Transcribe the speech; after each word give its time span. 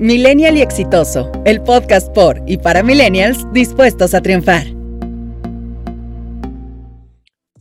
Millennial 0.00 0.56
y 0.56 0.62
Exitoso, 0.62 1.30
el 1.44 1.60
podcast 1.60 2.10
por 2.14 2.42
y 2.46 2.56
para 2.56 2.82
millennials 2.82 3.46
dispuestos 3.52 4.14
a 4.14 4.22
triunfar. 4.22 4.64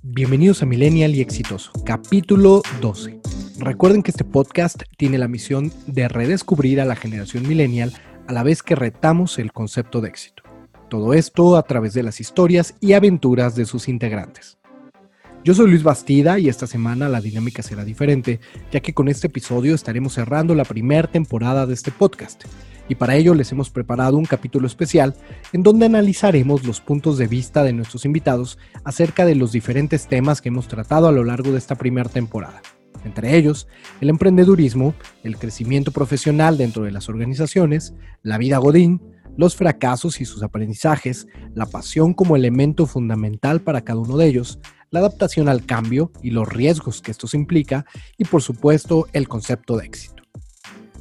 Bienvenidos 0.01 0.63
a 0.63 0.65
Millennial 0.65 1.13
y 1.15 1.19
Exitoso, 1.19 1.73
capítulo 1.83 2.61
12. 2.79 3.19
Recuerden 3.57 4.03
que 4.03 4.11
este 4.11 4.23
podcast 4.23 4.83
tiene 4.95 5.17
la 5.17 5.27
misión 5.27 5.73
de 5.85 6.07
redescubrir 6.07 6.79
a 6.79 6.85
la 6.85 6.95
generación 6.95 7.45
millennial 7.45 7.91
a 8.25 8.31
la 8.31 8.43
vez 8.43 8.63
que 8.63 8.75
retamos 8.75 9.37
el 9.37 9.51
concepto 9.51 9.99
de 9.99 10.07
éxito. 10.07 10.43
Todo 10.89 11.13
esto 11.13 11.57
a 11.57 11.63
través 11.63 11.93
de 11.93 12.03
las 12.03 12.21
historias 12.21 12.73
y 12.79 12.93
aventuras 12.93 13.57
de 13.57 13.65
sus 13.65 13.89
integrantes. 13.89 14.58
Yo 15.45 15.53
soy 15.53 15.69
Luis 15.69 15.83
Bastida 15.83 16.37
y 16.37 16.49
esta 16.49 16.67
semana 16.67 17.07
la 17.07 17.21
dinámica 17.21 17.63
será 17.63 17.85
diferente, 17.85 18.41
ya 18.73 18.81
que 18.81 18.93
con 18.93 19.07
este 19.07 19.27
episodio 19.27 19.73
estaremos 19.73 20.13
cerrando 20.13 20.53
la 20.53 20.65
primera 20.65 21.07
temporada 21.07 21.65
de 21.65 21.73
este 21.73 21.91
podcast. 21.91 22.43
Y 22.89 22.95
para 22.95 23.15
ello 23.15 23.33
les 23.33 23.49
hemos 23.53 23.69
preparado 23.69 24.17
un 24.17 24.25
capítulo 24.25 24.67
especial 24.67 25.15
en 25.53 25.63
donde 25.63 25.85
analizaremos 25.85 26.65
los 26.65 26.81
puntos 26.81 27.17
de 27.17 27.27
vista 27.27 27.63
de 27.63 27.71
nuestros 27.71 28.03
invitados 28.03 28.57
acerca 28.83 29.25
de 29.25 29.35
los 29.35 29.53
diferentes 29.53 30.07
temas 30.07 30.41
que 30.41 30.49
hemos 30.49 30.67
tratado 30.67 31.07
a 31.07 31.13
lo 31.13 31.23
largo 31.23 31.53
de 31.53 31.57
esta 31.57 31.75
primera 31.75 32.09
temporada. 32.09 32.61
Entre 33.05 33.37
ellos, 33.37 33.69
el 34.01 34.09
emprendedurismo, 34.09 34.93
el 35.23 35.37
crecimiento 35.37 35.91
profesional 35.91 36.57
dentro 36.57 36.83
de 36.83 36.91
las 36.91 37.07
organizaciones, 37.07 37.93
la 38.23 38.37
vida 38.37 38.57
godín, 38.57 39.01
los 39.37 39.55
fracasos 39.55 40.19
y 40.19 40.25
sus 40.25 40.43
aprendizajes, 40.43 41.27
la 41.53 41.65
pasión 41.65 42.13
como 42.13 42.35
elemento 42.35 42.85
fundamental 42.85 43.61
para 43.61 43.85
cada 43.85 43.99
uno 43.99 44.17
de 44.17 44.27
ellos, 44.27 44.59
la 44.91 44.99
adaptación 44.99 45.49
al 45.49 45.65
cambio 45.65 46.11
y 46.21 46.31
los 46.31 46.47
riesgos 46.47 47.01
que 47.01 47.11
esto 47.11 47.27
implica 47.33 47.85
y 48.17 48.25
por 48.25 48.41
supuesto 48.41 49.07
el 49.13 49.27
concepto 49.27 49.77
de 49.77 49.85
éxito. 49.85 50.23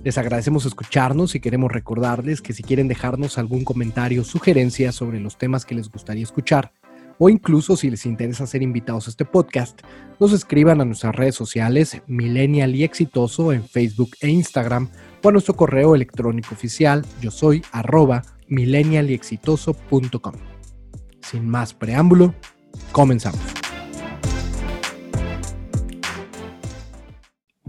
Les 0.04 0.16
agradecemos 0.16 0.64
escucharnos 0.64 1.34
y 1.34 1.40
queremos 1.40 1.72
recordarles 1.72 2.40
que 2.40 2.52
si 2.52 2.62
quieren 2.62 2.88
dejarnos 2.88 3.36
algún 3.36 3.64
comentario 3.64 4.24
sugerencia 4.24 4.92
sobre 4.92 5.20
los 5.20 5.36
temas 5.36 5.64
que 5.64 5.74
les 5.74 5.90
gustaría 5.90 6.22
escuchar, 6.22 6.72
o 7.18 7.28
incluso 7.28 7.76
si 7.76 7.90
les 7.90 8.06
interesa 8.06 8.46
ser 8.46 8.62
invitados 8.62 9.06
a 9.06 9.10
este 9.10 9.24
podcast, 9.24 9.80
nos 10.20 10.32
escriban 10.32 10.80
a 10.80 10.84
nuestras 10.84 11.14
redes 11.16 11.34
sociales 11.34 12.00
Millennial 12.06 12.76
y 12.76 12.84
Exitoso 12.84 13.52
en 13.52 13.64
Facebook 13.64 14.10
e 14.20 14.28
Instagram 14.28 14.88
o 15.22 15.28
a 15.28 15.32
nuestro 15.32 15.54
correo 15.56 15.94
electrónico 15.94 16.54
oficial 16.54 17.04
yo 17.20 17.30
soy 17.30 17.62
arroba 17.72 18.22
millennialyexitoso.com. 18.46 20.34
Sin 21.20 21.48
más 21.48 21.74
preámbulo, 21.74 22.34
comenzamos. 22.92 23.67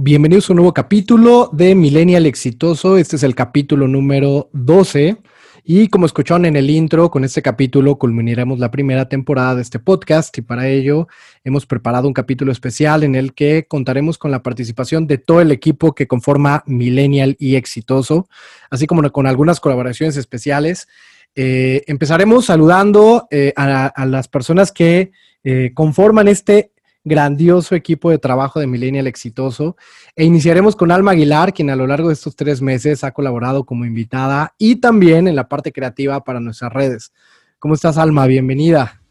Bienvenidos 0.01 0.49
a 0.49 0.53
un 0.53 0.57
nuevo 0.57 0.73
capítulo 0.73 1.49
de 1.51 1.75
Millennial 1.75 2.25
Exitoso. 2.25 2.97
Este 2.97 3.17
es 3.17 3.23
el 3.23 3.35
capítulo 3.35 3.85
número 3.85 4.49
12. 4.53 5.17
Y 5.65 5.89
como 5.89 6.05
escucharon 6.05 6.45
en 6.45 6.55
el 6.55 6.69
intro, 6.69 7.11
con 7.11 7.25
este 7.25 7.41
capítulo 7.41 7.97
culminaremos 7.97 8.59
la 8.59 8.71
primera 8.71 9.09
temporada 9.09 9.55
de 9.55 9.61
este 9.61 9.77
podcast 9.77 10.37
y 10.37 10.41
para 10.41 10.69
ello 10.69 11.09
hemos 11.43 11.65
preparado 11.65 12.07
un 12.07 12.13
capítulo 12.13 12.53
especial 12.53 13.03
en 13.03 13.13
el 13.13 13.33
que 13.33 13.65
contaremos 13.67 14.17
con 14.17 14.31
la 14.31 14.41
participación 14.41 15.05
de 15.05 15.17
todo 15.17 15.41
el 15.41 15.51
equipo 15.51 15.93
que 15.93 16.07
conforma 16.07 16.63
Millennial 16.65 17.35
y 17.37 17.55
Exitoso, 17.55 18.29
así 18.69 18.87
como 18.87 19.01
con 19.11 19.27
algunas 19.27 19.59
colaboraciones 19.59 20.15
especiales. 20.15 20.87
Eh, 21.35 21.83
empezaremos 21.87 22.45
saludando 22.45 23.27
eh, 23.31 23.51
a, 23.57 24.05
las 24.05 24.29
personas 24.29 24.71
que 24.71 25.11
eh, 25.43 25.71
conforman 25.73 26.29
este 26.29 26.71
grandioso 27.03 27.75
equipo 27.75 28.09
de 28.09 28.17
trabajo 28.17 28.59
de 28.59 28.67
Millennial 28.67 29.07
Exitoso. 29.07 29.75
E 30.15 30.25
iniciaremos 30.25 30.75
con 30.75 30.91
Alma 30.91 31.11
Aguilar, 31.11 31.53
quien 31.53 31.69
a 31.69 31.75
lo 31.75 31.87
largo 31.87 32.09
de 32.09 32.13
estos 32.13 32.35
tres 32.35 32.61
meses 32.61 33.03
ha 33.03 33.11
colaborado 33.11 33.65
como 33.65 33.85
invitada 33.85 34.53
y 34.57 34.77
también 34.77 35.27
en 35.27 35.35
la 35.35 35.47
parte 35.47 35.71
creativa 35.71 36.23
para 36.23 36.39
nuestras 36.39 36.71
redes. 36.73 37.13
¿Cómo 37.59 37.73
estás, 37.73 37.97
Alma? 37.97 38.25
Bienvenida. 38.27 39.01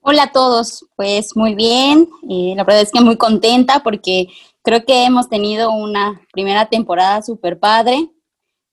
Hola 0.00 0.24
a 0.24 0.32
todos, 0.32 0.86
pues 0.96 1.34
muy 1.34 1.54
bien. 1.54 2.08
Eh, 2.28 2.52
la 2.56 2.64
verdad 2.64 2.82
es 2.82 2.90
que 2.90 3.00
muy 3.00 3.16
contenta 3.16 3.82
porque 3.82 4.28
creo 4.62 4.84
que 4.84 5.04
hemos 5.04 5.28
tenido 5.28 5.72
una 5.72 6.20
primera 6.32 6.66
temporada 6.66 7.22
súper 7.22 7.58
padre 7.58 8.10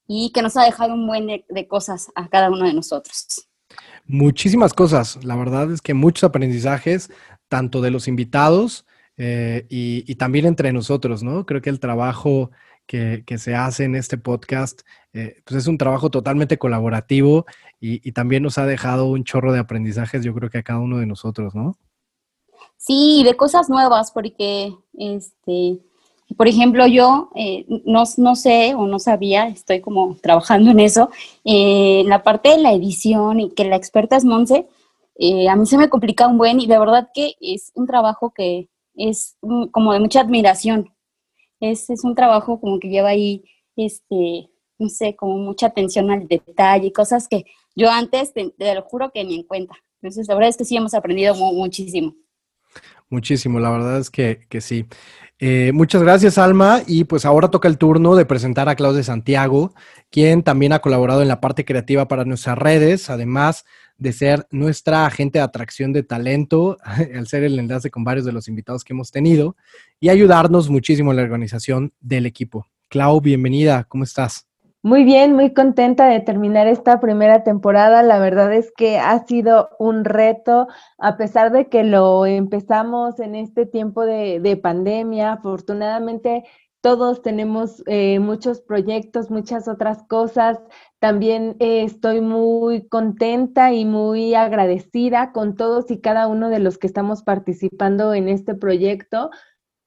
y 0.06 0.30
que 0.32 0.42
nos 0.42 0.56
ha 0.56 0.64
dejado 0.64 0.92
un 0.94 1.06
buen 1.06 1.26
de 1.26 1.68
cosas 1.68 2.08
a 2.14 2.28
cada 2.28 2.50
uno 2.50 2.66
de 2.66 2.74
nosotros. 2.74 3.48
Muchísimas 4.06 4.74
cosas, 4.74 5.24
la 5.24 5.36
verdad 5.36 5.70
es 5.70 5.80
que 5.80 5.94
muchos 5.94 6.24
aprendizajes, 6.24 7.10
tanto 7.52 7.82
de 7.82 7.90
los 7.90 8.08
invitados 8.08 8.86
eh, 9.18 9.66
y, 9.68 10.14
también 10.14 10.46
entre 10.46 10.72
nosotros, 10.72 11.22
¿no? 11.22 11.44
Creo 11.44 11.60
que 11.60 11.68
el 11.68 11.80
trabajo 11.80 12.50
que, 12.86 13.22
se 13.36 13.54
hace 13.54 13.84
en 13.84 13.94
este 13.94 14.16
podcast, 14.16 14.80
eh, 15.12 15.42
pues 15.44 15.58
es 15.58 15.66
un 15.66 15.76
trabajo 15.76 16.10
totalmente 16.10 16.56
colaborativo 16.56 17.44
y, 17.78 18.10
también 18.12 18.42
nos 18.42 18.56
ha 18.56 18.64
dejado 18.64 19.04
un 19.04 19.24
chorro 19.24 19.52
de 19.52 19.58
aprendizajes, 19.58 20.24
yo 20.24 20.32
creo 20.32 20.48
que 20.48 20.56
a 20.58 20.62
cada 20.62 20.78
uno 20.78 20.96
de 20.96 21.04
nosotros, 21.04 21.54
¿no? 21.54 21.76
Sí, 22.78 23.22
de 23.22 23.36
cosas 23.36 23.68
nuevas, 23.68 24.12
porque, 24.12 24.74
este, 24.94 25.78
por 26.38 26.48
ejemplo, 26.48 26.86
yo 26.86 27.28
eh, 27.34 27.66
no, 27.84 28.04
no, 28.16 28.34
sé 28.34 28.74
o 28.74 28.86
no 28.86 28.98
sabía, 28.98 29.46
estoy 29.48 29.82
como 29.82 30.16
trabajando 30.22 30.70
en 30.70 30.80
eso, 30.80 31.10
en 31.44 32.08
la 32.08 32.22
parte 32.22 32.48
de 32.48 32.58
la 32.62 32.72
edición 32.72 33.40
y 33.40 33.50
que 33.50 33.66
la 33.66 33.76
experta 33.76 34.16
es 34.16 34.24
Monse, 34.24 34.66
eh, 35.16 35.48
a 35.48 35.56
mí 35.56 35.66
se 35.66 35.78
me 35.78 35.88
complica 35.88 36.26
un 36.26 36.38
buen 36.38 36.60
y 36.60 36.66
de 36.66 36.78
verdad 36.78 37.08
que 37.12 37.34
es 37.40 37.72
un 37.74 37.86
trabajo 37.86 38.32
que 38.34 38.68
es 38.94 39.36
como 39.70 39.92
de 39.92 40.00
mucha 40.00 40.20
admiración. 40.20 40.94
Es, 41.60 41.90
es 41.90 42.04
un 42.04 42.14
trabajo 42.14 42.60
como 42.60 42.80
que 42.80 42.88
lleva 42.88 43.10
ahí, 43.10 43.44
este, 43.76 44.50
no 44.78 44.88
sé, 44.88 45.14
como 45.14 45.38
mucha 45.38 45.66
atención 45.66 46.10
al 46.10 46.26
detalle, 46.26 46.88
y 46.88 46.92
cosas 46.92 47.28
que 47.28 47.44
yo 47.74 47.90
antes, 47.90 48.32
te, 48.34 48.52
lo 48.58 48.82
juro 48.82 49.10
que 49.12 49.24
ni 49.24 49.36
en 49.36 49.42
cuenta. 49.44 49.74
Entonces, 50.00 50.26
la 50.28 50.34
verdad 50.34 50.50
es 50.50 50.56
que 50.56 50.64
sí 50.64 50.76
hemos 50.76 50.94
aprendido 50.94 51.34
muchísimo. 51.34 52.14
Muchísimo, 53.08 53.60
la 53.60 53.70
verdad 53.70 53.98
es 53.98 54.10
que, 54.10 54.40
que 54.48 54.60
sí. 54.60 54.86
Eh, 55.38 55.70
muchas 55.72 56.02
gracias, 56.02 56.38
Alma. 56.38 56.82
Y 56.86 57.04
pues 57.04 57.24
ahora 57.24 57.50
toca 57.50 57.68
el 57.68 57.78
turno 57.78 58.16
de 58.16 58.24
presentar 58.24 58.68
a 58.68 58.74
Claudia 58.74 59.02
Santiago, 59.02 59.74
quien 60.10 60.42
también 60.42 60.72
ha 60.72 60.80
colaborado 60.80 61.22
en 61.22 61.28
la 61.28 61.40
parte 61.40 61.64
creativa 61.64 62.08
para 62.08 62.24
nuestras 62.24 62.58
redes. 62.58 63.10
Además, 63.10 63.64
de 64.02 64.12
ser 64.12 64.46
nuestra 64.50 65.06
agente 65.06 65.38
de 65.38 65.44
atracción 65.44 65.92
de 65.92 66.02
talento, 66.02 66.76
al 67.16 67.26
ser 67.26 67.44
el 67.44 67.58
enlace 67.58 67.90
con 67.90 68.04
varios 68.04 68.26
de 68.26 68.32
los 68.32 68.48
invitados 68.48 68.84
que 68.84 68.92
hemos 68.92 69.10
tenido 69.10 69.56
y 70.00 70.08
ayudarnos 70.08 70.68
muchísimo 70.68 71.12
en 71.12 71.16
la 71.16 71.22
organización 71.22 71.92
del 72.00 72.26
equipo. 72.26 72.66
Clau, 72.88 73.20
bienvenida, 73.20 73.84
¿cómo 73.84 74.04
estás? 74.04 74.46
Muy 74.84 75.04
bien, 75.04 75.36
muy 75.36 75.54
contenta 75.54 76.08
de 76.08 76.18
terminar 76.18 76.66
esta 76.66 76.98
primera 76.98 77.44
temporada. 77.44 78.02
La 78.02 78.18
verdad 78.18 78.52
es 78.52 78.72
que 78.76 78.98
ha 78.98 79.24
sido 79.26 79.70
un 79.78 80.04
reto, 80.04 80.66
a 80.98 81.16
pesar 81.16 81.52
de 81.52 81.68
que 81.68 81.84
lo 81.84 82.26
empezamos 82.26 83.20
en 83.20 83.36
este 83.36 83.64
tiempo 83.64 84.04
de, 84.04 84.60
pandemia. 84.60 85.34
Afortunadamente, 85.34 86.42
todos 86.82 87.22
tenemos 87.22 87.82
eh, 87.86 88.18
muchos 88.18 88.60
proyectos, 88.60 89.30
muchas 89.30 89.68
otras 89.68 90.02
cosas. 90.08 90.58
También 90.98 91.56
eh, 91.60 91.84
estoy 91.84 92.20
muy 92.20 92.88
contenta 92.88 93.72
y 93.72 93.84
muy 93.84 94.34
agradecida 94.34 95.32
con 95.32 95.56
todos 95.56 95.90
y 95.92 96.00
cada 96.00 96.26
uno 96.26 96.48
de 96.50 96.58
los 96.58 96.78
que 96.78 96.88
estamos 96.88 97.22
participando 97.22 98.12
en 98.14 98.28
este 98.28 98.54
proyecto 98.54 99.30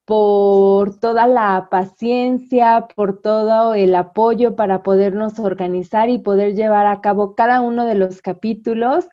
por 0.05 0.97
toda 0.99 1.27
la 1.27 1.67
paciencia, 1.69 2.87
por 2.95 3.21
todo 3.21 3.73
el 3.73 3.93
apoyo 3.95 4.55
para 4.55 4.81
podernos 4.81 5.39
organizar 5.39 6.09
y 6.09 6.19
poder 6.19 6.55
llevar 6.55 6.85
a 6.87 7.01
cabo 7.01 7.35
cada 7.35 7.59
uno 7.61 7.85
de 7.85 7.95
los 7.95 8.21
capítulos. 8.21 9.09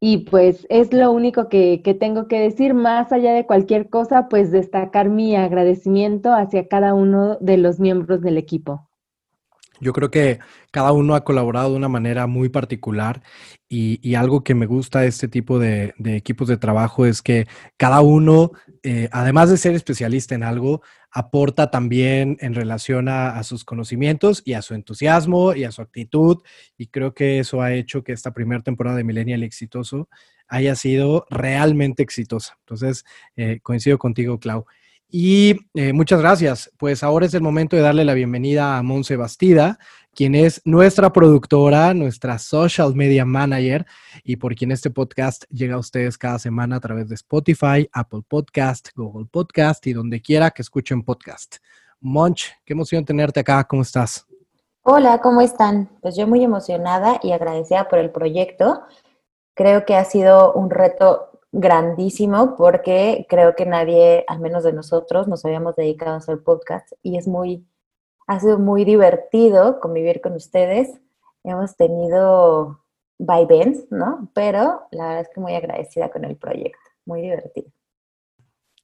Y 0.00 0.18
pues 0.18 0.66
es 0.70 0.94
lo 0.94 1.12
único 1.12 1.50
que, 1.50 1.82
que, 1.84 1.92
tengo 1.92 2.26
que 2.26 2.40
decir, 2.40 2.72
más 2.72 3.12
allá 3.12 3.34
de 3.34 3.44
cualquier 3.44 3.90
cosa, 3.90 4.28
pues 4.28 4.50
destacar 4.50 5.10
mi 5.10 5.36
agradecimiento 5.36 6.32
hacia 6.32 6.68
cada 6.68 6.94
uno 6.94 7.36
de 7.40 7.58
los 7.58 7.78
miembros 7.80 8.22
del 8.22 8.38
equipo. 8.38 8.90
Yo 9.80 9.92
creo 9.92 10.10
que 10.10 10.38
cada 10.70 10.92
uno 10.92 11.14
ha 11.14 11.24
colaborado 11.24 11.70
de 11.70 11.76
una 11.76 11.88
manera 11.88 12.26
muy 12.26 12.50
particular 12.50 13.22
y, 13.68 14.14
algo 14.14 14.44
que 14.44 14.54
me 14.54 14.66
gusta 14.66 15.00
de 15.00 15.08
este 15.08 15.28
tipo 15.28 15.58
de, 15.58 15.94
equipos 16.04 16.48
de 16.48 16.58
trabajo 16.58 17.06
es 17.06 17.22
que 17.22 17.46
cada 17.76 18.02
uno, 18.02 18.52
eh, 18.82 19.08
además 19.12 19.48
de 19.48 19.56
ser 19.56 19.74
especialista 19.74 20.34
en 20.34 20.42
algo, 20.42 20.82
aporta 21.10 21.70
también 21.70 22.36
en 22.40 22.54
relación 22.54 23.08
a, 23.08 23.42
sus 23.42 23.64
conocimientos 23.64 24.42
y 24.44 24.52
a 24.52 24.62
su 24.62 24.74
entusiasmo 24.74 25.54
y 25.54 25.64
a 25.64 25.72
su 25.72 25.82
actitud. 25.82 26.38
Y 26.76 26.86
creo 26.86 27.14
que 27.14 27.40
eso 27.40 27.62
ha 27.62 27.72
hecho 27.72 28.04
que 28.04 28.12
esta 28.12 28.32
primera 28.32 28.62
temporada 28.62 28.96
de 28.96 29.04
Millennial 29.04 29.42
Exitoso 29.42 30.08
haya 30.46 30.74
sido 30.74 31.26
realmente 31.30 32.02
exitosa. 32.02 32.56
Entonces, 32.60 33.04
eh, 33.36 33.60
coincido 33.62 33.98
contigo, 33.98 34.38
Clau. 34.38 34.66
Y 35.08 35.56
eh, 35.74 35.92
muchas 35.92 36.20
gracias. 36.20 36.70
Pues 36.76 37.02
ahora 37.02 37.26
es 37.26 37.34
el 37.34 37.42
momento 37.42 37.74
de 37.74 37.82
darle 37.82 38.04
la 38.04 38.14
bienvenida 38.14 38.78
a 38.78 38.82
Monse 38.82 39.16
Bastida, 39.16 39.78
quien 40.14 40.34
es 40.34 40.60
nuestra 40.64 41.12
productora, 41.12 41.94
nuestra 41.94 42.38
social 42.38 42.94
media 42.94 43.24
manager 43.24 43.86
y 44.24 44.36
por 44.36 44.54
quien 44.54 44.72
este 44.72 44.90
podcast 44.90 45.44
llega 45.50 45.76
a 45.76 45.78
ustedes 45.78 46.18
cada 46.18 46.38
semana 46.38 46.76
a 46.76 46.80
través 46.80 47.08
de 47.08 47.14
Spotify, 47.14 47.88
Apple 47.92 48.22
Podcast, 48.26 48.88
Google 48.94 49.26
Podcast 49.30 49.86
y 49.86 49.92
donde 49.92 50.20
quiera 50.20 50.50
que 50.50 50.62
escuchen 50.62 51.02
podcast. 51.02 51.56
Monch, 52.00 52.50
qué 52.64 52.72
emoción 52.72 53.04
tenerte 53.04 53.40
acá. 53.40 53.64
¿Cómo 53.64 53.82
estás? 53.82 54.26
Hola, 54.82 55.20
¿cómo 55.20 55.42
están? 55.42 55.90
Pues 56.00 56.16
yo 56.16 56.26
muy 56.26 56.42
emocionada 56.42 57.20
y 57.22 57.32
agradecida 57.32 57.88
por 57.88 57.98
el 57.98 58.10
proyecto. 58.10 58.80
Creo 59.54 59.84
que 59.84 59.94
ha 59.94 60.04
sido 60.04 60.54
un 60.54 60.70
reto 60.70 61.30
grandísimo 61.52 62.56
porque 62.56 63.26
creo 63.28 63.54
que 63.54 63.66
nadie, 63.66 64.24
al 64.26 64.40
menos 64.40 64.64
de 64.64 64.72
nosotros, 64.72 65.28
nos 65.28 65.44
habíamos 65.44 65.76
dedicado 65.76 66.12
a 66.12 66.18
hacer 66.18 66.42
podcast 66.42 66.92
y 67.02 67.18
es 67.18 67.28
muy, 67.28 67.66
ha 68.30 68.38
sido 68.38 68.60
muy 68.60 68.84
divertido 68.84 69.80
convivir 69.80 70.20
con 70.20 70.34
ustedes. 70.34 70.88
Hemos 71.42 71.76
tenido 71.76 72.80
vaivens, 73.18 73.90
¿no? 73.90 74.30
Pero 74.34 74.82
la 74.92 75.08
verdad 75.08 75.22
es 75.22 75.28
que 75.34 75.40
muy 75.40 75.52
agradecida 75.56 76.10
con 76.10 76.24
el 76.24 76.36
proyecto, 76.36 76.78
muy 77.04 77.22
divertido. 77.22 77.72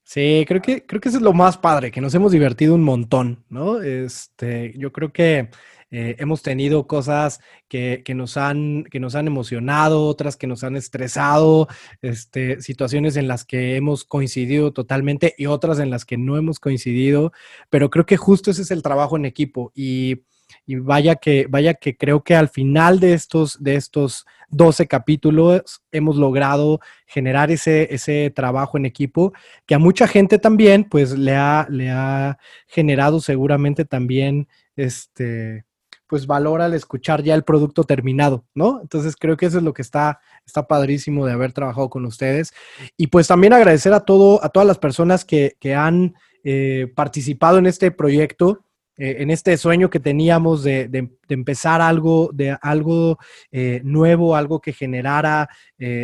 Sí, 0.02 0.44
creo 0.48 0.60
que, 0.60 0.84
creo 0.84 1.00
que 1.00 1.10
eso 1.10 1.18
es 1.18 1.22
lo 1.22 1.32
más 1.32 1.56
padre, 1.56 1.92
que 1.92 2.00
nos 2.00 2.12
hemos 2.16 2.32
divertido 2.32 2.74
un 2.74 2.82
montón, 2.82 3.44
¿no? 3.48 3.80
Este, 3.80 4.74
yo 4.76 4.92
creo 4.92 5.12
que 5.12 5.48
eh, 5.90 6.16
hemos 6.18 6.42
tenido 6.42 6.86
cosas 6.86 7.40
que, 7.68 8.02
nos 8.14 8.36
han, 8.36 8.84
que 8.84 8.98
nos 8.98 9.14
han 9.14 9.28
emocionado, 9.28 10.06
otras 10.06 10.36
que 10.36 10.48
nos 10.48 10.64
han 10.64 10.74
estresado, 10.76 11.68
este, 12.02 12.60
situaciones 12.60 13.16
en 13.16 13.28
las 13.28 13.44
que 13.44 13.76
hemos 13.76 14.04
coincidido 14.04 14.72
totalmente 14.72 15.34
y 15.38 15.46
otras 15.46 15.78
en 15.78 15.90
las 15.90 16.04
que 16.04 16.16
no 16.16 16.36
hemos 16.36 16.58
coincidido, 16.58 17.32
pero 17.70 17.90
creo 17.90 18.04
que 18.04 18.16
justo 18.16 18.50
ese 18.50 18.62
es 18.62 18.70
el 18.72 18.82
trabajo 18.82 19.16
en 19.16 19.26
equipo 19.26 19.72
y, 19.74 20.22
vaya 20.66 21.16
que, 21.16 21.46
vaya 21.48 21.74
que 21.74 21.96
creo 21.96 22.22
que 22.24 22.34
al 22.34 22.48
final 22.48 22.98
de 22.98 23.12
estos, 23.14 23.62
de 23.62 23.76
estos 23.76 24.26
12 24.48 24.86
capítulos 24.86 25.82
hemos 25.92 26.16
logrado 26.16 26.80
generar 27.06 27.50
ese, 27.50 27.92
ese 27.94 28.30
trabajo 28.30 28.76
en 28.76 28.86
equipo 28.86 29.32
que 29.66 29.74
a 29.74 29.78
mucha 29.78 30.06
gente 30.08 30.38
también 30.38 30.84
pues 30.84 31.16
le 31.16 31.34
ha, 31.34 31.66
le 31.70 31.90
ha 31.90 32.38
generado 32.66 33.20
seguramente 33.20 33.84
también 33.84 34.48
este 34.76 35.64
pues 36.06 36.26
valora 36.26 36.66
al 36.66 36.74
escuchar 36.74 37.22
ya 37.22 37.34
el 37.34 37.44
producto 37.44 37.84
terminado, 37.84 38.44
¿no? 38.54 38.80
Entonces 38.80 39.16
creo 39.16 39.36
que 39.36 39.46
eso 39.46 39.58
es 39.58 39.64
lo 39.64 39.74
que 39.74 39.82
está, 39.82 40.20
está 40.46 40.66
padrísimo 40.66 41.26
de 41.26 41.32
haber 41.32 41.52
trabajado 41.52 41.90
con 41.90 42.04
ustedes. 42.04 42.52
Y 42.96 43.08
pues 43.08 43.26
también 43.26 43.52
agradecer 43.52 43.92
a, 43.92 44.00
todo, 44.00 44.42
a 44.44 44.48
todas 44.48 44.66
las 44.66 44.78
personas 44.78 45.24
que, 45.24 45.56
han 45.76 46.14
eh, 46.44 46.92
participado 46.94 47.58
en 47.58 47.66
este 47.66 47.90
proyecto. 47.90 48.62
Eh, 48.98 49.16
en 49.18 49.30
este 49.30 49.58
sueño 49.58 49.90
que 49.90 50.00
teníamos 50.00 50.62
de, 50.62 50.88
empezar 51.28 51.82
algo, 51.82 52.30
de 52.32 52.56
algo 52.62 53.18
eh, 53.50 53.82
nuevo, 53.84 54.34
algo 54.36 54.60
que 54.60 54.72
generara 54.72 55.50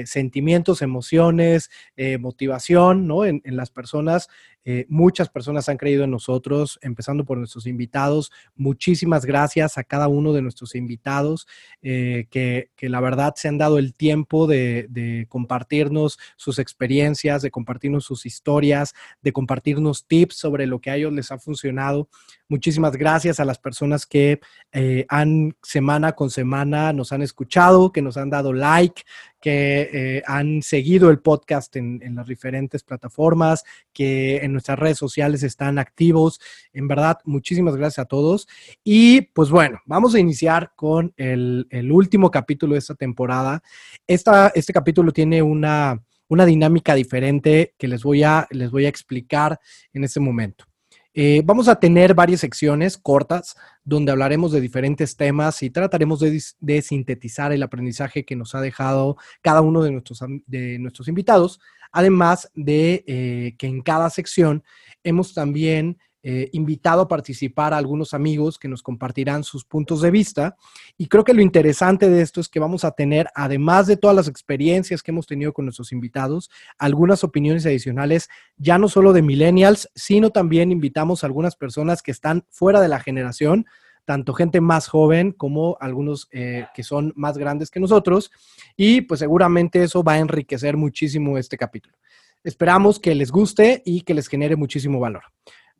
sentimientos, 0.04 0.82
emociones, 0.82 1.70
motivación 2.18 3.06
¿no? 3.06 3.24
en, 3.24 3.40
las 3.44 3.70
personas. 3.70 4.28
Eh, 4.64 4.86
muchas 4.88 5.28
personas 5.28 5.68
han 5.68 5.76
creído 5.76 6.04
en 6.04 6.10
nosotros, 6.10 6.78
empezando 6.82 7.24
por 7.24 7.38
nuestros 7.38 7.66
invitados. 7.66 8.30
Muchísimas 8.54 9.24
gracias 9.24 9.78
a 9.78 9.84
cada 9.84 10.08
uno 10.08 10.32
de 10.32 10.42
nuestros 10.42 10.74
invitados 10.74 11.46
eh, 11.82 12.26
que, 12.30 12.70
la 12.80 13.00
verdad 13.00 13.34
se 13.36 13.48
han 13.48 13.58
dado 13.58 13.78
el 13.78 13.94
tiempo 13.94 14.46
de, 14.46 14.86
de, 14.90 15.26
compartirnos 15.28 16.18
sus 16.36 16.58
experiencias, 16.58 17.42
de 17.42 17.50
compartirnos 17.50 18.04
sus 18.04 18.26
historias, 18.26 18.94
de 19.22 19.32
compartirnos 19.32 20.06
tips 20.06 20.36
sobre 20.36 20.66
lo 20.66 20.80
que 20.80 20.90
a 20.90 20.96
ellos 20.96 21.12
les 21.12 21.30
ha 21.30 21.38
funcionado. 21.38 22.08
Muchísimas 22.52 22.96
gracias 22.96 23.40
a 23.40 23.46
las 23.46 23.58
personas 23.58 24.04
que 24.04 24.38
eh, 24.72 25.06
han 25.08 25.56
semana 25.62 26.12
con 26.12 26.28
semana 26.28 26.92
nos 26.92 27.10
han 27.10 27.22
escuchado, 27.22 27.92
que 27.92 28.02
nos 28.02 28.18
han 28.18 28.28
dado 28.28 28.52
like, 28.52 29.04
que 29.42 29.90
eh, 29.92 30.22
han 30.24 30.62
seguido 30.62 31.10
el 31.10 31.18
podcast 31.18 31.74
en, 31.74 32.00
las 32.14 32.28
diferentes 32.28 32.84
plataformas, 32.84 33.64
que 33.92 34.36
en 34.36 34.52
nuestras 34.52 34.78
redes 34.78 34.98
sociales 34.98 35.42
están 35.42 35.80
activos. 35.80 36.40
En 36.72 36.86
verdad, 36.86 37.18
muchísimas 37.24 37.74
gracias 37.74 37.98
a 37.98 38.08
todos. 38.08 38.46
Y 38.84 39.22
pues 39.22 39.50
bueno, 39.50 39.80
vamos 39.84 40.14
a 40.14 40.20
iniciar 40.20 40.72
con 40.76 41.12
el, 41.16 41.66
último 41.90 42.30
capítulo 42.30 42.74
de 42.74 42.78
esta 42.78 42.94
temporada. 42.94 43.62
Esta, 44.06 44.52
este 44.54 44.72
capítulo 44.72 45.10
tiene 45.12 45.42
una, 45.42 46.00
una 46.28 46.46
dinámica 46.46 46.94
diferente 46.94 47.74
que 47.76 47.88
les 47.88 48.04
voy, 48.04 48.22
a, 48.22 48.46
les 48.52 48.70
voy 48.70 48.86
a 48.86 48.88
explicar 48.88 49.58
en 49.92 50.04
este 50.04 50.20
momento. 50.20 50.71
Eh, 51.14 51.42
vamos 51.44 51.68
a 51.68 51.78
tener 51.78 52.14
varias 52.14 52.40
secciones 52.40 52.96
cortas 52.96 53.54
donde 53.84 54.12
hablaremos 54.12 54.50
de 54.50 54.62
diferentes 54.62 55.16
temas 55.16 55.62
y 55.62 55.68
trataremos 55.68 56.20
de, 56.20 56.82
sintetizar 56.82 57.52
el 57.52 57.62
aprendizaje 57.62 58.24
que 58.24 58.34
nos 58.34 58.54
ha 58.54 58.62
dejado 58.62 59.16
cada 59.42 59.60
uno 59.60 59.82
de 59.82 59.90
nuestros, 59.90 60.20
de 60.46 60.78
nuestros 60.78 61.08
invitados, 61.08 61.60
además 61.90 62.50
de 62.54 63.04
eh, 63.06 63.54
que 63.58 63.66
en 63.66 63.82
cada 63.82 64.08
sección 64.08 64.64
hemos 65.04 65.34
también 65.34 65.98
eh, 66.24 66.50
invitado 66.52 67.02
a 67.02 67.08
participar 67.08 67.74
a 67.74 67.78
algunos 67.78 68.14
amigos 68.14 68.58
que 68.58 68.68
nos 68.68 68.82
compartirán 68.82 69.42
sus 69.42 69.64
puntos 69.64 70.02
de 70.02 70.10
vista. 70.12 70.56
Y 70.96 71.08
creo 71.08 71.24
que 71.24 71.34
lo 71.34 71.42
interesante 71.42 72.08
de 72.08 72.22
esto 72.22 72.40
es 72.40 72.48
que 72.48 72.60
vamos 72.60 72.84
a 72.84 72.92
tener, 72.92 73.28
además 73.34 73.88
de 73.88 73.96
todas 73.96 74.14
las 74.14 74.28
experiencias 74.28 75.02
que 75.02 75.10
hemos 75.10 75.26
tenido 75.26 75.52
con 75.52 75.64
nuestros 75.64 75.90
invitados, 75.90 76.50
algunas 76.78 77.24
opiniones 77.24 77.66
adicionales, 77.66 78.28
ya 78.56 78.78
no 78.78 78.88
solo 78.88 79.12
de 79.12 79.22
millennials, 79.22 79.90
sino 79.94 80.30
también 80.30 80.70
invitamos 80.70 81.22
a 81.22 81.26
algunas 81.26 81.56
personas 81.56 82.02
que 82.02 82.12
están 82.12 82.44
fuera 82.50 82.80
de 82.80 82.88
la 82.88 83.00
generación, 83.00 83.66
tanto 84.04 84.32
gente 84.34 84.60
más 84.60 84.88
joven 84.88 85.32
como 85.32 85.76
algunos 85.80 86.28
eh, 86.30 86.66
que 86.74 86.82
son 86.82 87.12
más 87.16 87.36
grandes 87.36 87.70
que 87.70 87.80
nosotros. 87.80 88.30
Y 88.76 89.02
pues 89.02 89.20
seguramente 89.20 89.82
eso 89.82 90.02
va 90.02 90.12
a 90.12 90.18
enriquecer 90.18 90.76
muchísimo 90.76 91.38
este 91.38 91.56
capítulo. 91.56 91.96
Esperamos 92.44 92.98
que 92.98 93.14
les 93.14 93.30
guste 93.30 93.82
y 93.84 94.02
que 94.02 94.14
les 94.14 94.28
genere 94.28 94.56
muchísimo 94.56 94.98
valor. 94.98 95.22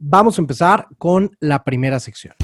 Vamos 0.05 0.37
a 0.37 0.43
empezar 0.43 0.89
con 0.99 1.31
la 1.39 1.63
primera 1.63 2.01
sección. 2.01 2.35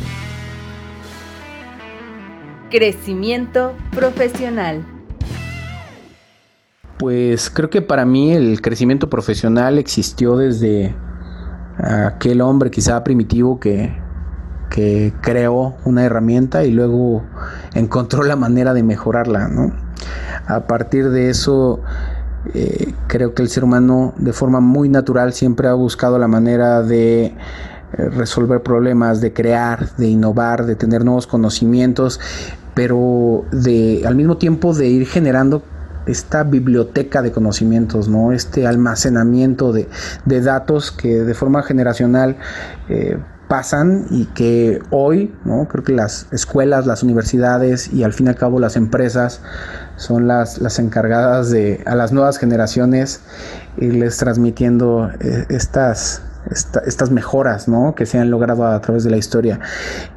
Crecimiento 2.71 3.75
profesional. 3.91 4.87
Pues 7.01 7.51
creo 7.51 7.69
que 7.69 7.83
para 7.83 8.05
mí 8.05 8.33
el 8.33 8.63
crecimiento 8.63 9.11
profesional 9.11 9.77
existió 9.79 10.37
desde 10.37 10.95
aquel 11.79 12.43
hombre 12.43 12.71
quizá 12.71 13.03
primitivo 13.03 13.59
que, 13.59 13.93
que 14.71 15.13
creó 15.21 15.75
una 15.85 16.05
herramienta 16.05 16.65
y 16.65 16.71
luego 16.71 17.25
encontró 17.75 18.23
la 18.23 18.37
manera 18.37 18.73
de 18.73 18.85
mejorarla, 18.85 19.49
¿no? 19.49 19.73
A 20.47 20.69
partir 20.69 21.11
de 21.11 21.29
eso 21.29 21.83
eh, 22.55 22.95
creo 23.07 23.35
que 23.35 23.43
el 23.43 23.49
ser 23.49 23.65
humano 23.65 24.15
de 24.17 24.33
forma 24.33 24.61
muy 24.61 24.89
natural 24.89 25.33
siempre 25.33 25.69
ha 25.69 25.75
buscado 25.75 26.19
la 26.19 26.29
manera 26.29 26.83
de 26.83 27.27
eh, 27.27 27.35
resolver 28.11 28.63
problemas, 28.63 29.21
de 29.21 29.33
crear, 29.33 29.97
de 29.97 30.09
innovar, 30.09 30.67
de 30.67 30.77
tener 30.77 31.05
nuevos 31.05 31.27
conocimientos, 31.27 32.21
pero 32.75 33.45
de 33.51 34.03
al 34.07 34.15
mismo 34.15 34.37
tiempo 34.37 34.75
de 34.75 34.89
ir 34.89 35.07
generando 35.07 35.63
esta 36.07 36.43
biblioteca 36.43 37.23
de 37.23 37.33
conocimientos, 37.33 38.09
¿no? 38.09 38.33
Este 38.33 38.67
almacenamiento 38.67 39.73
de, 39.73 39.89
datos 40.25 40.91
que 40.91 41.21
de 41.21 41.35
forma 41.35 41.63
generacional 41.63 42.37
eh, 42.89 43.19
pasan 43.49 44.07
y 44.11 44.27
que 44.27 44.81
hoy, 44.91 45.35
¿no? 45.45 45.67
creo 45.69 45.83
que 45.83 45.93
las 45.93 46.27
escuelas, 46.33 46.87
las 46.87 47.03
universidades 47.03 47.93
y 47.93 48.05
al 48.05 48.13
fin 48.13 48.27
y 48.27 48.29
al 48.31 48.37
cabo 48.37 48.61
las 48.61 48.77
empresas 48.77 49.41
son 49.97 50.29
las, 50.29 50.59
las 50.59 50.79
encargadas 50.79 51.51
de 51.51 51.83
a 51.87 51.95
las 51.95 52.13
nuevas 52.13 52.39
generaciones 52.39 53.23
irles 53.79 54.19
transmitiendo 54.19 55.11
eh, 55.21 55.47
estas, 56.51 56.87
estas 56.87 57.11
mejoras 57.11 57.69
¿no? 57.69 57.95
que 57.95 58.07
se 58.07 58.19
han 58.19 58.31
logrado 58.31 58.67
a 58.67 58.81
través 58.81 59.05
de 59.05 59.11
la 59.11 59.17
historia. 59.17 59.61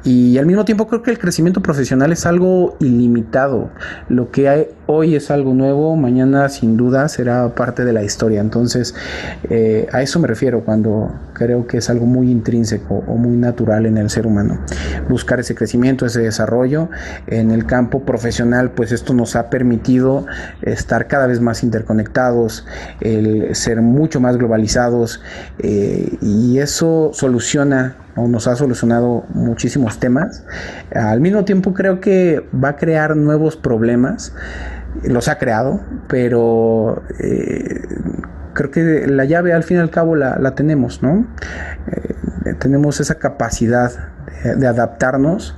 Y 0.04 0.38
al 0.38 0.46
mismo 0.46 0.64
tiempo 0.64 0.86
creo 0.86 1.02
que 1.02 1.10
el 1.10 1.18
crecimiento 1.18 1.62
profesional 1.62 2.12
es 2.12 2.26
algo 2.26 2.76
ilimitado. 2.80 3.70
Lo 4.08 4.30
que 4.30 4.48
hay 4.48 4.68
hoy 4.86 5.14
es 5.14 5.30
algo 5.30 5.54
nuevo, 5.54 5.96
mañana 5.96 6.48
sin 6.48 6.76
duda 6.76 7.08
será 7.08 7.54
parte 7.54 7.84
de 7.84 7.92
la 7.92 8.02
historia. 8.02 8.40
Entonces, 8.40 8.94
eh, 9.48 9.88
a 9.92 10.02
eso 10.02 10.18
me 10.20 10.28
refiero 10.28 10.64
cuando 10.64 11.12
creo 11.32 11.66
que 11.66 11.78
es 11.78 11.90
algo 11.90 12.06
muy 12.06 12.30
intrínseco 12.30 13.02
o 13.06 13.16
muy 13.16 13.36
natural 13.36 13.86
en 13.86 13.96
el 13.98 14.10
ser 14.10 14.26
humano. 14.26 14.60
Buscar 15.08 15.40
ese 15.40 15.54
crecimiento, 15.54 16.06
ese 16.06 16.20
desarrollo. 16.20 16.88
En 17.26 17.50
el 17.50 17.66
campo 17.66 18.02
profesional, 18.02 18.72
pues 18.72 18.92
esto 18.92 19.14
nos 19.14 19.36
ha 19.36 19.50
permitido 19.50 20.26
estar 20.62 21.06
cada 21.08 21.26
vez 21.26 21.40
más 21.40 21.62
interconectados, 21.62 22.66
el 23.00 23.54
ser 23.54 23.80
mucho 23.80 24.20
más 24.20 24.36
globalizados 24.36 25.20
eh, 25.58 26.11
y 26.20 26.58
eso 26.58 27.10
soluciona 27.12 27.96
o 28.16 28.28
nos 28.28 28.46
ha 28.46 28.56
solucionado 28.56 29.24
muchísimos 29.30 29.98
temas. 29.98 30.44
Al 30.94 31.20
mismo 31.20 31.44
tiempo 31.44 31.72
creo 31.72 32.00
que 32.00 32.46
va 32.52 32.70
a 32.70 32.76
crear 32.76 33.16
nuevos 33.16 33.56
problemas 33.56 34.34
los 35.04 35.28
ha 35.28 35.38
creado, 35.38 35.80
pero 36.08 37.02
eh, 37.18 37.80
creo 38.52 38.70
que 38.70 39.06
la 39.06 39.24
llave 39.24 39.52
al 39.52 39.62
fin 39.62 39.78
y 39.78 39.80
al 39.80 39.90
cabo 39.90 40.16
la, 40.16 40.54
tenemos, 40.54 41.02
¿no? 41.02 41.26
Eh, 41.90 42.54
tenemos 42.58 43.00
esa 43.00 43.16
capacidad 43.16 43.90
de, 44.56 44.66
adaptarnos 44.66 45.56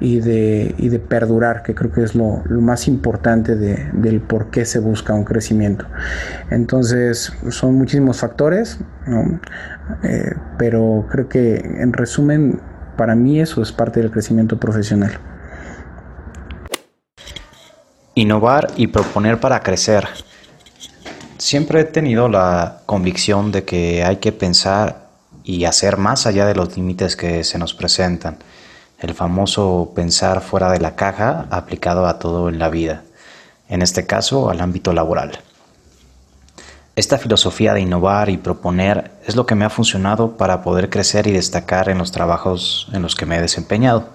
y 0.00 0.20
de, 0.20 0.74
de, 0.78 0.98
perdurar, 0.98 1.62
que 1.62 1.74
creo 1.74 1.92
que 1.92 2.02
es 2.02 2.14
lo, 2.14 2.42
más 2.48 2.88
importante 2.88 3.54
del 3.56 4.20
por 4.20 4.50
qué 4.50 4.64
se 4.64 4.78
busca 4.78 5.14
un 5.14 5.24
crecimiento. 5.24 5.86
Entonces, 6.50 7.32
son 7.50 7.74
muchísimos 7.76 8.20
factores, 8.20 8.78
eh, 10.02 10.34
pero 10.58 11.06
creo 11.10 11.28
que 11.28 11.56
en 11.56 11.92
resumen, 11.92 12.60
para 12.96 13.14
mí 13.14 13.40
eso 13.40 13.62
es 13.62 13.72
parte 13.72 14.00
del 14.00 14.10
crecimiento 14.10 14.58
profesional. 14.58 15.12
Innovar 18.14 18.68
y 18.76 18.88
proponer 18.88 19.40
para 19.40 19.60
crecer. 19.60 20.06
Siempre 21.38 21.80
he 21.80 21.84
tenido 21.84 22.28
la 22.28 22.80
convicción 22.86 23.52
de 23.52 23.64
que 23.64 24.04
hay 24.04 24.16
que 24.16 24.32
pensar 24.32 25.08
y 25.42 25.64
hacer 25.66 25.98
más 25.98 26.26
allá 26.26 26.46
de 26.46 26.54
los 26.54 26.76
límites 26.76 27.16
que 27.16 27.44
se 27.44 27.58
nos 27.58 27.74
presentan. 27.74 28.38
El 29.04 29.12
famoso 29.12 29.92
pensar 29.94 30.40
fuera 30.40 30.70
de 30.70 30.80
la 30.80 30.96
caja 30.96 31.46
aplicado 31.50 32.06
a 32.06 32.18
todo 32.18 32.48
en 32.48 32.58
la 32.58 32.70
vida, 32.70 33.02
en 33.68 33.82
este 33.82 34.06
caso 34.06 34.48
al 34.48 34.62
ámbito 34.62 34.94
laboral. 34.94 35.40
Esta 36.96 37.18
filosofía 37.18 37.74
de 37.74 37.82
innovar 37.82 38.30
y 38.30 38.38
proponer 38.38 39.10
es 39.26 39.36
lo 39.36 39.44
que 39.44 39.56
me 39.56 39.66
ha 39.66 39.68
funcionado 39.68 40.38
para 40.38 40.62
poder 40.62 40.88
crecer 40.88 41.26
y 41.26 41.32
destacar 41.32 41.90
en 41.90 41.98
los 41.98 42.12
trabajos 42.12 42.88
en 42.94 43.02
los 43.02 43.14
que 43.14 43.26
me 43.26 43.36
he 43.36 43.42
desempeñado. 43.42 44.08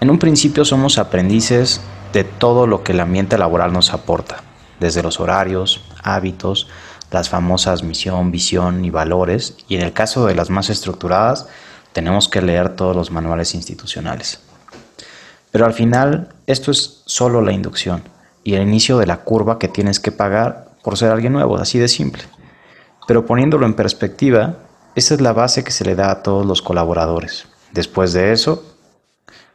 En 0.00 0.10
un 0.10 0.18
principio 0.18 0.64
somos 0.64 0.98
aprendices 0.98 1.80
de 2.12 2.24
todo 2.24 2.66
lo 2.66 2.82
que 2.82 2.90
el 2.90 2.98
ambiente 2.98 3.38
laboral 3.38 3.72
nos 3.72 3.94
aporta, 3.94 4.42
desde 4.80 5.04
los 5.04 5.20
horarios, 5.20 5.84
hábitos, 6.02 6.66
las 7.12 7.28
famosas 7.28 7.84
misión, 7.84 8.32
visión 8.32 8.84
y 8.84 8.90
valores, 8.90 9.56
y 9.68 9.76
en 9.76 9.82
el 9.82 9.92
caso 9.92 10.26
de 10.26 10.34
las 10.34 10.50
más 10.50 10.68
estructuradas, 10.68 11.46
tenemos 11.92 12.28
que 12.28 12.42
leer 12.42 12.76
todos 12.76 12.94
los 12.94 13.10
manuales 13.10 13.54
institucionales. 13.54 14.40
Pero 15.50 15.66
al 15.66 15.72
final, 15.72 16.28
esto 16.46 16.70
es 16.70 17.02
solo 17.06 17.42
la 17.42 17.52
inducción 17.52 18.02
y 18.44 18.54
el 18.54 18.62
inicio 18.62 18.98
de 18.98 19.06
la 19.06 19.18
curva 19.18 19.58
que 19.58 19.68
tienes 19.68 20.00
que 20.00 20.12
pagar 20.12 20.68
por 20.82 20.96
ser 20.96 21.10
alguien 21.10 21.32
nuevo, 21.32 21.56
así 21.58 21.78
de 21.78 21.88
simple. 21.88 22.22
Pero 23.06 23.26
poniéndolo 23.26 23.66
en 23.66 23.74
perspectiva, 23.74 24.56
esa 24.94 25.14
es 25.14 25.20
la 25.20 25.32
base 25.32 25.64
que 25.64 25.72
se 25.72 25.84
le 25.84 25.94
da 25.94 26.10
a 26.10 26.22
todos 26.22 26.46
los 26.46 26.62
colaboradores. 26.62 27.48
Después 27.72 28.12
de 28.12 28.32
eso, 28.32 28.64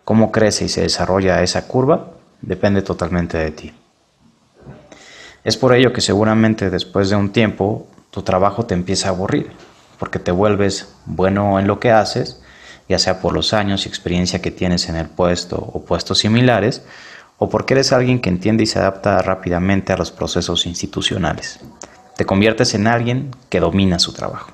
cómo 0.04 0.32
crece 0.32 0.66
y 0.66 0.70
se 0.70 0.82
desarrolla 0.82 1.42
esa 1.42 1.68
curva 1.68 2.12
depende 2.42 2.82
totalmente 2.82 3.38
de 3.38 3.52
ti. 3.52 3.74
Es 5.44 5.58
por 5.58 5.74
ello 5.74 5.94
que 5.94 6.02
seguramente 6.02 6.70
después 6.70 7.10
de 7.10 7.16
un 7.16 7.32
tiempo 7.32 7.88
tu 8.12 8.22
trabajo 8.22 8.66
te 8.66 8.74
empieza 8.74 9.08
a 9.08 9.12
aburrir, 9.12 9.52
porque 9.98 10.20
te 10.20 10.32
vuelves 10.32 10.90
bueno 11.06 11.60
en 11.60 11.68
lo 11.68 11.80
que 11.80 11.92
haces, 11.92 12.42
ya 12.88 13.00
sea 13.00 13.20
por 13.22 13.34
los 13.34 13.54
años 13.54 13.86
y 13.86 13.90
experiencia 13.90 14.42
que 14.42 14.52
tienes 14.52 14.90
en 14.90 14.96
el 14.96 15.08
puesto 15.08 15.58
o 15.58 15.84
puestos 15.86 16.20
similares, 16.20 16.84
o 17.38 17.50
porque 17.50 17.74
eres 17.74 17.92
alguien 17.92 18.20
que 18.20 18.30
entiende 18.30 18.64
y 18.64 18.68
se 18.68 18.80
adapta 18.80 19.22
rápidamente 19.22 19.92
a 19.94 19.98
los 19.98 20.12
procesos 20.12 20.66
institucionales. 20.66 21.60
Te 22.16 22.26
conviertes 22.26 22.74
en 22.74 22.88
alguien 22.88 23.32
que 23.50 23.60
domina 23.60 24.00
su 24.00 24.14
trabajo. 24.14 24.52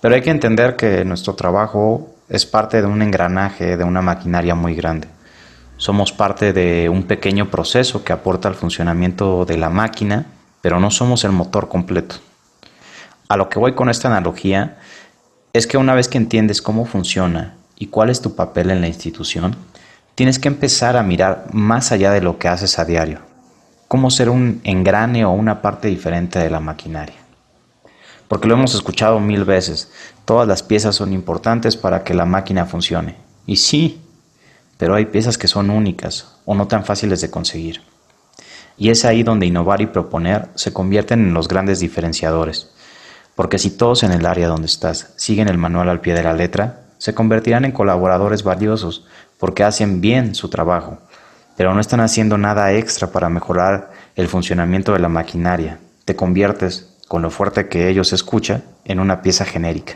Pero 0.00 0.14
hay 0.14 0.20
que 0.20 0.30
entender 0.30 0.76
que 0.76 1.04
nuestro 1.04 1.34
trabajo 1.34 2.10
es 2.28 2.44
parte 2.44 2.82
de 2.82 2.88
un 2.88 3.02
engranaje, 3.02 3.76
de 3.76 3.84
una 3.84 4.02
maquinaria 4.02 4.54
muy 4.54 4.74
grande. 4.74 5.08
Somos 5.76 6.12
parte 6.12 6.52
de 6.52 6.88
un 6.88 7.04
pequeño 7.04 7.50
proceso 7.50 8.04
que 8.04 8.12
aporta 8.12 8.48
al 8.48 8.54
funcionamiento 8.54 9.44
de 9.44 9.56
la 9.56 9.70
máquina, 9.70 10.26
pero 10.60 10.78
no 10.80 10.90
somos 10.90 11.24
el 11.24 11.32
motor 11.32 11.68
completo. 11.68 12.16
A 13.32 13.36
lo 13.38 13.48
que 13.48 13.58
voy 13.58 13.72
con 13.72 13.88
esta 13.88 14.08
analogía 14.08 14.76
es 15.54 15.66
que 15.66 15.78
una 15.78 15.94
vez 15.94 16.06
que 16.06 16.18
entiendes 16.18 16.60
cómo 16.60 16.84
funciona 16.84 17.54
y 17.78 17.86
cuál 17.86 18.10
es 18.10 18.20
tu 18.20 18.36
papel 18.36 18.70
en 18.70 18.82
la 18.82 18.88
institución, 18.88 19.56
tienes 20.14 20.38
que 20.38 20.48
empezar 20.48 20.98
a 20.98 21.02
mirar 21.02 21.46
más 21.50 21.92
allá 21.92 22.10
de 22.10 22.20
lo 22.20 22.38
que 22.38 22.48
haces 22.48 22.78
a 22.78 22.84
diario, 22.84 23.20
cómo 23.88 24.10
ser 24.10 24.28
un 24.28 24.60
engrane 24.64 25.24
o 25.24 25.30
una 25.30 25.62
parte 25.62 25.88
diferente 25.88 26.40
de 26.40 26.50
la 26.50 26.60
maquinaria. 26.60 27.16
Porque 28.28 28.48
lo 28.48 28.52
hemos 28.52 28.74
escuchado 28.74 29.18
mil 29.18 29.46
veces, 29.46 29.90
todas 30.26 30.46
las 30.46 30.62
piezas 30.62 30.96
son 30.96 31.14
importantes 31.14 31.74
para 31.74 32.04
que 32.04 32.12
la 32.12 32.26
máquina 32.26 32.66
funcione. 32.66 33.16
Y 33.46 33.56
sí, 33.56 34.02
pero 34.76 34.94
hay 34.94 35.06
piezas 35.06 35.38
que 35.38 35.48
son 35.48 35.70
únicas 35.70 36.36
o 36.44 36.54
no 36.54 36.68
tan 36.68 36.84
fáciles 36.84 37.22
de 37.22 37.30
conseguir. 37.30 37.80
Y 38.76 38.90
es 38.90 39.06
ahí 39.06 39.22
donde 39.22 39.46
innovar 39.46 39.80
y 39.80 39.86
proponer 39.86 40.50
se 40.54 40.74
convierten 40.74 41.28
en 41.28 41.32
los 41.32 41.48
grandes 41.48 41.80
diferenciadores. 41.80 42.72
Porque 43.42 43.58
si 43.58 43.70
todos 43.70 44.04
en 44.04 44.12
el 44.12 44.24
área 44.24 44.46
donde 44.46 44.66
estás 44.66 45.14
siguen 45.16 45.48
el 45.48 45.58
manual 45.58 45.88
al 45.88 46.00
pie 46.00 46.14
de 46.14 46.22
la 46.22 46.32
letra, 46.32 46.82
se 46.98 47.12
convertirán 47.12 47.64
en 47.64 47.72
colaboradores 47.72 48.44
valiosos 48.44 49.04
porque 49.36 49.64
hacen 49.64 50.00
bien 50.00 50.36
su 50.36 50.48
trabajo, 50.48 50.98
pero 51.56 51.74
no 51.74 51.80
están 51.80 51.98
haciendo 51.98 52.38
nada 52.38 52.72
extra 52.72 53.10
para 53.10 53.28
mejorar 53.28 53.90
el 54.14 54.28
funcionamiento 54.28 54.92
de 54.92 55.00
la 55.00 55.08
maquinaria. 55.08 55.80
Te 56.04 56.14
conviertes, 56.14 56.94
con 57.08 57.22
lo 57.22 57.30
fuerte 57.30 57.66
que 57.66 57.88
ellos 57.88 58.12
escucha, 58.12 58.62
en 58.84 59.00
una 59.00 59.22
pieza 59.22 59.44
genérica. 59.44 59.94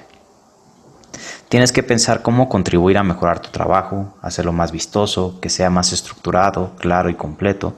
Tienes 1.48 1.70
que 1.70 1.84
pensar 1.84 2.22
cómo 2.22 2.48
contribuir 2.48 2.98
a 2.98 3.04
mejorar 3.04 3.38
tu 3.38 3.50
trabajo, 3.50 4.16
hacerlo 4.22 4.52
más 4.52 4.72
vistoso, 4.72 5.38
que 5.40 5.50
sea 5.50 5.70
más 5.70 5.92
estructurado, 5.92 6.74
claro 6.80 7.10
y 7.10 7.14
completo, 7.14 7.76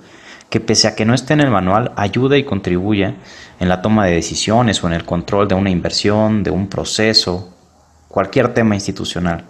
que 0.51 0.61
pese 0.61 0.89
a 0.89 0.95
que 0.95 1.05
no 1.05 1.15
esté 1.15 1.35
en 1.35 1.41
el 1.41 1.51
manual, 1.51 1.93
ayude 1.97 2.39
y 2.39 2.45
contribuya 2.45 3.17
en 3.61 3.69
la 3.69 3.83
toma 3.83 4.07
de 4.07 4.15
decisiones 4.15 4.83
o 4.83 4.87
en 4.87 4.95
el 4.95 5.05
control 5.05 5.49
de 5.49 5.55
una 5.55 5.71
inversión, 5.71 6.43
de 6.43 6.51
un 6.51 6.69
proceso, 6.69 7.53
cualquier 8.09 8.55
tema 8.55 8.75
institucional. 8.75 9.45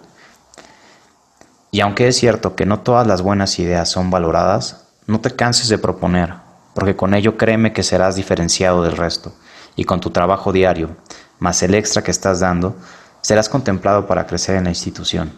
Y 1.71 1.81
aunque 1.81 2.07
es 2.07 2.17
cierto 2.17 2.55
que 2.55 2.65
no 2.65 2.79
todas 2.79 3.07
las 3.07 3.21
buenas 3.21 3.59
ideas 3.59 3.89
son 3.89 4.09
valoradas, 4.09 4.87
no 5.07 5.21
te 5.21 5.35
canses 5.35 5.69
de 5.69 5.77
proponer, 5.77 6.33
porque 6.73 6.95
con 6.95 7.13
ello 7.13 7.37
créeme 7.37 7.73
que 7.73 7.83
serás 7.83 8.15
diferenciado 8.15 8.83
del 8.83 8.97
resto, 8.97 9.33
y 9.75 9.85
con 9.85 9.99
tu 10.01 10.09
trabajo 10.09 10.51
diario, 10.51 10.97
más 11.39 11.63
el 11.63 11.75
extra 11.75 12.03
que 12.03 12.11
estás 12.11 12.39
dando, 12.39 12.75
serás 13.21 13.47
contemplado 13.47 14.07
para 14.07 14.27
crecer 14.27 14.55
en 14.55 14.65
la 14.65 14.71
institución. 14.71 15.31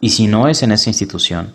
Y 0.00 0.10
si 0.10 0.26
no 0.26 0.48
es 0.48 0.62
en 0.62 0.72
esa 0.72 0.90
institución, 0.90 1.54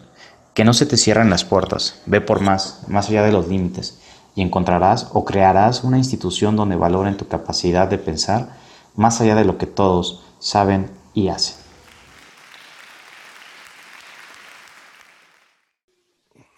que 0.60 0.66
no 0.66 0.74
se 0.74 0.86
te 0.86 0.98
cierren 0.98 1.30
las 1.30 1.46
puertas, 1.46 2.02
ve 2.06 2.20
por 2.20 2.42
más, 2.42 2.84
más 2.90 3.08
allá 3.08 3.24
de 3.24 3.32
los 3.32 3.48
límites, 3.48 3.98
y 4.36 4.42
encontrarás 4.42 5.08
o 5.14 5.24
crearás 5.24 5.86
una 5.86 5.98
institución 5.98 6.58
donde 6.58 6.76
valoren 6.76 7.16
tu 7.16 7.30
capacidad 7.30 7.88
de 7.88 7.98
pensar 7.98 8.58
más 8.94 9.22
allá 9.22 9.36
de 9.36 9.46
lo 9.46 9.58
que 9.58 9.68
todos 9.68 10.26
saben 10.40 10.92
y 11.14 11.30
hacen. 11.30 11.56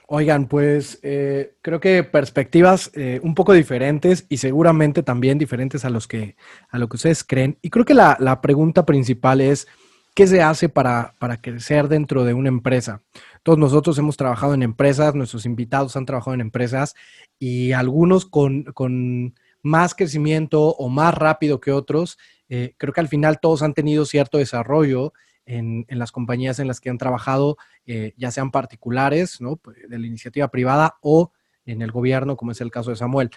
Oigan, 0.08 0.48
pues 0.48 0.98
eh, 1.04 1.54
creo 1.62 1.80
que 1.80 2.04
perspectivas 2.04 2.90
eh, 2.96 3.20
un 3.22 3.36
poco 3.36 3.54
diferentes 3.54 4.26
y 4.30 4.38
seguramente 4.38 5.04
también 5.04 5.38
diferentes 5.38 5.86
a 5.86 5.92
los 5.92 6.08
que 6.08 6.38
a 6.72 6.80
lo 6.80 6.90
que 6.90 6.96
ustedes 6.96 7.24
creen. 7.24 7.60
Y 7.62 7.70
creo 7.70 7.86
que 7.86 7.94
la, 7.94 8.18
la 8.20 8.42
pregunta 8.42 8.84
principal 8.84 9.42
es 9.42 9.68
¿qué 10.14 10.28
se 10.28 10.42
hace 10.42 10.70
para, 10.70 11.14
para, 11.20 11.42
crecer 11.42 11.88
dentro 11.88 12.24
de 12.24 12.34
una 12.34 12.50
empresa? 12.50 13.02
Todos 13.44 13.58
nosotros 13.58 13.98
hemos 13.98 14.18
trabajado 14.18 14.54
en 14.54 14.64
empresas, 14.64 15.16
nuestros 15.16 15.46
invitados 15.46 15.96
han 15.96 16.06
trabajado 16.06 16.36
en 16.36 16.42
empresas 16.42 16.96
y 17.40 17.72
algunos 17.72 18.26
con, 18.26 18.64
con 18.64 19.36
más 19.64 19.96
crecimiento 19.96 20.70
o 20.70 20.90
más 20.90 21.14
rápido 21.16 21.60
que 21.60 21.72
otros. 21.72 22.18
Eh, 22.50 22.76
creo 22.78 22.94
que 22.94 23.02
al 23.02 23.08
final 23.08 23.40
todos 23.40 23.64
han 23.64 23.74
tenido 23.74 24.06
cierto 24.06 24.38
desarrollo 24.38 25.14
en, 25.46 25.86
las 25.90 26.12
compañías 26.12 26.60
en 26.60 26.68
las 26.68 26.80
que 26.80 26.90
han 26.90 26.98
trabajado, 26.98 27.58
eh, 27.86 28.14
ya 28.18 28.32
sean 28.32 28.52
particulares, 28.52 29.40
pues, 29.62 29.78
de 29.88 30.00
la 30.00 30.08
iniciativa 30.08 30.48
privada 30.50 30.98
o 31.02 31.32
en 31.66 31.82
el 31.82 31.92
gobierno, 31.92 32.38
como 32.38 32.52
es 32.52 32.62
el 32.62 32.72
caso 32.72 32.90
de 32.92 32.96
Samuel. 32.96 33.30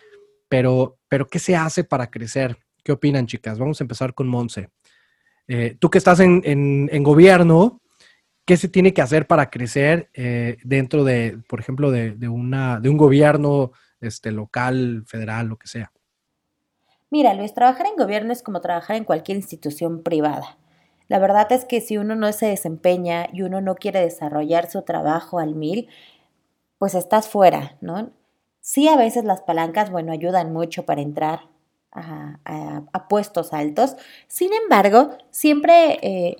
Pero, 0.48 0.98
pero 1.08 1.26
¿qué 1.26 1.38
se 1.38 1.56
hace 1.56 1.84
para 1.84 2.10
crecer? 2.10 2.58
¿Qué 2.82 2.92
opinan, 2.92 3.26
chicas? 3.26 3.58
Vamos 3.58 3.80
a 3.80 3.84
empezar 3.84 4.14
con 4.14 4.28
Monse. 4.28 4.68
Eh, 5.48 5.76
tú 5.78 5.90
que 5.90 5.98
estás 5.98 6.20
en, 6.20 7.02
gobierno, 7.02 7.80
¿qué 8.44 8.56
se 8.56 8.68
tiene 8.68 8.92
que 8.92 9.02
hacer 9.02 9.26
para 9.26 9.50
crecer 9.50 10.10
eh, 10.14 10.58
dentro 10.64 11.04
de, 11.04 11.38
por 11.48 11.60
ejemplo, 11.60 11.90
de, 11.90 12.28
una, 12.28 12.80
de 12.80 12.88
un 12.88 12.96
gobierno 12.96 13.72
este, 14.00 14.32
local, 14.32 15.04
federal, 15.06 15.48
lo 15.48 15.56
que 15.56 15.66
sea? 15.66 15.92
Mira, 17.10 17.32
Luis, 17.34 17.54
trabajar 17.54 17.86
en 17.86 17.96
gobierno 17.96 18.32
es 18.32 18.42
como 18.42 18.60
trabajar 18.60 18.96
en 18.96 19.04
cualquier 19.04 19.36
institución 19.36 20.02
privada. 20.02 20.58
La 21.08 21.18
verdad 21.18 21.50
es 21.52 21.64
que 21.64 21.80
si 21.80 21.96
uno 21.96 22.16
no 22.16 22.32
se 22.32 22.46
desempeña 22.46 23.28
y 23.32 23.42
uno 23.42 23.60
no 23.60 23.74
quiere 23.74 24.00
desarrollar 24.00 24.70
su 24.70 24.82
trabajo 24.82 25.38
al 25.38 25.54
mil, 25.54 25.88
pues 26.78 26.94
estás 26.94 27.28
fuera, 27.28 27.76
¿no? 27.80 28.10
Sí, 28.60 28.88
a 28.88 28.96
veces 28.96 29.24
las 29.24 29.42
palancas, 29.42 29.90
bueno, 29.90 30.12
ayudan 30.12 30.52
mucho 30.52 30.86
para 30.86 31.02
entrar 31.02 31.40
a, 31.92 33.06
puestos 33.08 33.52
altos. 33.52 33.96
Sin 34.26 34.52
embargo, 34.52 35.10
siempre, 35.30 35.98
eh, 36.02 36.36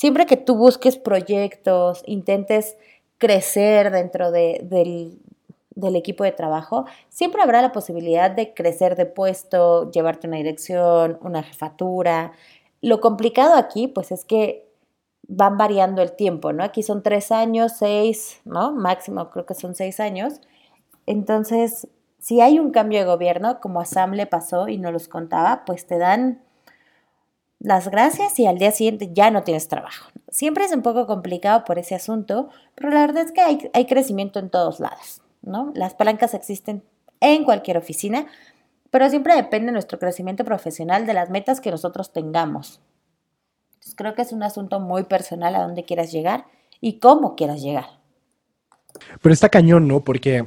siempre 0.00 0.24
que 0.24 0.38
tú 0.38 0.56
busques 0.56 0.96
proyectos, 0.96 2.02
intentes 2.06 2.78
crecer 3.18 3.90
dentro 3.90 4.30
del, 4.30 5.20
del 5.74 5.94
equipo 5.94 6.24
de 6.24 6.32
trabajo, 6.32 6.86
siempre 7.10 7.42
habrá 7.42 7.60
la 7.60 7.70
posibilidad 7.70 8.30
de 8.30 8.54
crecer 8.54 8.96
de 8.96 9.04
puesto, 9.04 9.90
llevarte 9.90 10.26
una 10.26 10.38
dirección, 10.38 11.18
una 11.20 11.42
jefatura, 11.42 12.32
lo 12.80 13.02
complicado 13.02 13.56
aquí, 13.56 13.88
pues 13.88 14.10
es 14.10 14.24
que 14.24 14.66
van 15.28 15.58
variando 15.58 16.00
el 16.00 16.12
tiempo, 16.12 16.54
¿no? 16.54 16.64
Aquí 16.64 16.82
son 16.82 17.02
tres 17.02 17.30
años, 17.30 17.72
seis, 17.78 18.40
¿no? 18.46 18.72
Máximo 18.72 19.28
creo 19.28 19.44
que 19.44 19.52
son 19.52 19.74
seis 19.74 20.00
años. 20.00 20.40
Entonces, 21.04 21.88
si 22.18 22.40
hay 22.40 22.58
un 22.58 22.70
cambio 22.70 23.00
de 23.00 23.04
gobierno, 23.04 23.60
como 23.60 23.82
a 23.82 23.84
Sam 23.84 24.12
le 24.12 24.26
pasó 24.26 24.66
y 24.68 24.78
no 24.78 24.92
los 24.92 25.08
contaba, 25.08 25.66
pues 25.66 25.86
te 25.86 25.98
dan 25.98 26.40
las 27.60 27.88
gracias 27.88 28.38
y 28.38 28.46
al 28.46 28.58
día 28.58 28.72
siguiente 28.72 29.10
ya 29.12 29.30
no 29.30 29.42
tienes 29.42 29.68
trabajo. 29.68 30.10
Siempre 30.30 30.64
es 30.64 30.72
un 30.72 30.82
poco 30.82 31.06
complicado 31.06 31.64
por 31.64 31.78
ese 31.78 31.94
asunto, 31.94 32.48
pero 32.74 32.88
la 32.90 33.00
verdad 33.00 33.24
es 33.24 33.32
que 33.32 33.42
hay, 33.42 33.86
crecimiento 33.86 34.38
en 34.38 34.48
todos 34.48 34.80
lados, 34.80 35.22
¿no? 35.42 35.70
Las 35.74 35.94
palancas 35.94 36.32
existen 36.34 36.82
en 37.20 37.44
cualquier 37.44 37.76
oficina, 37.76 38.26
pero 38.90 39.08
siempre 39.10 39.36
depende 39.36 39.72
nuestro 39.72 39.98
crecimiento 39.98 40.44
profesional 40.44 41.06
de 41.06 41.14
las 41.14 41.28
metas 41.28 41.60
que 41.60 41.70
nosotros 41.70 42.12
tengamos. 42.12 42.80
Entonces, 43.74 43.94
creo 43.94 44.14
que 44.14 44.22
es 44.22 44.32
un 44.32 44.42
asunto 44.42 44.80
muy 44.80 45.04
personal 45.04 45.54
a 45.54 45.62
dónde 45.62 45.84
quieras 45.84 46.10
llegar 46.10 46.46
y 46.80 46.98
cómo 46.98 47.36
quieras 47.36 47.60
llegar. 47.60 47.86
Pero 49.20 49.32
está 49.32 49.50
cañón, 49.50 49.86
¿no? 49.86 50.00
Porque 50.00 50.46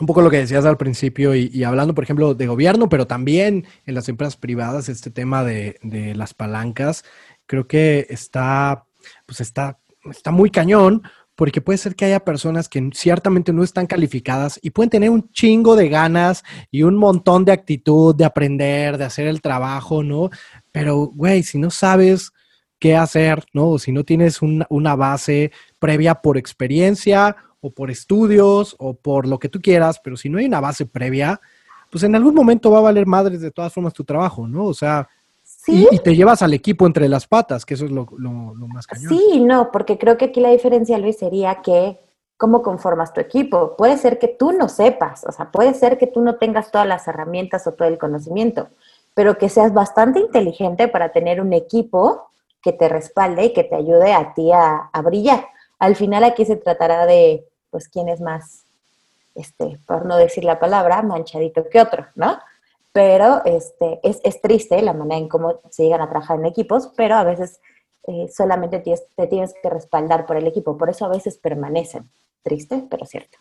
un 0.00 0.06
poco 0.06 0.22
lo 0.22 0.30
que 0.30 0.38
decías 0.38 0.64
al 0.64 0.76
principio 0.76 1.34
y, 1.34 1.62
hablando, 1.62 1.94
por 1.94 2.04
ejemplo, 2.04 2.34
de 2.34 2.46
gobierno, 2.46 2.88
pero 2.88 3.06
también 3.06 3.66
en 3.86 3.94
las 3.94 4.08
empresas 4.08 4.36
privadas, 4.36 4.88
este 4.88 5.10
tema 5.10 5.44
de, 5.44 5.78
de 5.82 6.14
las 6.14 6.34
palancas, 6.34 7.04
creo 7.46 7.68
que 7.68 8.06
está, 8.10 8.86
pues 9.26 9.40
está, 9.40 9.78
está 10.10 10.32
muy 10.32 10.50
cañón 10.50 11.02
porque 11.36 11.60
puede 11.60 11.78
ser 11.78 11.96
que 11.96 12.04
haya 12.04 12.24
personas 12.24 12.68
que 12.68 12.90
ciertamente 12.94 13.52
no 13.52 13.64
están 13.64 13.86
calificadas 13.86 14.58
y 14.62 14.70
pueden 14.70 14.90
tener 14.90 15.10
un 15.10 15.30
chingo 15.32 15.74
de 15.76 15.88
ganas 15.88 16.44
y 16.70 16.82
un 16.82 16.96
montón 16.96 17.44
de 17.44 17.52
actitud 17.52 18.14
de 18.14 18.24
aprender, 18.24 18.98
de 18.98 19.04
hacer 19.04 19.26
el 19.26 19.40
trabajo, 19.40 20.02
¿no? 20.02 20.30
Pero, 20.70 21.06
güey, 21.06 21.42
si 21.42 21.58
no 21.58 21.70
sabes 21.70 22.32
qué 22.78 22.96
hacer, 22.96 23.44
¿no? 23.52 23.78
Si 23.78 23.92
no 23.92 24.04
tienes 24.04 24.40
una 24.42 24.94
base 24.94 25.50
previa 25.78 26.16
por 26.16 26.36
experiencia 26.36 27.36
o 27.64 27.70
por 27.70 27.90
estudios 27.90 28.76
o 28.78 28.94
por 28.94 29.26
lo 29.26 29.38
que 29.38 29.48
tú 29.48 29.60
quieras, 29.60 30.00
pero 30.02 30.16
si 30.16 30.28
no 30.28 30.38
hay 30.38 30.46
una 30.46 30.60
base 30.60 30.86
previa, 30.86 31.40
pues 31.90 32.04
en 32.04 32.14
algún 32.14 32.34
momento 32.34 32.70
va 32.70 32.78
a 32.78 32.82
valer 32.82 33.06
madres 33.06 33.40
de 33.40 33.50
todas 33.50 33.72
formas 33.72 33.94
tu 33.94 34.04
trabajo, 34.04 34.46
¿no? 34.46 34.64
O 34.64 34.74
sea, 34.74 35.08
y, 35.66 35.98
te 36.00 36.14
llevas 36.14 36.42
al 36.42 36.52
equipo 36.52 36.86
entre 36.86 37.08
las 37.08 37.26
patas, 37.26 37.64
que 37.64 37.74
eso 37.74 37.86
es 37.86 37.90
lo, 37.90 38.06
más 38.68 38.86
cañón. 38.86 39.08
Sí, 39.08 39.40
no, 39.40 39.70
porque 39.72 39.96
creo 39.96 40.18
que 40.18 40.26
aquí 40.26 40.40
la 40.40 40.50
diferencia, 40.50 40.98
Luis, 40.98 41.16
sería 41.16 41.62
que 41.62 41.98
cómo 42.36 42.62
conformas 42.62 43.14
tu 43.14 43.20
equipo. 43.20 43.76
Puede 43.76 43.96
ser 43.96 44.18
que 44.18 44.28
tú 44.28 44.52
no 44.52 44.68
sepas, 44.68 45.24
o 45.24 45.32
sea, 45.32 45.50
puede 45.50 45.72
ser 45.72 45.96
que 45.96 46.06
tú 46.06 46.20
no 46.20 46.36
tengas 46.36 46.70
todas 46.70 46.86
las 46.86 47.08
herramientas 47.08 47.66
o 47.66 47.72
todo 47.72 47.88
el 47.88 47.96
conocimiento, 47.96 48.68
pero 49.14 49.38
que 49.38 49.48
seas 49.48 49.72
bastante 49.72 50.20
inteligente 50.20 50.88
para 50.88 51.12
tener 51.12 51.40
un 51.40 51.52
equipo 51.54 52.28
que 52.60 52.72
te 52.72 52.88
respalde 52.88 53.46
y 53.46 53.52
que 53.52 53.64
te 53.64 53.76
ayude 53.76 54.12
a 54.12 54.34
ti 54.34 54.50
a, 54.52 54.90
brillar. 55.02 55.46
Al 55.78 55.96
final 55.96 56.24
aquí 56.24 56.44
se 56.44 56.56
tratará 56.56 57.06
de, 57.06 57.46
pues, 57.78 57.88
quién 57.88 58.08
es 58.08 58.20
más, 58.20 58.62
este, 59.34 59.80
por 59.84 60.06
no 60.06 60.16
decir 60.16 60.44
la 60.44 60.60
palabra, 60.60 61.02
manchadito 61.02 61.68
que 61.68 61.80
otro, 61.80 62.06
¿no? 62.14 62.38
pero 62.94 63.44
este, 63.44 63.98
es, 64.04 64.20
es, 64.22 64.40
triste 64.40 64.80
la 64.80 64.92
manera 64.92 65.18
en 65.18 65.28
cómo 65.28 65.60
se 65.68 65.82
llegan 65.82 66.00
a 66.00 66.08
trabajar 66.08 66.38
en 66.38 66.46
equipos, 66.46 66.92
pero 66.96 67.16
a 67.16 67.24
veces 67.24 67.58
eh, 68.06 68.28
solamente 68.32 68.78
te, 68.78 69.26
tienes 69.26 69.52
que 69.60 69.68
respaldar 69.68 70.26
por 70.26 70.36
el 70.36 70.46
equipo, 70.46 70.78
por 70.78 70.88
eso 70.88 71.04
a 71.04 71.08
veces 71.08 71.36
permanecen. 71.36 72.08
Triste, 72.44 72.84
pero 72.88 73.04
cierto. 73.04 73.36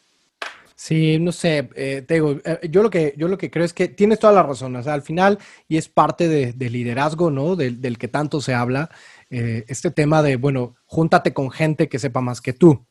Sí, 0.76 1.20
no 1.20 1.32
sé, 1.32 1.70
eh, 1.76 2.02
te 2.02 2.16
digo, 2.16 2.38
eh, 2.44 2.68
yo, 2.68 2.82
lo 2.82 2.90
que, 2.90 3.14
yo 3.16 3.28
lo 3.28 3.38
que 3.38 3.52
creo 3.52 3.64
es 3.64 3.74
que 3.74 3.88
tienes 3.88 4.18
toda 4.18 4.34
la 4.34 4.42
razón, 4.42 4.76
o 4.76 4.82
sea, 4.82 4.96
al 4.96 5.04
final, 5.04 5.38
y 5.68 5.78
es 5.78 5.88
parte 5.88 6.28
de, 6.28 6.70
liderazgo, 6.72 7.30
¿no? 7.30 7.56
Del, 7.56 7.80
del, 7.80 8.00
que 8.00 8.08
tanto 8.08 8.42
se 8.42 8.56
habla, 8.56 8.90
este 9.30 9.92
tema 9.92 10.24
de, 10.24 10.36
bueno, 10.36 10.76
júntate 10.86 11.32
con 11.32 11.52
gente 11.52 11.90
que 11.90 12.00
sepa 12.00 12.22
más 12.22 12.42
que 12.42 12.54
tú. 12.54 12.84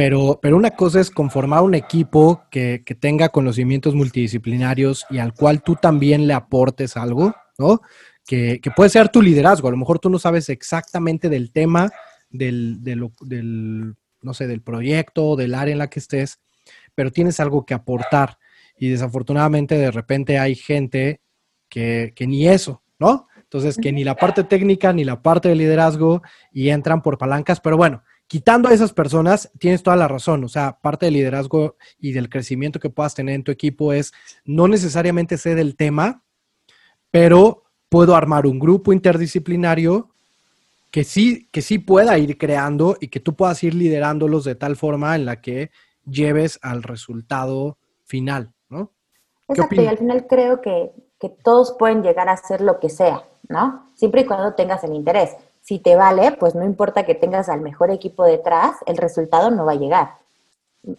Pero, 0.00 0.38
pero 0.40 0.56
una 0.56 0.70
cosa 0.70 0.98
es 0.98 1.10
conformar 1.10 1.60
un 1.60 1.74
equipo 1.74 2.44
que, 2.50 2.82
que, 2.86 2.94
tenga 2.94 3.28
conocimientos 3.28 3.94
multidisciplinarios 3.94 5.04
y 5.10 5.18
al 5.18 5.34
cual 5.34 5.62
tú 5.62 5.76
también 5.76 6.26
le 6.26 6.32
aportes 6.32 6.96
algo, 6.96 7.34
¿no? 7.58 7.82
Que, 8.26 8.62
que 8.62 8.70
puede 8.70 8.88
ser 8.88 9.10
tu 9.10 9.20
liderazgo. 9.20 9.68
A 9.68 9.70
lo 9.70 9.76
mejor 9.76 9.98
tú 9.98 10.08
no 10.08 10.18
sabes 10.18 10.48
exactamente 10.48 11.28
del 11.28 11.52
tema, 11.52 11.90
del, 12.30 12.80
no 14.22 14.32
sé, 14.32 14.46
del 14.46 14.62
proyecto, 14.62 15.36
del 15.36 15.54
área 15.54 15.72
en 15.72 15.78
la 15.80 15.90
que 15.90 15.98
estés, 15.98 16.40
pero 16.94 17.12
tienes 17.12 17.38
algo 17.38 17.66
que 17.66 17.74
aportar. 17.74 18.38
Y 18.78 18.88
desafortunadamente 18.88 19.76
de 19.76 19.90
repente 19.90 20.38
hay 20.38 20.54
gente 20.54 21.20
que, 21.68 22.14
que 22.16 22.26
ni 22.26 22.48
eso, 22.48 22.82
¿no? 22.98 23.28
Entonces, 23.36 23.76
que 23.76 23.92
ni 23.92 24.02
la 24.02 24.16
parte 24.16 24.44
técnica 24.44 24.94
ni 24.94 25.04
la 25.04 25.20
parte 25.20 25.50
de 25.50 25.56
liderazgo 25.56 26.22
y 26.52 26.70
entran 26.70 27.02
por 27.02 27.18
palancas, 27.18 27.60
pero 27.60 27.76
bueno, 27.76 28.02
quitando 28.30 28.68
a 28.68 28.72
esas 28.72 28.92
personas, 28.92 29.50
tienes 29.58 29.82
toda 29.82 29.96
la 29.96 30.06
razón. 30.06 30.44
O 30.44 30.48
sea, 30.48 30.78
parte 30.80 31.06
del 31.06 31.14
liderazgo 31.14 31.74
y 31.98 32.12
del 32.12 32.30
crecimiento 32.30 32.78
que 32.78 32.88
puedas 32.88 33.12
tener 33.12 33.34
en 33.34 33.42
tu 33.42 33.50
equipo 33.50 33.92
es 33.92 34.12
no 34.44 34.68
necesariamente 34.68 35.36
sé 35.36 35.56
del 35.56 35.74
tema, 35.74 36.22
pero 37.10 37.64
puedo 37.88 38.14
armar 38.14 38.46
un 38.46 38.60
grupo 38.60 38.92
interdisciplinario 38.92 40.10
que 40.92 41.02
sí, 41.02 41.48
que 41.50 41.60
sí 41.60 41.80
pueda 41.80 42.16
ir 42.18 42.38
creando 42.38 42.96
y 43.00 43.08
que 43.08 43.18
tú 43.18 43.34
puedas 43.34 43.64
ir 43.64 43.74
liderándolos 43.74 44.44
de 44.44 44.54
tal 44.54 44.76
forma 44.76 45.16
en 45.16 45.26
la 45.26 45.40
que 45.40 45.72
lleves 46.06 46.60
al 46.62 46.84
resultado 46.84 47.78
final, 48.04 48.52
¿no? 48.68 48.92
Exacto, 49.48 49.82
y 49.82 49.86
al 49.86 49.98
final 49.98 50.28
creo 50.28 50.60
que, 50.60 50.92
que 51.18 51.30
todos 51.30 51.74
pueden 51.76 52.04
llegar 52.04 52.28
a 52.28 52.34
hacer 52.34 52.60
lo 52.60 52.78
que 52.78 52.90
sea, 52.90 53.24
¿no? 53.48 53.90
Siempre 53.96 54.20
y 54.20 54.24
cuando 54.24 54.54
tengas 54.54 54.84
el 54.84 54.94
interés 54.94 55.34
si 55.70 55.78
te 55.78 55.94
vale, 55.94 56.32
pues 56.32 56.56
no 56.56 56.64
importa 56.64 57.06
que 57.06 57.14
tengas 57.14 57.48
al 57.48 57.60
mejor 57.60 57.92
equipo 57.92 58.24
detrás, 58.24 58.74
el 58.86 58.96
resultado 58.96 59.52
no 59.52 59.64
va 59.64 59.72
a 59.72 59.76
llegar. 59.76 60.14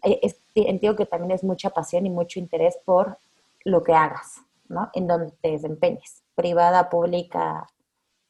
Eh, 0.01 0.33
entiendo 0.55 0.95
que 0.95 1.05
también 1.05 1.31
es 1.31 1.43
mucha 1.43 1.71
pasión 1.71 2.05
y 2.05 2.09
mucho 2.09 2.39
interés 2.39 2.77
por 2.85 3.17
lo 3.65 3.83
que 3.83 3.93
hagas, 3.93 4.37
¿no? 4.69 4.89
En 4.93 5.07
donde 5.07 5.33
te 5.41 5.51
desempeñes, 5.51 6.21
privada, 6.35 6.89
pública, 6.89 7.67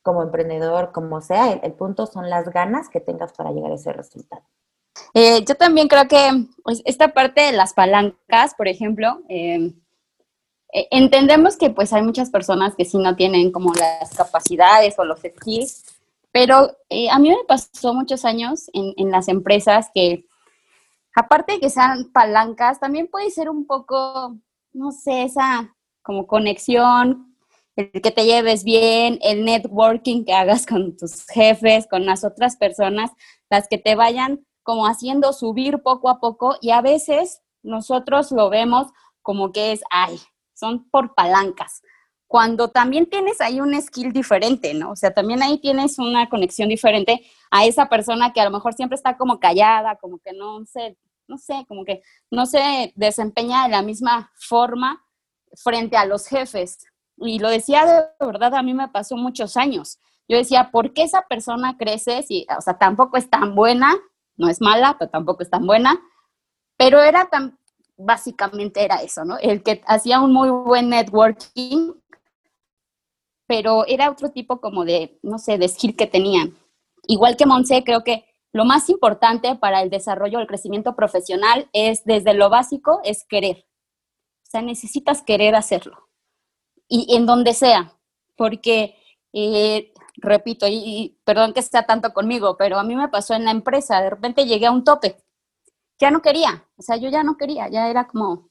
como 0.01 0.23
emprendedor, 0.23 0.91
como 0.91 1.21
sea, 1.21 1.51
el, 1.51 1.73
punto 1.73 2.07
son 2.07 2.27
las 2.27 2.49
ganas 2.49 2.89
que 2.89 3.01
tengas 3.01 3.33
para 3.33 3.51
llegar 3.51 3.71
a 3.71 3.75
ese 3.75 3.93
resultado. 3.93 4.41
Eh, 5.13 5.45
yo 5.45 5.53
también 5.53 5.87
creo 5.87 6.07
que 6.07 6.47
pues, 6.63 6.81
esta 6.85 7.09
parte 7.09 7.41
de 7.41 7.51
las 7.51 7.75
palancas, 7.75 8.55
por 8.55 8.67
ejemplo, 8.67 9.21
eh, 9.29 9.71
entendemos 10.89 11.55
que 11.55 11.69
pues 11.69 11.93
hay 11.93 12.01
muchas 12.01 12.31
personas 12.31 12.73
que 12.75 12.85
sí 12.85 12.97
no 12.97 13.15
tienen 13.15 13.51
como 13.51 13.75
las 13.75 14.15
capacidades 14.15 14.97
o 14.97 15.05
los 15.05 15.19
skills 15.19 15.90
pero 16.31 16.77
eh, 16.89 17.09
a 17.09 17.19
mí 17.19 17.29
me 17.29 17.43
pasó 17.47 17.93
muchos 17.93 18.25
años 18.25 18.69
en, 18.73 18.93
en, 18.97 19.11
las 19.11 19.27
empresas 19.27 19.89
que, 19.93 20.25
aparte 21.15 21.53
de 21.53 21.59
que 21.59 21.69
sean 21.69 22.11
palancas, 22.11 22.79
también 22.79 23.07
puede 23.07 23.29
ser 23.31 23.49
un 23.49 23.65
poco, 23.65 24.37
no 24.73 24.91
sé, 24.91 25.23
esa 25.23 25.75
como 26.01 26.27
conexión, 26.27 27.35
el 27.75 27.91
que 28.01 28.11
te 28.11 28.25
lleves 28.25 28.63
bien, 28.63 29.19
el 29.21 29.45
networking 29.45 30.25
que 30.25 30.33
hagas 30.33 30.65
con 30.65 30.95
tus 30.97 31.25
jefes, 31.27 31.87
con 31.87 32.05
las 32.05 32.23
otras 32.23 32.55
personas, 32.55 33.11
las 33.49 33.67
que 33.67 33.77
te 33.77 33.95
vayan 33.95 34.45
como 34.63 34.85
haciendo 34.85 35.33
subir 35.33 35.81
poco 35.83 36.09
a 36.09 36.19
poco 36.19 36.55
y 36.61 36.71
a 36.71 36.81
veces 36.81 37.41
nosotros 37.63 38.31
lo 38.31 38.49
vemos 38.49 38.87
como 39.21 39.51
que 39.51 39.71
es, 39.71 39.81
ay, 39.91 40.19
son 40.53 40.89
por 40.89 41.13
palancas 41.13 41.81
cuando 42.31 42.69
también 42.69 43.07
tienes 43.07 43.41
ahí 43.41 43.59
un 43.59 43.79
skill 43.81 44.13
diferente, 44.13 44.73
¿no? 44.73 44.91
O 44.91 44.95
sea, 44.95 45.13
también 45.13 45.43
ahí 45.43 45.59
tienes 45.59 45.99
una 45.99 46.29
conexión 46.29 46.69
diferente 46.69 47.25
a 47.51 47.65
esa 47.65 47.89
persona 47.89 48.31
que 48.31 48.39
a 48.39 48.45
lo 48.45 48.51
mejor 48.51 48.73
siempre 48.73 48.95
está 48.95 49.17
como 49.17 49.37
callada, 49.37 49.97
como 49.97 50.17
que 50.17 50.31
no 50.31 50.63
sé, 50.63 50.97
no 51.27 51.37
sé, 51.37 51.65
como 51.67 51.83
que 51.83 52.01
no 52.31 52.45
se 52.45 52.93
desempeña 52.95 53.63
de 53.63 53.71
la 53.71 53.81
misma 53.81 54.31
forma 54.35 55.03
frente 55.61 55.97
a 55.97 56.05
los 56.05 56.25
jefes. 56.25 56.77
Y 57.17 57.39
lo 57.39 57.49
decía 57.49 57.85
de 57.85 58.25
verdad, 58.25 58.55
a 58.55 58.63
mí 58.63 58.73
me 58.73 58.87
pasó 58.87 59.17
muchos 59.17 59.57
años. 59.57 59.99
Yo 60.29 60.37
decía, 60.37 60.69
¿por 60.71 60.93
qué 60.93 61.03
esa 61.03 61.23
persona 61.23 61.75
crece 61.77 62.23
si, 62.23 62.47
o 62.57 62.61
sea, 62.61 62.77
tampoco 62.77 63.17
es 63.17 63.29
tan 63.29 63.55
buena, 63.55 63.93
no 64.37 64.47
es 64.47 64.61
mala, 64.61 64.95
pero 64.97 65.11
tampoco 65.11 65.43
es 65.43 65.49
tan 65.49 65.67
buena, 65.67 65.99
pero 66.77 67.01
era 67.01 67.25
tan, 67.25 67.59
básicamente 67.97 68.85
era 68.85 69.01
eso, 69.01 69.25
¿no? 69.25 69.37
El 69.37 69.63
que 69.63 69.81
hacía 69.85 70.21
un 70.21 70.31
muy 70.31 70.49
buen 70.49 70.87
networking 70.87 71.91
pero 73.51 73.85
era 73.85 74.09
otro 74.09 74.31
tipo 74.31 74.61
como 74.61 74.85
de, 74.85 75.19
no 75.23 75.37
sé, 75.37 75.57
de 75.57 75.67
skill 75.67 75.97
que 75.97 76.07
tenían. 76.07 76.57
Igual 77.05 77.35
que 77.35 77.45
Monse, 77.45 77.83
creo 77.83 78.01
que 78.01 78.23
lo 78.53 78.63
más 78.63 78.89
importante 78.89 79.55
para 79.55 79.81
el 79.81 79.89
desarrollo, 79.89 80.39
el 80.39 80.47
crecimiento 80.47 80.95
profesional 80.95 81.67
es, 81.73 82.05
desde 82.05 82.33
lo 82.33 82.49
básico, 82.49 83.01
es 83.03 83.25
querer. 83.25 83.65
O 84.47 84.49
sea, 84.49 84.61
necesitas 84.61 85.21
querer 85.21 85.53
hacerlo. 85.55 86.07
Y, 86.87 87.13
en 87.13 87.25
donde 87.25 87.53
sea, 87.53 87.99
porque, 88.37 88.95
eh, 89.33 89.91
repito, 90.15 90.65
y, 90.69 91.19
perdón 91.25 91.51
que 91.51 91.61
sea 91.61 91.85
tanto 91.85 92.13
conmigo, 92.13 92.55
pero 92.55 92.79
a 92.79 92.85
mí 92.85 92.95
me 92.95 93.09
pasó 93.09 93.33
en 93.33 93.43
la 93.43 93.51
empresa, 93.51 93.99
de 94.01 94.11
repente 94.11 94.45
llegué 94.45 94.67
a 94.67 94.71
un 94.71 94.85
tope. 94.85 95.17
Ya 95.99 96.09
no 96.09 96.21
quería, 96.21 96.69
o 96.77 96.81
sea, 96.81 96.95
yo 96.95 97.09
ya 97.09 97.23
no 97.23 97.35
quería, 97.35 97.67
ya 97.67 97.89
era 97.89 98.07
como... 98.07 98.49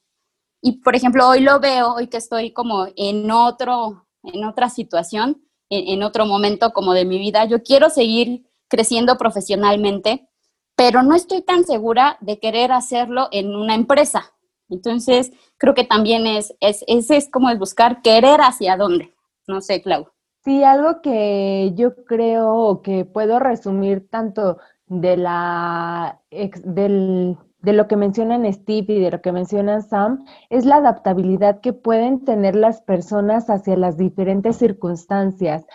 Y, 0.60 0.82
por 0.82 0.94
ejemplo, 0.94 1.26
hoy 1.26 1.40
lo 1.40 1.58
veo, 1.58 1.94
hoy 1.94 2.08
que 2.08 2.18
estoy 2.18 2.52
como 2.52 2.86
en 2.96 3.30
otro 3.30 4.06
en 4.22 4.44
otra 4.44 4.68
situación, 4.68 5.42
en, 5.68 6.02
otro 6.02 6.26
momento 6.26 6.72
como 6.72 6.94
de 6.94 7.04
mi 7.04 7.18
vida. 7.18 7.44
Yo 7.44 7.62
quiero 7.62 7.90
seguir 7.90 8.46
creciendo 8.68 9.16
profesionalmente, 9.16 10.28
pero 10.76 11.02
no 11.02 11.14
estoy 11.14 11.42
tan 11.42 11.64
segura 11.64 12.18
de 12.20 12.38
querer 12.38 12.72
hacerlo 12.72 13.28
en 13.30 13.54
una 13.54 13.74
empresa. 13.74 14.32
Entonces, 14.68 15.32
creo 15.58 15.74
que 15.74 15.84
también 15.84 16.26
es, 16.26 16.54
es, 16.60 16.84
es, 16.86 17.10
es 17.10 17.28
como 17.30 17.50
el 17.50 17.58
buscar 17.58 18.02
querer 18.02 18.40
hacia 18.40 18.76
dónde. 18.76 19.14
No 19.46 19.60
sé, 19.60 19.82
Clau. 19.82 20.08
Sí, 20.44 20.64
algo 20.64 21.02
que 21.02 21.72
yo 21.74 21.94
creo 22.04 22.80
que 22.82 23.04
puedo 23.04 23.38
resumir 23.38 24.08
tanto 24.08 24.58
de 24.86 25.16
la 25.16 26.22
del, 26.30 27.36
de 27.62 27.72
lo 27.72 27.88
que 27.88 27.96
mencionan 27.96 28.50
Steve 28.52 28.94
y 28.94 29.00
de 29.00 29.10
lo 29.10 29.20
que 29.20 29.32
mencionan 29.32 29.82
Sam 29.82 30.24
es 30.48 30.64
la 30.64 30.76
adaptabilidad 30.76 31.60
que 31.60 31.72
pueden 31.72 32.24
tener 32.24 32.56
las 32.56 32.80
personas 32.82 33.50
hacia 33.50 33.76
las 33.76 33.96
diferentes 33.96 34.56
circunstancias. 34.56 35.66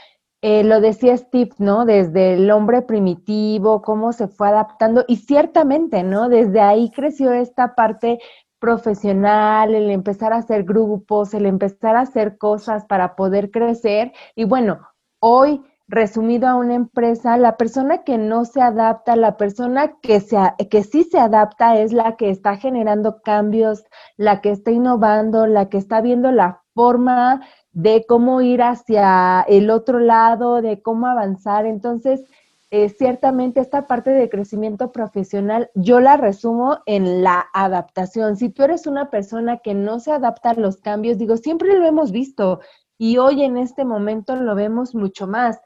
Eh, 0.41 0.63
lo 0.63 0.79
decía 0.79 1.17
Steve, 1.17 1.51
¿no? 1.57 1.85
Desde 1.85 2.33
el 2.33 2.51
hombre 2.51 2.81
primitivo, 2.83 3.81
cómo 3.81 4.13
se 4.13 4.27
fue 4.27 4.49
adaptando 4.49 5.03
y 5.07 5.17
ciertamente, 5.17 6.03
¿no? 6.03 6.29
Desde 6.29 6.61
ahí 6.61 6.91
creció 6.91 7.31
esta 7.31 7.73
parte 7.73 8.19
profesional, 8.59 9.73
el 9.75 9.89
empezar 9.89 10.33
a 10.33 10.37
hacer 10.37 10.63
grupos, 10.63 11.33
el 11.33 11.45
empezar 11.45 11.95
a 11.95 12.01
hacer 12.01 12.37
cosas 12.37 12.85
para 12.85 13.15
poder 13.15 13.51
crecer. 13.51 14.13
Y 14.35 14.45
bueno, 14.45 14.79
hoy, 15.19 15.63
resumido 15.87 16.47
a 16.47 16.55
una 16.55 16.75
empresa, 16.75 17.37
la 17.37 17.57
persona 17.57 18.03
que 18.03 18.17
no 18.17 18.45
se 18.45 18.61
adapta, 18.61 19.15
la 19.15 19.37
persona 19.37 19.97
que, 20.01 20.19
se, 20.19 20.37
que 20.69 20.83
sí 20.83 21.03
se 21.03 21.19
adapta 21.19 21.79
es 21.79 21.93
la 21.93 22.15
que 22.15 22.29
está 22.29 22.57
generando 22.57 23.21
cambios, 23.21 23.83
la 24.17 24.41
que 24.41 24.51
está 24.51 24.71
innovando, 24.71 25.45
la 25.45 25.69
que 25.69 25.77
está 25.77 26.01
viendo 26.01 26.31
la 26.31 26.61
forma 26.73 27.41
de 27.71 28.05
cómo 28.07 28.41
ir 28.41 28.63
hacia 28.63 29.41
el 29.47 29.69
otro 29.69 29.99
lado, 29.99 30.61
de 30.61 30.81
cómo 30.81 31.07
avanzar. 31.07 31.65
Entonces, 31.65 32.23
eh, 32.71 32.89
ciertamente 32.89 33.59
esta 33.59 33.85
parte 33.85 34.09
de 34.09 34.27
crecimiento 34.27 34.91
profesional 34.91 35.69
yo 35.75 35.99
la 35.99 36.17
resumo 36.17 36.79
en 36.87 37.23
la 37.23 37.45
adaptación. 37.53 38.37
Si 38.37 38.49
tú 38.49 38.63
eres 38.63 38.87
una 38.87 39.11
persona 39.11 39.57
que 39.57 39.73
no 39.75 39.99
se 39.99 40.11
adapta 40.11 40.49
a 40.49 40.55
los 40.55 40.77
cambios, 40.77 41.17
digo, 41.17 41.37
siempre 41.37 41.77
lo 41.77 41.85
hemos 41.85 42.11
visto 42.11 42.59
y 42.97 43.17
hoy 43.17 43.43
en 43.43 43.57
este 43.57 43.85
momento 43.85 44.35
lo 44.35 44.55
vemos 44.55 44.95
mucho 44.95 45.27
más. 45.27 45.59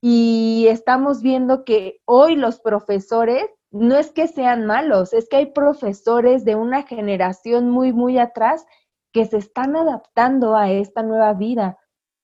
Y 0.00 0.66
estamos 0.68 1.22
viendo 1.22 1.64
que 1.64 2.00
hoy 2.06 2.36
los 2.36 2.60
profesores 2.60 3.44
no 3.70 3.96
es 3.96 4.10
que 4.10 4.26
sean 4.26 4.66
malos, 4.66 5.12
es 5.12 5.28
que 5.28 5.36
hay 5.36 5.46
profesores 5.46 6.44
de 6.44 6.56
una 6.56 6.82
generación 6.82 7.70
muy, 7.70 7.92
muy 7.92 8.18
atrás 8.18 8.66
que 9.12 9.26
se 9.26 9.36
están 9.36 9.76
adaptando 9.76 10.56
a 10.56 10.70
esta 10.70 11.02
nueva 11.02 11.32
vida. 11.34 11.78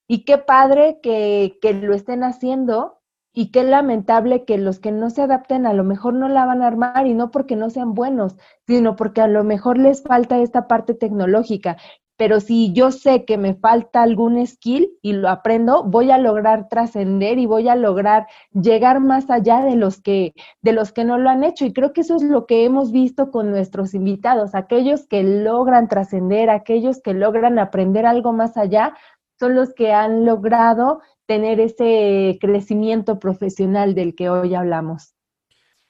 Y 0.07 0.25
qué 0.25 0.37
padre 0.37 0.99
que, 1.01 1.57
que 1.61 1.73
lo 1.73 1.93
estén 1.93 2.23
haciendo 2.23 2.97
y 3.33 3.51
qué 3.51 3.63
lamentable 3.63 4.45
que 4.45 4.57
los 4.57 4.79
que 4.79 4.91
no 4.91 5.09
se 5.09 5.21
adapten 5.21 5.67
a 5.67 5.73
lo 5.73 5.83
mejor 5.83 6.15
no 6.15 6.27
la 6.27 6.45
van 6.45 6.63
a 6.63 6.67
armar 6.67 7.05
y 7.05 7.13
no 7.13 7.29
porque 7.29 7.55
no 7.55 7.69
sean 7.69 7.93
buenos, 7.93 8.35
sino 8.65 8.95
porque 8.95 9.21
a 9.21 9.27
lo 9.27 9.43
mejor 9.43 9.77
les 9.77 10.01
falta 10.01 10.39
esta 10.39 10.67
parte 10.67 10.95
tecnológica. 10.95 11.77
Pero 12.17 12.39
si 12.39 12.73
yo 12.73 12.91
sé 12.91 13.25
que 13.25 13.37
me 13.37 13.53
falta 13.53 14.01
algún 14.01 14.45
skill 14.45 14.89
y 15.03 15.13
lo 15.13 15.29
aprendo, 15.29 15.83
voy 15.83 16.09
a 16.09 16.17
lograr 16.17 16.67
trascender 16.67 17.37
y 17.37 17.45
voy 17.45 17.67
a 17.69 17.75
lograr 17.75 18.25
llegar 18.53 18.99
más 18.99 19.29
allá 19.29 19.61
de 19.61 19.75
los 19.75 20.01
que 20.01 20.33
de 20.61 20.71
los 20.73 20.91
que 20.91 21.05
no 21.05 21.19
lo 21.19 21.29
han 21.29 21.43
hecho 21.43 21.65
y 21.65 21.73
creo 21.73 21.93
que 21.93 22.01
eso 22.01 22.15
es 22.15 22.23
lo 22.23 22.47
que 22.47 22.65
hemos 22.65 22.91
visto 22.91 23.29
con 23.29 23.51
nuestros 23.51 23.93
invitados, 23.93 24.55
aquellos 24.55 25.07
que 25.07 25.23
logran 25.23 25.87
trascender, 25.87 26.49
aquellos 26.49 27.01
que 27.01 27.13
logran 27.13 27.59
aprender 27.59 28.05
algo 28.05 28.33
más 28.33 28.57
allá, 28.57 28.95
son 29.39 29.55
los 29.55 29.73
que 29.73 29.93
han 29.93 30.25
logrado 30.25 31.01
tener 31.27 31.59
ese 31.59 32.37
crecimiento 32.41 33.19
profesional 33.19 33.93
del 33.93 34.15
que 34.15 34.29
hoy 34.29 34.55
hablamos. 34.55 35.13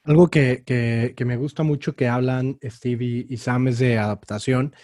Algo 0.04 0.28
que, 0.28 0.62
que, 0.64 1.24
me 1.24 1.36
gusta 1.36 1.62
mucho 1.62 1.94
que 1.94 2.08
hablan 2.08 2.58
Steve 2.64 3.26
y, 3.28 3.36
Sam 3.36 3.68
es 3.68 3.78
de 3.78 3.98
adaptación 3.98 4.74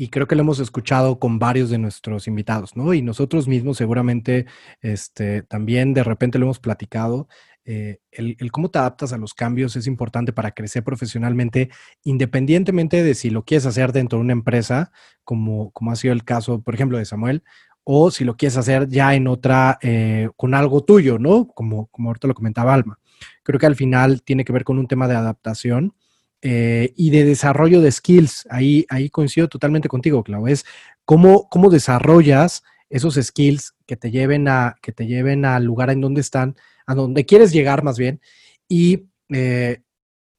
y 0.00 0.08
creo 0.08 0.26
que 0.26 0.34
lo 0.34 0.40
hemos 0.40 0.60
escuchado 0.60 1.18
con 1.18 1.38
varios 1.38 1.68
de 1.68 1.76
nuestros 1.76 2.26
invitados, 2.26 2.74
¿no? 2.74 2.94
Y 2.94 3.02
nosotros 3.02 3.46
mismos 3.46 3.76
seguramente 3.76 4.46
este, 4.80 5.42
también 5.42 5.92
de 5.92 6.02
repente 6.02 6.38
lo 6.38 6.46
hemos 6.46 6.58
platicado. 6.58 7.28
Eh, 7.66 7.98
el, 8.10 8.34
el, 8.40 8.50
cómo 8.50 8.70
te 8.70 8.78
adaptas 8.78 9.12
a 9.12 9.18
los 9.18 9.34
cambios 9.34 9.76
es 9.76 9.86
importante 9.86 10.32
para 10.32 10.52
crecer 10.52 10.84
profesionalmente, 10.84 11.68
independientemente 12.02 13.02
de 13.02 13.14
si 13.14 13.28
lo 13.28 13.44
quieres 13.44 13.66
hacer 13.66 13.92
dentro 13.92 14.18
de 14.18 14.24
una 14.24 14.32
empresa, 14.32 14.90
como, 15.22 15.70
como 15.72 15.92
ha 15.92 15.96
sido 15.96 16.14
el 16.14 16.24
caso, 16.24 16.62
por 16.62 16.74
ejemplo, 16.74 16.96
de 16.96 17.04
Samuel, 17.04 17.44
o 17.84 18.10
si 18.10 18.24
lo 18.24 18.38
quieres 18.38 18.56
hacer 18.56 18.88
ya 18.88 19.14
en 19.14 19.28
otra, 19.28 19.78
eh, 19.82 20.30
con 20.34 20.54
algo 20.54 20.82
tuyo, 20.82 21.18
¿no? 21.18 21.46
Como, 21.48 21.88
como 21.88 22.08
ahorita 22.08 22.26
lo 22.26 22.32
comentaba 22.32 22.72
Alma. 22.72 22.98
Creo 23.42 23.60
que 23.60 23.66
al 23.66 23.76
final 23.76 24.22
tiene 24.22 24.46
que 24.46 24.52
ver 24.54 24.64
con 24.64 24.78
un 24.78 24.86
tema 24.86 25.08
de 25.08 25.16
adaptación 25.16 25.94
eh, 26.42 26.92
y 26.96 27.10
de 27.10 27.24
desarrollo 27.24 27.80
de 27.80 27.92
skills. 27.92 28.46
Ahí, 28.50 28.86
ahí 28.88 29.10
coincido 29.10 29.48
totalmente 29.48 29.88
contigo, 29.88 30.22
Clau. 30.22 30.48
Es 30.48 30.64
cómo, 31.04 31.48
cómo 31.50 31.70
desarrollas 31.70 32.62
esos 32.88 33.14
skills 33.14 33.74
que 33.86 33.96
te 33.96 34.10
lleven 34.10 34.48
a, 34.48 34.76
que 34.82 34.92
te 34.92 35.06
lleven 35.06 35.44
al 35.44 35.64
lugar 35.64 35.90
en 35.90 36.00
donde 36.00 36.20
están, 36.20 36.56
a 36.86 36.94
donde 36.94 37.24
quieres 37.24 37.52
llegar 37.52 37.82
más 37.84 37.98
bien, 37.98 38.20
y, 38.68 39.08
eh, 39.28 39.82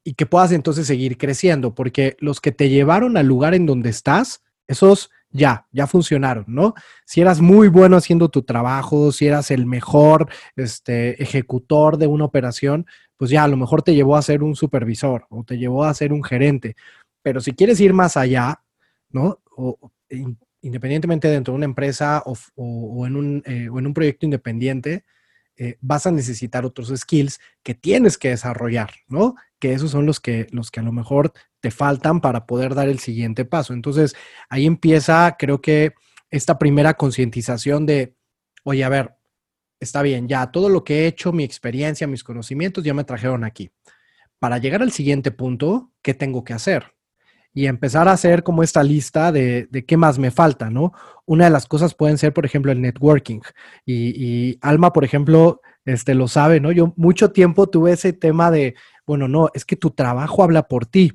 y 0.03 0.13
que 0.13 0.25
puedas 0.25 0.51
entonces 0.51 0.87
seguir 0.87 1.17
creciendo, 1.17 1.75
porque 1.75 2.17
los 2.19 2.41
que 2.41 2.51
te 2.51 2.69
llevaron 2.69 3.17
al 3.17 3.27
lugar 3.27 3.53
en 3.53 3.65
donde 3.65 3.89
estás, 3.89 4.41
esos 4.67 5.11
ya, 5.31 5.65
ya 5.71 5.87
funcionaron, 5.87 6.45
¿no? 6.47 6.73
Si 7.05 7.21
eras 7.21 7.41
muy 7.41 7.67
bueno 7.67 7.97
haciendo 7.97 8.29
tu 8.29 8.43
trabajo, 8.43 9.11
si 9.11 9.27
eras 9.27 9.51
el 9.51 9.65
mejor 9.65 10.29
este, 10.55 11.21
ejecutor 11.21 11.97
de 11.97 12.07
una 12.07 12.25
operación, 12.25 12.85
pues 13.17 13.31
ya 13.31 13.43
a 13.43 13.47
lo 13.47 13.57
mejor 13.57 13.81
te 13.81 13.95
llevó 13.95 14.17
a 14.17 14.21
ser 14.21 14.43
un 14.43 14.55
supervisor 14.55 15.25
o 15.29 15.43
te 15.43 15.57
llevó 15.57 15.83
a 15.83 15.93
ser 15.93 16.13
un 16.13 16.23
gerente. 16.23 16.75
Pero 17.21 17.39
si 17.39 17.53
quieres 17.53 17.79
ir 17.79 17.93
más 17.93 18.17
allá, 18.17 18.61
¿no? 19.09 19.39
O, 19.55 19.77
independientemente 20.61 21.27
dentro 21.27 21.53
de 21.53 21.57
una 21.57 21.65
empresa 21.65 22.23
o, 22.25 22.35
eh, 22.35 23.69
o 23.69 23.79
en 23.79 23.87
un 23.87 23.93
proyecto 23.93 24.25
independiente, 24.25 25.05
eh, 25.63 25.77
vas 25.79 26.07
a 26.07 26.11
necesitar 26.11 26.65
otros 26.65 26.91
skills 26.95 27.39
que 27.61 27.75
tienes 27.75 28.17
que 28.17 28.29
desarrollar, 28.29 28.89
¿no? 29.07 29.35
Que 29.59 29.73
esos 29.73 29.91
son 29.91 30.07
los 30.07 30.19
que, 30.19 30.47
los 30.49 30.71
que 30.71 30.79
a 30.79 30.83
lo 30.83 30.91
mejor 30.91 31.33
te 31.59 31.69
faltan 31.69 32.19
para 32.19 32.47
poder 32.47 32.73
dar 32.73 32.89
el 32.89 32.97
siguiente 32.97 33.45
paso. 33.45 33.73
Entonces, 33.73 34.15
ahí 34.49 34.65
empieza, 34.65 35.35
creo 35.37 35.61
que 35.61 35.93
esta 36.31 36.57
primera 36.57 36.95
concientización 36.95 37.85
de, 37.85 38.15
oye, 38.63 38.83
a 38.83 38.89
ver, 38.89 39.13
está 39.79 40.01
bien, 40.01 40.27
ya 40.27 40.51
todo 40.51 40.67
lo 40.67 40.83
que 40.83 41.03
he 41.03 41.05
hecho, 41.05 41.31
mi 41.31 41.43
experiencia, 41.43 42.07
mis 42.07 42.23
conocimientos 42.23 42.83
ya 42.83 42.95
me 42.95 43.03
trajeron 43.03 43.43
aquí. 43.43 43.69
Para 44.39 44.57
llegar 44.57 44.81
al 44.81 44.91
siguiente 44.91 45.29
punto, 45.29 45.91
¿qué 46.01 46.15
tengo 46.15 46.43
que 46.43 46.53
hacer? 46.53 46.95
Y 47.53 47.65
empezar 47.67 48.07
a 48.07 48.13
hacer 48.13 48.43
como 48.43 48.63
esta 48.63 48.83
lista 48.83 49.31
de, 49.31 49.67
de, 49.69 49.85
qué 49.85 49.97
más 49.97 50.17
me 50.17 50.31
falta, 50.31 50.69
¿no? 50.69 50.93
Una 51.25 51.45
de 51.45 51.51
las 51.51 51.65
cosas 51.65 51.93
pueden 51.93 52.17
ser, 52.17 52.33
por 52.33 52.45
ejemplo, 52.45 52.71
el 52.71 52.81
networking. 52.81 53.41
Y, 53.85 54.57
Alma, 54.61 54.93
por 54.93 55.03
ejemplo, 55.03 55.61
este, 55.85 56.15
lo 56.15 56.27
sabe, 56.27 56.59
¿no? 56.59 56.71
Yo 56.71 56.93
mucho 56.95 57.31
tiempo 57.31 57.67
tuve 57.67 57.93
ese 57.93 58.13
tema 58.13 58.51
de, 58.51 58.75
bueno, 59.05 59.27
no, 59.27 59.49
es 59.53 59.65
que 59.65 59.75
tu 59.75 59.91
trabajo 59.91 60.43
habla 60.43 60.63
por 60.67 60.85
ti. 60.85 61.13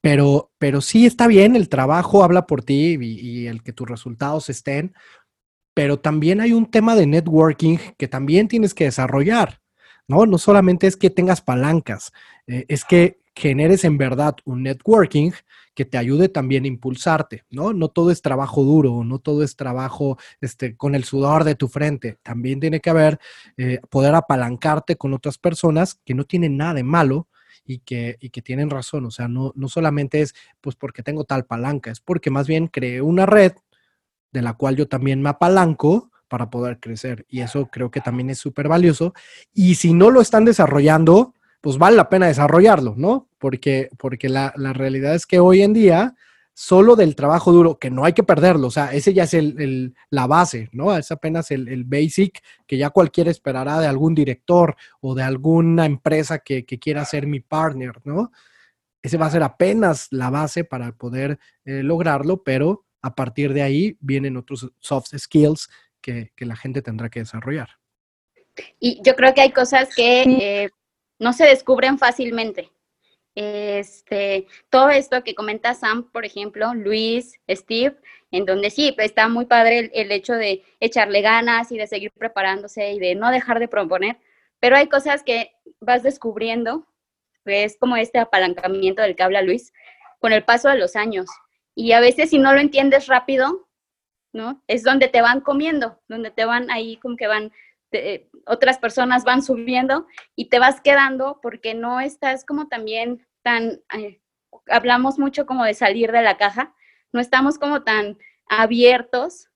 Pero, 0.00 0.52
pero 0.58 0.80
sí 0.80 1.04
está 1.04 1.26
bien, 1.26 1.56
el 1.56 1.68
trabajo 1.68 2.22
habla 2.22 2.46
por 2.46 2.62
ti 2.62 2.96
y, 3.00 3.20
y 3.20 3.46
el 3.48 3.62
que 3.62 3.72
tus 3.72 3.88
resultados 3.88 4.48
estén, 4.48 4.94
pero 5.74 5.98
también 5.98 6.40
hay 6.40 6.52
un 6.52 6.70
tema 6.70 6.94
de 6.94 7.06
networking 7.06 7.76
que 7.98 8.08
también 8.08 8.46
tienes 8.48 8.72
que 8.72 8.84
desarrollar, 8.84 9.60
¿no? 10.06 10.24
No 10.24 10.38
solamente 10.38 10.86
es 10.86 10.96
que 10.96 11.10
tengas 11.10 11.42
palancas, 11.42 12.12
eh, 12.46 12.64
es 12.68 12.84
que 12.84 13.18
generes 13.34 13.84
en 13.84 13.98
verdad 13.98 14.36
un 14.44 14.62
networking 14.62 15.32
que 15.76 15.84
te 15.84 15.98
ayude 15.98 16.30
también 16.30 16.64
a 16.64 16.68
impulsarte, 16.68 17.44
¿no? 17.50 17.74
No 17.74 17.88
todo 17.88 18.10
es 18.10 18.22
trabajo 18.22 18.64
duro, 18.64 19.04
no 19.04 19.18
todo 19.18 19.44
es 19.44 19.56
trabajo 19.56 20.16
este, 20.40 20.74
con 20.74 20.94
el 20.94 21.04
sudor 21.04 21.44
de 21.44 21.54
tu 21.54 21.68
frente. 21.68 22.18
También 22.22 22.60
tiene 22.60 22.80
que 22.80 22.88
haber 22.88 23.20
eh, 23.58 23.80
poder 23.90 24.14
apalancarte 24.14 24.96
con 24.96 25.12
otras 25.12 25.36
personas 25.36 26.00
que 26.02 26.14
no 26.14 26.24
tienen 26.24 26.56
nada 26.56 26.72
de 26.72 26.82
malo 26.82 27.28
y 27.66 27.80
que, 27.80 28.16
y 28.20 28.30
que 28.30 28.40
tienen 28.40 28.70
razón. 28.70 29.04
O 29.04 29.10
sea, 29.10 29.28
no, 29.28 29.52
no 29.54 29.68
solamente 29.68 30.22
es 30.22 30.34
pues 30.62 30.76
porque 30.76 31.02
tengo 31.02 31.24
tal 31.24 31.44
palanca, 31.44 31.90
es 31.90 32.00
porque 32.00 32.30
más 32.30 32.46
bien 32.46 32.68
creé 32.68 33.02
una 33.02 33.26
red 33.26 33.52
de 34.32 34.40
la 34.40 34.54
cual 34.54 34.76
yo 34.76 34.88
también 34.88 35.20
me 35.20 35.28
apalanco 35.28 36.10
para 36.26 36.48
poder 36.48 36.80
crecer. 36.80 37.26
Y 37.28 37.40
eso 37.40 37.66
creo 37.66 37.90
que 37.90 38.00
también 38.00 38.30
es 38.30 38.38
súper 38.38 38.66
valioso. 38.66 39.12
Y 39.52 39.74
si 39.74 39.92
no 39.92 40.10
lo 40.10 40.22
están 40.22 40.46
desarrollando, 40.46 41.34
pues 41.60 41.78
vale 41.78 41.96
la 41.96 42.08
pena 42.08 42.26
desarrollarlo, 42.26 42.94
¿no? 42.96 43.28
Porque, 43.38 43.90
porque 43.98 44.28
la, 44.28 44.52
realidad 44.72 45.14
es 45.14 45.26
que 45.26 45.38
hoy 45.38 45.62
en 45.62 45.72
día, 45.72 46.14
solo 46.54 46.96
del 46.96 47.16
trabajo 47.16 47.52
duro, 47.52 47.78
que 47.78 47.90
no 47.90 48.04
hay 48.04 48.12
que 48.12 48.22
perderlo, 48.22 48.68
o 48.68 48.70
sea, 48.70 48.92
ese 48.92 49.12
ya 49.12 49.24
es 49.24 49.34
el, 49.34 49.94
la 50.10 50.26
base, 50.26 50.68
¿no? 50.72 50.96
Es 50.96 51.10
apenas 51.10 51.50
el, 51.50 51.84
basic 51.84 52.42
que 52.66 52.76
ya 52.78 52.90
cualquiera 52.90 53.30
esperará 53.30 53.80
de 53.80 53.86
algún 53.86 54.14
director 54.14 54.76
o 55.00 55.14
de 55.14 55.22
alguna 55.22 55.86
empresa 55.86 56.38
que, 56.38 56.64
quiera 56.64 57.04
ser 57.04 57.26
mi 57.26 57.40
partner, 57.40 57.94
¿no? 58.04 58.30
Ese 59.02 59.18
va 59.18 59.26
a 59.26 59.30
ser 59.30 59.42
apenas 59.42 60.08
la 60.10 60.30
base 60.30 60.64
para 60.64 60.92
poder 60.92 61.38
eh, 61.64 61.82
lograrlo, 61.82 62.42
pero 62.42 62.84
a 63.02 63.14
partir 63.14 63.52
de 63.52 63.62
ahí 63.62 63.96
vienen 64.00 64.36
otros 64.36 64.68
soft 64.80 65.16
skills 65.16 65.68
que, 66.00 66.32
la 66.38 66.56
gente 66.56 66.82
tendrá 66.82 67.08
que 67.08 67.20
desarrollar. 67.20 67.68
Y 68.80 69.00
yo 69.02 69.14
creo 69.14 69.34
que 69.34 69.42
hay 69.42 69.52
cosas 69.52 69.94
que 69.94 70.70
no 71.18 71.32
se 71.32 71.46
descubren 71.46 71.98
fácilmente. 71.98 72.70
este, 73.34 74.46
todo 74.70 74.88
esto 74.88 75.22
que 75.22 75.34
comenta 75.34 75.74
Sam, 75.74 76.10
por 76.10 76.24
ejemplo, 76.24 76.72
Luis, 76.74 77.38
Steve, 77.50 77.96
en 78.30 78.46
donde 78.46 78.70
sí, 78.70 78.92
pues, 78.92 79.08
está 79.08 79.28
muy 79.28 79.44
padre 79.46 79.90
el, 79.94 80.10
hecho 80.10 80.32
de 80.34 80.64
echarle 80.80 81.20
ganas 81.20 81.70
y 81.70 81.78
de 81.78 81.86
seguir 81.86 82.12
preparándose 82.12 82.92
y 82.92 82.98
de 82.98 83.14
no 83.14 83.30
dejar 83.30 83.58
de 83.60 83.68
proponer, 83.68 84.16
pero 84.58 84.76
hay 84.76 84.88
cosas 84.88 85.22
que 85.22 85.52
vas 85.80 86.02
descubriendo, 86.02 86.86
es 87.44 87.76
como 87.78 87.96
este 87.96 88.18
apalancamiento 88.18 89.02
del 89.02 89.16
que 89.16 89.22
habla 89.22 89.42
Luis, 89.42 89.72
con 90.18 90.32
el 90.32 90.44
paso 90.44 90.68
de 90.68 90.78
los 90.78 90.96
años. 90.96 91.26
Y 91.74 91.92
a 91.92 92.00
veces 92.00 92.30
si 92.30 92.38
no 92.38 92.52
lo 92.52 92.60
entiendes 92.60 93.06
rápido, 93.06 93.68
¿no? 94.32 94.62
Es 94.66 94.82
donde 94.82 95.08
te 95.08 95.20
van 95.22 95.40
comiendo, 95.40 96.00
donde 96.08 96.30
te 96.30 96.44
van 96.44 96.70
ahí 96.70 96.96
como 96.96 97.16
que 97.16 97.26
van 97.26 97.52
otras 98.46 98.78
personas 98.78 99.24
van 99.24 99.42
subiendo 99.42 100.06
y 100.34 100.48
te 100.48 100.58
vas 100.58 100.80
quedando 100.80 101.40
porque 101.42 101.74
no 101.74 102.00
estás 102.00 102.44
como 102.44 102.68
también 102.68 103.26
tan, 103.42 103.80
eh, 103.96 104.20
hablamos 104.68 105.18
mucho 105.18 105.46
como 105.46 105.64
de 105.64 105.74
salir 105.74 106.12
de 106.12 106.22
la 106.22 106.36
caja, 106.36 106.74
no 107.12 107.20
estamos 107.20 107.58
como 107.58 107.82
tan 107.82 108.18
abiertos 108.48 109.48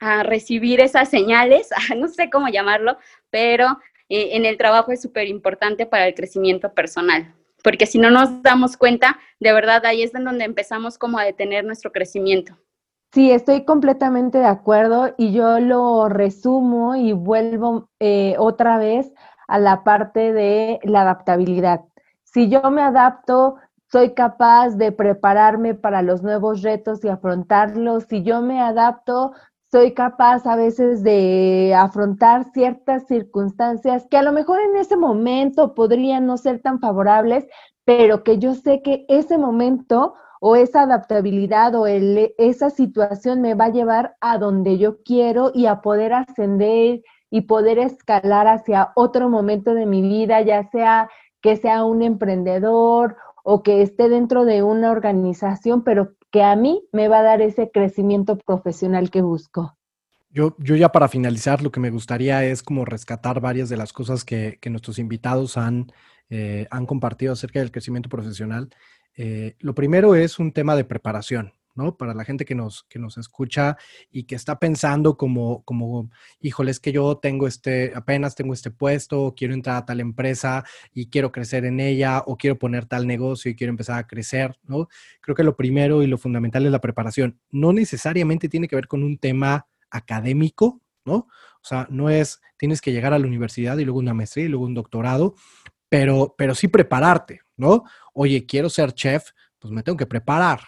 a 0.00 0.22
recibir 0.22 0.80
esas 0.80 1.08
señales, 1.08 1.70
no 1.96 2.08
sé 2.08 2.30
cómo 2.30 2.48
llamarlo, 2.48 2.98
pero 3.30 3.78
eh, 4.08 4.30
en 4.32 4.44
el 4.44 4.56
trabajo 4.58 4.92
es 4.92 5.00
súper 5.00 5.28
importante 5.28 5.86
para 5.86 6.06
el 6.06 6.14
crecimiento 6.14 6.74
personal, 6.74 7.34
porque 7.62 7.86
si 7.86 7.98
no 7.98 8.10
nos 8.10 8.42
damos 8.42 8.76
cuenta, 8.76 9.20
de 9.40 9.52
verdad 9.52 9.84
ahí 9.86 10.02
es 10.02 10.12
donde 10.12 10.44
empezamos 10.44 10.98
como 10.98 11.18
a 11.18 11.24
detener 11.24 11.64
nuestro 11.64 11.92
crecimiento. 11.92 12.58
Sí, 13.12 13.30
estoy 13.30 13.64
completamente 13.66 14.38
de 14.38 14.46
acuerdo 14.46 15.14
y 15.18 15.32
yo 15.32 15.60
lo 15.60 16.08
resumo 16.08 16.94
y 16.94 17.12
vuelvo 17.12 17.90
eh, 18.00 18.36
otra 18.38 18.78
vez 18.78 19.12
a 19.48 19.58
la 19.58 19.84
parte 19.84 20.32
de 20.32 20.80
la 20.82 21.02
adaptabilidad. 21.02 21.82
Si 22.24 22.48
yo 22.48 22.70
me 22.70 22.80
adapto, 22.80 23.56
soy 23.90 24.14
capaz 24.14 24.70
de 24.78 24.92
prepararme 24.92 25.74
para 25.74 26.00
los 26.00 26.22
nuevos 26.22 26.62
retos 26.62 27.04
y 27.04 27.08
afrontarlos. 27.08 28.04
Si 28.04 28.22
yo 28.22 28.40
me 28.40 28.62
adapto, 28.62 29.32
soy 29.70 29.92
capaz 29.92 30.46
a 30.46 30.56
veces 30.56 31.02
de 31.02 31.74
afrontar 31.76 32.50
ciertas 32.54 33.06
circunstancias 33.08 34.06
que 34.10 34.16
a 34.16 34.22
lo 34.22 34.32
mejor 34.32 34.58
en 34.60 34.76
ese 34.76 34.96
momento 34.96 35.74
podrían 35.74 36.24
no 36.24 36.38
ser 36.38 36.62
tan 36.62 36.80
favorables, 36.80 37.46
pero 37.84 38.24
que 38.24 38.38
yo 38.38 38.54
sé 38.54 38.80
que 38.80 39.04
ese 39.08 39.36
momento 39.36 40.14
o 40.44 40.56
esa 40.56 40.82
adaptabilidad 40.82 41.72
o 41.76 41.86
esa 41.86 42.70
situación 42.70 43.40
me 43.40 43.54
va 43.54 43.66
a 43.66 43.72
llevar 43.72 44.16
a 44.20 44.38
donde 44.38 44.76
yo 44.76 45.00
quiero 45.04 45.52
y 45.54 45.66
a 45.66 45.80
poder 45.80 46.12
ascender 46.12 47.02
y 47.30 47.42
poder 47.42 47.78
escalar 47.78 48.48
hacia 48.48 48.90
otro 48.96 49.28
momento 49.28 49.72
de 49.72 49.86
mi 49.86 50.02
vida, 50.02 50.42
ya 50.42 50.68
sea 50.70 51.08
que 51.40 51.56
sea 51.56 51.84
un 51.84 52.02
emprendedor 52.02 53.16
o 53.44 53.62
que 53.62 53.82
esté 53.82 54.08
dentro 54.08 54.44
de 54.44 54.64
una 54.64 54.90
organización, 54.90 55.84
pero 55.84 56.14
que 56.32 56.42
a 56.42 56.56
mí 56.56 56.82
me 56.90 57.06
va 57.06 57.20
a 57.20 57.22
dar 57.22 57.40
ese 57.40 57.70
crecimiento 57.70 58.36
profesional 58.36 59.12
que 59.12 59.22
busco. 59.22 59.76
Yo, 60.28 60.56
yo 60.58 60.74
ya 60.74 60.88
para 60.88 61.06
finalizar, 61.06 61.62
lo 61.62 61.70
que 61.70 61.78
me 61.78 61.90
gustaría 61.90 62.44
es 62.44 62.64
como 62.64 62.84
rescatar 62.84 63.40
varias 63.40 63.68
de 63.68 63.76
las 63.76 63.92
cosas 63.92 64.24
que, 64.24 64.58
nuestros 64.68 64.98
invitados 64.98 65.56
han, 65.56 65.92
eh, 66.30 66.66
han 66.72 66.84
compartido 66.86 67.32
acerca 67.32 67.60
del 67.60 67.70
crecimiento 67.70 68.08
profesional. 68.08 68.70
Eh, 69.16 69.56
lo 69.60 69.74
primero 69.74 70.14
es 70.14 70.38
un 70.38 70.52
tema 70.52 70.74
de 70.76 70.84
preparación, 70.84 71.52
¿no? 71.74 71.96
Para 71.96 72.14
la 72.14 72.24
gente 72.24 72.44
que 72.44 72.54
nos, 72.54 72.84
que 72.84 72.98
nos 72.98 73.18
escucha 73.18 73.76
y 74.10 74.24
que 74.24 74.34
está 74.34 74.58
pensando 74.58 75.16
como, 75.16 75.62
como, 75.64 76.10
híjole, 76.40 76.70
es 76.70 76.80
que 76.80 76.92
yo 76.92 77.16
tengo 77.18 77.46
este, 77.46 77.92
apenas 77.94 78.34
tengo 78.34 78.54
este 78.54 78.70
puesto, 78.70 79.34
quiero 79.36 79.54
entrar 79.54 79.76
a 79.76 79.84
tal 79.84 80.00
empresa 80.00 80.64
y 80.92 81.08
quiero 81.08 81.32
crecer 81.32 81.64
en 81.64 81.80
ella, 81.80 82.22
o 82.26 82.36
quiero 82.36 82.58
poner 82.58 82.86
tal 82.86 83.06
negocio 83.06 83.50
y 83.50 83.56
quiero 83.56 83.70
empezar 83.70 83.98
a 83.98 84.06
crecer, 84.06 84.58
¿no? 84.64 84.88
Creo 85.20 85.34
que 85.34 85.44
lo 85.44 85.56
primero 85.56 86.02
y 86.02 86.06
lo 86.06 86.18
fundamental 86.18 86.64
es 86.66 86.72
la 86.72 86.80
preparación. 86.80 87.38
No 87.50 87.72
necesariamente 87.72 88.48
tiene 88.48 88.68
que 88.68 88.76
ver 88.76 88.88
con 88.88 89.02
un 89.02 89.18
tema 89.18 89.66
académico, 89.90 90.80
¿no? 91.04 91.14
O 91.14 91.64
sea, 91.64 91.86
no 91.90 92.10
es, 92.10 92.40
tienes 92.56 92.80
que 92.80 92.92
llegar 92.92 93.12
a 93.12 93.18
la 93.18 93.26
universidad 93.26 93.78
y 93.78 93.84
luego 93.84 94.00
una 94.00 94.14
maestría 94.14 94.46
y 94.46 94.48
luego 94.48 94.64
un 94.64 94.74
doctorado, 94.74 95.34
pero, 95.88 96.34
pero 96.36 96.54
sí 96.54 96.68
prepararte, 96.68 97.42
¿no? 97.56 97.84
Oye, 98.12 98.46
quiero 98.46 98.68
ser 98.68 98.92
chef, 98.92 99.30
pues 99.58 99.72
me 99.72 99.82
tengo 99.82 99.96
que 99.96 100.06
preparar, 100.06 100.60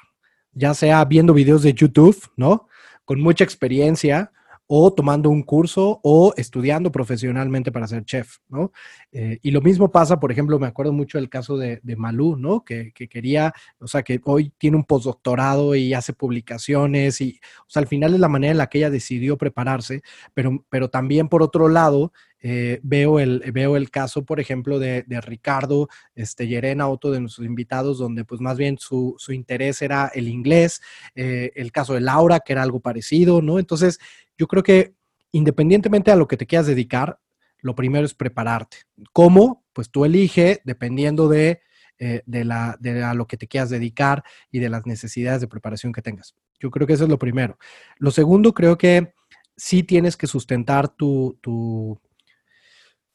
ya 0.52 0.74
sea 0.74 1.04
viendo 1.04 1.34
videos 1.34 1.62
de 1.62 1.74
YouTube, 1.74 2.20
¿no? 2.36 2.68
Con 3.04 3.20
mucha 3.20 3.44
experiencia, 3.44 4.32
o 4.66 4.92
tomando 4.92 5.28
un 5.28 5.42
curso 5.42 6.00
o 6.02 6.32
estudiando 6.36 6.90
profesionalmente 6.90 7.70
para 7.70 7.86
ser 7.86 8.04
chef, 8.04 8.38
¿no? 8.48 8.72
Eh, 9.12 9.38
y 9.42 9.50
lo 9.50 9.60
mismo 9.60 9.90
pasa, 9.90 10.18
por 10.18 10.32
ejemplo, 10.32 10.58
me 10.58 10.66
acuerdo 10.66 10.92
mucho 10.92 11.18
del 11.18 11.28
caso 11.28 11.58
de, 11.58 11.80
de 11.82 11.96
Malú, 11.96 12.36
¿no? 12.36 12.64
Que, 12.64 12.92
que, 12.92 13.08
quería, 13.08 13.52
o 13.78 13.86
sea, 13.86 14.02
que 14.02 14.20
hoy 14.24 14.52
tiene 14.56 14.76
un 14.76 14.84
postdoctorado 14.84 15.74
y 15.74 15.92
hace 15.92 16.14
publicaciones 16.14 17.20
y, 17.20 17.38
o 17.60 17.70
sea, 17.70 17.80
al 17.80 17.88
final 17.88 18.14
es 18.14 18.20
la 18.20 18.28
manera 18.28 18.52
en 18.52 18.58
la 18.58 18.68
que 18.68 18.78
ella 18.78 18.90
decidió 18.90 19.36
prepararse, 19.36 20.02
pero, 20.32 20.64
pero 20.70 20.88
también 20.88 21.28
por 21.28 21.42
otro 21.42 21.68
lado, 21.68 22.12
eh, 22.46 22.78
veo, 22.82 23.20
el, 23.20 23.42
veo 23.54 23.74
el 23.74 23.90
caso, 23.90 24.26
por 24.26 24.38
ejemplo, 24.38 24.78
de, 24.78 25.02
de, 25.06 25.18
Ricardo 25.22 25.88
este, 26.14 26.46
otro 26.82 27.10
de 27.10 27.20
nuestros 27.20 27.46
invitados, 27.46 27.96
donde 27.96 28.26
pues 28.26 28.38
más 28.42 28.58
bien 28.58 28.76
su, 28.76 29.14
su 29.16 29.32
interés 29.32 29.80
era 29.80 30.10
el 30.14 30.28
inglés, 30.28 30.82
eh, 31.14 31.52
el 31.54 31.72
caso 31.72 31.94
de 31.94 32.02
Laura, 32.02 32.40
que 32.40 32.52
era 32.52 32.62
algo 32.62 32.80
parecido, 32.80 33.40
¿no? 33.40 33.58
Entonces, 33.58 33.98
yo 34.36 34.46
creo 34.46 34.62
que 34.62 34.92
independientemente 35.32 36.10
a 36.10 36.16
lo 36.16 36.28
que 36.28 36.36
te 36.36 36.46
quieras 36.46 36.66
dedicar, 36.66 37.18
lo 37.62 37.74
primero 37.74 38.04
es 38.04 38.12
prepararte. 38.12 38.76
¿Cómo? 39.14 39.64
Pues 39.72 39.90
tú 39.90 40.04
elige 40.04 40.60
dependiendo 40.66 41.30
de, 41.30 41.62
eh, 41.98 42.20
de, 42.26 42.44
la, 42.44 42.76
de 42.78 43.02
a 43.02 43.14
lo 43.14 43.26
que 43.26 43.38
te 43.38 43.48
quieras 43.48 43.70
dedicar 43.70 44.22
y 44.50 44.58
de 44.58 44.68
las 44.68 44.84
necesidades 44.84 45.40
de 45.40 45.48
preparación 45.48 45.94
que 45.94 46.02
tengas. 46.02 46.34
Yo 46.60 46.70
creo 46.70 46.86
que 46.86 46.92
eso 46.92 47.04
es 47.04 47.10
lo 47.10 47.18
primero. 47.18 47.56
Lo 47.96 48.10
segundo, 48.10 48.52
creo 48.52 48.76
que 48.76 49.14
sí 49.56 49.82
tienes 49.82 50.18
que 50.18 50.26
sustentar 50.26 50.88
tu, 50.88 51.38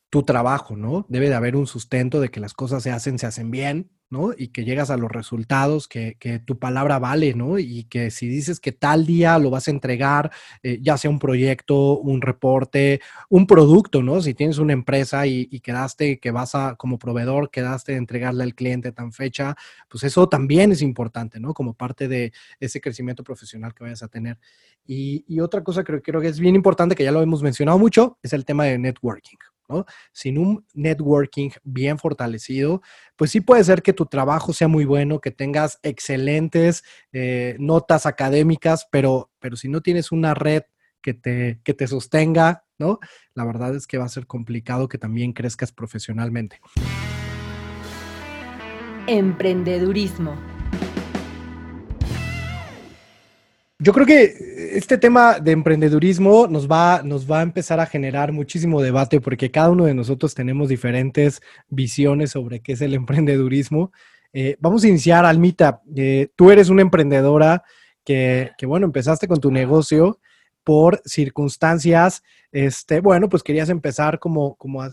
tu 0.10 0.24
trabajo, 0.24 0.76
¿no? 0.76 1.06
Debe 1.10 1.30
de 1.30 1.36
haber 1.36 1.56
un 1.56 1.68
sustento 1.68 2.20
de 2.20 2.30
que 2.30 2.40
las 2.40 2.54
cosas 2.54 2.84
se 2.84 2.92
hacen, 2.92 3.20
se 3.20 3.28
hacen 3.28 3.52
bien, 3.52 3.92
¿no? 4.10 4.32
Y 4.36 4.48
que 4.48 4.66
llegas 4.66 4.90
a 4.90 4.98
los 4.98 5.12
resultados, 5.12 5.88
que, 5.88 6.16
tu 6.46 6.58
palabra 6.58 6.98
vale, 6.98 7.36
¿no? 7.36 7.60
Y 7.60 7.84
que 7.86 8.10
si 8.10 8.28
dices 8.28 8.60
que 8.60 8.72
tal 8.72 9.06
día 9.06 9.38
lo 9.38 9.52
vas 9.52 9.68
a 9.68 9.72
entregar, 9.72 10.32
eh, 10.64 10.80
ya 10.82 10.98
sea 10.98 11.12
un 11.12 11.20
proyecto, 11.20 12.00
un 12.00 12.22
reporte, 12.22 13.02
un 13.30 13.46
producto, 13.46 14.02
¿no? 14.02 14.22
Si 14.22 14.34
tienes 14.34 14.58
una 14.58 14.74
empresa 14.74 15.28
y, 15.28 15.48
quedaste, 15.60 16.20
que 16.20 16.32
vas 16.32 16.56
a, 16.56 16.76
como 16.76 16.98
proveedor, 16.98 17.52
quedaste 17.52 17.92
de 17.92 18.00
entregarle 18.00 18.44
al 18.44 18.56
cliente 18.56 18.92
tan 18.92 19.12
fecha, 19.14 19.56
pues 19.88 20.04
eso 20.04 20.28
también 20.28 20.72
es 20.72 20.82
importante, 20.82 21.40
¿no? 21.40 21.54
Como 21.54 21.76
parte 21.76 22.08
de 22.08 22.34
ese 22.60 22.82
crecimiento 22.82 23.24
profesional 23.24 23.74
que 23.76 23.84
vayas 23.84 24.02
a 24.04 24.08
tener. 24.08 24.40
Y, 24.88 25.40
otra 25.40 25.64
cosa 25.64 25.84
que 25.84 26.02
creo 26.02 26.20
que 26.20 26.28
es 26.28 26.40
bien 26.40 26.56
importante, 26.56 26.96
que 26.96 27.04
ya 27.04 27.12
lo 27.12 27.22
hemos 27.22 27.44
mencionado 27.44 27.78
mucho, 27.78 28.18
es 28.24 28.34
el 28.34 28.44
tema 28.44 28.66
de 28.66 28.78
networking. 28.80 29.38
Sin 30.12 30.38
un 30.38 30.66
networking 30.74 31.52
bien 31.64 31.98
fortalecido, 31.98 32.82
pues 33.16 33.32
sí 33.32 33.42
puede 33.42 33.64
ser 33.64 33.82
que 33.82 33.94
tu 33.94 34.06
trabajo 34.06 34.54
sea 34.54 34.68
muy 34.68 34.86
bueno, 34.86 35.20
que 35.20 35.32
tengas 35.32 35.80
excelentes 35.84 36.84
eh, 37.12 37.56
notas 37.60 38.06
académicas, 38.06 38.88
pero, 38.92 39.32
pero 39.40 39.56
si 39.56 39.70
no 39.70 39.82
tienes 39.82 40.12
una 40.12 40.34
red 40.34 40.64
que 41.02 41.14
te, 41.14 41.60
que 41.64 41.74
te 41.74 41.88
sostenga, 41.88 42.66
¿no? 42.78 43.00
La 43.34 43.46
verdad 43.46 43.76
es 43.76 43.88
que 43.88 43.98
va 43.98 44.06
a 44.06 44.10
ser 44.10 44.28
complicado 44.28 44.88
que 44.88 44.98
también 44.98 45.34
crezcas 45.34 45.72
profesionalmente. 45.72 46.60
Emprendedurismo. 49.08 50.59
Yo 53.82 53.94
creo 53.94 54.06
que 54.06 54.76
este 54.76 54.98
tema 54.98 55.40
de 55.40 55.52
emprendedurismo 55.52 56.48
nos 56.48 56.70
va, 56.70 57.02
nos 57.02 57.32
va 57.32 57.40
a 57.40 57.44
empezar 57.44 57.80
a 57.80 57.86
generar 57.86 58.34
muchísimo 58.34 58.82
debate 58.82 59.22
porque 59.22 59.52
cada 59.52 59.70
uno 59.70 59.86
de 59.86 59.94
nosotros 59.94 60.36
tenemos 60.36 60.68
diferentes 60.68 61.42
visiones 61.70 62.32
sobre 62.32 62.60
qué 62.60 62.74
es 62.74 62.82
el 62.82 62.94
emprendedurismo. 62.94 63.94
Eh, 64.34 64.58
vamos 64.60 64.84
a 64.84 64.90
iniciar, 64.90 65.26
Almita. 65.26 65.82
Eh, 65.96 66.28
tú 66.36 66.52
eres 66.52 66.68
una 66.68 66.82
emprendedora 66.82 67.64
que, 68.04 68.52
que, 68.58 68.66
bueno, 68.66 68.86
empezaste 68.86 69.30
con 69.30 69.40
tu 69.40 69.50
negocio 69.50 70.20
por 70.66 71.02
circunstancias, 71.06 72.22
este, 72.52 73.00
bueno, 73.00 73.30
pues 73.30 73.44
querías 73.44 73.70
empezar 73.70 74.20
como, 74.20 74.56
como, 74.56 74.84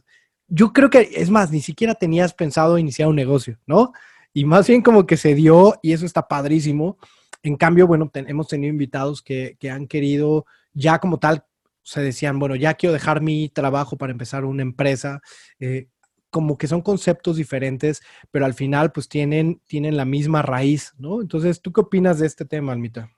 yo 0.48 0.72
creo 0.72 0.90
que, 0.90 1.10
es 1.14 1.28
más, 1.28 1.50
ni 1.50 1.60
siquiera 1.60 1.94
tenías 1.94 2.34
pensado 2.34 2.78
iniciar 2.78 3.08
un 3.08 3.16
negocio, 3.16 3.58
¿no? 3.66 3.92
Y 4.32 4.44
más 4.44 4.68
bien 4.68 4.80
como 4.80 5.06
que 5.06 5.16
se 5.16 5.34
dio 5.34 5.74
y 5.82 5.92
eso 5.92 6.06
está 6.06 6.28
padrísimo. 6.28 6.98
En 7.42 7.56
cambio, 7.56 7.86
bueno, 7.86 8.10
hemos 8.14 8.48
tenido 8.48 8.70
invitados 8.70 9.22
que, 9.22 9.56
han 9.70 9.86
querido 9.86 10.46
ya 10.72 10.98
como 10.98 11.18
tal, 11.18 11.44
se 11.82 12.02
decían, 12.02 12.38
bueno, 12.38 12.56
ya 12.56 12.74
quiero 12.74 12.92
dejar 12.92 13.20
mi 13.20 13.48
trabajo 13.48 13.96
para 13.96 14.12
empezar 14.12 14.44
una 14.44 14.62
empresa. 14.62 15.20
Eh, 15.60 15.88
como 16.30 16.58
que 16.58 16.66
son 16.66 16.82
conceptos 16.82 17.36
diferentes, 17.36 18.02
pero 18.30 18.44
al 18.44 18.52
final 18.52 18.92
pues 18.92 19.08
tienen, 19.08 19.60
tienen 19.66 19.96
la 19.96 20.04
misma 20.04 20.42
raíz, 20.42 20.92
¿no? 20.98 21.22
Entonces, 21.22 21.62
¿tú 21.62 21.72
qué 21.72 21.80
opinas 21.80 22.18
de 22.18 22.26
este 22.26 22.44
tema, 22.44 22.72
Almita? 22.72 23.10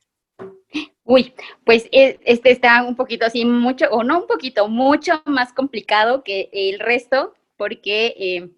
Uy, 1.02 1.32
pues 1.64 1.88
eh, 1.90 2.20
este 2.26 2.50
está 2.50 2.84
un 2.84 2.94
poquito 2.94 3.24
así, 3.24 3.44
mucho, 3.44 3.86
o 3.90 4.04
no 4.04 4.18
un 4.20 4.26
poquito, 4.26 4.68
mucho 4.68 5.22
más 5.24 5.54
complicado 5.54 6.22
que 6.22 6.50
el 6.52 6.78
resto, 6.78 7.34
porque 7.56 8.14
eh, 8.18 8.50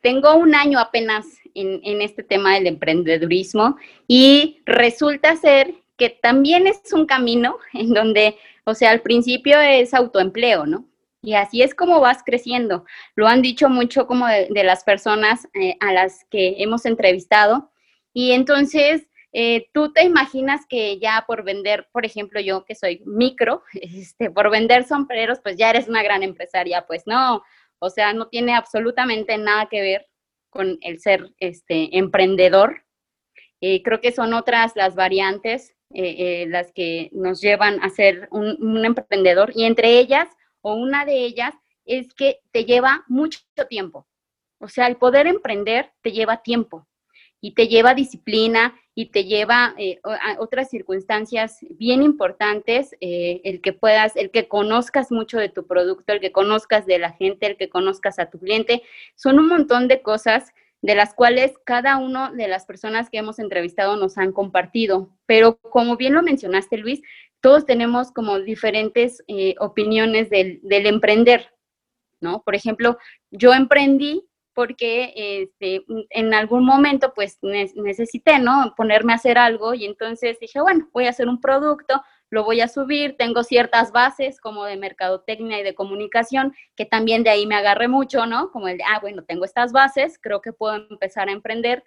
tengo 0.00 0.34
un 0.36 0.54
año 0.54 0.78
apenas 0.78 1.26
en, 1.54 2.02
este 2.02 2.22
tema 2.22 2.54
del 2.54 2.66
emprendedurismo 2.66 3.76
y 4.06 4.60
resulta 4.66 5.36
ser 5.36 5.74
que 5.96 6.10
también 6.10 6.66
es 6.66 6.92
un 6.92 7.06
camino 7.06 7.58
en 7.74 7.92
donde, 7.92 8.36
o 8.64 8.74
sea, 8.74 8.90
al 8.90 9.02
principio 9.02 9.60
es 9.60 9.94
autoempleo, 9.94 10.66
¿no? 10.66 10.86
Y 11.22 11.34
así 11.34 11.62
es 11.62 11.74
como 11.74 12.00
vas 12.00 12.22
creciendo. 12.24 12.86
Lo 13.14 13.28
han 13.28 13.42
dicho 13.42 13.68
mucho 13.68 14.06
como 14.06 14.26
de, 14.26 14.64
las 14.64 14.84
personas 14.84 15.46
eh, 15.52 15.76
a 15.80 15.92
las 15.92 16.24
que 16.30 16.54
hemos 16.58 16.86
entrevistado. 16.86 17.70
Y 18.14 18.32
entonces, 18.32 19.06
eh, 19.32 19.68
tú 19.74 19.92
te 19.92 20.02
imaginas 20.04 20.66
que 20.66 20.98
ya 20.98 21.24
por 21.26 21.44
vender, 21.44 21.88
por 21.92 22.06
ejemplo, 22.06 22.40
yo 22.40 22.64
que 22.64 22.74
soy 22.74 23.02
micro, 23.04 23.62
este, 23.74 24.30
por 24.30 24.50
vender 24.50 24.84
sombreros, 24.84 25.40
pues 25.40 25.56
ya 25.56 25.70
eres 25.70 25.88
una 25.88 26.02
gran 26.02 26.22
empresaria. 26.22 26.86
Pues 26.86 27.02
no, 27.06 27.42
o 27.78 27.90
sea, 27.90 28.12
no 28.12 28.28
tiene 28.28 28.54
absolutamente 28.54 29.36
nada 29.38 29.68
que 29.70 29.80
ver 29.80 30.09
con 30.50 30.78
el 30.82 31.00
ser 31.00 31.32
este, 31.38 31.96
emprendedor. 31.96 32.84
Eh, 33.60 33.82
creo 33.82 34.00
que 34.00 34.12
son 34.12 34.34
otras 34.34 34.72
las 34.74 34.94
variantes 34.94 35.74
las 35.92 36.70
que 36.70 37.10
nos 37.12 37.40
llevan 37.40 37.82
a 37.82 37.90
ser 37.90 38.28
un 38.30 38.84
emprendedor 38.84 39.50
y 39.56 39.64
entre 39.64 39.98
ellas 39.98 40.28
o 40.60 40.74
una 40.74 41.04
de 41.04 41.24
ellas 41.24 41.52
es 41.84 42.14
que 42.14 42.38
te 42.52 42.64
lleva 42.64 43.04
mucho 43.08 43.40
tiempo. 43.68 44.06
O 44.60 44.68
sea, 44.68 44.86
el 44.86 44.98
poder 44.98 45.26
emprender 45.26 45.90
te 46.00 46.12
lleva 46.12 46.44
tiempo 46.44 46.86
y 47.40 47.54
te 47.54 47.68
lleva 47.68 47.94
disciplina 47.94 48.74
y 48.94 49.06
te 49.06 49.24
lleva 49.24 49.74
eh, 49.78 49.98
a 50.04 50.36
otras 50.40 50.68
circunstancias 50.68 51.58
bien 51.70 52.02
importantes, 52.02 52.94
eh, 53.00 53.40
el 53.44 53.60
que 53.60 53.72
puedas, 53.72 54.16
el 54.16 54.30
que 54.30 54.48
conozcas 54.48 55.10
mucho 55.10 55.38
de 55.38 55.48
tu 55.48 55.66
producto, 55.66 56.12
el 56.12 56.20
que 56.20 56.32
conozcas 56.32 56.86
de 56.86 56.98
la 56.98 57.12
gente, 57.12 57.46
el 57.46 57.56
que 57.56 57.70
conozcas 57.70 58.18
a 58.18 58.28
tu 58.28 58.38
cliente, 58.38 58.82
son 59.14 59.38
un 59.38 59.48
montón 59.48 59.88
de 59.88 60.02
cosas 60.02 60.52
de 60.82 60.94
las 60.94 61.14
cuales 61.14 61.54
cada 61.64 61.98
una 61.98 62.32
de 62.32 62.48
las 62.48 62.64
personas 62.64 63.10
que 63.10 63.18
hemos 63.18 63.38
entrevistado 63.38 63.96
nos 63.96 64.18
han 64.18 64.32
compartido. 64.32 65.10
Pero 65.26 65.56
como 65.56 65.96
bien 65.96 66.14
lo 66.14 66.22
mencionaste, 66.22 66.78
Luis, 66.78 67.02
todos 67.40 67.66
tenemos 67.66 68.12
como 68.12 68.38
diferentes 68.38 69.22
eh, 69.28 69.54
opiniones 69.58 70.30
del, 70.30 70.60
emprender, 70.62 71.52
¿no? 72.20 72.42
Por 72.42 72.54
ejemplo, 72.54 72.98
yo 73.30 73.52
emprendí 73.54 74.26
porque 74.54 75.12
este, 75.16 75.84
en 76.10 76.34
algún 76.34 76.64
momento 76.64 77.12
pues 77.14 77.38
necesité, 77.42 78.38
¿no? 78.38 78.74
Ponerme 78.76 79.12
a 79.12 79.16
hacer 79.16 79.38
algo 79.38 79.74
y 79.74 79.84
entonces 79.84 80.38
dije, 80.40 80.60
bueno, 80.60 80.88
voy 80.92 81.06
a 81.06 81.10
hacer 81.10 81.28
un 81.28 81.40
producto, 81.40 82.02
lo 82.30 82.44
voy 82.44 82.60
a 82.60 82.68
subir, 82.68 83.16
tengo 83.16 83.42
ciertas 83.42 83.92
bases 83.92 84.40
como 84.40 84.64
de 84.64 84.76
mercadotecnia 84.76 85.60
y 85.60 85.62
de 85.62 85.74
comunicación, 85.74 86.54
que 86.76 86.86
también 86.86 87.24
de 87.24 87.30
ahí 87.30 87.46
me 87.46 87.56
agarré 87.56 87.88
mucho, 87.88 88.26
¿no? 88.26 88.50
Como 88.50 88.68
el 88.68 88.78
de, 88.78 88.84
ah, 88.84 89.00
bueno, 89.00 89.24
tengo 89.24 89.44
estas 89.44 89.72
bases, 89.72 90.18
creo 90.20 90.40
que 90.40 90.52
puedo 90.52 90.76
empezar 90.90 91.28
a 91.28 91.32
emprender 91.32 91.84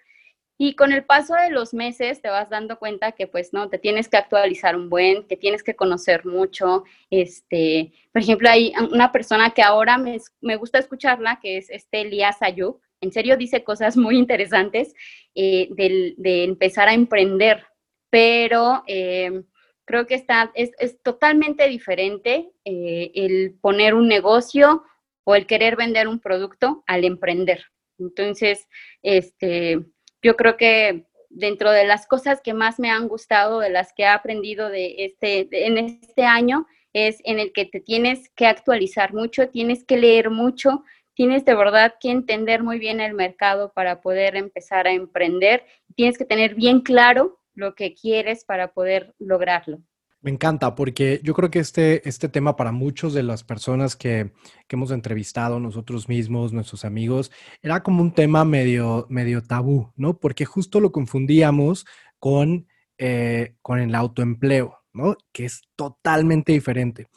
y 0.56 0.74
con 0.76 0.92
el 0.92 1.04
paso 1.04 1.34
de 1.34 1.50
los 1.50 1.74
meses 1.74 2.22
te 2.22 2.28
vas 2.28 2.48
dando 2.48 2.78
cuenta 2.78 3.12
que 3.12 3.26
pues 3.26 3.52
no, 3.52 3.68
te 3.68 3.78
tienes 3.78 4.08
que 4.08 4.16
actualizar 4.16 4.76
un 4.76 4.88
buen, 4.88 5.26
que 5.26 5.36
tienes 5.36 5.64
que 5.64 5.74
conocer 5.74 6.24
mucho. 6.24 6.84
Este, 7.10 7.92
por 8.12 8.22
ejemplo, 8.22 8.48
hay 8.48 8.72
una 8.92 9.10
persona 9.10 9.50
que 9.50 9.62
ahora 9.62 9.98
me, 9.98 10.18
me 10.40 10.56
gusta 10.56 10.78
escucharla, 10.78 11.40
que 11.42 11.56
es 11.56 11.70
este 11.70 12.02
Elías 12.02 12.40
Ayub. 12.40 12.80
En 13.00 13.10
serio 13.12 13.36
dice 13.36 13.64
cosas 13.64 13.96
muy 13.96 14.16
interesantes 14.16 14.94
eh, 15.34 15.68
de, 15.70 16.44
empezar 16.44 16.88
a 16.88 16.94
emprender, 16.94 17.66
pero 18.08 18.84
eh, 18.86 19.42
creo 19.84 20.06
que 20.06 20.14
está, 20.14 20.52
es, 20.54 20.70
es 20.78 21.02
totalmente 21.02 21.68
diferente 21.68 22.50
eh, 22.64 23.10
el 23.14 23.58
poner 23.60 23.94
un 23.94 24.06
negocio 24.06 24.84
o 25.24 25.34
el 25.34 25.46
querer 25.46 25.74
vender 25.74 26.06
un 26.06 26.20
producto 26.20 26.84
al 26.86 27.04
emprender. 27.04 27.64
Entonces, 27.98 28.68
este, 29.02 29.84
yo 30.24 30.36
creo 30.36 30.56
que 30.56 31.04
dentro 31.28 31.70
de 31.70 31.84
las 31.84 32.06
cosas 32.06 32.40
que 32.42 32.54
más 32.54 32.80
me 32.80 32.90
han 32.90 33.08
gustado, 33.08 33.60
de 33.60 33.68
las 33.68 33.92
que 33.92 34.04
he 34.04 34.06
aprendido 34.06 34.70
de 34.70 34.94
este, 35.04 35.46
en 35.66 35.76
este 35.76 36.24
año, 36.24 36.66
es 36.94 37.18
en 37.24 37.38
el 37.38 37.52
que 37.52 37.66
te 37.66 37.80
tienes 37.80 38.30
que 38.30 38.46
actualizar 38.46 39.12
mucho, 39.12 39.50
tienes 39.50 39.84
que 39.84 39.98
leer 39.98 40.30
mucho, 40.30 40.82
tienes 41.12 41.44
de 41.44 41.54
verdad 41.54 41.94
que 42.00 42.10
entender 42.10 42.62
muy 42.62 42.78
bien 42.78 43.00
el 43.00 43.12
mercado 43.12 43.72
para 43.74 44.00
poder 44.00 44.34
empezar 44.36 44.86
a 44.86 44.92
emprender, 44.92 45.66
tienes 45.94 46.16
que 46.16 46.24
tener 46.24 46.54
bien 46.54 46.80
claro 46.80 47.38
lo 47.54 47.74
que 47.74 47.94
quieres 47.94 48.44
para 48.44 48.72
poder 48.72 49.14
lograrlo. 49.18 49.80
Me 50.24 50.30
encanta 50.30 50.74
porque 50.74 51.20
yo 51.22 51.34
creo 51.34 51.50
que 51.50 51.58
este, 51.58 52.08
este 52.08 52.30
tema 52.30 52.56
para 52.56 52.72
muchos 52.72 53.12
de 53.12 53.22
las 53.22 53.44
personas 53.44 53.94
que, 53.94 54.32
que, 54.66 54.74
hemos 54.74 54.90
entrevistado, 54.90 55.60
nosotros 55.60 56.08
mismos, 56.08 56.54
nuestros 56.54 56.86
amigos, 56.86 57.30
era 57.60 57.82
como 57.82 58.00
un 58.00 58.14
tema 58.14 58.42
medio, 58.46 59.06
medio 59.10 59.42
tabú, 59.42 59.92
¿no? 59.96 60.18
Porque 60.18 60.46
justo 60.46 60.80
lo 60.80 60.92
confundíamos 60.92 61.84
con, 62.18 62.66
eh, 62.96 63.56
con 63.60 63.80
el 63.80 63.94
autoempleo, 63.94 64.78
¿no? 64.94 65.14
Que 65.30 65.44
es 65.44 65.60
totalmente 65.76 66.52
diferente. 66.52 67.08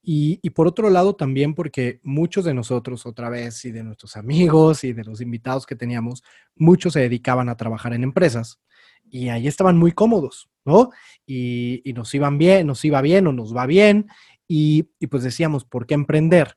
Y, 0.00 0.40
y, 0.42 0.48
por 0.48 0.66
otro 0.66 0.88
lado 0.88 1.16
también 1.16 1.54
porque 1.54 2.00
muchos 2.02 2.46
de 2.46 2.54
nosotros, 2.54 3.04
otra 3.04 3.28
vez, 3.28 3.62
y 3.66 3.72
de 3.72 3.84
nuestros 3.84 4.16
amigos 4.16 4.84
y 4.84 4.94
de 4.94 5.04
los 5.04 5.20
invitados 5.20 5.66
que 5.66 5.76
teníamos, 5.76 6.22
muchos 6.56 6.94
se 6.94 7.00
dedicaban 7.00 7.50
a 7.50 7.58
trabajar 7.58 7.92
en 7.92 8.04
empresas 8.04 8.58
y 9.14 9.28
ahí 9.28 9.46
estaban 9.46 9.78
muy 9.78 9.92
cómodos, 9.92 10.50
¿no? 10.64 10.90
Y, 11.24 11.84
nos 11.94 12.12
iban 12.16 12.36
bien, 12.36 12.66
nos 12.66 12.84
iba 12.84 13.00
bien 13.00 13.28
o 13.28 13.32
nos 13.32 13.54
va 13.54 13.64
bien, 13.64 14.08
y, 14.48 14.82
pues 15.08 15.22
decíamos, 15.22 15.64
¿por 15.64 15.86
qué 15.86 15.94
emprender? 15.94 16.56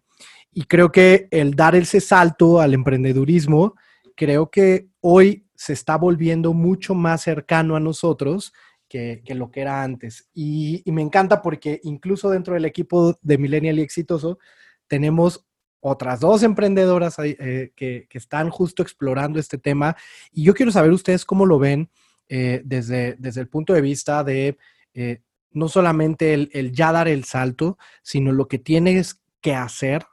Y 0.51 0.63
creo 0.63 0.91
que 0.91 1.27
el 1.29 1.53
dar 1.53 1.75
ese 1.75 2.01
salto 2.01 2.59
al 2.59 2.73
emprendedurismo, 2.73 3.75
creo 4.15 4.49
que 4.49 4.87
hoy 5.01 5.45
se 5.53 5.73
está 5.73 5.97
volviendo 5.97 6.51
mucho 6.53 6.95
más 6.95 7.21
cercano 7.21 7.75
a 7.75 7.79
nosotros 7.79 8.53
que, 8.89 9.21
lo 9.35 9.51
que 9.51 9.61
era 9.61 9.83
antes. 9.83 10.27
Y, 10.33 10.81
me 10.87 11.03
encanta 11.03 11.43
porque 11.43 11.79
incluso 11.83 12.31
dentro 12.31 12.55
del 12.55 12.65
equipo 12.65 13.19
de 13.21 13.37
Millennial 13.37 13.77
y 13.77 13.83
Exitoso 13.83 14.39
tenemos 14.87 15.45
otras 15.79 16.21
dos 16.21 16.41
emprendedoras 16.41 17.19
eh, 17.19 17.71
que, 17.75 18.07
que, 18.09 18.17
están 18.17 18.49
justo 18.49 18.81
explorando 18.81 19.39
este 19.39 19.59
tema. 19.59 19.95
Y 20.31 20.43
yo 20.43 20.55
quiero 20.55 20.71
saber 20.71 20.91
ustedes 20.91 21.23
cómo 21.23 21.45
lo 21.45 21.59
ven 21.59 21.91
eh, 22.29 22.61
desde, 22.65 23.15
desde 23.17 23.41
el 23.41 23.47
punto 23.47 23.73
de 23.73 23.81
vista 23.81 24.23
de 24.23 24.57
eh, 24.93 25.21
no 25.51 25.69
solamente 25.69 26.33
el, 26.33 26.71
ya 26.71 26.91
dar 26.91 27.07
el 27.07 27.23
salto, 27.23 27.77
sino 28.03 28.31
lo 28.31 28.47
que 28.47 28.59
tienes 28.59 29.21
que 29.41 29.55
hacer 29.55 30.05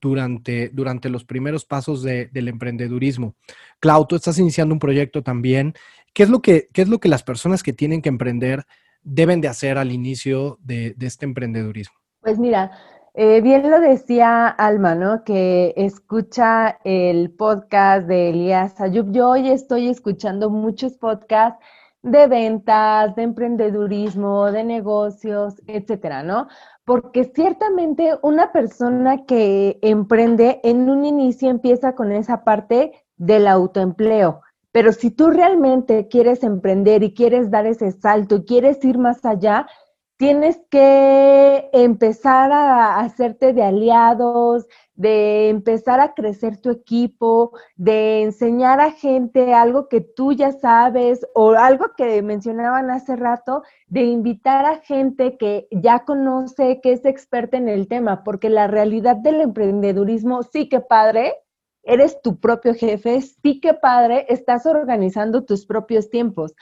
durante, 0.00 0.68
durante 0.68 1.08
los 1.08 1.24
primeros 1.24 1.64
pasos 1.64 2.02
del 2.02 2.48
emprendedurismo. 2.48 3.34
Clau, 3.80 4.06
tú 4.06 4.16
estás 4.16 4.38
iniciando 4.38 4.74
un 4.74 4.78
proyecto 4.78 5.22
también. 5.22 5.74
¿Qué 6.12 6.24
es, 6.24 6.28
lo 6.28 6.42
que, 6.42 6.68
¿Qué 6.72 6.82
es 6.82 6.88
lo 6.88 6.98
que 6.98 7.08
las 7.08 7.22
personas 7.22 7.62
que 7.62 7.72
tienen 7.72 8.02
que 8.02 8.10
emprender 8.10 8.64
deben 9.02 9.40
de 9.40 9.48
hacer 9.48 9.78
al 9.78 9.92
inicio 9.92 10.58
de, 10.62 10.94
de 10.96 11.06
este 11.06 11.24
emprendedurismo? 11.24 11.96
Pues 12.20 12.38
mira, 12.38 12.70
eh, 13.14 13.40
bien 13.42 13.70
lo 13.70 13.80
decía 13.80 14.48
Alma, 14.48 14.96
¿no? 14.96 15.22
Que 15.22 15.72
escucha 15.76 16.78
el 16.82 17.30
podcast 17.30 18.08
de 18.08 18.30
Elías 18.30 18.80
Ayub. 18.80 19.12
Yo 19.12 19.30
hoy 19.30 19.50
estoy 19.50 19.88
escuchando 19.88 20.50
muchos 20.50 20.96
podcasts 20.96 21.64
de 22.02 22.26
ventas, 22.26 23.14
de 23.14 23.22
emprendedurismo, 23.22 24.50
de 24.50 24.64
negocios, 24.64 25.54
etcétera, 25.68 26.24
¿no? 26.24 26.48
Porque 26.84 27.30
ciertamente 27.32 28.18
una 28.22 28.50
persona 28.50 29.24
que 29.26 29.78
emprende 29.82 30.60
en 30.64 30.90
un 30.90 31.04
inicio 31.04 31.50
empieza 31.50 31.94
con 31.94 32.10
esa 32.10 32.42
parte 32.42 32.92
del 33.16 33.46
autoempleo. 33.46 34.40
Pero 34.72 34.92
si 34.92 35.12
tú 35.12 35.30
realmente 35.30 36.08
quieres 36.08 36.42
emprender 36.42 37.04
y 37.04 37.14
quieres 37.14 37.48
dar 37.48 37.64
ese 37.64 37.92
salto 37.92 38.34
y 38.36 38.44
quieres 38.44 38.84
ir 38.84 38.98
más 38.98 39.24
allá, 39.24 39.68
tienes 40.16 40.60
que 40.70 41.68
empezar 41.72 42.52
a 42.52 43.00
hacerte 43.00 43.52
de 43.52 43.62
aliados, 43.62 44.66
de 44.94 45.48
empezar 45.48 45.98
a 45.98 46.14
crecer 46.14 46.60
tu 46.60 46.70
equipo, 46.70 47.52
de 47.76 48.22
enseñar 48.22 48.80
a 48.80 48.92
gente 48.92 49.54
algo 49.54 49.88
que 49.88 50.00
tú 50.00 50.32
ya 50.32 50.52
sabes 50.52 51.26
o 51.34 51.50
algo 51.52 51.86
que 51.96 52.22
mencionaban 52.22 52.90
hace 52.90 53.16
rato, 53.16 53.62
de 53.88 54.02
invitar 54.02 54.66
a 54.66 54.78
gente 54.78 55.36
que 55.36 55.66
ya 55.70 56.04
conoce, 56.04 56.80
que 56.80 56.92
es 56.92 57.04
experta 57.04 57.56
en 57.56 57.68
el 57.68 57.88
tema, 57.88 58.22
porque 58.22 58.50
la 58.50 58.68
realidad 58.68 59.16
del 59.16 59.40
emprendedurismo 59.40 60.42
sí 60.44 60.68
que 60.68 60.80
padre, 60.80 61.34
eres 61.82 62.22
tu 62.22 62.40
propio 62.40 62.74
jefe, 62.74 63.20
sí 63.20 63.60
que 63.60 63.74
padre, 63.74 64.26
estás 64.28 64.64
organizando 64.64 65.44
tus 65.44 65.66
propios 65.66 66.08
tiempos 66.08 66.54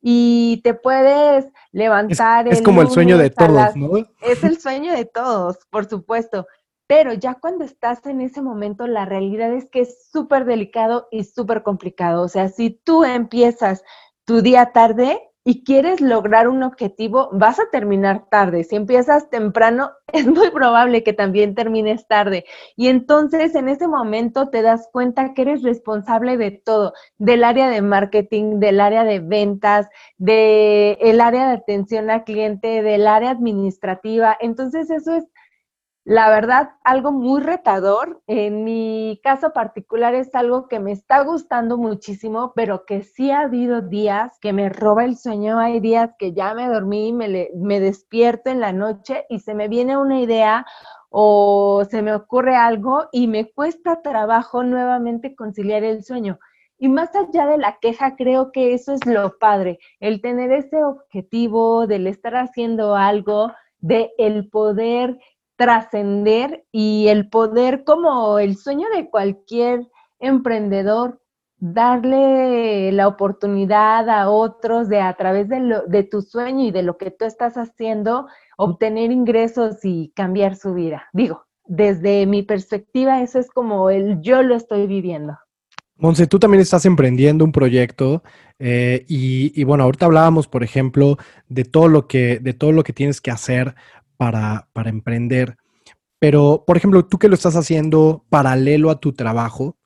y 0.00 0.60
te 0.62 0.74
puedes 0.74 1.46
levantar. 1.72 2.48
Es, 2.48 2.62
como 2.62 2.82
el 2.82 2.90
sueño 2.90 3.18
de 3.18 3.30
todos, 3.30 3.76
¿no? 3.76 3.90
Es 4.22 4.44
el 4.44 4.58
sueño 4.60 4.92
de 4.92 5.04
todos, 5.04 5.58
por 5.70 5.88
supuesto. 5.88 6.46
Pero 6.86 7.12
ya 7.12 7.34
cuando 7.34 7.64
estás 7.64 8.04
en 8.06 8.20
ese 8.20 8.42
momento, 8.42 8.86
la 8.86 9.04
realidad 9.04 9.52
es 9.52 9.70
que 9.70 9.82
es 9.82 10.10
súper 10.10 10.44
delicado 10.44 11.06
y 11.12 11.24
súper 11.24 11.62
complicado. 11.62 12.22
O 12.22 12.28
sea, 12.28 12.48
si 12.48 12.70
tú 12.70 13.04
empiezas 13.04 13.84
tu 14.24 14.42
día 14.42 14.72
tarde, 14.72 15.29
y 15.50 15.64
quieres 15.64 16.00
lograr 16.00 16.46
un 16.46 16.62
objetivo, 16.62 17.28
vas 17.32 17.58
a 17.58 17.68
terminar 17.72 18.26
tarde. 18.30 18.62
Si 18.62 18.76
empiezas 18.76 19.30
temprano, 19.30 19.90
es 20.12 20.24
muy 20.24 20.48
probable 20.50 21.02
que 21.02 21.12
también 21.12 21.56
termines 21.56 22.06
tarde. 22.06 22.44
Y 22.76 22.86
entonces 22.86 23.56
en 23.56 23.68
ese 23.68 23.88
momento 23.88 24.48
te 24.50 24.62
das 24.62 24.88
cuenta 24.92 25.34
que 25.34 25.42
eres 25.42 25.64
responsable 25.64 26.36
de 26.36 26.52
todo, 26.52 26.92
del 27.18 27.42
área 27.42 27.68
de 27.68 27.82
marketing, 27.82 28.60
del 28.60 28.80
área 28.80 29.02
de 29.02 29.18
ventas, 29.18 29.88
del 30.18 31.20
área 31.20 31.48
de 31.48 31.54
atención 31.54 32.10
al 32.10 32.22
cliente, 32.22 32.84
del 32.84 33.08
área 33.08 33.30
administrativa. 33.30 34.36
Entonces 34.40 34.88
eso 34.88 35.16
es 35.16 35.24
la 36.04 36.30
verdad, 36.30 36.70
algo 36.82 37.12
muy 37.12 37.40
retador. 37.40 38.22
En 38.26 38.64
mi 38.64 39.20
caso 39.22 39.52
particular 39.52 40.14
es 40.14 40.34
algo 40.34 40.66
que 40.66 40.80
me 40.80 40.92
está 40.92 41.22
gustando 41.22 41.76
muchísimo, 41.76 42.52
pero 42.54 42.86
que 42.86 43.02
sí 43.02 43.30
ha 43.30 43.40
habido 43.40 43.82
días 43.82 44.38
que 44.40 44.52
me 44.52 44.70
roba 44.70 45.04
el 45.04 45.16
sueño. 45.16 45.58
Hay 45.58 45.80
días 45.80 46.10
que 46.18 46.32
ya 46.32 46.54
me 46.54 46.68
dormí, 46.68 47.12
me, 47.12 47.50
me 47.54 47.80
despierto 47.80 48.50
en 48.50 48.60
la 48.60 48.72
noche 48.72 49.26
y 49.28 49.40
se 49.40 49.54
me 49.54 49.68
viene 49.68 49.98
una 49.98 50.20
idea 50.20 50.66
o 51.10 51.84
se 51.90 52.02
me 52.02 52.14
ocurre 52.14 52.56
algo 52.56 53.08
y 53.12 53.26
me 53.26 53.50
cuesta 53.50 54.00
trabajo 54.00 54.62
nuevamente 54.62 55.34
conciliar 55.34 55.84
el 55.84 56.02
sueño. 56.02 56.38
Y 56.78 56.88
más 56.88 57.14
allá 57.14 57.46
de 57.46 57.58
la 57.58 57.78
queja, 57.78 58.16
creo 58.16 58.52
que 58.52 58.72
eso 58.72 58.94
es 58.94 59.04
lo 59.04 59.36
padre, 59.38 59.78
el 59.98 60.22
tener 60.22 60.50
ese 60.50 60.82
objetivo 60.82 61.86
del 61.86 62.06
estar 62.06 62.36
haciendo 62.36 62.96
algo, 62.96 63.52
de 63.80 64.12
el 64.18 64.48
poder 64.48 65.18
trascender 65.60 66.64
y 66.72 67.08
el 67.08 67.28
poder, 67.28 67.84
como 67.84 68.38
el 68.38 68.56
sueño 68.56 68.86
de 68.96 69.10
cualquier 69.10 69.86
emprendedor, 70.18 71.20
darle 71.58 72.90
la 72.92 73.06
oportunidad 73.06 74.08
a 74.08 74.30
otros 74.30 74.88
de 74.88 75.02
a 75.02 75.12
través 75.18 75.50
de, 75.50 75.60
lo, 75.60 75.82
de 75.82 76.02
tu 76.02 76.22
sueño 76.22 76.64
y 76.64 76.70
de 76.70 76.82
lo 76.82 76.96
que 76.96 77.10
tú 77.10 77.26
estás 77.26 77.58
haciendo, 77.58 78.26
obtener 78.56 79.12
ingresos 79.12 79.84
y 79.84 80.14
cambiar 80.16 80.56
su 80.56 80.72
vida. 80.72 81.10
Digo, 81.12 81.44
desde 81.66 82.24
mi 82.24 82.42
perspectiva, 82.42 83.20
eso 83.20 83.38
es 83.38 83.50
como 83.50 83.90
el 83.90 84.22
yo 84.22 84.42
lo 84.42 84.54
estoy 84.54 84.86
viviendo. 84.86 85.36
Monse, 85.96 86.26
tú 86.26 86.38
también 86.38 86.62
estás 86.62 86.86
emprendiendo 86.86 87.44
un 87.44 87.52
proyecto 87.52 88.22
eh, 88.58 89.04
y, 89.08 89.52
y, 89.60 89.64
bueno, 89.64 89.84
ahorita 89.84 90.06
hablábamos, 90.06 90.48
por 90.48 90.64
ejemplo, 90.64 91.18
de 91.48 91.64
todo 91.64 91.88
lo 91.88 92.08
que, 92.08 92.38
de 92.38 92.54
todo 92.54 92.72
lo 92.72 92.82
que 92.82 92.94
tienes 92.94 93.20
que 93.20 93.30
hacer 93.30 93.74
para, 94.20 94.68
para 94.74 94.90
emprender. 94.90 95.56
Pero, 96.18 96.64
por 96.66 96.76
ejemplo, 96.76 97.06
tú 97.06 97.18
que 97.18 97.28
lo 97.28 97.34
estás 97.34 97.56
haciendo 97.56 98.26
paralelo 98.28 98.90
a 98.90 99.00
tu 99.00 99.14
trabajo 99.14 99.78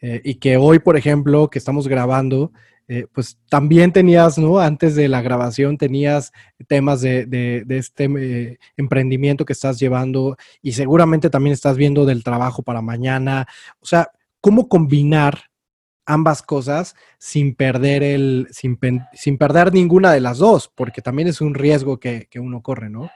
eh, 0.00 0.22
y 0.24 0.36
que 0.36 0.56
hoy, 0.56 0.78
por 0.78 0.96
ejemplo, 0.96 1.50
que 1.50 1.58
estamos 1.58 1.88
grabando, 1.88 2.52
eh, 2.88 3.04
pues 3.12 3.38
también 3.50 3.92
tenías, 3.92 4.38
¿no? 4.38 4.60
Antes 4.60 4.94
de 4.94 5.08
la 5.08 5.20
grabación 5.20 5.76
tenías 5.76 6.32
temas 6.68 7.02
de, 7.02 7.26
de, 7.26 7.64
este 7.76 8.04
eh, 8.04 8.58
emprendimiento 8.78 9.44
que 9.44 9.52
estás 9.52 9.78
llevando 9.78 10.38
y 10.62 10.72
seguramente 10.72 11.28
también 11.28 11.52
estás 11.52 11.76
viendo 11.76 12.06
del 12.06 12.24
trabajo 12.24 12.62
para 12.62 12.80
mañana. 12.80 13.46
O 13.78 13.84
sea, 13.84 14.10
¿cómo 14.40 14.70
combinar 14.70 15.50
ambas 16.06 16.40
cosas 16.40 16.96
sin 17.18 17.54
perder 17.54 18.02
el, 18.02 18.48
sin, 18.52 18.78
sin 19.12 19.36
perder 19.36 19.74
ninguna 19.74 20.12
de 20.12 20.20
las 20.20 20.38
dos? 20.38 20.72
Porque 20.74 21.02
también 21.02 21.28
es 21.28 21.42
un 21.42 21.52
riesgo 21.52 22.00
que, 22.00 22.26
que 22.30 22.40
uno 22.40 22.62
corre, 22.62 22.88
¿no? 22.88 23.10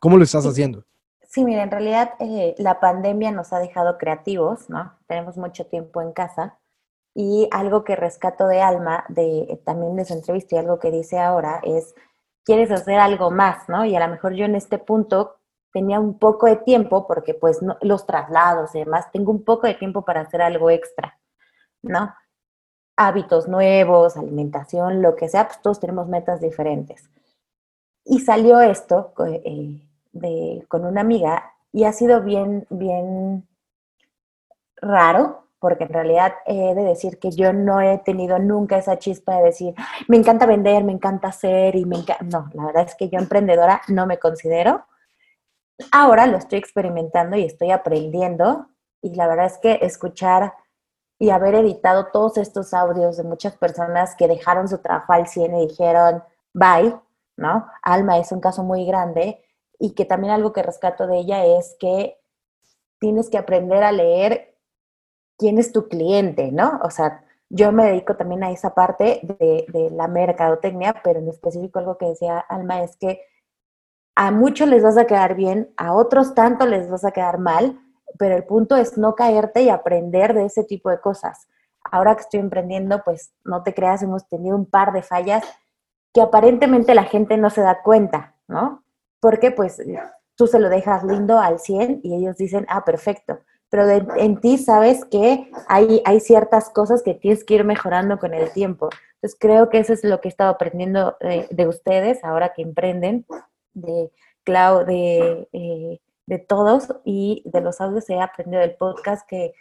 ¿Cómo 0.00 0.16
lo 0.16 0.24
estás 0.24 0.44
haciendo? 0.44 0.84
Sí, 1.22 1.44
mira, 1.44 1.62
en 1.62 1.70
realidad 1.70 2.12
eh, 2.18 2.54
la 2.58 2.80
pandemia 2.80 3.30
nos 3.30 3.52
ha 3.52 3.58
dejado 3.58 3.98
creativos, 3.98 4.70
¿no? 4.70 4.94
Tenemos 5.06 5.36
mucho 5.36 5.66
tiempo 5.66 6.00
en 6.00 6.12
casa 6.12 6.58
y 7.14 7.48
algo 7.50 7.84
que 7.84 7.96
rescato 7.96 8.46
de 8.46 8.60
Alma, 8.60 9.04
de, 9.08 9.60
también 9.64 9.96
de 9.96 10.04
su 10.04 10.14
entrevista 10.14 10.54
y 10.54 10.58
algo 10.58 10.78
que 10.78 10.90
dice 10.90 11.18
ahora 11.18 11.60
es, 11.62 11.94
quieres 12.44 12.70
hacer 12.70 12.98
algo 12.98 13.30
más, 13.30 13.68
¿no? 13.68 13.84
Y 13.84 13.96
a 13.96 14.00
lo 14.00 14.08
mejor 14.08 14.34
yo 14.34 14.44
en 14.44 14.54
este 14.54 14.78
punto 14.78 15.36
tenía 15.72 16.00
un 16.00 16.18
poco 16.18 16.46
de 16.46 16.56
tiempo 16.56 17.06
porque 17.06 17.34
pues 17.34 17.60
los 17.82 18.06
traslados 18.06 18.74
y 18.74 18.80
demás, 18.80 19.10
tengo 19.12 19.30
un 19.30 19.44
poco 19.44 19.66
de 19.66 19.74
tiempo 19.74 20.04
para 20.04 20.22
hacer 20.22 20.40
algo 20.42 20.70
extra, 20.70 21.18
¿no? 21.82 22.14
Hábitos 22.96 23.48
nuevos, 23.48 24.16
alimentación, 24.16 25.02
lo 25.02 25.16
que 25.16 25.28
sea, 25.28 25.48
pues 25.48 25.60
todos 25.60 25.80
tenemos 25.80 26.08
metas 26.08 26.40
diferentes. 26.40 27.10
Y 28.04 28.20
salió 28.20 28.60
esto, 28.60 29.12
eh, 29.26 29.85
con 30.68 30.84
una 30.84 31.00
amiga 31.00 31.52
y 31.72 31.84
ha 31.84 31.92
sido 31.92 32.22
bien, 32.22 32.66
bien 32.70 33.46
raro, 34.76 35.48
porque 35.58 35.84
en 35.84 35.90
realidad 35.90 36.34
he 36.46 36.74
de 36.74 36.84
decir 36.84 37.18
que 37.18 37.30
yo 37.30 37.52
no 37.52 37.80
he 37.80 37.98
tenido 37.98 38.38
nunca 38.38 38.78
esa 38.78 38.98
chispa 38.98 39.36
de 39.36 39.44
decir, 39.44 39.74
me 40.08 40.16
encanta 40.16 40.46
vender, 40.46 40.84
me 40.84 40.92
encanta 40.92 41.28
hacer 41.28 41.76
y 41.76 41.84
me 41.84 41.96
encanta... 41.96 42.24
No, 42.24 42.50
la 42.54 42.66
verdad 42.66 42.84
es 42.86 42.94
que 42.94 43.08
yo 43.08 43.18
emprendedora 43.18 43.82
no 43.88 44.06
me 44.06 44.18
considero. 44.18 44.86
Ahora 45.92 46.26
lo 46.26 46.38
estoy 46.38 46.58
experimentando 46.58 47.36
y 47.36 47.44
estoy 47.44 47.70
aprendiendo 47.70 48.68
y 49.02 49.14
la 49.14 49.28
verdad 49.28 49.46
es 49.46 49.58
que 49.58 49.78
escuchar 49.82 50.54
y 51.18 51.30
haber 51.30 51.54
editado 51.54 52.06
todos 52.06 52.36
estos 52.38 52.74
audios 52.74 53.16
de 53.16 53.24
muchas 53.24 53.56
personas 53.56 54.14
que 54.16 54.28
dejaron 54.28 54.68
su 54.68 54.78
trabajo 54.78 55.12
al 55.12 55.26
100 55.26 55.56
y 55.56 55.66
dijeron, 55.68 56.22
bye, 56.52 56.94
¿no? 57.36 57.66
Alma 57.82 58.18
es 58.18 58.32
un 58.32 58.40
caso 58.40 58.62
muy 58.62 58.86
grande 58.86 59.42
y 59.78 59.94
que 59.94 60.04
también 60.04 60.32
algo 60.32 60.52
que 60.52 60.62
rescato 60.62 61.06
de 61.06 61.18
ella 61.18 61.44
es 61.44 61.76
que 61.78 62.18
tienes 62.98 63.30
que 63.30 63.38
aprender 63.38 63.82
a 63.82 63.92
leer 63.92 64.56
quién 65.36 65.58
es 65.58 65.72
tu 65.72 65.88
cliente, 65.88 66.50
¿no? 66.52 66.80
O 66.82 66.90
sea, 66.90 67.24
yo 67.48 67.72
me 67.72 67.86
dedico 67.86 68.16
también 68.16 68.42
a 68.42 68.50
esa 68.50 68.74
parte 68.74 69.20
de, 69.22 69.66
de, 69.68 69.90
la 69.90 70.08
mercadotecnia, 70.08 71.00
pero 71.04 71.20
en 71.20 71.28
específico 71.28 71.78
algo 71.78 71.98
que 71.98 72.06
decía 72.06 72.38
Alma 72.38 72.82
es 72.82 72.96
que 72.96 73.20
a 74.16 74.30
muchos 74.30 74.68
les 74.68 74.82
vas 74.82 74.96
a 74.96 75.06
quedar 75.06 75.34
bien, 75.34 75.72
a 75.76 75.94
otros 75.94 76.34
tanto 76.34 76.66
les 76.66 76.90
vas 76.90 77.04
a 77.04 77.12
quedar 77.12 77.38
mal, 77.38 77.78
pero 78.18 78.34
el 78.34 78.44
punto 78.44 78.76
es 78.76 78.96
no 78.96 79.14
caerte 79.14 79.62
y 79.62 79.68
aprender 79.68 80.34
de 80.34 80.46
ese 80.46 80.64
tipo 80.64 80.90
de 80.90 81.00
cosas. 81.00 81.48
Ahora 81.84 82.14
que 82.14 82.22
estoy 82.22 82.40
emprendiendo, 82.40 83.02
pues 83.04 83.32
no 83.44 83.62
te 83.62 83.74
creas, 83.74 84.02
hemos 84.02 84.26
tenido 84.28 84.56
un 84.56 84.66
par 84.66 84.92
de 84.92 85.02
fallas 85.02 85.44
que 86.12 86.22
aparentemente 86.22 86.94
la 86.94 87.04
gente 87.04 87.36
no 87.36 87.50
se 87.50 87.60
da 87.60 87.82
cuenta, 87.82 88.34
¿no? 88.48 88.82
Porque 89.20 89.50
pues 89.50 89.80
tú 90.36 90.46
se 90.46 90.58
lo 90.58 90.68
dejas 90.68 91.04
lindo 91.04 91.38
al 91.38 91.58
100 91.58 92.00
y 92.02 92.14
ellos 92.14 92.36
dicen, 92.36 92.66
ah, 92.68 92.84
perfecto. 92.84 93.40
Pero 93.68 93.88
en 94.16 94.40
ti 94.40 94.58
sabes 94.58 95.04
que 95.04 95.50
hay, 95.66 96.00
hay 96.04 96.20
ciertas 96.20 96.70
cosas 96.70 97.02
que 97.02 97.14
tienes 97.14 97.44
que 97.44 97.54
ir 97.54 97.64
mejorando 97.64 98.18
con 98.18 98.32
el 98.32 98.50
tiempo. 98.52 98.88
Entonces 99.14 99.36
creo 99.40 99.68
que 99.68 99.78
eso 99.78 99.92
es 99.92 100.04
lo 100.04 100.20
que 100.20 100.28
he 100.28 100.30
estado 100.30 100.50
aprendiendo 100.50 101.16
de, 101.20 101.66
ustedes 101.66 102.22
ahora 102.22 102.52
que 102.54 102.62
emprenden, 102.62 103.26
de 103.74 104.12
Clau, 104.44 104.84
de, 104.84 105.48
eh, 105.52 106.00
de 106.26 106.38
todos 106.38 106.94
y 107.04 107.42
de 107.46 107.60
los 107.60 107.80
audios 107.80 108.08
he 108.10 108.20
aprendido 108.20 108.60
del 108.60 108.76
podcast 108.76 109.26
que 109.26 109.54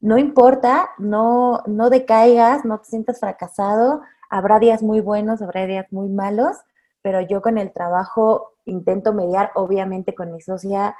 no 0.00 0.16
importa, 0.16 0.90
no, 0.98 1.62
no 1.66 1.90
decaigas, 1.90 2.64
no 2.64 2.78
te 2.78 2.86
sientas 2.86 3.20
fracasado, 3.20 4.00
habrá 4.30 4.58
días 4.58 4.82
muy 4.82 5.00
buenos, 5.00 5.42
habrá 5.42 5.66
días 5.66 5.86
muy 5.90 6.08
malos, 6.08 6.56
pero 7.02 7.20
yo 7.20 7.42
con 7.42 7.58
el 7.58 7.72
trabajo 7.72 8.52
intento 8.68 9.12
mediar, 9.12 9.50
obviamente 9.54 10.14
con 10.14 10.32
mi 10.32 10.40
socia 10.40 10.96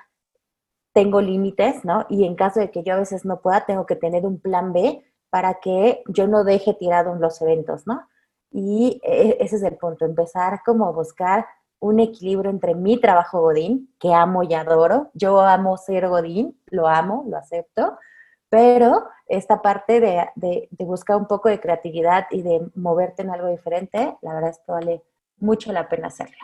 tengo 0.93 1.21
límites, 1.21 1.85
¿no? 1.85 2.07
Y 2.09 2.25
en 2.25 2.35
caso 2.35 2.61
de 2.61 2.71
que 2.71 2.83
yo 2.83 2.95
a 2.95 2.99
veces 2.99 3.25
no 3.25 3.41
pueda, 3.41 3.67
tengo 3.67 3.87
que 3.87 3.97
tener 3.97 4.27
un 4.27 4.41
plan 4.41 4.73
B 4.73 5.05
para 5.31 5.61
que 5.61 6.03
yo 6.09 6.27
no 6.27 6.45
deje 6.45 6.75
tirado 6.75 7.13
en 7.13 7.21
los 7.21 7.41
eventos, 7.43 7.87
¿no? 7.87 8.09
Y 8.51 9.01
e, 9.05 9.37
ese 9.41 9.57
es 9.57 9.63
el 9.63 9.77
punto, 9.77 10.05
empezar 10.05 10.61
como 10.65 10.87
a 10.87 10.93
buscar 10.93 11.47
un 11.81 12.01
equilibrio 12.01 12.51
entre 12.51 12.75
mi 12.75 13.01
trabajo 13.01 13.41
Godín, 13.41 13.95
que 14.01 14.13
amo 14.13 14.43
y 14.43 14.55
adoro. 14.55 15.11
Yo 15.15 15.41
amo 15.41 15.77
ser 15.77 16.09
Godín, 16.09 16.61
lo 16.67 16.89
amo, 16.89 17.25
lo 17.29 17.37
acepto, 17.37 17.99
pero 18.49 19.07
esta 19.27 19.63
parte 19.63 20.01
de, 20.01 20.29
de 20.35 20.85
buscar 20.85 21.17
un 21.17 21.27
poco 21.27 21.49
de 21.49 21.61
creatividad 21.61 22.27
y 22.31 22.43
de 22.43 22.69
moverte 22.75 23.23
en 23.23 23.31
algo 23.31 23.49
diferente, 23.49 24.17
la 24.23 24.35
verdad 24.35 24.51
es 24.51 24.59
que 24.59 24.73
vale 24.73 25.05
mucho 25.37 25.73
la 25.73 25.89
pena 25.89 26.09
hacerlo. 26.09 26.39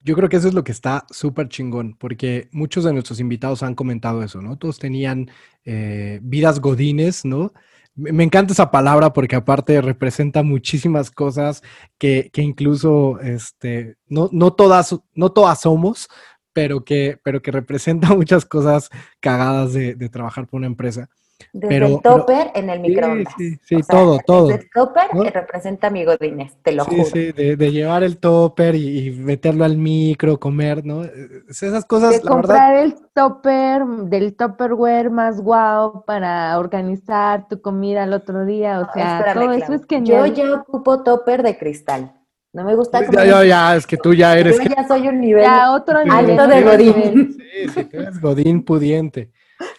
Yo 0.00 0.14
creo 0.14 0.28
que 0.28 0.36
eso 0.36 0.48
es 0.48 0.54
lo 0.54 0.64
que 0.64 0.72
está 0.72 1.04
súper 1.10 1.48
chingón, 1.48 1.96
porque 1.98 2.48
muchos 2.52 2.84
de 2.84 2.92
nuestros 2.92 3.20
invitados 3.20 3.62
han 3.62 3.74
comentado 3.74 4.22
eso, 4.22 4.40
¿no? 4.40 4.56
Todos 4.56 4.78
tenían 4.78 5.30
eh, 5.64 6.20
vidas 6.22 6.60
godines, 6.60 7.24
¿no? 7.24 7.52
Me 7.94 8.22
encanta 8.22 8.52
esa 8.52 8.70
palabra 8.70 9.12
porque 9.12 9.34
aparte 9.34 9.80
representa 9.80 10.44
muchísimas 10.44 11.10
cosas 11.10 11.62
que, 11.98 12.30
que 12.32 12.42
incluso 12.42 13.18
este, 13.20 13.96
no, 14.06 14.28
no, 14.32 14.52
todas, 14.52 14.96
no 15.14 15.32
todas 15.32 15.60
somos, 15.62 16.08
pero 16.52 16.84
que, 16.84 17.18
pero 17.24 17.42
que 17.42 17.50
representa 17.50 18.08
muchas 18.14 18.44
cosas 18.44 18.90
cagadas 19.20 19.72
de, 19.72 19.94
de 19.96 20.08
trabajar 20.08 20.46
por 20.46 20.58
una 20.58 20.68
empresa. 20.68 21.08
Desde 21.52 21.86
el 21.86 22.02
topper 22.02 22.50
en 22.54 22.68
el 22.68 22.80
microondas. 22.80 23.32
Sí, 23.36 23.58
sí, 23.62 23.76
todo, 23.88 24.18
todo. 24.26 24.50
el 24.50 24.68
topper 24.70 25.08
que 25.10 25.30
representa 25.30 25.88
mi 25.88 26.04
godines, 26.04 26.56
te 26.62 26.72
lo 26.72 26.84
juro. 26.84 27.04
Sí, 27.04 27.32
de, 27.32 27.56
de, 27.56 27.72
llevar 27.72 28.02
el 28.02 28.18
topper 28.18 28.74
y, 28.74 29.10
meterlo 29.12 29.64
al 29.64 29.76
micro, 29.76 30.38
comer, 30.38 30.84
¿no? 30.84 31.04
Esas 31.48 31.84
cosas, 31.84 32.10
de 32.10 32.20
comprar 32.20 32.76
el 32.76 32.96
topper, 33.14 33.84
del 33.84 34.34
topperware 34.36 35.10
más 35.10 35.40
guau 35.40 36.04
para 36.04 36.58
organizar 36.58 37.48
tu 37.48 37.60
comida 37.60 38.04
el 38.04 38.12
otro 38.12 38.44
día, 38.44 38.80
o 38.80 38.92
sea, 38.92 39.32
todo 39.34 39.52
eso 39.52 39.74
es 39.74 39.86
que 39.86 40.02
Yo 40.02 40.26
ya 40.26 40.54
ocupo 40.54 41.02
topper 41.02 41.42
de 41.42 41.56
cristal. 41.56 42.14
No 42.52 42.64
me 42.64 42.74
gusta 42.74 43.00
Ya, 43.10 43.24
ya, 43.24 43.44
ya, 43.44 43.76
es 43.76 43.86
que 43.86 43.96
tú 43.96 44.14
ya 44.14 44.36
eres... 44.36 44.56
Yo 44.58 44.64
ya 44.64 44.88
soy 44.88 45.06
un 45.06 45.20
nivel 45.20 45.44
Ya, 45.44 45.70
otro 45.70 46.02
nivel. 46.02 46.30
alto 46.30 46.46
de 46.46 46.62
Godín. 46.62 47.32
Sí, 47.34 47.68
sí, 47.68 47.84
tú 47.84 47.98
eres 47.98 48.20
Godín 48.20 48.64
pudiente. 48.64 49.30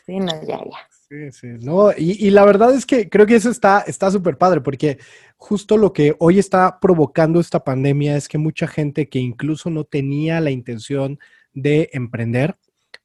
Sí, 0.06 0.20
no, 0.20 0.32
ya, 0.44 0.58
ya. 0.58 0.89
Sí, 1.10 1.32
sí, 1.32 1.48
no, 1.62 1.92
y, 1.92 2.24
y 2.28 2.30
la 2.30 2.46
verdad 2.46 2.72
es 2.76 2.86
que 2.86 3.10
creo 3.10 3.26
que 3.26 3.36
eso 3.36 3.50
está 3.50 3.84
súper 4.12 4.38
padre, 4.38 4.62
porque 4.62 5.00
justo 5.38 5.76
lo 5.76 5.92
que 5.92 6.16
hoy 6.20 6.38
está 6.38 6.80
provocando 6.80 7.40
esta 7.40 7.64
pandemia 7.64 8.16
es 8.16 8.28
que 8.28 8.38
mucha 8.38 8.68
gente 8.68 9.10
que 9.10 9.18
incluso 9.18 9.72
no 9.72 9.86
tenía 9.86 10.40
la 10.40 10.52
intención 10.52 11.18
de 11.52 11.90
emprender, 11.94 12.58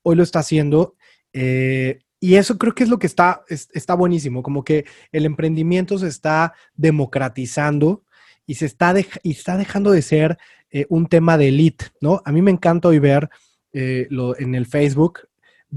hoy 0.02 0.16
lo 0.16 0.22
está 0.22 0.40
haciendo. 0.40 0.96
eh, 1.36 2.00
y 2.20 2.36
eso 2.36 2.56
creo 2.58 2.74
que 2.74 2.84
es 2.84 2.88
lo 2.88 2.98
que 2.98 3.06
está, 3.08 3.42
es- 3.48 3.68
está 3.74 3.94
buenísimo, 3.94 4.42
como 4.42 4.62
que 4.64 4.84
el 5.12 5.26
emprendimiento 5.26 5.98
se 5.98 6.06
está 6.08 6.54
democratizando 6.74 8.04
y 8.46 8.54
se 8.54 8.66
está, 8.66 8.92
dej- 8.94 9.18
y 9.22 9.32
está 9.32 9.56
dejando 9.56 9.90
de 9.90 10.02
ser 10.02 10.38
eh, 10.70 10.86
un 10.90 11.06
tema 11.08 11.36
de 11.38 11.48
elite, 11.48 11.86
¿no? 12.00 12.22
A 12.24 12.32
mí 12.32 12.40
me 12.42 12.50
encanta 12.50 12.88
hoy 12.88 12.98
ver 12.98 13.28
eh, 13.72 14.06
lo, 14.10 14.38
en 14.38 14.54
el 14.54 14.66
Facebook, 14.66 15.20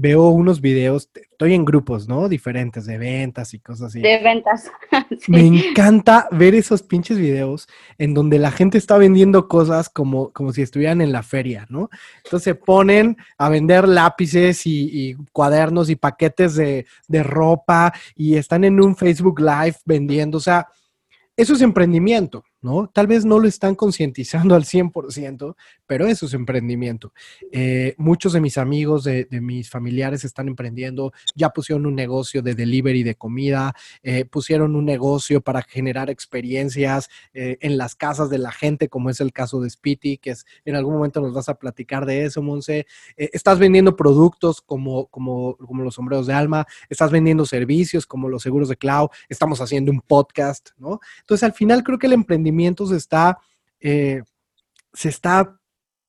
veo 0.00 0.28
unos 0.28 0.60
videos, 0.60 1.10
estoy 1.12 1.54
en 1.54 1.64
grupos, 1.64 2.06
¿no? 2.06 2.28
Diferentes 2.28 2.86
de 2.86 2.98
ventas 2.98 3.52
y 3.52 3.58
cosas 3.58 3.88
así. 3.88 4.00
De 4.00 4.18
ventas. 4.22 4.70
Sí. 5.20 5.32
Me 5.32 5.40
encanta 5.40 6.28
ver 6.30 6.54
esos 6.54 6.82
pinches 6.82 7.18
videos 7.18 7.66
en 7.96 8.14
donde 8.14 8.38
la 8.38 8.50
gente 8.50 8.78
está 8.78 8.98
vendiendo 8.98 9.48
cosas 9.48 9.88
como, 9.88 10.32
como 10.32 10.52
si 10.52 10.62
estuvieran 10.62 11.00
en 11.00 11.12
la 11.12 11.22
feria, 11.22 11.66
¿no? 11.70 11.90
Entonces 12.24 12.44
se 12.44 12.54
ponen 12.54 13.16
a 13.36 13.48
vender 13.48 13.88
lápices 13.88 14.66
y, 14.66 14.90
y 14.92 15.14
cuadernos 15.32 15.90
y 15.90 15.96
paquetes 15.96 16.54
de, 16.54 16.86
de 17.08 17.22
ropa 17.22 17.92
y 18.14 18.36
están 18.36 18.64
en 18.64 18.80
un 18.80 18.94
Facebook 18.96 19.40
Live 19.40 19.76
vendiendo, 19.84 20.38
o 20.38 20.42
sea, 20.42 20.68
eso 21.36 21.54
es 21.54 21.62
emprendimiento, 21.62 22.44
¿no? 22.68 22.90
Tal 22.92 23.06
vez 23.06 23.24
no 23.24 23.38
lo 23.38 23.48
están 23.48 23.74
concientizando 23.74 24.54
al 24.54 24.64
100%, 24.64 25.56
pero 25.86 26.06
eso 26.06 26.26
es 26.26 26.34
emprendimiento. 26.34 27.14
Eh, 27.50 27.94
muchos 27.96 28.34
de 28.34 28.42
mis 28.42 28.58
amigos, 28.58 29.04
de, 29.04 29.26
mis 29.30 29.70
familiares 29.70 30.22
están 30.22 30.48
emprendiendo, 30.48 31.14
ya 31.34 31.48
pusieron 31.48 31.86
un 31.86 31.94
negocio 31.94 32.42
de 32.42 32.54
delivery 32.54 33.04
de 33.04 33.14
comida, 33.14 33.74
eh, 34.02 34.26
pusieron 34.26 34.76
un 34.76 34.84
negocio 34.84 35.40
para 35.40 35.62
generar 35.62 36.10
experiencias 36.10 37.08
eh, 37.32 37.56
en 37.62 37.78
las 37.78 37.94
casas 37.94 38.28
de 38.28 38.36
la 38.36 38.52
gente, 38.52 38.90
como 38.90 39.08
es 39.08 39.22
el 39.22 39.32
caso 39.32 39.62
de 39.62 39.70
Spiti, 39.70 40.18
que 40.18 40.32
es, 40.32 40.44
en 40.66 40.76
algún 40.76 40.94
momento 40.94 41.22
nos 41.22 41.32
vas 41.32 41.48
a 41.48 41.54
platicar 41.54 42.04
de 42.04 42.24
eso, 42.24 42.42
Monse. 42.42 42.86
Estás 43.16 43.58
vendiendo 43.58 43.96
productos 43.96 44.60
como, 44.60 45.06
como, 45.06 45.56
como 45.56 45.84
los 45.84 45.94
sombreros 45.94 46.26
de 46.26 46.34
alma, 46.34 46.66
estás 46.90 47.10
vendiendo 47.10 47.46
servicios 47.46 48.04
como 48.04 48.28
los 48.28 48.42
seguros 48.42 48.68
de 48.68 48.76
cloud, 48.76 49.08
estamos 49.30 49.62
haciendo 49.62 49.90
un 49.90 50.02
podcast, 50.02 50.70
¿no? 50.76 51.00
Entonces, 51.20 51.44
al 51.44 51.54
final 51.54 51.82
creo 51.82 51.98
que 51.98 52.08
el 52.08 52.12
emprendimiento 52.12 52.57
se 52.86 52.96
está, 52.96 53.38
eh, 53.80 54.22
se 54.92 55.08
está 55.08 55.58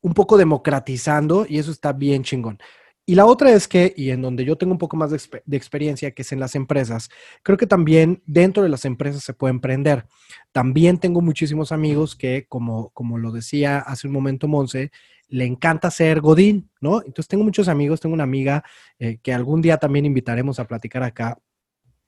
un 0.01 0.13
poco 0.13 0.37
democratizando 0.37 1.45
y 1.47 1.59
eso 1.59 1.71
está 1.71 1.93
bien 1.93 2.23
chingón. 2.23 2.59
Y 3.05 3.15
la 3.15 3.25
otra 3.25 3.51
es 3.51 3.67
que, 3.67 3.91
y 3.97 4.11
en 4.11 4.21
donde 4.21 4.45
yo 4.45 4.55
tengo 4.55 4.71
un 4.71 4.77
poco 4.77 4.95
más 4.95 5.09
de, 5.09 5.17
exper- 5.17 5.41
de 5.43 5.57
experiencia, 5.57 6.11
que 6.11 6.21
es 6.21 6.31
en 6.31 6.39
las 6.39 6.53
empresas, 6.53 7.09
creo 7.41 7.57
que 7.57 7.65
también 7.65 8.21
dentro 8.27 8.61
de 8.61 8.69
las 8.69 8.85
empresas 8.85 9.23
se 9.23 9.33
puede 9.33 9.51
emprender. 9.51 10.05
También 10.51 10.99
tengo 10.99 11.19
muchísimos 11.19 11.71
amigos 11.71 12.15
que, 12.15 12.45
como, 12.47 12.91
como 12.91 13.17
lo 13.17 13.31
decía 13.31 13.79
hace 13.79 14.05
un 14.05 14.13
momento 14.13 14.47
Monse, 14.47 14.91
le 15.27 15.45
encanta 15.45 15.89
ser 15.89 16.21
Godín, 16.21 16.69
¿no? 16.81 16.99
Entonces 16.99 17.27
tengo 17.27 17.43
muchos 17.43 17.67
amigos, 17.67 17.99
tengo 17.99 18.13
una 18.13 18.23
amiga 18.23 18.63
eh, 18.99 19.17
que 19.23 19.33
algún 19.33 19.61
día 19.61 19.77
también 19.77 20.05
invitaremos 20.05 20.59
a 20.59 20.65
platicar 20.65 21.01
acá, 21.01 21.39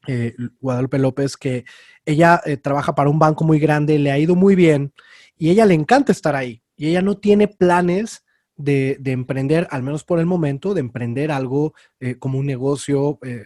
eh, 0.07 0.35
Guadalupe 0.59 0.97
López, 0.99 1.37
que 1.37 1.65
ella 2.05 2.41
eh, 2.45 2.57
trabaja 2.57 2.95
para 2.95 3.09
un 3.09 3.19
banco 3.19 3.43
muy 3.43 3.59
grande, 3.59 3.99
le 3.99 4.11
ha 4.11 4.17
ido 4.17 4.35
muy 4.35 4.55
bien 4.55 4.93
y 5.37 5.49
ella 5.49 5.65
le 5.65 5.73
encanta 5.73 6.11
estar 6.11 6.35
ahí 6.35 6.61
y 6.75 6.87
ella 6.87 7.01
no 7.01 7.17
tiene 7.17 7.47
planes 7.47 8.23
de, 8.55 8.97
de 8.99 9.11
emprender, 9.11 9.67
al 9.71 9.83
menos 9.83 10.03
por 10.03 10.19
el 10.19 10.25
momento, 10.25 10.73
de 10.73 10.81
emprender 10.81 11.31
algo 11.31 11.73
eh, 11.99 12.15
como 12.15 12.39
un 12.39 12.45
negocio 12.45 13.19
eh, 13.23 13.45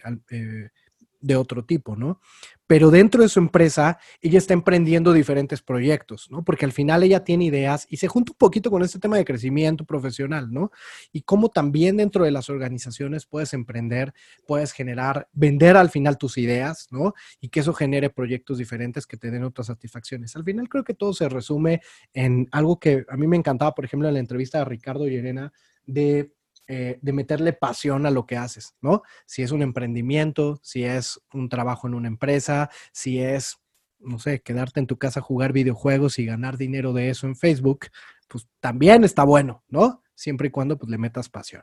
de 1.26 1.36
otro 1.36 1.64
tipo, 1.64 1.96
¿no? 1.96 2.20
Pero 2.68 2.90
dentro 2.90 3.22
de 3.22 3.28
su 3.28 3.38
empresa, 3.38 3.98
ella 4.20 4.38
está 4.38 4.54
emprendiendo 4.54 5.12
diferentes 5.12 5.60
proyectos, 5.60 6.28
¿no? 6.30 6.44
Porque 6.44 6.64
al 6.64 6.72
final 6.72 7.02
ella 7.02 7.24
tiene 7.24 7.44
ideas 7.44 7.86
y 7.90 7.96
se 7.96 8.08
junta 8.08 8.32
un 8.32 8.38
poquito 8.38 8.70
con 8.70 8.82
este 8.82 8.98
tema 8.98 9.16
de 9.16 9.24
crecimiento 9.24 9.84
profesional, 9.84 10.52
¿no? 10.52 10.70
Y 11.12 11.22
cómo 11.22 11.48
también 11.48 11.96
dentro 11.96 12.24
de 12.24 12.30
las 12.30 12.48
organizaciones 12.48 13.26
puedes 13.26 13.54
emprender, 13.54 14.14
puedes 14.46 14.72
generar, 14.72 15.28
vender 15.32 15.76
al 15.76 15.90
final 15.90 16.16
tus 16.16 16.38
ideas, 16.38 16.88
¿no? 16.90 17.14
Y 17.40 17.48
que 17.48 17.60
eso 17.60 17.72
genere 17.72 18.10
proyectos 18.10 18.58
diferentes 18.58 19.06
que 19.06 19.16
te 19.16 19.30
den 19.30 19.44
otras 19.44 19.66
satisfacciones. 19.66 20.36
Al 20.36 20.44
final 20.44 20.68
creo 20.68 20.84
que 20.84 20.94
todo 20.94 21.12
se 21.12 21.28
resume 21.28 21.80
en 22.14 22.48
algo 22.52 22.78
que 22.78 23.04
a 23.08 23.16
mí 23.16 23.26
me 23.26 23.36
encantaba, 23.36 23.74
por 23.74 23.84
ejemplo, 23.84 24.08
en 24.08 24.14
la 24.14 24.20
entrevista 24.20 24.58
de 24.58 24.64
Ricardo 24.64 25.08
y 25.08 25.16
Elena, 25.16 25.52
de, 25.86 26.35
eh, 26.68 26.98
de 27.00 27.12
meterle 27.12 27.52
pasión 27.52 28.06
a 28.06 28.10
lo 28.10 28.26
que 28.26 28.36
haces, 28.36 28.74
¿no? 28.80 29.02
Si 29.24 29.42
es 29.42 29.52
un 29.52 29.62
emprendimiento, 29.62 30.58
si 30.62 30.84
es 30.84 31.20
un 31.32 31.48
trabajo 31.48 31.86
en 31.86 31.94
una 31.94 32.08
empresa, 32.08 32.70
si 32.92 33.20
es, 33.20 33.58
no 34.00 34.18
sé, 34.18 34.40
quedarte 34.40 34.80
en 34.80 34.86
tu 34.86 34.98
casa 34.98 35.20
a 35.20 35.22
jugar 35.22 35.52
videojuegos 35.52 36.18
y 36.18 36.26
ganar 36.26 36.56
dinero 36.56 36.92
de 36.92 37.10
eso 37.10 37.26
en 37.26 37.36
Facebook, 37.36 37.86
pues 38.28 38.48
también 38.58 39.04
está 39.04 39.22
bueno, 39.22 39.62
¿no? 39.68 40.02
Siempre 40.14 40.48
y 40.48 40.50
cuando 40.50 40.76
pues, 40.76 40.90
le 40.90 40.98
metas 40.98 41.28
pasión. 41.28 41.62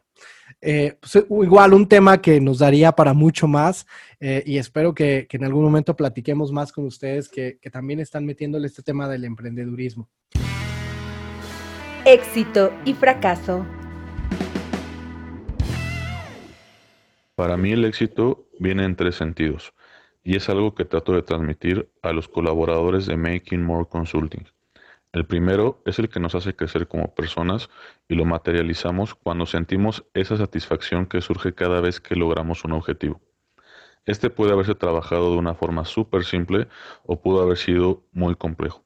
Eh, 0.62 0.98
pues, 1.00 1.26
igual 1.30 1.74
un 1.74 1.90
tema 1.90 2.22
que 2.22 2.40
nos 2.40 2.60
daría 2.60 2.92
para 2.94 3.14
mucho 3.14 3.48
más 3.48 3.86
eh, 4.20 4.44
y 4.46 4.58
espero 4.58 4.94
que, 4.94 5.28
que 5.28 5.38
en 5.38 5.44
algún 5.44 5.64
momento 5.64 5.96
platiquemos 5.96 6.52
más 6.52 6.72
con 6.72 6.86
ustedes 6.86 7.28
que, 7.28 7.58
que 7.60 7.70
también 7.70 8.00
están 8.00 8.26
metiéndole 8.26 8.68
este 8.68 8.84
tema 8.84 9.10
del 9.10 9.26
emprendedurismo. 9.26 10.10
Éxito 12.06 12.72
y 12.86 12.94
fracaso. 12.94 13.66
Para 17.44 17.58
mí 17.58 17.74
el 17.74 17.84
éxito 17.84 18.48
viene 18.58 18.86
en 18.86 18.96
tres 18.96 19.16
sentidos 19.16 19.74
y 20.24 20.38
es 20.38 20.48
algo 20.48 20.76
que 20.76 20.86
trato 20.86 21.12
de 21.12 21.24
transmitir 21.24 21.92
a 22.02 22.14
los 22.14 22.30
colaboradores 22.30 23.06
de 23.06 23.18
Making 23.18 23.66
More 23.66 23.86
Consulting. 23.86 24.46
El 25.12 25.26
primero 25.26 25.82
es 25.86 26.00
el 26.00 26.08
que 26.08 26.22
nos 26.22 26.36
hace 26.36 26.56
crecer 26.56 26.88
como 26.88 27.14
personas 27.14 27.70
y 28.08 28.16
lo 28.16 28.24
materializamos 28.24 29.14
cuando 29.14 29.46
sentimos 29.46 30.06
esa 30.14 30.38
satisfacción 30.38 31.06
que 31.06 31.20
surge 31.20 31.54
cada 31.54 31.82
vez 31.82 32.00
que 32.00 32.16
logramos 32.16 32.64
un 32.64 32.72
objetivo. 32.72 33.20
Este 34.06 34.30
puede 34.30 34.54
haberse 34.54 34.76
trabajado 34.76 35.30
de 35.32 35.38
una 35.38 35.54
forma 35.54 35.84
súper 35.84 36.24
simple 36.24 36.70
o 37.04 37.22
pudo 37.22 37.42
haber 37.42 37.58
sido 37.58 38.06
muy 38.14 38.36
complejo. 38.36 38.86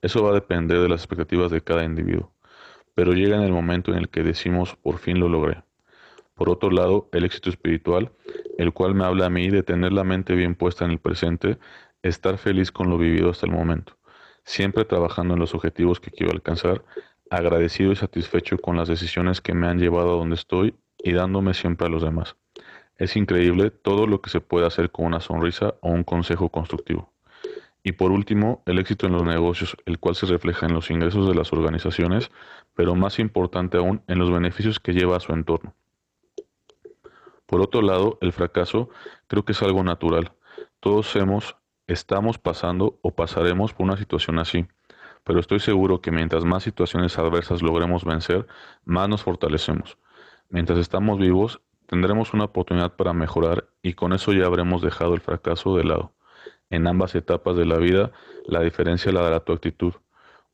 Eso 0.00 0.22
va 0.22 0.30
a 0.30 0.34
depender 0.34 0.78
de 0.78 0.88
las 0.88 1.00
expectativas 1.00 1.50
de 1.50 1.60
cada 1.60 1.82
individuo, 1.82 2.32
pero 2.94 3.14
llega 3.14 3.34
en 3.34 3.42
el 3.42 3.52
momento 3.52 3.90
en 3.90 3.98
el 3.98 4.08
que 4.10 4.22
decimos 4.22 4.76
por 4.76 4.98
fin 4.98 5.18
lo 5.18 5.28
logré. 5.28 5.65
Por 6.36 6.50
otro 6.50 6.70
lado, 6.70 7.08
el 7.12 7.24
éxito 7.24 7.48
espiritual, 7.48 8.12
el 8.58 8.74
cual 8.74 8.94
me 8.94 9.06
habla 9.06 9.24
a 9.26 9.30
mí 9.30 9.48
de 9.48 9.62
tener 9.62 9.94
la 9.94 10.04
mente 10.04 10.34
bien 10.34 10.54
puesta 10.54 10.84
en 10.84 10.90
el 10.90 10.98
presente, 10.98 11.56
estar 12.02 12.36
feliz 12.36 12.70
con 12.70 12.90
lo 12.90 12.98
vivido 12.98 13.30
hasta 13.30 13.46
el 13.46 13.52
momento, 13.52 13.96
siempre 14.44 14.84
trabajando 14.84 15.32
en 15.32 15.40
los 15.40 15.54
objetivos 15.54 15.98
que 15.98 16.10
quiero 16.10 16.32
alcanzar, 16.32 16.84
agradecido 17.30 17.90
y 17.90 17.96
satisfecho 17.96 18.58
con 18.58 18.76
las 18.76 18.86
decisiones 18.86 19.40
que 19.40 19.54
me 19.54 19.66
han 19.66 19.78
llevado 19.78 20.12
a 20.12 20.16
donde 20.18 20.34
estoy 20.34 20.74
y 20.98 21.12
dándome 21.12 21.54
siempre 21.54 21.86
a 21.86 21.90
los 21.90 22.02
demás. 22.02 22.36
Es 22.98 23.16
increíble 23.16 23.70
todo 23.70 24.06
lo 24.06 24.20
que 24.20 24.28
se 24.28 24.42
puede 24.42 24.66
hacer 24.66 24.90
con 24.90 25.06
una 25.06 25.20
sonrisa 25.20 25.76
o 25.80 25.88
un 25.88 26.04
consejo 26.04 26.50
constructivo. 26.50 27.14
Y 27.82 27.92
por 27.92 28.10
último, 28.10 28.62
el 28.66 28.78
éxito 28.78 29.06
en 29.06 29.14
los 29.14 29.22
negocios, 29.22 29.74
el 29.86 29.98
cual 29.98 30.16
se 30.16 30.26
refleja 30.26 30.66
en 30.66 30.74
los 30.74 30.90
ingresos 30.90 31.26
de 31.26 31.34
las 31.34 31.50
organizaciones, 31.54 32.30
pero 32.74 32.94
más 32.94 33.18
importante 33.18 33.78
aún, 33.78 34.02
en 34.06 34.18
los 34.18 34.30
beneficios 34.30 34.80
que 34.80 34.92
lleva 34.92 35.16
a 35.16 35.20
su 35.20 35.32
entorno. 35.32 35.74
Por 37.46 37.60
otro 37.60 37.80
lado, 37.80 38.18
el 38.20 38.32
fracaso 38.32 38.90
creo 39.28 39.44
que 39.44 39.52
es 39.52 39.62
algo 39.62 39.84
natural. 39.84 40.32
Todos 40.80 41.14
hemos, 41.16 41.56
estamos 41.86 42.38
pasando 42.38 42.98
o 43.02 43.14
pasaremos 43.14 43.72
por 43.72 43.86
una 43.86 43.96
situación 43.96 44.38
así, 44.38 44.66
pero 45.22 45.40
estoy 45.40 45.60
seguro 45.60 46.00
que 46.00 46.10
mientras 46.10 46.44
más 46.44 46.64
situaciones 46.64 47.18
adversas 47.18 47.62
logremos 47.62 48.04
vencer, 48.04 48.46
más 48.84 49.08
nos 49.08 49.22
fortalecemos. 49.22 49.96
Mientras 50.48 50.78
estamos 50.78 51.18
vivos, 51.18 51.60
tendremos 51.86 52.34
una 52.34 52.44
oportunidad 52.44 52.96
para 52.96 53.12
mejorar 53.12 53.68
y 53.82 53.94
con 53.94 54.12
eso 54.12 54.32
ya 54.32 54.46
habremos 54.46 54.82
dejado 54.82 55.14
el 55.14 55.20
fracaso 55.20 55.76
de 55.76 55.84
lado. 55.84 56.12
En 56.70 56.86
ambas 56.86 57.14
etapas 57.14 57.56
de 57.56 57.64
la 57.64 57.78
vida, 57.78 58.10
la 58.46 58.60
diferencia 58.60 59.12
la 59.12 59.22
dará 59.22 59.40
tu 59.40 59.52
actitud. 59.52 59.94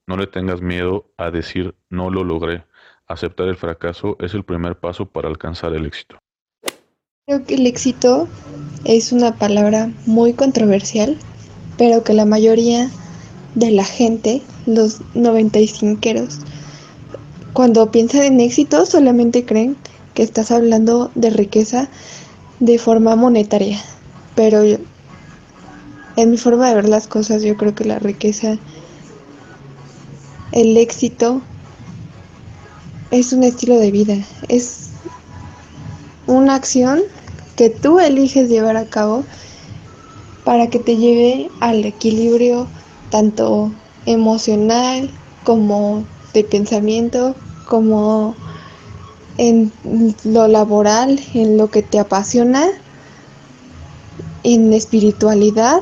No 0.06 0.16
le 0.16 0.26
tengas 0.26 0.60
miedo 0.60 1.10
a 1.16 1.30
decir 1.30 1.74
no 1.88 2.10
lo 2.10 2.24
logré. 2.24 2.64
Aceptar 3.06 3.48
el 3.48 3.56
fracaso 3.56 4.16
es 4.20 4.34
el 4.34 4.44
primer 4.44 4.78
paso 4.78 5.06
para 5.06 5.28
alcanzar 5.28 5.74
el 5.74 5.86
éxito. 5.86 6.18
Creo 7.26 7.44
que 7.44 7.54
el 7.54 7.68
éxito 7.68 8.26
es 8.84 9.12
una 9.12 9.36
palabra 9.38 9.92
muy 10.06 10.32
controversial, 10.32 11.16
pero 11.78 12.02
que 12.02 12.14
la 12.14 12.24
mayoría 12.24 12.90
de 13.54 13.70
la 13.70 13.84
gente, 13.84 14.42
los 14.66 15.02
95eros, 15.14 16.38
cuando 17.52 17.92
piensan 17.92 18.22
en 18.22 18.40
éxito 18.40 18.86
solamente 18.86 19.44
creen 19.44 19.76
que 20.14 20.24
estás 20.24 20.50
hablando 20.50 21.12
de 21.14 21.30
riqueza 21.30 21.88
de 22.58 22.78
forma 22.80 23.14
monetaria. 23.14 23.78
Pero 24.34 24.64
yo- 24.64 24.78
en 26.16 26.30
mi 26.30 26.38
forma 26.38 26.68
de 26.68 26.74
ver 26.74 26.88
las 26.88 27.06
cosas, 27.06 27.42
yo 27.42 27.56
creo 27.56 27.74
que 27.74 27.84
la 27.84 28.00
riqueza 28.00 28.58
el 30.52 30.76
éxito 30.76 31.40
es 33.10 33.32
un 33.32 33.42
estilo 33.44 33.78
de 33.78 33.90
vida, 33.90 34.16
es 34.48 34.91
una 36.26 36.54
acción 36.54 37.02
que 37.56 37.70
tú 37.70 38.00
eliges 38.00 38.48
llevar 38.48 38.76
a 38.76 38.86
cabo 38.86 39.24
para 40.44 40.68
que 40.68 40.78
te 40.78 40.96
lleve 40.96 41.50
al 41.60 41.84
equilibrio 41.84 42.66
tanto 43.10 43.70
emocional 44.06 45.10
como 45.44 46.04
de 46.32 46.44
pensamiento, 46.44 47.34
como 47.68 48.34
en 49.38 49.72
lo 50.24 50.48
laboral, 50.48 51.20
en 51.34 51.56
lo 51.56 51.70
que 51.70 51.82
te 51.82 51.98
apasiona, 51.98 52.66
en 54.44 54.72
espiritualidad, 54.72 55.80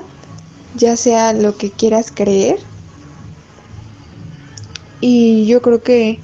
ya 0.77 0.97
sea 0.97 1.33
lo 1.33 1.57
que 1.57 1.71
quieras 1.71 2.13
creer. 2.15 2.59
Y 5.01 5.47
yo 5.47 5.63
creo 5.63 5.83
que 5.83 6.19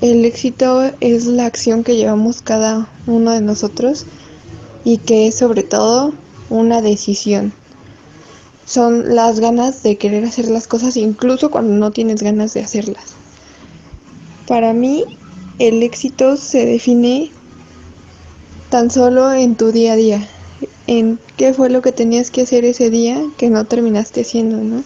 el 0.00 0.24
éxito 0.24 0.90
es 1.00 1.26
la 1.26 1.46
acción 1.46 1.84
que 1.84 1.96
llevamos 1.96 2.42
cada 2.42 2.88
uno 3.06 3.32
de 3.32 3.40
nosotros 3.40 4.06
y 4.84 4.98
que 4.98 5.26
es 5.26 5.36
sobre 5.36 5.62
todo 5.62 6.12
una 6.50 6.82
decisión. 6.82 7.52
Son 8.64 9.14
las 9.14 9.40
ganas 9.40 9.82
de 9.82 9.96
querer 9.96 10.24
hacer 10.24 10.48
las 10.48 10.66
cosas 10.66 10.96
incluso 10.96 11.50
cuando 11.50 11.74
no 11.74 11.90
tienes 11.90 12.22
ganas 12.22 12.54
de 12.54 12.62
hacerlas. 12.62 13.14
Para 14.46 14.72
mí, 14.72 15.04
el 15.58 15.82
éxito 15.82 16.36
se 16.36 16.64
define 16.64 17.30
tan 18.70 18.90
solo 18.90 19.32
en 19.32 19.54
tu 19.56 19.72
día 19.72 19.92
a 19.92 19.96
día, 19.96 20.28
en 20.86 21.18
qué 21.36 21.52
fue 21.52 21.70
lo 21.70 21.82
que 21.82 21.92
tenías 21.92 22.30
que 22.30 22.42
hacer 22.42 22.64
ese 22.64 22.90
día 22.90 23.22
que 23.36 23.50
no 23.50 23.64
terminaste 23.64 24.22
haciendo, 24.22 24.56
¿no? 24.58 24.82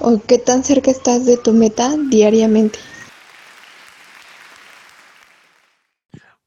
O 0.00 0.18
qué 0.26 0.38
tan 0.38 0.64
cerca 0.64 0.90
estás 0.90 1.26
de 1.26 1.36
tu 1.36 1.52
meta 1.52 1.94
diariamente. 2.08 2.78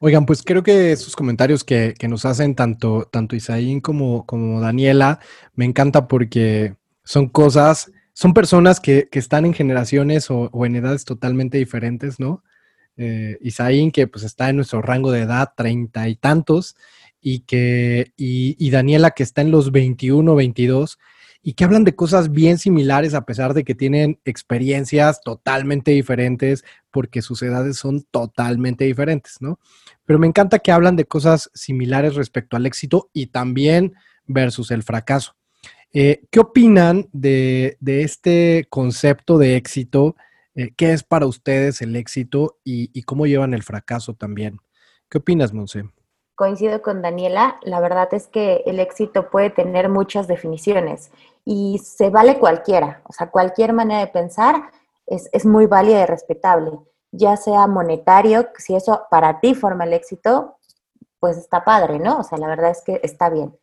Oigan, 0.05 0.27
pues 0.27 0.43
creo 0.43 0.61
que 0.61 0.91
esos 0.91 1.15
comentarios 1.15 1.63
que, 1.63 1.95
nos 2.07 2.25
hacen 2.25 2.53
tanto, 2.53 3.09
tanto 3.11 3.35
Isaín 3.35 3.81
como, 3.81 4.23
como 4.27 4.61
Daniela 4.61 5.19
me 5.55 5.65
encanta 5.65 6.07
porque 6.07 6.75
son 7.03 7.27
cosas, 7.27 7.91
son 8.13 8.35
personas 8.35 8.79
que, 8.79 9.09
están 9.11 9.45
en 9.47 9.55
generaciones 9.55 10.29
o, 10.29 10.51
en 10.63 10.75
edades 10.75 11.05
totalmente 11.05 11.57
diferentes, 11.57 12.19
¿no? 12.19 12.43
Eh, 12.97 13.39
Isaín, 13.41 13.89
que 13.89 14.05
pues 14.05 14.23
está 14.23 14.47
en 14.47 14.57
nuestro 14.57 14.83
rango 14.83 15.11
de 15.11 15.21
edad, 15.21 15.53
treinta 15.57 16.07
y 16.07 16.15
tantos, 16.15 16.75
y 17.19 17.39
que, 17.39 18.13
y, 18.15 18.55
y 18.63 18.69
Daniela, 18.69 19.09
que 19.09 19.23
está 19.23 19.41
en 19.41 19.49
los 19.49 19.71
21, 19.71 20.35
22, 20.35 20.99
y 21.47 21.53
que 21.53 21.63
hablan 21.63 21.83
de 21.83 21.95
cosas 21.95 22.31
bien 22.31 22.57
similares 22.57 23.13
a 23.15 23.23
pesar 23.23 23.53
de 23.53 23.63
que 23.63 23.73
tienen 23.73 24.19
experiencias 24.25 25.21
totalmente 25.21 25.91
diferentes 25.91 26.63
porque 26.89 27.21
sus 27.21 27.43
edades 27.43 27.77
son 27.77 28.01
totalmente 28.09 28.85
diferentes, 28.85 29.37
¿no? 29.41 29.59
Pero 30.05 30.19
me 30.19 30.27
encanta 30.27 30.59
que 30.59 30.71
hablan 30.71 30.95
de 30.95 31.05
cosas 31.05 31.49
similares 31.53 32.15
respecto 32.15 32.55
al 32.55 32.65
éxito 32.65 33.09
y 33.13 33.27
también 33.27 33.95
versus 34.25 34.71
el 34.71 34.83
fracaso. 34.83 35.35
Eh, 35.93 36.23
¿Qué 36.29 36.39
opinan 36.39 37.07
de, 37.13 37.77
este 37.81 38.67
concepto 38.69 39.37
de 39.37 39.55
éxito? 39.55 40.15
Eh, 40.53 40.73
¿Qué 40.75 40.91
es 40.91 41.03
para 41.03 41.25
ustedes 41.25 41.81
el 41.81 41.95
éxito 41.95 42.57
y, 42.63 42.89
y, 42.93 43.03
cómo 43.03 43.25
llevan 43.25 43.53
el 43.53 43.63
fracaso 43.63 44.13
también? 44.13 44.57
¿Qué 45.09 45.19
opinas, 45.19 45.53
Monse? 45.53 45.83
Coincido 46.35 46.81
con 46.81 47.01
Daniela, 47.01 47.57
la 47.63 47.79
verdad 47.79 48.09
es 48.13 48.27
que 48.27 48.61
el 48.65 48.79
éxito 48.81 49.29
puede 49.29 49.49
tener 49.49 49.87
muchas 49.87 50.27
definiciones 50.27 51.11
y 51.45 51.79
se 51.81 52.09
vale 52.09 52.39
cualquiera, 52.39 53.01
o 53.05 53.13
sea, 53.13 53.29
cualquier 53.29 53.71
manera 53.71 54.01
de 54.01 54.07
pensar 54.07 54.71
es, 55.07 55.45
muy 55.45 55.67
válida 55.67 56.01
y 56.01 56.05
respetable, 56.05 56.71
ya 57.15 57.37
sea 57.37 57.67
monetario, 57.67 58.49
si 58.57 58.75
eso 58.75 59.07
para 59.09 59.39
ti 59.39 59.55
forma 59.55 59.85
el 59.85 59.93
éxito, 59.93 60.57
pues 61.19 61.37
está 61.37 61.63
padre, 61.63 61.99
¿no? 61.99 62.19
O 62.19 62.23
sea, 62.23 62.37
la 62.37 62.47
verdad 62.47 62.71
es 62.71 62.81
que 62.81 62.99
está 63.03 63.29
bien. 63.29 63.57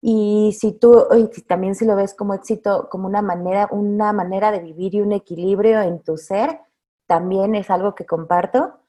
Y 0.00 0.54
si 0.60 0.72
tú 0.72 1.06
también 1.48 1.74
si 1.74 1.86
lo 1.86 1.96
ves 1.96 2.14
como 2.14 2.34
éxito, 2.34 2.88
como 2.90 3.06
una 3.06 3.22
manera, 3.22 3.68
una 3.70 4.12
manera 4.12 4.52
de 4.52 4.60
vivir 4.60 4.94
y 4.94 5.00
un 5.00 5.12
equilibrio 5.12 5.80
en 5.80 6.02
tu 6.02 6.18
ser, 6.18 6.60
también 7.06 7.54
es 7.54 7.70
algo 7.70 7.94
que 7.94 8.06
comparto 8.06 8.80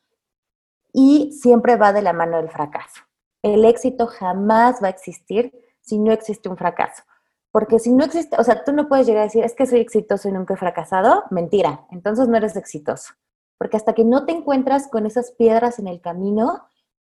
y 0.91 1.31
siempre 1.33 1.77
va 1.77 1.93
de 1.93 2.01
la 2.01 2.13
mano 2.13 2.37
del 2.37 2.49
fracaso. 2.49 3.01
El 3.41 3.65
éxito 3.65 4.07
jamás 4.07 4.81
va 4.83 4.87
a 4.87 4.91
existir 4.91 5.53
si 5.81 5.99
no 5.99 6.11
existe 6.11 6.49
un 6.49 6.57
fracaso. 6.57 7.03
Porque 7.51 7.79
si 7.79 7.93
no 7.93 8.03
existe, 8.03 8.35
o 8.37 8.43
sea, 8.43 8.63
tú 8.65 8.73
no 8.73 8.89
puedes 8.89 9.07
llegar 9.07 9.21
a 9.21 9.25
decir, 9.25 9.43
es 9.43 9.55
que 9.55 9.65
soy 9.65 9.79
exitoso 9.79 10.27
y 10.27 10.33
nunca 10.33 10.55
he 10.55 10.57
fracasado, 10.57 11.23
mentira, 11.31 11.85
entonces 11.91 12.27
no 12.27 12.35
eres 12.35 12.57
exitoso. 12.57 13.13
Porque 13.57 13.77
hasta 13.77 13.93
que 13.93 14.03
no 14.03 14.25
te 14.25 14.33
encuentras 14.33 14.87
con 14.87 15.05
esas 15.05 15.31
piedras 15.31 15.79
en 15.79 15.87
el 15.87 16.01
camino, 16.01 16.63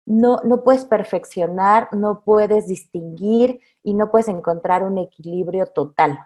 no, 0.06 0.40
no 0.44 0.64
puedes 0.64 0.86
perfeccionar, 0.86 1.90
no 1.94 2.24
puedes 2.24 2.68
distinguir 2.68 3.60
y 3.84 3.94
no 3.94 4.10
puedes 4.12 4.28
encontrar 4.28 4.84
un 4.84 4.98
equilibrio 4.98 5.68
total. 5.68 6.20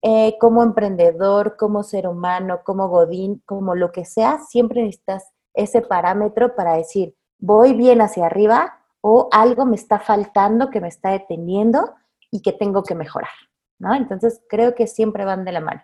Eh, 0.00 0.36
como 0.38 0.62
emprendedor, 0.62 1.56
como 1.56 1.82
ser 1.82 2.06
humano, 2.06 2.60
como 2.64 2.88
godín, 2.88 3.42
como 3.44 3.74
lo 3.74 3.90
que 3.90 4.04
sea, 4.04 4.38
siempre 4.38 4.82
necesitas 4.82 5.32
ese 5.54 5.82
parámetro 5.82 6.54
para 6.54 6.76
decir, 6.76 7.16
voy 7.38 7.72
bien 7.72 8.00
hacia 8.00 8.26
arriba 8.26 8.78
o 9.00 9.28
algo 9.32 9.64
me 9.66 9.74
está 9.74 9.98
faltando 9.98 10.70
que 10.70 10.80
me 10.80 10.88
está 10.88 11.10
deteniendo 11.10 11.94
y 12.30 12.42
que 12.42 12.52
tengo 12.52 12.84
que 12.84 12.94
mejorar, 12.94 13.30
¿no? 13.80 13.94
Entonces 13.94 14.40
creo 14.48 14.74
que 14.76 14.86
siempre 14.86 15.24
van 15.24 15.44
de 15.44 15.52
la 15.52 15.60
mano. 15.60 15.82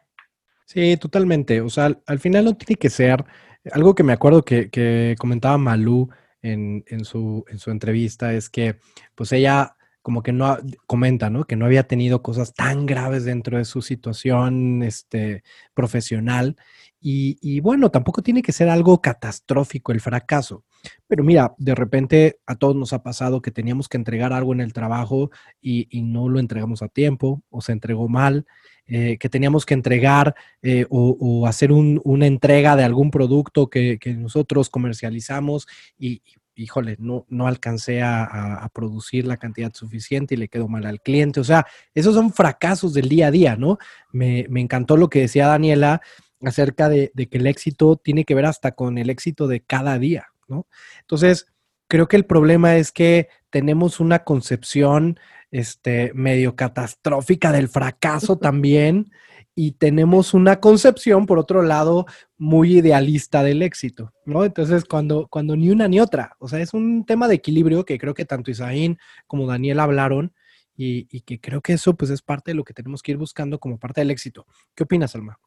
Sí, 0.65 0.97
totalmente. 0.97 1.61
O 1.61 1.69
sea, 1.69 1.97
al, 2.07 2.19
final 2.19 2.45
no 2.45 2.57
tiene 2.57 2.79
que 2.79 2.91
ser 2.91 3.25
algo 3.73 3.95
que 3.95 4.03
me 4.03 4.13
acuerdo 4.13 4.45
que, 4.45 5.15
comentaba 5.19 5.59
Malú 5.59 6.09
en, 6.43 6.85
su, 7.05 7.45
en 7.49 7.59
su 7.59 7.71
entrevista, 7.71 8.35
es 8.35 8.51
que 8.51 8.79
pues 9.15 9.33
ella 9.33 9.77
como 10.03 10.23
que 10.23 10.33
no 10.33 10.59
comenta, 10.87 11.31
¿no? 11.31 11.45
Que 11.45 11.57
no 11.57 11.65
había 11.65 11.85
tenido 11.87 12.23
cosas 12.23 12.53
tan 12.53 12.85
graves 12.85 13.25
dentro 13.25 13.57
de 13.57 13.65
su 13.65 13.81
situación 13.81 14.83
este, 14.83 15.43
profesional. 15.73 16.57
Y, 17.01 17.39
y, 17.41 17.61
bueno, 17.61 17.91
tampoco 17.91 18.23
tiene 18.23 18.43
que 18.43 18.53
ser 18.53 18.69
algo 18.69 19.01
catastrófico 19.01 19.93
el 19.93 20.03
fracaso. 20.03 20.65
Pero 21.07 21.25
mira, 21.25 21.55
de 21.59 21.75
repente 21.75 22.39
a 22.47 22.57
todos 22.57 22.77
nos 22.77 22.93
ha 22.93 23.03
pasado 23.03 23.43
que 23.43 23.51
teníamos 23.51 23.89
que 23.89 23.97
entregar 23.97 24.33
algo 24.33 24.53
en 24.53 24.61
el 24.61 24.73
trabajo 24.73 25.31
y, 25.61 25.87
y 25.91 26.03
no 26.03 26.29
lo 26.29 26.41
entregamos 26.41 26.83
a 26.83 26.89
tiempo 26.89 27.43
o 27.51 27.61
se 27.61 27.73
entregó 27.73 28.09
mal. 28.09 28.47
Eh, 28.87 29.17
que 29.19 29.31
teníamos 29.31 29.65
que 29.65 29.73
entregar 29.73 30.35
eh, 30.61 30.85
o, 30.91 31.47
hacer 31.47 31.73
un, 31.73 32.03
una 32.05 32.27
entrega 32.27 32.77
de 32.77 32.85
algún 32.85 33.11
producto 33.11 33.71
que, 33.71 33.99
nosotros 34.19 34.69
comercializamos 34.69 35.67
y, 35.99 36.21
híjole, 36.55 36.97
no, 36.99 37.25
no 37.31 37.47
alcancé 37.47 38.03
a, 38.03 38.69
producir 38.75 39.27
la 39.27 39.39
cantidad 39.39 39.73
suficiente 39.73 40.35
y 40.35 40.37
le 40.39 40.49
quedó 40.49 40.69
mal 40.69 40.85
al 40.85 41.01
cliente. 41.01 41.41
O 41.41 41.45
sea, 41.45 41.67
esos 41.95 42.15
son 42.15 42.31
fracasos 42.31 42.93
del 42.93 43.09
día 43.09 43.29
a 43.29 43.31
día, 43.31 43.57
¿no? 43.57 43.79
Me, 44.13 44.41
encantó 44.57 44.99
lo 44.99 45.09
que 45.09 45.21
decía 45.21 45.47
Daniela 45.47 46.03
acerca 46.43 46.91
de, 46.91 47.11
que 47.15 47.39
el 47.39 47.47
éxito 47.47 47.97
tiene 47.97 48.25
que 48.25 48.35
ver 48.35 48.45
hasta 48.45 48.73
con 48.73 48.99
el 48.99 49.09
éxito 49.09 49.49
de 49.49 49.61
cada 49.61 49.99
día, 49.99 50.27
¿no? 50.49 50.67
Entonces, 51.01 51.47
creo 51.89 52.09
que 52.09 52.17
el 52.17 52.27
problema 52.27 52.77
es 52.77 52.93
que 52.93 53.29
tenemos 53.51 54.01
una 54.01 54.25
concepción 54.25 55.19
este, 55.51 56.13
medio 56.15 56.57
catastrófica 56.57 57.53
del 57.53 57.69
fracaso 57.69 58.39
también 58.39 59.13
y 59.55 59.73
tenemos 59.73 60.35
una 60.35 60.59
concepción, 60.59 61.27
por 61.27 61.39
otro 61.39 61.63
lado, 61.63 62.07
muy 62.37 62.79
idealista 62.79 63.45
del 63.45 63.63
éxito, 63.63 64.13
¿no? 64.25 64.45
Entonces, 64.45 64.85
cuando, 64.85 65.29
cuando 65.29 65.55
ni 65.55 65.71
una 65.71 65.87
ni 65.87 66.01
otra, 66.01 66.35
o 66.41 66.49
sea, 66.49 66.59
es 66.59 66.75
un 66.75 67.05
tema 67.07 67.29
de 67.29 67.37
equilibrio 67.37 67.85
que 67.85 67.99
creo 67.99 68.15
que 68.15 68.25
tanto 68.25 68.51
Isaín 68.51 68.99
como 69.29 69.47
Daniel 69.47 69.79
hablaron 69.79 70.35
y, 70.77 71.07
y, 71.17 71.21
que 71.21 71.41
creo 71.41 71.61
que 71.61 71.75
eso 71.75 71.95
pues 71.95 72.11
es 72.11 72.21
parte 72.21 72.51
de 72.51 72.57
lo 72.57 72.65
que 72.65 72.75
tenemos 72.75 73.01
que 73.01 73.13
ir 73.13 73.17
buscando 73.17 73.61
como 73.61 73.79
parte 73.79 74.01
del 74.01 74.11
éxito. 74.11 74.45
¿Qué 74.75 74.83
opinas, 74.83 75.15
Alma? 75.15 75.39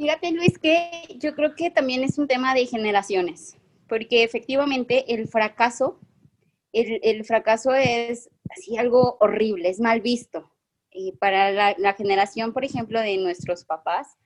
Fíjate, 0.00 0.32
Luis, 0.32 0.58
que 0.58 0.90
yo 1.18 1.34
creo 1.34 1.54
que 1.54 1.70
también 1.70 2.02
es 2.02 2.16
un 2.16 2.26
tema 2.26 2.54
de 2.54 2.64
generaciones, 2.64 3.58
porque 3.90 4.22
efectivamente 4.22 5.12
el 5.12 5.26
fracaso, 5.28 5.98
el, 6.72 7.24
fracaso 7.24 7.74
es 7.74 8.30
así 8.48 8.78
algo 8.78 9.18
horrible, 9.20 9.68
es 9.68 9.80
mal 9.80 10.00
visto 10.00 10.48
y 10.92 11.12
para 11.12 11.74
la, 11.76 11.92
generación, 11.94 12.52
por 12.52 12.64
ejemplo, 12.64 13.00
de 13.00 13.16
nuestros 13.18 13.64
papás, 13.64 14.16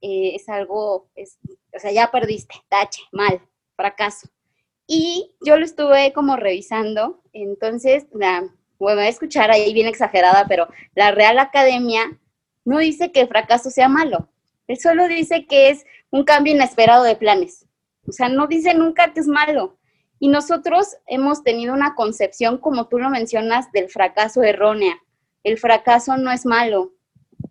eh, 0.00 0.32
es 0.34 0.48
algo, 0.48 1.08
es, 1.14 1.38
o 1.74 1.78
sea, 1.78 1.92
ya 1.92 2.10
perdiste, 2.10 2.56
tache, 2.68 3.02
mal, 3.12 3.40
fracaso. 3.76 4.28
Y 4.86 5.34
yo 5.40 5.56
lo 5.56 5.64
estuve 5.64 6.12
como 6.12 6.36
revisando, 6.36 7.22
entonces, 7.32 8.06
la, 8.12 8.40
bueno, 8.78 8.96
voy 8.96 9.06
a 9.06 9.08
escuchar 9.08 9.50
ahí 9.50 9.72
bien 9.72 9.86
exagerada, 9.86 10.46
pero 10.48 10.68
la 10.94 11.12
Real 11.12 11.38
Academia 11.38 12.20
no 12.64 12.78
dice 12.78 13.12
que 13.12 13.20
el 13.20 13.28
fracaso 13.28 13.70
sea 13.70 13.88
malo, 13.88 14.28
él 14.66 14.78
solo 14.78 15.06
dice 15.06 15.46
que 15.46 15.70
es 15.70 15.84
un 16.10 16.24
cambio 16.24 16.54
inesperado 16.54 17.04
de 17.04 17.16
planes. 17.16 17.66
O 18.08 18.12
sea, 18.12 18.28
no 18.28 18.46
dice 18.46 18.74
nunca 18.74 19.12
que 19.12 19.20
es 19.20 19.26
malo. 19.26 19.76
Y 20.18 20.28
nosotros 20.28 20.96
hemos 21.06 21.42
tenido 21.42 21.74
una 21.74 21.94
concepción, 21.94 22.58
como 22.58 22.88
tú 22.88 22.98
lo 22.98 23.10
mencionas, 23.10 23.70
del 23.72 23.88
fracaso 23.88 24.42
errónea 24.42 24.98
el 25.44 25.58
fracaso 25.58 26.16
no 26.16 26.32
es 26.32 26.44
malo. 26.44 26.92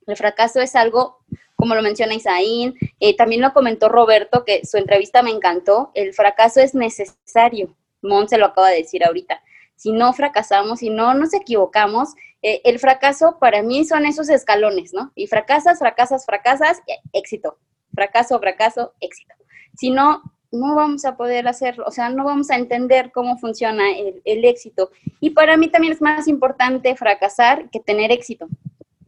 El 0.07 0.17
fracaso 0.17 0.59
es 0.59 0.75
algo 0.75 1.19
como 1.55 1.75
lo 1.75 1.81
menciona 1.81 2.15
Isaín, 2.15 2.73
eh, 2.99 3.15
también 3.15 3.39
lo 3.39 3.53
comentó 3.53 3.87
Roberto, 3.87 4.43
que 4.43 4.65
su 4.65 4.75
entrevista 4.75 5.23
me 5.23 5.29
encantó, 5.29 5.91
el 5.93 6.13
fracaso 6.13 6.59
es 6.59 6.75
necesario, 6.75 7.73
Mon 8.01 8.27
se 8.27 8.37
lo 8.37 8.47
acaba 8.47 8.69
de 8.69 8.77
decir 8.77 9.05
ahorita, 9.05 9.41
si 9.77 9.93
no 9.93 10.11
fracasamos, 10.11 10.79
si 10.79 10.89
no 10.89 11.13
nos 11.13 11.33
equivocamos, 11.33 12.15
eh, 12.41 12.59
el 12.65 12.79
fracaso 12.79 13.37
para 13.39 13.61
mí 13.61 13.85
son 13.85 14.05
esos 14.05 14.27
escalones, 14.27 14.93
¿no? 14.93 15.13
Y 15.15 15.27
fracasas, 15.27 15.79
fracasas, 15.79 16.25
fracasas, 16.25 16.81
éxito, 17.13 17.57
fracaso, 17.93 18.39
fracaso, 18.39 18.93
éxito. 18.99 19.33
Si 19.77 19.89
no, 19.89 20.21
no 20.53 20.75
vamos 20.75 21.03
a 21.03 21.17
poder 21.17 21.47
hacerlo, 21.47 21.83
o 21.87 21.91
sea, 21.91 22.09
no 22.09 22.23
vamos 22.23 22.51
a 22.51 22.57
entender 22.57 23.11
cómo 23.11 23.37
funciona 23.39 23.85
el, 24.23 24.45
éxito. 24.45 24.91
Y 25.19 25.31
para 25.31 25.57
mí 25.57 25.67
también 25.67 25.93
es 25.93 26.01
más 26.01 26.27
importante 26.27 26.95
fracasar 26.95 27.69
que 27.71 27.79
tener 27.79 28.11
éxito. 28.11 28.47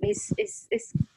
Es, 0.01 0.33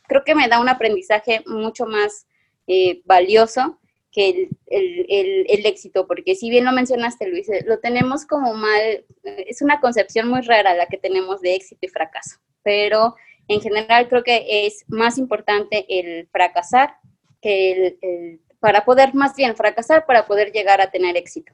creo 0.06 0.24
que 0.24 0.34
me 0.34 0.46
da 0.48 0.60
un 0.60 0.68
aprendizaje 0.68 1.42
mucho 1.46 1.86
más 1.86 2.26
eh, 2.66 3.00
valioso 3.06 3.78
que 4.12 4.50
el, 4.66 5.66
éxito, 5.66 6.06
porque 6.06 6.34
si 6.34 6.50
bien 6.50 6.66
lo 6.66 6.72
mencionaste, 6.72 7.28
Luis, 7.28 7.48
lo 7.64 7.78
tenemos 7.78 8.26
como 8.26 8.52
mal, 8.52 9.04
es 9.22 9.62
una 9.62 9.80
concepción 9.80 10.28
muy 10.28 10.42
rara 10.42 10.74
la 10.74 10.86
que 10.86 10.98
tenemos 10.98 11.40
de 11.40 11.54
éxito 11.54 11.86
y 11.86 11.88
fracaso, 11.88 12.38
pero 12.62 13.14
en 13.48 13.60
general 13.60 14.08
creo 14.08 14.22
que 14.22 14.66
es 14.66 14.84
más 14.88 15.16
importante 15.16 15.86
el 15.88 16.26
fracasar 16.28 16.96
que 17.40 17.96
el 18.02 18.40
para 18.60 18.84
poder 18.84 19.14
más 19.14 19.34
bien 19.36 19.54
fracasar, 19.56 20.06
para 20.06 20.26
poder 20.26 20.52
llegar 20.52 20.80
a 20.80 20.90
tener 20.90 21.16
éxito. 21.16 21.52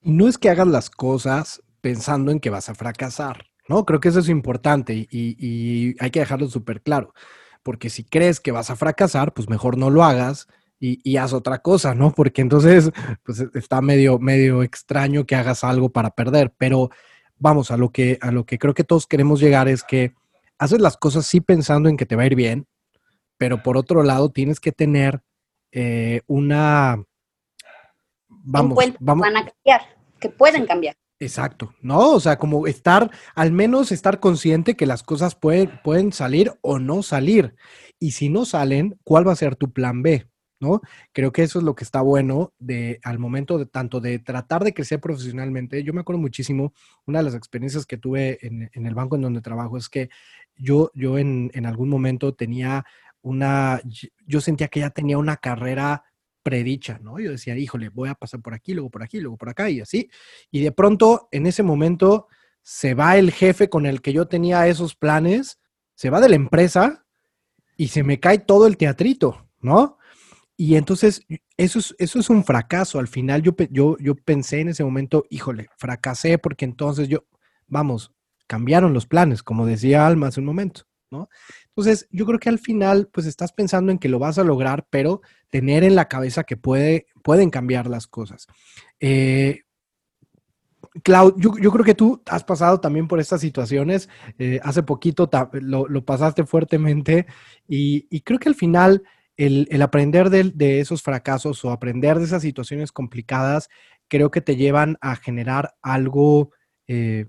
Y 0.00 0.12
no 0.12 0.28
es 0.28 0.38
que 0.38 0.50
hagas 0.50 0.66
las 0.66 0.90
cosas 0.90 1.62
pensando 1.80 2.32
en 2.32 2.40
que 2.40 2.50
vas 2.50 2.68
a 2.68 2.74
fracasar, 2.74 3.46
¿no? 3.68 3.84
Creo 3.84 4.00
que 4.00 4.08
eso 4.08 4.20
es 4.20 4.28
importante 4.28 5.08
y, 5.10 5.96
hay 6.00 6.10
que 6.10 6.20
dejarlo 6.20 6.48
súper 6.48 6.82
claro, 6.82 7.14
porque 7.62 7.90
si 7.90 8.04
crees 8.04 8.40
que 8.40 8.52
vas 8.52 8.70
a 8.70 8.76
fracasar, 8.76 9.32
pues 9.32 9.48
mejor 9.48 9.78
no 9.78 9.90
lo 9.90 10.04
hagas 10.04 10.48
y, 10.80 11.16
haz 11.16 11.32
otra 11.32 11.58
cosa, 11.60 11.94
¿no? 11.94 12.12
Porque 12.12 12.42
entonces, 12.42 12.90
pues 13.22 13.44
está 13.54 13.80
medio, 13.80 14.18
medio 14.18 14.64
extraño 14.64 15.24
que 15.26 15.36
hagas 15.36 15.62
algo 15.62 15.90
para 15.90 16.10
perder, 16.10 16.52
pero 16.58 16.90
vamos, 17.38 17.70
a 17.70 17.76
lo 17.76 17.90
que, 17.90 18.18
a 18.20 18.32
lo 18.32 18.44
que 18.46 18.58
creo 18.58 18.74
que 18.74 18.84
todos 18.84 19.06
queremos 19.06 19.40
llegar 19.40 19.68
es 19.68 19.84
que 19.84 20.14
haces 20.58 20.80
las 20.80 20.96
cosas 20.96 21.26
sí 21.26 21.40
pensando 21.40 21.88
en 21.88 21.96
que 21.96 22.06
te 22.06 22.16
va 22.16 22.22
a 22.22 22.26
ir 22.26 22.34
bien, 22.34 22.66
pero 23.38 23.62
por 23.62 23.76
otro 23.76 24.02
lado 24.02 24.30
tienes 24.30 24.58
que 24.58 24.72
tener 24.72 25.22
eh, 25.72 26.20
una... 26.26 27.02
Vamos, 28.44 28.76
vamos, 28.98 29.22
van 29.22 29.36
a 29.36 29.46
cambiar, 29.46 29.82
que 30.18 30.28
pueden 30.28 30.66
cambiar. 30.66 30.96
Exacto, 31.22 31.72
¿no? 31.80 32.10
O 32.14 32.18
sea, 32.18 32.36
como 32.36 32.66
estar, 32.66 33.12
al 33.36 33.52
menos 33.52 33.92
estar 33.92 34.18
consciente 34.18 34.74
que 34.74 34.86
las 34.86 35.04
cosas 35.04 35.36
pueden, 35.36 35.70
pueden 35.84 36.12
salir 36.12 36.52
o 36.62 36.80
no 36.80 37.04
salir. 37.04 37.54
Y 38.00 38.10
si 38.10 38.28
no 38.28 38.44
salen, 38.44 38.98
¿cuál 39.04 39.28
va 39.28 39.30
a 39.30 39.36
ser 39.36 39.54
tu 39.54 39.72
plan 39.72 40.02
B? 40.02 40.26
¿No? 40.58 40.80
Creo 41.12 41.32
que 41.32 41.44
eso 41.44 41.60
es 41.60 41.64
lo 41.64 41.76
que 41.76 41.84
está 41.84 42.02
bueno 42.02 42.52
de 42.58 42.98
al 43.04 43.20
momento 43.20 43.56
de 43.58 43.66
tanto 43.66 44.00
de 44.00 44.18
tratar 44.18 44.64
de 44.64 44.74
crecer 44.74 45.00
profesionalmente. 45.00 45.84
Yo 45.84 45.92
me 45.92 46.00
acuerdo 46.00 46.20
muchísimo, 46.20 46.72
una 47.06 47.20
de 47.20 47.24
las 47.24 47.34
experiencias 47.36 47.86
que 47.86 47.98
tuve 47.98 48.38
en, 48.44 48.70
el 48.72 48.94
banco 48.94 49.14
en 49.14 49.22
donde 49.22 49.40
trabajo 49.40 49.76
es 49.76 49.88
que 49.88 50.08
yo, 50.56 50.90
yo 50.92 51.18
en, 51.18 51.52
en 51.54 51.66
algún 51.66 51.88
momento 51.88 52.34
tenía 52.34 52.84
una, 53.22 53.80
yo 54.26 54.40
sentía 54.40 54.68
que 54.68 54.80
ya 54.80 54.90
tenía 54.90 55.18
una 55.18 55.36
carrera 55.36 56.04
predicha, 56.42 56.98
¿no? 57.00 57.18
Yo 57.20 57.30
decía, 57.30 57.56
híjole, 57.56 57.88
voy 57.88 58.08
a 58.08 58.14
pasar 58.14 58.40
por 58.40 58.54
aquí, 58.54 58.74
luego 58.74 58.90
por 58.90 59.02
aquí, 59.02 59.20
luego 59.20 59.36
por 59.36 59.48
acá 59.48 59.70
y 59.70 59.80
así. 59.80 60.10
Y 60.50 60.60
de 60.60 60.72
pronto, 60.72 61.28
en 61.30 61.46
ese 61.46 61.62
momento, 61.62 62.26
se 62.62 62.94
va 62.94 63.16
el 63.16 63.32
jefe 63.32 63.68
con 63.68 63.86
el 63.86 64.02
que 64.02 64.12
yo 64.12 64.26
tenía 64.26 64.66
esos 64.66 64.94
planes, 64.94 65.60
se 65.94 66.10
va 66.10 66.20
de 66.20 66.28
la 66.28 66.36
empresa 66.36 67.06
y 67.76 67.88
se 67.88 68.02
me 68.02 68.20
cae 68.20 68.38
todo 68.38 68.66
el 68.66 68.76
teatrito, 68.76 69.48
¿no? 69.60 69.98
Y 70.56 70.76
entonces, 70.76 71.24
eso 71.56 71.78
es, 71.78 71.94
eso 71.98 72.18
es 72.18 72.30
un 72.30 72.44
fracaso. 72.44 72.98
Al 72.98 73.08
final 73.08 73.42
yo, 73.42 73.54
yo, 73.70 73.96
yo 73.98 74.14
pensé 74.14 74.60
en 74.60 74.68
ese 74.68 74.84
momento, 74.84 75.24
híjole, 75.30 75.68
fracasé 75.76 76.38
porque 76.38 76.64
entonces 76.64 77.08
yo, 77.08 77.24
vamos, 77.66 78.12
cambiaron 78.46 78.92
los 78.92 79.06
planes, 79.06 79.42
como 79.42 79.66
decía 79.66 80.06
Alma 80.06 80.28
hace 80.28 80.40
un 80.40 80.46
momento, 80.46 80.82
Entonces, 81.68 82.08
yo 82.10 82.26
creo 82.26 82.38
que 82.38 82.48
al 82.48 82.58
final, 82.58 83.08
pues 83.12 83.26
estás 83.26 83.52
pensando 83.52 83.92
en 83.92 83.98
que 83.98 84.08
lo 84.08 84.18
vas 84.18 84.38
a 84.38 84.44
lograr, 84.44 84.86
pero 84.90 85.20
tener 85.50 85.84
en 85.84 85.94
la 85.94 86.08
cabeza 86.08 86.44
que 86.44 86.56
puede, 86.56 87.06
pueden 87.22 87.50
cambiar 87.50 87.86
las 87.86 88.06
cosas. 88.06 88.46
Eh, 89.00 89.62
Clau, 91.02 91.34
yo, 91.38 91.52
creo 91.52 91.84
que 91.84 91.94
tú 91.94 92.22
has 92.26 92.44
pasado 92.44 92.80
también 92.80 93.08
por 93.08 93.18
estas 93.18 93.40
situaciones. 93.40 94.10
Eh, 94.38 94.60
hace 94.62 94.82
poquito 94.82 95.30
lo, 95.52 96.04
pasaste 96.04 96.44
fuertemente 96.44 97.26
y, 97.66 98.20
creo 98.20 98.38
que 98.38 98.50
al 98.50 98.54
final 98.54 99.02
el, 99.36 99.80
aprender 99.80 100.28
de, 100.28 100.80
esos 100.80 101.02
fracasos 101.02 101.64
o 101.64 101.70
aprender 101.70 102.18
de 102.18 102.24
esas 102.24 102.42
situaciones 102.42 102.92
complicadas, 102.92 103.70
creo 104.08 104.30
que 104.30 104.42
te 104.42 104.56
llevan 104.56 104.98
a 105.00 105.16
generar 105.16 105.74
algo 105.80 106.50
eh, 106.86 107.26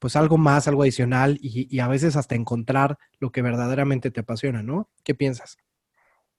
pues 0.00 0.16
algo 0.16 0.38
más, 0.38 0.66
algo 0.66 0.82
adicional 0.82 1.38
y, 1.40 1.78
a 1.78 1.86
veces 1.86 2.16
hasta 2.16 2.34
encontrar 2.34 2.98
lo 3.20 3.30
que 3.30 3.42
verdaderamente 3.42 4.10
te 4.10 4.20
apasiona, 4.20 4.62
¿no? 4.62 4.88
¿Qué 5.04 5.14
piensas? 5.14 5.58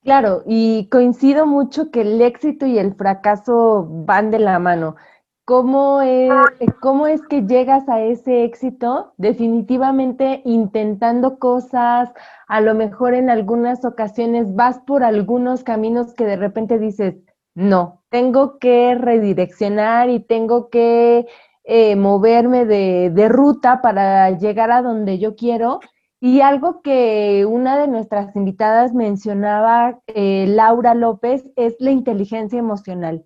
Claro, 0.03 0.43
y 0.47 0.89
coincido 0.89 1.45
mucho 1.45 1.91
que 1.91 2.01
el 2.01 2.19
éxito 2.21 2.65
y 2.65 2.79
el 2.79 2.95
fracaso 2.95 3.87
van 3.87 4.31
de 4.31 4.39
la 4.39 4.57
mano. 4.57 4.95
¿Cómo 5.45 6.01
es, 6.01 6.31
¿Cómo 6.79 7.07
es 7.07 7.21
que 7.27 7.43
llegas 7.43 7.87
a 7.87 8.01
ese 8.01 8.43
éxito? 8.43 9.13
Definitivamente 9.17 10.41
intentando 10.43 11.37
cosas, 11.37 12.09
a 12.47 12.61
lo 12.61 12.73
mejor 12.73 13.13
en 13.13 13.29
algunas 13.29 13.85
ocasiones 13.85 14.55
vas 14.55 14.79
por 14.79 15.03
algunos 15.03 15.63
caminos 15.63 16.13
que 16.13 16.25
de 16.25 16.35
repente 16.35 16.79
dices, 16.79 17.15
no, 17.53 18.01
tengo 18.09 18.59
que 18.59 18.95
redireccionar 18.95 20.09
y 20.09 20.19
tengo 20.19 20.69
que 20.69 21.27
eh, 21.73 21.95
moverme 21.95 22.65
de, 22.65 23.29
ruta 23.29 23.81
para 23.81 24.29
llegar 24.31 24.71
a 24.71 24.81
donde 24.81 25.19
yo 25.19 25.37
quiero. 25.37 25.79
Y 26.19 26.41
algo 26.41 26.81
que 26.81 27.45
una 27.49 27.77
de 27.77 27.87
nuestras 27.87 28.35
invitadas 28.35 28.93
mencionaba, 28.93 30.01
eh, 30.07 30.47
Laura 30.49 30.93
López, 30.95 31.49
es 31.55 31.77
la 31.79 31.91
inteligencia 31.91 32.59
emocional. 32.59 33.25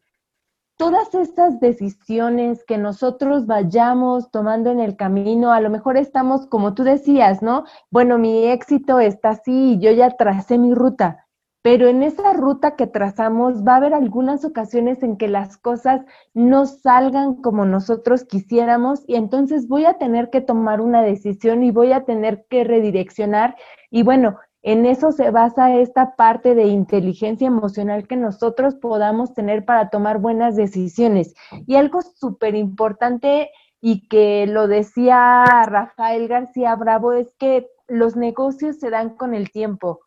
Todas 0.78 1.16
estas 1.16 1.60
decisiones 1.60 2.64
que 2.66 2.78
nosotros 2.78 3.48
vayamos 3.48 4.30
tomando 4.30 4.70
en 4.70 4.80
el 4.80 4.96
camino, 4.96 5.52
a 5.52 5.60
lo 5.60 5.72
mejor 5.72 5.98
estamos, 5.98 6.46
como 6.46 6.76
tú 6.76 6.84
decías, 6.84 7.42
¿no? 7.42 7.64
Bueno, 7.90 8.20
mi 8.20 8.46
éxito 8.46 9.00
está 9.00 9.30
así, 9.30 9.80
yo 9.80 9.90
ya 9.92 10.12
tracé 10.12 10.60
mi 10.60 10.76
ruta, 10.76 11.25
pero 11.66 11.88
en 11.88 12.04
esa 12.04 12.32
ruta 12.34 12.76
que 12.76 12.86
trazamos 12.86 13.64
va 13.68 13.74
a 13.74 13.78
haber 13.78 13.96
algunas 13.96 14.46
ocasiones 14.46 15.02
en 15.02 15.18
que 15.18 15.28
las 15.28 15.58
cosas 15.58 16.02
no 16.36 16.68
salgan 16.68 17.42
como 17.42 17.66
nosotros 17.66 18.24
quisiéramos 18.24 19.04
y 19.08 19.16
entonces 19.16 19.68
voy 19.68 19.86
a 19.86 19.96
tener 19.96 20.30
que 20.30 20.42
tomar 20.42 20.80
una 20.80 21.02
decisión 21.02 21.64
y 21.64 21.72
voy 21.72 21.92
a 21.92 22.06
tener 22.06 22.46
que 22.52 22.66
redireccionar 22.66 23.56
y 23.90 24.04
bueno, 24.04 24.38
en 24.62 24.86
eso 24.86 25.12
se 25.12 25.32
basa 25.32 25.76
esta 25.76 26.16
parte 26.16 26.54
de 26.54 26.66
inteligencia 26.66 27.48
emocional 27.48 28.08
que 28.08 28.16
nosotros 28.16 28.76
podamos 28.76 29.34
tener 29.34 29.66
para 29.66 29.90
tomar 29.90 30.20
buenas 30.20 30.56
decisiones. 30.56 31.34
Y 31.66 31.78
algo 31.78 32.04
súper 32.04 32.54
importante 32.54 33.50
y 33.82 34.08
que 34.08 34.46
lo 34.46 34.68
decía 34.68 35.44
Rafael 35.66 36.28
García 36.28 36.76
Bravo 36.76 37.14
es 37.14 37.34
que 37.40 37.68
los 37.88 38.16
negocios 38.16 38.78
se 38.78 38.92
dan 38.92 39.16
con 39.16 39.34
el 39.34 39.50
tiempo 39.50 40.05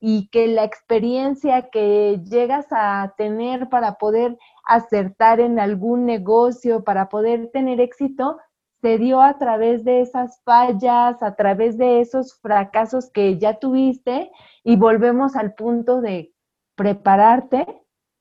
y 0.00 0.28
que 0.28 0.48
la 0.48 0.64
experiencia 0.64 1.68
que 1.70 2.20
llegas 2.24 2.66
a 2.70 3.14
tener 3.16 3.68
para 3.68 3.94
poder 3.94 4.38
acertar 4.64 5.40
en 5.40 5.60
algún 5.60 6.06
negocio, 6.06 6.84
para 6.84 7.08
poder 7.08 7.50
tener 7.52 7.80
éxito, 7.80 8.38
se 8.80 8.96
dio 8.96 9.20
a 9.20 9.36
través 9.38 9.84
de 9.84 10.00
esas 10.00 10.40
fallas, 10.42 11.22
a 11.22 11.36
través 11.36 11.76
de 11.76 12.00
esos 12.00 12.40
fracasos 12.40 13.10
que 13.10 13.38
ya 13.38 13.58
tuviste 13.58 14.30
y 14.64 14.76
volvemos 14.76 15.36
al 15.36 15.52
punto 15.52 16.00
de 16.00 16.32
prepararte 16.76 17.66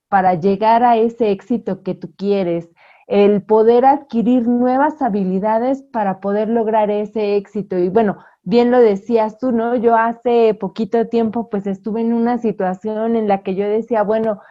para 0.09 0.33
llegar 0.33 0.83
a 0.83 0.97
ese 0.97 1.31
éxito 1.31 1.81
que 1.81 1.95
tú 1.95 2.13
quieres, 2.17 2.69
el 3.07 3.41
poder 3.43 3.85
adquirir 3.85 4.47
nuevas 4.47 5.01
habilidades 5.01 5.81
para 5.81 6.19
poder 6.19 6.49
lograr 6.49 6.91
ese 6.91 7.37
éxito. 7.37 7.77
Y 7.77 7.89
bueno, 7.89 8.17
bien 8.43 8.71
lo 8.71 8.79
decías 8.79 9.37
tú, 9.37 9.51
¿no? 9.51 9.75
Yo 9.75 9.95
hace 9.95 10.53
poquito 10.53 11.07
tiempo 11.07 11.49
pues 11.49 11.67
estuve 11.67 12.01
en 12.01 12.13
una 12.13 12.37
situación 12.37 13.15
en 13.15 13.27
la 13.27 13.43
que 13.43 13.55
yo 13.55 13.67
decía, 13.67 14.03
bueno, 14.03 14.41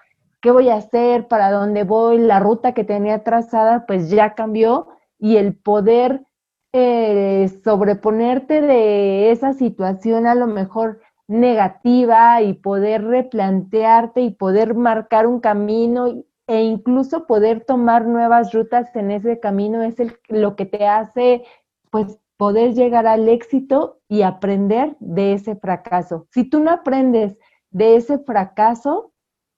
¿qué 0.41 0.51
voy 0.51 0.69
a 0.69 0.77
hacer? 0.77 1.29
¿Para 1.29 1.51
dónde 1.51 1.85
voy? 1.85 2.19
La 2.19 2.41
ruta 2.41 2.73
que 2.73 2.85
tenía 2.85 3.25
trazada 3.25 3.87
pues 3.87 4.11
ya 4.11 4.35
cambió 4.35 4.89
y 5.19 5.37
el 5.37 5.55
poder 5.57 6.25
eh, 6.73 7.49
sobreponerte 7.65 8.61
de 8.61 9.31
esa 9.31 9.53
situación 9.55 10.27
a 10.27 10.35
lo 10.35 10.47
mejor 10.47 11.01
negativa 11.27 12.43
y 12.43 12.55
poder 12.55 13.05
replantearte 13.05 14.21
y 14.23 14.31
poder 14.31 14.75
marcar 14.75 15.27
un 15.27 15.41
camino 15.41 16.25
e 16.47 16.63
incluso 16.63 17.27
poder 17.27 17.65
tomar 17.65 18.07
nuevas 18.07 18.53
rutas 18.53 18.95
en 18.97 19.11
ese 19.11 19.39
camino 19.39 19.83
es 19.83 20.01
el, 20.01 20.19
lo 20.29 20.57
que 20.57 20.65
te 20.65 20.87
hace 20.87 21.45
pues 21.91 22.19
poder 22.39 22.73
llegar 22.73 23.07
al 23.07 23.29
éxito 23.29 24.01
y 24.09 24.23
aprender 24.23 24.97
de 25.01 25.35
ese 25.35 25.57
fracaso. 25.57 26.27
Si 26.31 26.45
tú 26.45 26.61
no 26.61 26.71
aprendes 26.71 27.37
de 27.71 27.97
ese 27.97 28.19
fracaso, 28.21 29.13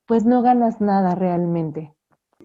pues 0.06 0.24
no 0.24 0.42
ganas 0.42 0.80
nada 0.80 1.14
realmente. 1.14 1.94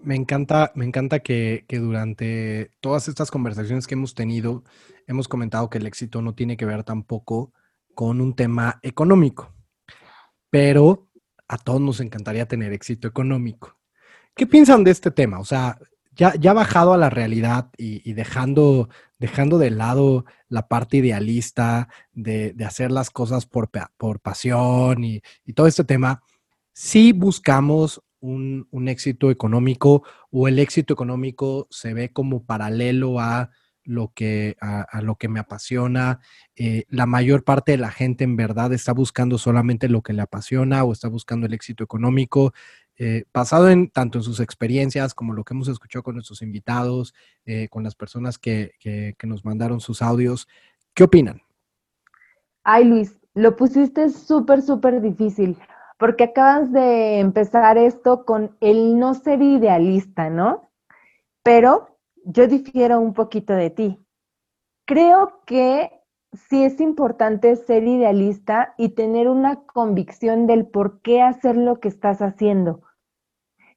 Me 0.02 0.14
encanta, 0.14 0.70
me 0.74 0.84
encanta 0.84 1.20
que, 1.20 1.64
que, 1.66 1.78
durante 1.78 2.70
todas 2.80 3.08
estas 3.08 3.30
conversaciones 3.30 3.86
que 3.86 3.94
hemos 3.94 4.14
tenido, 4.14 4.62
hemos 5.06 5.26
comentado 5.26 5.68
que 5.70 5.78
el 5.78 5.86
éxito 5.86 6.22
no 6.22 6.34
tiene 6.34 6.56
que 6.56 6.66
ver 6.66 6.84
tampoco 6.84 7.52
con 7.94 8.20
un 8.20 8.36
tema 8.36 8.78
económico, 8.82 9.54
pero 10.50 11.08
a 11.48 11.56
todos 11.56 11.80
nos 11.80 12.00
encantaría 12.00 12.46
tener 12.46 12.74
éxito 12.74 13.08
económico. 13.08 13.78
¿Qué 14.34 14.46
piensan 14.46 14.84
de 14.84 14.90
este 14.90 15.10
tema? 15.10 15.40
O 15.40 15.44
sea, 15.44 15.78
ya, 16.16 16.34
ya 16.34 16.52
bajado 16.52 16.92
a 16.94 16.96
la 16.98 17.10
realidad 17.10 17.70
y, 17.76 18.12
dejando, 18.14 18.88
dejando 19.18 19.58
de 19.58 19.70
lado 19.70 20.24
la 20.48 20.66
parte 20.66 20.96
idealista 20.96 21.88
de, 22.12 22.54
hacer 22.66 22.90
las 22.90 23.10
cosas 23.10 23.46
por, 23.46 23.70
por 23.96 24.20
pasión 24.20 25.04
y, 25.04 25.22
todo 25.54 25.66
este 25.66 25.84
tema, 25.84 26.22
sí 26.72 27.12
buscamos 27.12 28.02
un, 28.20 28.66
éxito 28.88 29.30
económico 29.30 30.02
o 30.30 30.48
el 30.48 30.58
éxito 30.58 30.94
económico 30.94 31.68
se 31.70 31.94
ve 31.94 32.12
como 32.12 32.44
paralelo 32.44 33.20
a 33.20 33.50
lo 33.84 34.12
que, 34.14 34.56
a, 34.60 35.00
lo 35.00 35.16
que 35.16 35.28
me 35.28 35.38
apasiona. 35.38 36.18
Eh, 36.56 36.84
la 36.88 37.06
mayor 37.06 37.44
parte 37.44 37.72
de 37.72 37.78
la 37.78 37.92
gente 37.92 38.24
en 38.24 38.36
verdad 38.36 38.72
está 38.72 38.92
buscando 38.92 39.38
solamente 39.38 39.88
lo 39.88 40.02
que 40.02 40.12
le 40.12 40.22
apasiona 40.22 40.82
o 40.82 40.92
está 40.92 41.08
buscando 41.08 41.46
el 41.46 41.54
éxito 41.54 41.84
económico. 41.84 42.52
Eh, 42.98 43.24
basado 43.32 43.68
en 43.68 43.90
tanto 43.90 44.18
en 44.18 44.24
sus 44.24 44.40
experiencias 44.40 45.12
como 45.12 45.34
lo 45.34 45.44
que 45.44 45.52
hemos 45.52 45.68
escuchado 45.68 46.02
con 46.02 46.14
nuestros 46.14 46.40
invitados, 46.40 47.14
eh, 47.44 47.68
con 47.68 47.82
las 47.82 47.94
personas 47.94 48.38
que, 48.38 48.72
que, 48.80 49.14
nos 49.26 49.44
mandaron 49.44 49.80
sus 49.80 50.00
audios. 50.00 50.48
¿Qué 50.94 51.04
opinan? 51.04 51.42
Ay, 52.64 52.84
Luis, 52.84 53.14
lo 53.34 53.54
pusiste 53.54 54.08
súper, 54.08 54.62
súper 54.62 55.02
difícil, 55.02 55.58
porque 55.98 56.24
acabas 56.24 56.72
de 56.72 57.20
empezar 57.20 57.76
esto 57.76 58.24
con 58.24 58.56
el 58.60 58.98
no 58.98 59.12
ser 59.12 59.42
idealista, 59.42 60.30
¿no? 60.30 60.70
Pero 61.42 61.98
yo 62.24 62.46
difiero 62.46 62.98
un 62.98 63.12
poquito 63.12 63.52
de 63.52 63.68
ti. 63.68 63.98
Creo 64.86 65.42
que 65.44 65.92
sí 66.48 66.64
es 66.64 66.80
importante 66.80 67.56
ser 67.56 67.84
idealista 67.86 68.74
y 68.78 68.90
tener 68.90 69.28
una 69.28 69.56
convicción 69.66 70.46
del 70.46 70.66
por 70.66 71.00
qué 71.02 71.20
hacer 71.22 71.56
lo 71.56 71.78
que 71.78 71.88
estás 71.88 72.22
haciendo. 72.22 72.82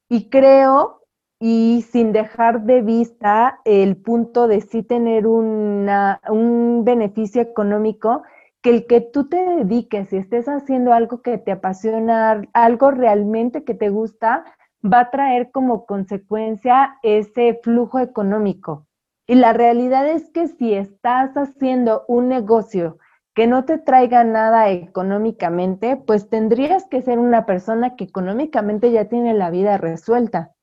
Y 0.10 0.30
creo, 0.30 1.04
y 1.40 1.86
sin 1.92 2.12
dejar 2.12 2.64
de 2.64 2.82
vista 2.82 3.60
el 3.64 3.96
punto 3.96 4.48
de 4.48 4.62
sí 4.62 4.82
tener 4.82 5.28
una, 5.28 6.20
un 6.30 6.84
beneficio 6.84 7.42
económico, 7.42 8.24
que 8.62 8.72
el 8.72 8.88
que 8.88 9.02
tú 9.02 9.30
te 9.30 9.38
dediques 9.38 10.12
y 10.12 10.18
estés 10.18 10.48
haciendo 10.48 10.94
algo 10.94 11.22
que 11.22 11.38
te 11.38 11.52
apasiona, 11.52 12.42
algo 12.54 12.92
realmente 12.92 13.64
que 13.64 13.76
te 13.76 13.90
gusta, 13.90 14.44
va 14.84 15.02
a 15.02 15.12
traer 15.12 15.52
como 15.52 15.86
consecuencia 15.86 16.98
ese 17.04 17.60
flujo 17.64 18.00
económico. 18.00 18.88
Y 19.28 19.36
la 19.36 19.54
realidad 19.54 20.08
es 20.08 20.30
que 20.32 20.48
si 20.48 20.74
estás 20.74 21.38
haciendo 21.38 22.04
un 22.08 22.30
negocio 22.30 22.98
que 23.40 23.48
no 23.48 23.64
te 23.64 23.78
traiga 23.78 24.26
nada 24.26 24.70
económicamente, 24.70 25.96
pues 25.96 26.28
tendrías 26.28 26.90
que 26.90 27.02
ser 27.02 27.20
una 27.20 27.46
persona 27.46 27.96
que 27.96 28.04
económicamente 28.04 28.92
ya 28.92 29.06
tiene 29.06 29.34
la 29.34 29.50
vida 29.50 29.78
resuelta. 29.78 30.54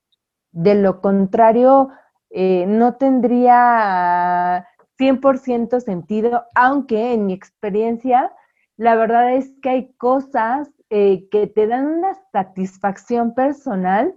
De 0.51 0.75
lo 0.75 1.01
contrario, 1.01 1.89
eh, 2.29 2.67
no 2.67 2.93
tendría 2.97 4.67
100% 4.99 5.79
sentido, 5.79 6.45
aunque 6.53 7.13
en 7.13 7.25
mi 7.25 7.33
experiencia, 7.33 8.31
la 8.75 8.95
verdad 8.95 9.33
es 9.33 9.55
que 9.63 9.69
hay 9.69 9.93
cosas 9.93 10.69
eh, 10.91 11.27
que 11.31 11.47
te 11.47 11.65
dan 11.65 11.87
una 11.87 12.13
satisfacción 12.31 13.33
personal 13.33 14.13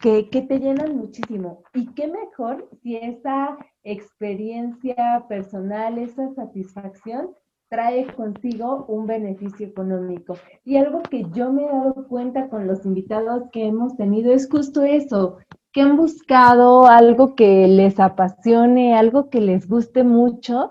que, 0.00 0.30
que, 0.30 0.42
te 0.42 0.58
llenan 0.58 0.96
muchísimo. 0.96 1.62
Y 1.74 1.86
qué 1.94 2.08
mejor 2.08 2.68
si 2.82 2.96
esa 2.96 3.56
experiencia 3.84 5.26
personal, 5.28 5.98
esa 5.98 6.34
satisfacción 6.34 7.36
trae 7.74 8.06
consigo 8.14 8.84
un 8.86 9.04
beneficio 9.04 9.66
económico. 9.66 10.36
Y 10.64 10.76
algo 10.76 11.02
que 11.02 11.24
yo 11.32 11.52
me 11.52 11.64
he 11.64 11.66
dado 11.66 12.06
cuenta 12.06 12.48
con 12.48 12.68
los 12.68 12.84
invitados 12.86 13.50
que 13.50 13.66
hemos 13.66 13.96
tenido 13.96 14.32
es 14.32 14.48
justo 14.48 14.84
eso, 14.84 15.38
que 15.72 15.80
han 15.80 15.96
buscado 15.96 16.86
algo 16.86 17.34
que 17.34 17.66
les 17.66 17.98
apasione, 17.98 18.96
algo 18.96 19.28
que 19.28 19.40
les 19.40 19.66
guste 19.66 20.04
mucho 20.04 20.70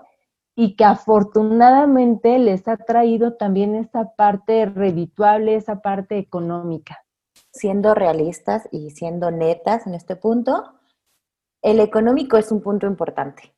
y 0.56 0.76
que 0.76 0.84
afortunadamente 0.84 2.38
les 2.38 2.66
ha 2.68 2.78
traído 2.78 3.34
también 3.34 3.74
esa 3.74 4.14
parte 4.14 4.64
redituable, 4.64 5.56
esa 5.56 5.82
parte 5.82 6.16
económica. 6.16 7.04
Siendo 7.52 7.94
realistas 7.94 8.66
y 8.72 8.92
siendo 8.92 9.30
netas 9.30 9.86
en 9.86 9.92
este 9.92 10.16
punto, 10.16 10.72
el 11.60 11.80
económico 11.80 12.38
es 12.38 12.50
un 12.50 12.62
punto 12.62 12.86
importante 12.86 13.52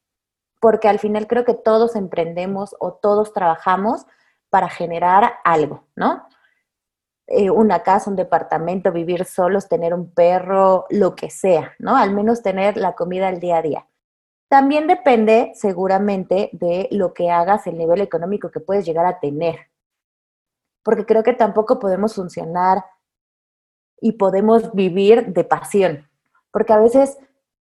porque 0.66 0.88
al 0.88 0.98
final 0.98 1.28
creo 1.28 1.44
que 1.44 1.54
todos 1.54 1.94
emprendemos 1.94 2.74
o 2.80 2.94
todos 2.94 3.32
trabajamos 3.32 4.04
para 4.50 4.68
generar 4.68 5.34
algo, 5.44 5.86
¿no? 5.94 6.26
Eh, 7.28 7.50
una 7.50 7.84
casa, 7.84 8.10
un 8.10 8.16
departamento, 8.16 8.90
vivir 8.90 9.26
solos, 9.26 9.68
tener 9.68 9.94
un 9.94 10.12
perro, 10.12 10.86
lo 10.90 11.14
que 11.14 11.30
sea, 11.30 11.74
¿no? 11.78 11.96
Al 11.96 12.12
menos 12.12 12.42
tener 12.42 12.76
la 12.78 12.96
comida 12.96 13.28
al 13.28 13.38
día 13.38 13.58
a 13.58 13.62
día. 13.62 13.86
También 14.48 14.88
depende 14.88 15.52
seguramente 15.54 16.50
de 16.52 16.88
lo 16.90 17.14
que 17.14 17.30
hagas, 17.30 17.68
el 17.68 17.78
nivel 17.78 18.00
económico 18.00 18.50
que 18.50 18.58
puedes 18.58 18.84
llegar 18.84 19.06
a 19.06 19.20
tener. 19.20 19.70
Porque 20.82 21.06
creo 21.06 21.22
que 21.22 21.34
tampoco 21.34 21.78
podemos 21.78 22.16
funcionar 22.16 22.84
y 24.00 24.14
podemos 24.14 24.72
vivir 24.72 25.26
de 25.26 25.44
pasión. 25.44 26.10
Porque 26.50 26.72
a 26.72 26.80
veces 26.80 27.18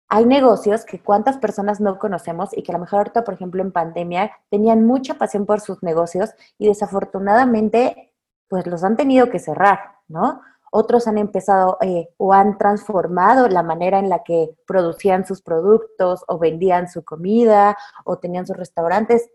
hay 0.08 0.24
negocios 0.24 0.84
que 0.86 1.00
cuántas 1.00 1.36
personas 1.36 1.80
no 1.80 1.98
conocemos 1.98 2.56
y 2.56 2.62
que 2.62 2.72
a 2.72 2.76
lo 2.76 2.80
mejor 2.80 3.00
ahorita, 3.00 3.24
por 3.24 3.34
ejemplo, 3.34 3.62
en 3.62 3.72
pandemia, 3.72 4.32
tenían 4.50 4.86
mucha 4.86 5.14
pasión 5.14 5.44
por 5.44 5.60
sus 5.60 5.82
negocios 5.82 6.30
y 6.56 6.66
desafortunadamente, 6.66 8.14
pues 8.48 8.66
los 8.66 8.84
han 8.84 8.96
tenido 8.96 9.28
que 9.28 9.38
cerrar, 9.38 9.80
¿no? 10.08 10.40
Otros 10.70 11.06
han 11.08 11.18
empezado 11.18 11.78
eh, 11.80 12.08
o 12.16 12.32
han 12.32 12.58
transformado 12.58 13.48
la 13.48 13.62
manera 13.62 13.98
en 13.98 14.08
la 14.08 14.22
que 14.22 14.54
producían 14.66 15.26
sus 15.26 15.42
productos 15.42 16.24
o 16.26 16.38
vendían 16.38 16.88
su 16.88 17.04
comida 17.04 17.76
o 18.04 18.18
tenían 18.18 18.46
sus 18.46 18.56
restaurantes, 18.56 19.30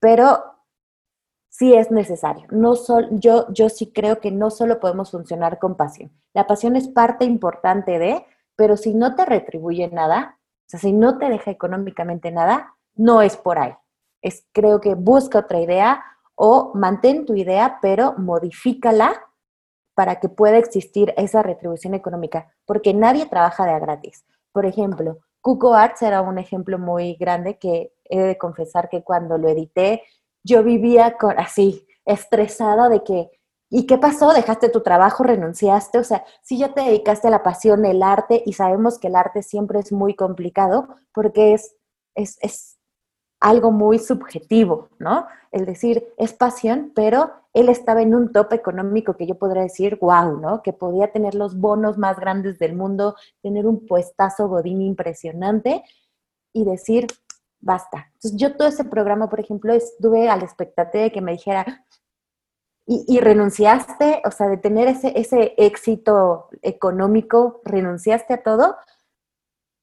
pero 0.00 0.42
sí 1.50 1.74
es 1.74 1.90
necesario. 1.90 2.46
No 2.50 2.74
yo, 3.12 3.46
yo 3.52 3.68
sí 3.68 3.92
creo 3.92 4.20
que 4.20 4.30
no 4.30 4.50
solo 4.50 4.80
podemos 4.80 5.10
funcionar 5.10 5.58
con 5.58 5.76
pasión. 5.76 6.10
La 6.32 6.46
pasión 6.46 6.76
es 6.76 6.88
parte 6.88 7.24
importante 7.24 7.98
de, 7.98 8.24
pero 8.60 8.76
si 8.76 8.92
no 8.92 9.14
te 9.14 9.24
retribuye 9.24 9.88
nada, 9.88 10.36
o 10.36 10.64
sea, 10.66 10.78
si 10.78 10.92
no 10.92 11.16
te 11.16 11.30
deja 11.30 11.50
económicamente 11.50 12.30
nada, 12.30 12.74
no 12.94 13.22
es 13.22 13.38
por 13.38 13.58
ahí. 13.58 13.72
Es 14.20 14.46
creo 14.52 14.82
que 14.82 14.94
busca 14.94 15.38
otra 15.38 15.60
idea 15.60 16.04
o 16.34 16.72
mantén 16.74 17.24
tu 17.24 17.34
idea, 17.34 17.78
pero 17.80 18.12
modifícala 18.18 19.14
para 19.94 20.20
que 20.20 20.28
pueda 20.28 20.58
existir 20.58 21.14
esa 21.16 21.42
retribución 21.42 21.94
económica, 21.94 22.52
porque 22.66 22.92
nadie 22.92 23.24
trabaja 23.24 23.64
de 23.64 23.72
a 23.72 23.78
gratis. 23.78 24.26
Por 24.52 24.66
ejemplo, 24.66 25.20
Cuco 25.40 25.72
Arts 25.72 26.02
era 26.02 26.20
un 26.20 26.36
ejemplo 26.36 26.78
muy 26.78 27.14
grande 27.14 27.56
que 27.56 27.94
he 28.04 28.20
de 28.20 28.36
confesar 28.36 28.90
que 28.90 29.02
cuando 29.02 29.38
lo 29.38 29.48
edité, 29.48 30.02
yo 30.44 30.62
vivía 30.62 31.16
con, 31.16 31.38
así, 31.38 31.86
estresada 32.04 32.90
de 32.90 33.02
que 33.04 33.39
¿Y 33.70 33.86
qué 33.86 33.98
pasó? 33.98 34.32
¿Dejaste 34.32 34.68
tu 34.68 34.82
trabajo? 34.82 35.22
¿Renunciaste? 35.22 35.98
O 35.98 36.04
sea, 36.04 36.24
si 36.42 36.58
ya 36.58 36.74
te 36.74 36.80
dedicaste 36.80 37.28
a 37.28 37.30
la 37.30 37.44
pasión 37.44 37.82
del 37.82 38.02
arte 38.02 38.42
y 38.44 38.52
sabemos 38.54 38.98
que 38.98 39.06
el 39.06 39.14
arte 39.14 39.42
siempre 39.42 39.78
es 39.78 39.92
muy 39.92 40.14
complicado 40.14 40.88
porque 41.14 41.54
es, 41.54 41.76
es, 42.16 42.36
es 42.42 42.78
algo 43.38 43.70
muy 43.70 44.00
subjetivo, 44.00 44.88
¿no? 44.98 45.26
El 45.52 45.66
decir, 45.66 46.12
es 46.18 46.32
pasión, 46.32 46.92
pero 46.96 47.30
él 47.52 47.68
estaba 47.68 48.02
en 48.02 48.14
un 48.14 48.32
tope 48.32 48.56
económico 48.56 49.16
que 49.16 49.26
yo 49.26 49.36
podría 49.36 49.62
decir, 49.62 49.98
wow, 50.00 50.36
¿no? 50.36 50.62
Que 50.62 50.72
podía 50.72 51.12
tener 51.12 51.36
los 51.36 51.56
bonos 51.56 51.96
más 51.96 52.18
grandes 52.18 52.58
del 52.58 52.74
mundo, 52.74 53.14
tener 53.40 53.66
un 53.66 53.86
puestazo 53.86 54.48
godín 54.48 54.82
impresionante 54.82 55.84
y 56.52 56.64
decir, 56.64 57.06
basta. 57.60 58.08
Entonces 58.14 58.36
yo 58.36 58.56
todo 58.56 58.66
ese 58.66 58.84
programa, 58.84 59.30
por 59.30 59.40
ejemplo, 59.40 59.72
estuve 59.72 60.28
a 60.28 60.36
la 60.36 60.48
de 60.92 61.12
que 61.12 61.20
me 61.20 61.32
dijera, 61.32 61.84
y, 62.86 63.20
renunciaste, 63.20 64.20
o 64.24 64.32
sea, 64.32 64.48
de 64.48 64.56
tener 64.56 64.88
ese, 64.88 65.12
ese 65.14 65.54
éxito 65.58 66.48
económico, 66.62 67.60
renunciaste 67.64 68.34
a 68.34 68.42
todo. 68.42 68.76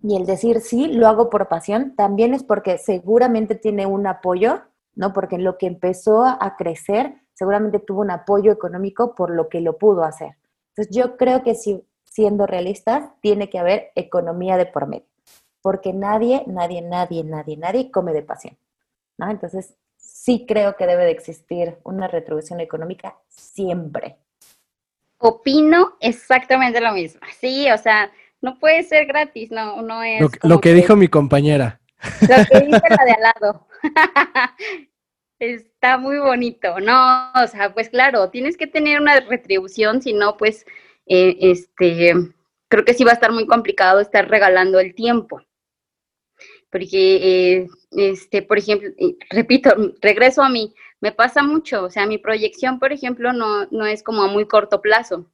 Y 0.02 0.18
el 0.18 0.26
decir 0.26 0.60
sí, 0.60 0.88
lo 0.88 1.08
hago 1.08 1.30
por 1.30 1.48
pasión, 1.48 1.96
también 1.96 2.34
es 2.34 2.44
porque 2.44 2.78
seguramente 2.78 3.56
tiene 3.56 3.86
un 3.86 4.08
apoyo, 4.08 4.62
¿no? 4.94 5.14
Porque 5.14 5.38
lo 5.38 5.58
que 5.58 5.68
empezó 5.68 6.26
a 6.26 6.56
crecer, 6.58 7.16
seguramente 7.34 7.80
tuvo 7.80 8.02
un 8.02 8.12
apoyo 8.12 8.52
económico 8.52 9.16
por 9.16 9.30
lo 9.30 9.48
que 9.48 9.62
lo 9.62 9.78
pudo 9.78 10.04
hacer. 10.04 10.36
Entonces 10.76 10.94
yo 10.94 11.16
creo 11.16 11.44
que 11.44 11.56
si, 11.56 11.88
siendo 12.04 12.46
realistas, 12.46 13.10
tiene 13.22 13.50
que 13.50 13.60
haber 13.60 13.92
economía 13.96 14.58
de 14.58 14.66
por 14.66 14.88
medio, 14.88 15.08
porque 15.62 15.94
nadie, 15.94 16.44
nadie, 16.48 16.82
nadie, 16.82 17.24
nadie, 17.24 17.56
nadie 17.56 17.90
come 17.90 18.12
de 18.12 18.24
pasión, 18.24 18.58
¿no? 19.18 19.30
Entonces 19.30 19.76
sí 20.28 20.44
creo 20.46 20.76
que 20.76 20.86
debe 20.86 21.06
de 21.06 21.12
existir 21.12 21.78
una 21.86 22.10
retribución 22.10 22.60
económica 22.60 23.18
siempre. 23.30 24.18
Opino 25.20 25.96
exactamente 26.02 26.82
lo 26.82 26.92
mismo. 26.92 27.22
Sí, 27.40 27.72
o 27.72 27.78
sea, 27.78 28.12
no 28.42 28.60
puede 28.60 28.84
ser 28.84 29.06
gratis, 29.06 29.52
no, 29.52 29.82
no 29.82 30.04
es. 30.04 30.20
Lo, 30.44 30.60
que, 30.60 30.74
dijo 30.74 30.98
mi 30.98 31.08
compañera. 31.08 31.80
Lo 32.24 32.44
que 32.44 32.66
dice 32.66 32.82
la 32.90 33.06
de 33.06 33.12
al 33.12 33.22
lado. 33.22 33.68
Está 35.40 35.98
muy 35.98 36.18
bonito, 36.18 36.78
¿no? 36.82 37.32
O 37.42 37.48
sea, 37.48 37.74
pues 37.74 37.90
claro, 37.90 38.30
tienes 38.30 38.58
que 38.58 38.68
tener 38.68 39.00
una 39.00 39.22
retribución, 39.22 40.02
si 40.02 40.12
no, 40.12 40.36
pues, 40.36 40.66
eh, 41.06 41.38
este, 41.40 42.14
creo 42.68 42.84
que 42.84 42.94
sí 42.94 43.06
va 43.06 43.12
a 43.12 43.14
estar 43.14 43.32
muy 43.32 43.48
complicado 43.48 44.02
estar 44.02 44.28
regalando 44.28 44.78
el 44.82 44.94
tiempo. 44.94 45.42
Porque, 46.70 47.58
eh, 47.58 47.68
este, 47.92 48.42
por 48.42 48.58
ejemplo, 48.58 48.90
repito, 49.30 49.70
regreso 50.02 50.44
a 50.44 50.50
mí, 50.50 50.74
me 51.00 51.12
pasa 51.12 51.44
mucho, 51.44 51.84
o 51.86 51.90
sea, 51.90 52.06
mi 52.06 52.18
proyección, 52.18 52.80
por 52.80 52.92
ejemplo, 52.92 53.32
no, 53.32 53.68
no 53.68 53.86
es 53.86 54.04
como 54.04 54.24
a 54.24 54.28
muy 54.28 54.48
corto 54.48 54.82
plazo. 54.82 55.30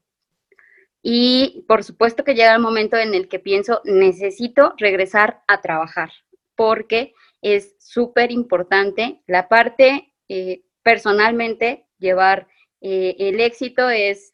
Y 1.02 1.66
por 1.68 1.84
supuesto 1.84 2.24
que 2.24 2.34
llega 2.34 2.56
el 2.56 2.62
momento 2.62 2.98
en 2.98 3.14
el 3.14 3.28
que 3.28 3.40
pienso, 3.40 3.82
necesito 3.84 4.74
regresar 4.78 5.42
a 5.48 5.62
trabajar, 5.62 6.12
porque 6.56 7.14
es 7.42 7.76
súper 7.80 8.32
importante. 8.32 9.22
La 9.28 9.50
parte 9.50 10.14
eh, 10.30 10.64
personalmente, 10.82 11.86
llevar 12.00 12.48
eh, 12.80 13.16
el 13.20 13.42
éxito 13.42 13.90
es 13.90 14.34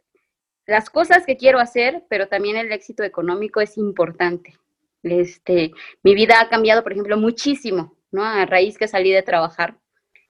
las 0.67 0.91
cosas 0.91 1.25
que 1.25 1.37
quiero 1.37 1.59
hacer, 1.59 2.03
pero 2.07 2.27
también 2.27 2.55
el 2.55 2.71
éxito 2.71 3.03
económico 3.03 3.61
es 3.61 3.77
importante. 3.77 4.57
Este, 5.03 5.71
mi 6.03 6.13
vida 6.13 6.41
ha 6.41 6.49
cambiado, 6.49 6.83
por 6.83 6.91
ejemplo, 6.91 7.17
muchísimo, 7.17 7.97
¿no? 8.11 8.23
A 8.23 8.45
raíz 8.45 8.77
que 8.77 8.87
salí 8.87 9.11
de 9.11 9.23
trabajar, 9.23 9.79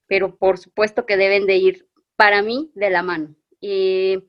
pero 0.07 0.35
por 0.37 0.57
supuesto 0.57 1.05
que 1.05 1.17
deben 1.17 1.45
de 1.45 1.57
ir 1.57 1.87
para 2.15 2.41
mí 2.41 2.71
de 2.75 2.89
la 2.89 3.03
mano. 3.03 3.35
Eh, 3.61 4.21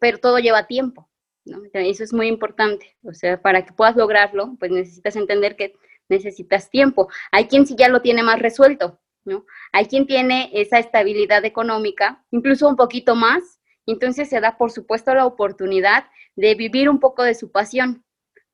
pero 0.00 0.18
todo 0.18 0.38
lleva 0.38 0.66
tiempo, 0.66 1.10
¿no? 1.44 1.62
Eso 1.72 2.04
es 2.04 2.12
muy 2.12 2.28
importante. 2.28 2.96
O 3.02 3.12
sea, 3.12 3.40
para 3.40 3.64
que 3.64 3.72
puedas 3.72 3.96
lograrlo, 3.96 4.56
pues 4.58 4.70
necesitas 4.70 5.16
entender 5.16 5.56
que 5.56 5.74
necesitas 6.08 6.70
tiempo. 6.70 7.08
Hay 7.32 7.46
quien 7.46 7.66
sí 7.66 7.74
ya 7.76 7.88
lo 7.88 8.02
tiene 8.02 8.22
más 8.22 8.38
resuelto, 8.38 9.00
¿no? 9.24 9.44
Hay 9.72 9.86
quien 9.86 10.06
tiene 10.06 10.50
esa 10.52 10.78
estabilidad 10.78 11.44
económica, 11.44 12.24
incluso 12.30 12.68
un 12.68 12.76
poquito 12.76 13.14
más, 13.14 13.60
entonces 13.86 14.28
se 14.28 14.40
da, 14.40 14.56
por 14.56 14.70
supuesto, 14.70 15.14
la 15.14 15.26
oportunidad 15.26 16.06
de 16.36 16.54
vivir 16.54 16.88
un 16.88 17.00
poco 17.00 17.22
de 17.22 17.34
su 17.34 17.50
pasión, 17.50 18.04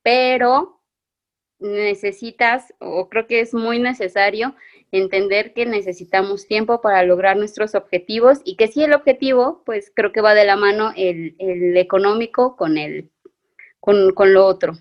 pero 0.03 0.80
necesitas, 1.61 2.73
o 2.79 3.07
creo 3.07 3.27
que 3.27 3.39
es 3.39 3.53
muy 3.53 3.79
necesario, 3.79 4.55
entender 4.91 5.53
que 5.53 5.65
necesitamos 5.65 6.47
tiempo 6.47 6.81
para 6.81 7.03
lograr 7.03 7.37
nuestros 7.37 7.75
objetivos 7.75 8.41
y 8.43 8.57
que 8.57 8.67
si 8.67 8.83
el 8.83 8.93
objetivo, 8.93 9.61
pues 9.65 9.91
creo 9.95 10.11
que 10.11 10.21
va 10.21 10.33
de 10.33 10.45
la 10.45 10.57
mano 10.57 10.91
el, 10.95 11.35
económico 11.77 12.55
con, 12.57 12.77
el, 12.77 13.09
con, 13.79 14.13
con 14.13 14.33
lo 14.33 14.45
otro. 14.45 14.73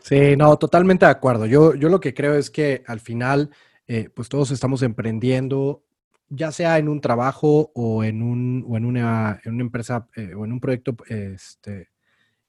Sí, 0.00 0.36
no, 0.36 0.56
totalmente 0.56 1.04
de 1.04 1.12
acuerdo. 1.12 1.46
Yo, 1.46 1.74
yo 1.74 1.88
lo 1.88 2.00
que 2.00 2.14
creo 2.14 2.34
es 2.34 2.50
que 2.50 2.82
al 2.86 3.00
final, 3.00 3.50
eh, 3.86 4.08
pues 4.14 4.28
todos 4.28 4.50
estamos 4.50 4.82
emprendiendo, 4.82 5.84
ya 6.28 6.50
sea 6.50 6.78
en 6.78 6.88
un 6.88 7.00
trabajo 7.00 7.70
o 7.74 8.02
en, 8.02 8.22
un, 8.22 8.64
o 8.66 8.76
en, 8.76 8.84
una, 8.84 9.40
en 9.44 9.54
una 9.54 9.62
empresa 9.62 10.08
eh, 10.16 10.32
o 10.34 10.44
en 10.44 10.52
un 10.52 10.60
proyecto 10.60 10.96
este, 11.06 11.90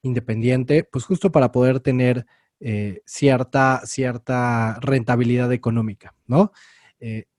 independiente, 0.02 0.84
pues 0.84 1.04
justo 1.04 1.30
para 1.30 1.52
poder 1.52 1.80
tener 1.80 2.26
eh, 2.66 3.02
cierta, 3.04 3.82
cierta 3.84 4.78
rentabilidad 4.80 5.52
económica, 5.52 6.14
¿no? 6.26 6.52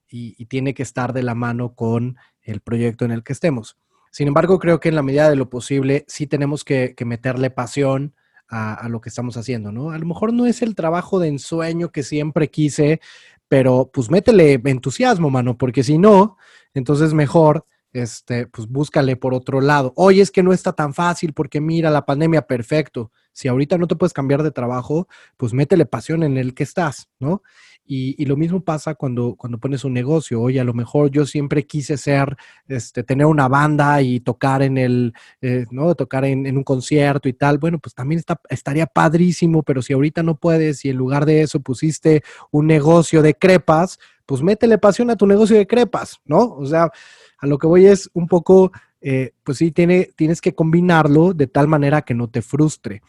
Y, 0.07 0.45
tiene 0.45 0.75
que 0.75 0.83
estar 0.83 1.11
de 1.11 1.23
la 1.23 1.33
mano 1.33 1.73
con 1.73 2.17
el 2.43 2.61
proyecto 2.61 3.03
en 3.03 3.11
el 3.11 3.23
que 3.23 3.33
estemos. 3.33 3.77
Sin 4.11 4.27
embargo, 4.27 4.59
creo 4.59 4.79
que 4.79 4.89
en 4.89 4.95
la 4.95 5.01
medida 5.01 5.29
de 5.29 5.35
lo 5.35 5.49
posible 5.49 6.05
sí 6.07 6.27
tenemos 6.27 6.63
que, 6.63 6.93
que 6.95 7.03
meterle 7.03 7.49
pasión, 7.49 8.13
a, 8.49 8.87
lo 8.89 9.01
que 9.01 9.09
estamos 9.09 9.37
haciendo, 9.37 9.71
¿no? 9.71 9.91
A 9.91 9.97
lo 9.97 10.05
mejor 10.05 10.33
no 10.33 10.45
es 10.45 10.61
el 10.61 10.75
trabajo 10.75 11.19
de 11.19 11.29
ensueño 11.29 11.91
que 11.91 12.03
siempre 12.03 12.49
quise, 12.49 13.01
pero 13.47 13.89
pues 13.93 14.09
métele 14.09 14.61
entusiasmo, 14.65 15.29
mano, 15.29 15.57
porque 15.57 15.83
si 15.83 15.97
no, 15.97 16.37
entonces 16.73 17.13
mejor, 17.13 17.65
este, 17.93 18.47
pues 18.47 18.67
búscale 18.67 19.15
por 19.15 19.33
otro 19.33 19.61
lado. 19.61 19.93
Oye, 19.95 20.21
es 20.21 20.31
que 20.31 20.43
no 20.43 20.53
está 20.53 20.73
tan 20.73 20.93
fácil 20.93 21.33
porque 21.33 21.61
mira, 21.61 21.89
la 21.89 22.05
pandemia, 22.05 22.43
perfecto. 22.43 23.11
Si 23.35 23.49
ahorita 23.49 23.77
no 23.77 23.85
te 23.85 23.97
puedes 23.97 24.13
cambiar 24.13 24.43
de 24.43 24.51
trabajo, 24.51 25.09
pues 25.35 25.53
métele 25.53 25.85
pasión 25.85 26.23
en 26.23 26.37
el 26.37 26.53
que 26.53 26.63
estás, 26.63 27.09
¿no? 27.19 27.43
Y, 27.85 28.25
lo 28.25 28.37
mismo 28.37 28.61
pasa 28.61 28.95
cuando, 28.95 29.35
cuando 29.35 29.59
pones 29.59 29.83
un 29.83 29.93
negocio. 29.93 30.41
Oye, 30.41 30.59
a 30.59 30.63
lo 30.63 30.73
mejor 30.73 31.11
yo 31.11 31.25
siempre 31.25 31.67
quise 31.67 31.97
ser, 31.97 32.35
este, 32.67 33.03
tener 33.03 33.27
una 33.27 33.49
banda 33.49 34.01
y 34.01 34.21
tocar 34.21 34.63
en 34.63 34.77
el, 34.77 35.13
eh, 35.41 35.65
¿no? 35.69 35.93
Tocar 35.95 36.23
en, 36.25 36.57
un 36.57 36.63
concierto 36.63 37.27
y 37.27 37.33
tal. 37.33 37.57
Bueno, 37.57 37.77
pues 37.77 37.93
también 37.93 38.23
estaría 38.49 38.87
padrísimo, 38.87 39.63
pero 39.63 39.81
si 39.81 39.91
ahorita 39.93 40.23
no 40.23 40.35
puedes 40.37 40.85
y 40.85 40.89
en 40.89 40.95
lugar 40.97 41.25
de 41.25 41.41
eso 41.41 41.59
pusiste 41.59 42.23
un 42.51 42.67
negocio 42.67 43.21
de 43.21 43.35
crepas, 43.35 43.99
pues 44.25 44.41
métele 44.41 44.77
pasión 44.77 45.09
a 45.11 45.17
tu 45.17 45.27
negocio 45.27 45.57
de 45.57 45.67
crepas, 45.67 46.21
¿no? 46.25 46.55
O 46.55 46.65
sea, 46.65 46.89
a 47.37 47.47
lo 47.47 47.59
que 47.59 47.67
voy 47.67 47.85
es 47.85 48.09
un 48.13 48.27
poco, 48.27 48.71
eh, 49.01 49.31
pues 49.43 49.59
sí, 49.59 49.71
tiene, 49.71 50.09
tienes 50.15 50.41
que 50.41 50.55
combinarlo 50.55 51.33
de 51.33 51.47
tal 51.47 51.67
manera 51.67 52.01
que 52.01 52.13
no 52.13 52.29
te 52.29 52.41
frustre. 52.41 53.01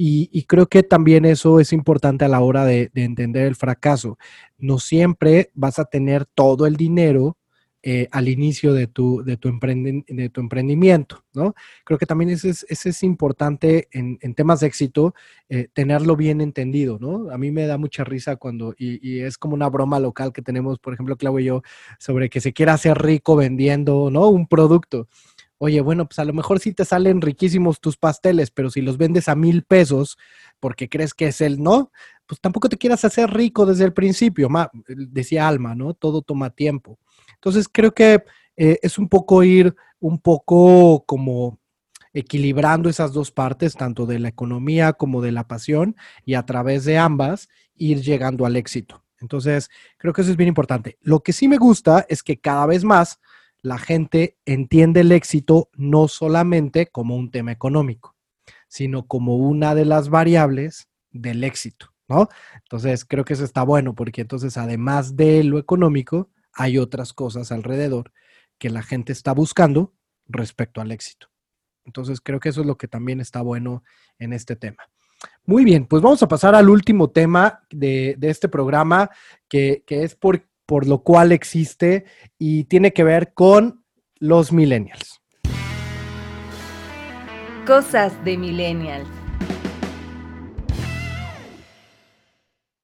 Y, 0.00 0.44
creo 0.44 0.68
que 0.68 0.84
también 0.84 1.24
eso 1.24 1.58
es 1.58 1.72
importante 1.72 2.24
a 2.24 2.28
la 2.28 2.38
hora 2.38 2.64
de, 2.64 2.90
entender 2.94 3.46
el 3.46 3.56
fracaso. 3.56 4.16
No 4.58 4.78
siempre 4.78 5.50
vas 5.54 5.80
a 5.80 5.86
tener 5.86 6.24
todo 6.24 6.66
el 6.66 6.76
dinero 6.76 7.37
eh, 7.82 8.08
al 8.10 8.28
inicio 8.28 8.72
de 8.72 8.88
tu, 8.88 9.22
de, 9.24 9.36
tu 9.36 9.50
de 9.50 10.30
tu 10.30 10.40
emprendimiento, 10.40 11.24
¿no? 11.32 11.54
Creo 11.84 11.96
que 11.96 12.06
también 12.06 12.30
ese 12.30 12.50
es, 12.50 12.64
es 12.68 13.02
importante 13.04 13.88
en, 13.92 14.18
temas 14.34 14.60
de 14.60 14.66
éxito, 14.66 15.14
eh, 15.48 15.68
tenerlo 15.72 16.16
bien 16.16 16.40
entendido, 16.40 16.98
¿no? 17.00 17.30
A 17.30 17.38
mí 17.38 17.52
me 17.52 17.66
da 17.66 17.78
mucha 17.78 18.02
risa 18.02 18.34
cuando, 18.34 18.74
y, 18.76 19.20
es 19.20 19.38
como 19.38 19.54
una 19.54 19.68
broma 19.68 20.00
local 20.00 20.32
que 20.32 20.42
tenemos, 20.42 20.80
por 20.80 20.92
ejemplo, 20.92 21.16
Clau 21.16 21.38
y 21.38 21.44
yo, 21.44 21.62
sobre 22.00 22.28
que 22.28 22.40
se 22.40 22.52
quiera 22.52 22.74
hacer 22.74 22.98
rico 22.98 23.36
vendiendo, 23.36 24.10
¿no? 24.10 24.28
Un 24.28 24.48
producto 24.48 25.08
oye, 25.58 25.80
bueno, 25.80 26.06
pues 26.06 26.18
a 26.20 26.24
lo 26.24 26.32
mejor 26.32 26.60
sí 26.60 26.72
te 26.72 26.84
salen 26.84 27.20
riquísimos 27.20 27.80
tus 27.80 27.96
pasteles, 27.96 28.50
pero 28.50 28.70
si 28.70 28.80
los 28.80 28.96
vendes 28.96 29.28
a 29.28 29.34
mil 29.34 29.64
pesos 29.64 30.16
porque 30.60 30.88
crees 30.88 31.14
que 31.14 31.26
es 31.26 31.40
el 31.40 31.60
no, 31.62 31.90
pues 32.26 32.40
tampoco 32.40 32.68
te 32.68 32.76
quieras 32.76 33.04
hacer 33.04 33.30
rico 33.30 33.66
desde 33.66 33.84
el 33.84 33.92
principio, 33.92 34.48
decía 34.86 35.48
Alma, 35.48 35.74
¿no? 35.74 35.94
Todo 35.94 36.22
toma 36.22 36.50
tiempo. 36.50 36.98
Entonces 37.38 37.68
creo 37.70 37.92
que 37.94 38.24
eh, 38.56 38.78
es 38.82 38.98
un 38.98 39.08
poco 39.08 39.42
ir 39.42 39.74
un 40.00 40.18
poco 40.18 41.04
como 41.06 41.58
equilibrando 42.12 42.88
esas 42.88 43.12
dos 43.12 43.30
partes, 43.30 43.74
tanto 43.74 44.06
de 44.06 44.18
la 44.18 44.28
economía 44.28 44.92
como 44.92 45.22
de 45.22 45.32
la 45.32 45.46
pasión, 45.46 45.96
y 46.24 46.34
a 46.34 46.44
través 46.44 46.84
de 46.84 46.98
ambas 46.98 47.48
ir 47.76 48.00
llegando 48.02 48.46
al 48.46 48.56
éxito. 48.56 49.04
Entonces, 49.20 49.70
creo 49.98 50.12
que 50.12 50.22
eso 50.22 50.30
es 50.30 50.36
bien 50.36 50.48
importante. 50.48 50.98
Lo 51.00 51.20
que 51.20 51.32
sí 51.32 51.48
me 51.48 51.58
gusta 51.58 52.06
es 52.08 52.22
que 52.22 52.40
cada 52.40 52.66
vez 52.66 52.84
más 52.84 53.20
la 53.62 53.78
gente 53.78 54.36
entiende 54.46 55.00
el 55.00 55.12
éxito 55.12 55.70
no 55.74 56.08
solamente 56.08 56.86
como 56.86 57.16
un 57.16 57.30
tema 57.30 57.52
económico, 57.52 58.16
sino 58.68 59.06
como 59.06 59.36
una 59.36 59.74
de 59.74 59.84
las 59.84 60.08
variables 60.08 60.88
del 61.10 61.42
éxito, 61.42 61.92
¿no? 62.08 62.28
Entonces, 62.62 63.04
creo 63.04 63.24
que 63.24 63.34
eso 63.34 63.44
está 63.44 63.62
bueno 63.62 63.94
porque 63.94 64.20
entonces, 64.20 64.56
además 64.56 65.16
de 65.16 65.42
lo 65.42 65.58
económico, 65.58 66.30
hay 66.58 66.76
otras 66.76 67.14
cosas 67.14 67.50
alrededor 67.52 68.12
que 68.58 68.68
la 68.68 68.82
gente 68.82 69.12
está 69.12 69.32
buscando 69.32 69.94
respecto 70.26 70.80
al 70.80 70.92
éxito. 70.92 71.28
Entonces, 71.86 72.20
creo 72.20 72.38
que 72.38 72.50
eso 72.50 72.60
es 72.60 72.66
lo 72.66 72.76
que 72.76 72.88
también 72.88 73.20
está 73.20 73.40
bueno 73.40 73.82
en 74.18 74.34
este 74.34 74.56
tema. 74.56 74.90
Muy 75.46 75.64
bien, 75.64 75.86
pues 75.86 76.02
vamos 76.02 76.22
a 76.22 76.28
pasar 76.28 76.54
al 76.54 76.68
último 76.68 77.10
tema 77.10 77.62
de, 77.70 78.18
este 78.20 78.48
programa, 78.48 79.10
que, 79.48 79.82
que 79.86 80.02
es 80.02 80.14
por 80.14 80.46
por 80.68 80.86
lo 80.86 81.02
cual 81.02 81.32
existe 81.32 82.04
y 82.38 82.64
tiene 82.64 82.92
que 82.92 83.02
ver 83.02 83.32
con 83.32 83.86
los 84.18 84.52
millennials. 84.52 85.22
Cosas 87.66 88.12
de 88.22 88.36
millennials. 88.36 89.08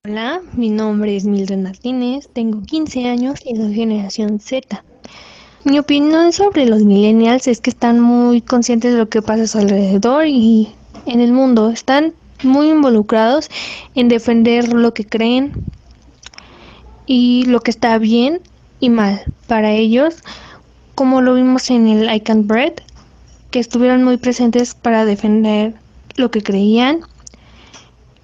Hola, 0.07 0.43
mi 0.53 0.69
nombre 0.69 1.17
es 1.17 1.25
Mildred 1.25 1.57
Martínez, 1.57 2.29
tengo 2.31 2.61
15 2.61 3.09
años 3.09 3.41
y 3.43 3.57
soy 3.57 3.73
generación 3.73 4.39
Z. 4.39 4.85
Mi 5.65 5.79
opinión 5.79 6.31
sobre 6.35 6.67
los 6.67 6.83
millennials 6.83 7.49
es 7.49 7.63
que 7.63 7.71
están 7.71 8.01
muy 8.01 8.43
conscientes 8.43 8.93
de 8.93 8.99
lo 8.99 9.09
que 9.09 9.23
pasa 9.23 9.45
a 9.45 9.47
su 9.47 9.57
alrededor 9.57 10.27
y 10.27 10.75
en 11.07 11.21
el 11.21 11.33
mundo. 11.33 11.71
Están 11.71 12.13
muy 12.43 12.69
involucrados 12.69 13.49
en 13.95 14.09
defender 14.09 14.75
lo 14.75 14.93
que 14.93 15.07
creen, 15.07 15.53
y 17.07 17.47
lo 17.47 17.61
que 17.61 17.71
está 17.71 17.97
bien 17.97 18.43
y 18.81 18.91
mal 18.91 19.23
para 19.47 19.73
ellos, 19.73 20.17
como 20.95 21.23
lo 21.23 21.33
vimos 21.33 21.71
en 21.71 21.87
el 21.89 22.15
I 22.15 22.21
Can't 22.21 22.47
Bread, 22.47 22.75
que 23.51 23.59
estuvieron 23.59 24.05
muy 24.05 24.19
presentes 24.19 24.75
para 24.75 25.07
defender 25.07 25.73
lo 26.17 26.31
que 26.31 26.43
creían. 26.43 27.01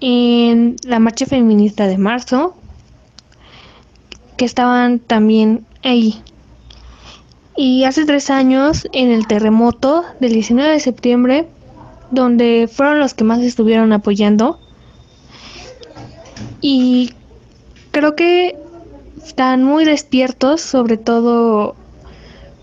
En 0.01 0.75
la 0.83 0.99
marcha 0.99 1.25
feminista 1.25 1.87
de 1.87 1.97
marzo, 1.97 2.55
que 4.35 4.45
estaban 4.45 4.99
también 4.99 5.65
ahí. 5.83 6.21
Y 7.55 7.83
hace 7.83 8.05
tres 8.05 8.31
años, 8.31 8.87
en 8.91 9.11
el 9.11 9.27
terremoto 9.27 10.03
del 10.19 10.33
19 10.33 10.71
de 10.71 10.79
septiembre, 10.79 11.47
donde 12.09 12.67
fueron 12.71 12.99
los 12.99 13.13
que 13.13 13.23
más 13.23 13.41
estuvieron 13.41 13.93
apoyando. 13.93 14.59
Y 16.59 17.13
creo 17.91 18.15
que 18.15 18.57
están 19.23 19.63
muy 19.63 19.85
despiertos, 19.85 20.61
sobre 20.61 20.97
todo 20.97 21.75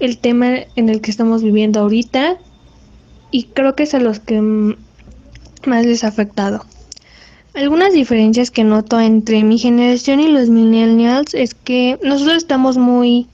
el 0.00 0.18
tema 0.18 0.48
en 0.74 0.88
el 0.88 1.00
que 1.00 1.12
estamos 1.12 1.42
viviendo 1.42 1.78
ahorita. 1.78 2.38
Y 3.30 3.44
creo 3.44 3.76
que 3.76 3.84
es 3.84 3.94
a 3.94 4.00
los 4.00 4.18
que 4.18 4.40
más 4.40 5.86
les 5.86 6.02
ha 6.02 6.08
afectado. 6.08 6.64
Algunas 7.58 7.92
diferencias 7.92 8.52
que 8.52 8.62
noto 8.62 9.00
entre 9.00 9.42
mi 9.42 9.58
generación 9.58 10.20
y 10.20 10.28
los 10.28 10.48
millennials 10.48 11.34
es 11.34 11.54
que 11.54 11.98
nosotros 12.04 12.36
estamos 12.36 12.76
muy 12.78 13.26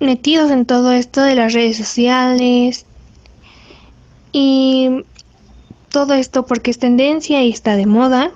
metidos 0.00 0.50
en 0.50 0.64
todo 0.64 0.92
esto 0.92 1.20
de 1.20 1.34
las 1.34 1.52
redes 1.52 1.76
sociales 1.76 2.86
y 4.32 5.04
todo 5.90 6.14
esto 6.14 6.46
porque 6.46 6.70
es 6.70 6.78
tendencia 6.78 7.42
y 7.42 7.50
está 7.50 7.76
de 7.76 7.84
moda 7.84 8.32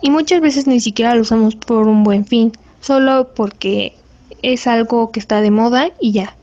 y 0.00 0.08
muchas 0.08 0.40
veces 0.40 0.66
ni 0.66 0.80
siquiera 0.80 1.14
lo 1.14 1.20
usamos 1.20 1.54
por 1.54 1.86
un 1.86 2.04
buen 2.04 2.24
fin, 2.24 2.52
solo 2.80 3.34
porque 3.34 3.94
es 4.40 4.66
algo 4.66 5.12
que 5.12 5.20
está 5.20 5.42
de 5.42 5.50
moda 5.50 5.90
y 6.00 6.12
ya. 6.12 6.34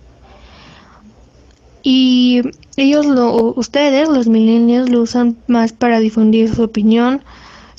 Y 1.82 2.44
ellos 2.78 3.06
lo, 3.06 3.54
ustedes, 3.56 4.10
los 4.10 4.28
millennials, 4.28 4.90
lo 4.90 5.02
usan 5.02 5.38
más 5.48 5.72
para 5.72 6.00
difundir 6.00 6.54
su 6.54 6.64
opinión 6.64 7.22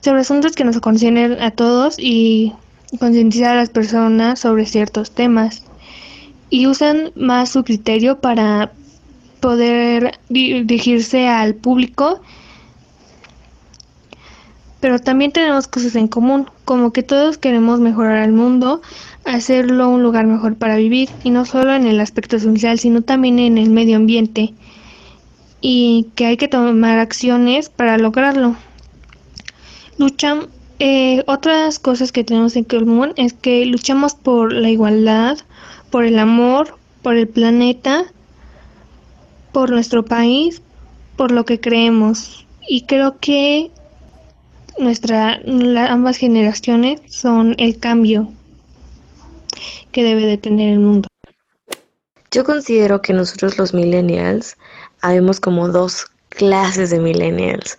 sobre 0.03 0.21
asuntos 0.21 0.53
que 0.53 0.65
nos 0.65 0.81
conciernen 0.81 1.41
a 1.43 1.51
todos 1.51 1.97
y 1.99 2.55
concientizar 2.99 3.53
a 3.53 3.61
las 3.61 3.69
personas 3.69 4.41
sobre 4.41 4.65
ciertos 4.65 5.11
temas. 5.11 5.63
Y 6.49 6.67
usan 6.67 7.11
más 7.15 7.51
su 7.51 7.65
criterio 7.65 8.21
para 8.21 8.73
poder 9.41 10.19
dirigirse 10.29 11.29
al 11.29 11.55
público. 11.55 12.21
Pero 14.81 14.99
también 14.99 15.33
tenemos 15.33 15.67
cosas 15.67 15.97
en 15.97 16.09
común, 16.09 16.49
como 16.65 16.93
que 16.93 17.03
todos 17.03 17.37
queremos 17.37 17.81
mejorar 17.81 18.25
el 18.25 18.33
mundo, 18.33 18.81
hacerlo 19.25 19.91
un 19.91 20.03
lugar 20.03 20.27
mejor 20.27 20.55
para 20.57 20.77
vivir, 20.77 21.11
y 21.25 21.31
no 21.31 21.45
solo 21.45 21.75
en 21.75 21.87
el 21.87 21.99
aspecto 22.01 22.39
social, 22.39 22.79
sino 22.79 23.03
también 23.03 23.39
en 23.39 23.59
el 23.59 23.71
medio 23.71 23.97
ambiente 23.97 24.55
y 25.61 26.09
que 26.15 26.27
hay 26.27 26.37
que 26.37 26.49
tomar 26.49 26.99
acciones 26.99 27.69
para 27.69 27.99
lograrlo. 27.99 28.57
Luchan, 29.99 30.49
eh, 30.79 31.23
otras 31.27 31.79
cosas 31.79 32.13
que 32.13 32.25
tenemos 32.25 32.55
en 32.57 32.65
común 32.65 33.15
es 33.17 33.33
que 33.33 33.65
luchamos 33.65 34.15
por 34.15 34.53
la 34.53 34.69
igualdad, 34.69 35.39
por 35.91 36.05
el 36.05 36.19
amor, 36.19 36.79
por 37.03 37.17
el 37.17 37.29
planeta, 37.29 38.05
por 39.53 39.71
nuestro 39.71 40.05
país, 40.05 40.61
por 41.17 41.31
lo 41.31 41.45
que 41.45 41.61
creemos. 41.61 42.47
Y 42.69 42.83
creo 42.83 43.19
que 43.21 43.71
nuestra, 44.79 45.41
ambas 45.89 46.19
generaciones 46.19 47.01
son 47.09 47.55
el 47.59 47.79
cambio 47.79 48.29
que 49.93 50.05
debe 50.05 50.27
de 50.27 50.37
tener 50.37 50.75
el 50.75 50.81
mundo. 50.81 51.09
Yo 52.31 52.45
considero 52.45 53.01
que 53.01 53.15
nosotros 53.15 53.57
los 53.57 53.73
millennials 53.73 54.59
habemos 55.01 55.41
como 55.41 55.69
dos 55.69 56.07
clases 56.29 56.91
de 56.91 57.01
millennials. 57.01 57.79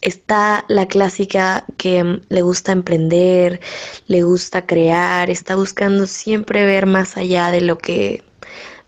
Está 0.00 0.64
la 0.68 0.86
clásica 0.86 1.64
que 1.76 2.02
mm, 2.02 2.22
le 2.28 2.42
gusta 2.42 2.72
emprender, 2.72 3.60
le 4.06 4.22
gusta 4.22 4.66
crear, 4.66 5.30
está 5.30 5.56
buscando 5.56 6.06
siempre 6.06 6.64
ver 6.64 6.86
más 6.86 7.16
allá 7.16 7.50
de 7.50 7.60
lo 7.60 7.78
que 7.78 8.22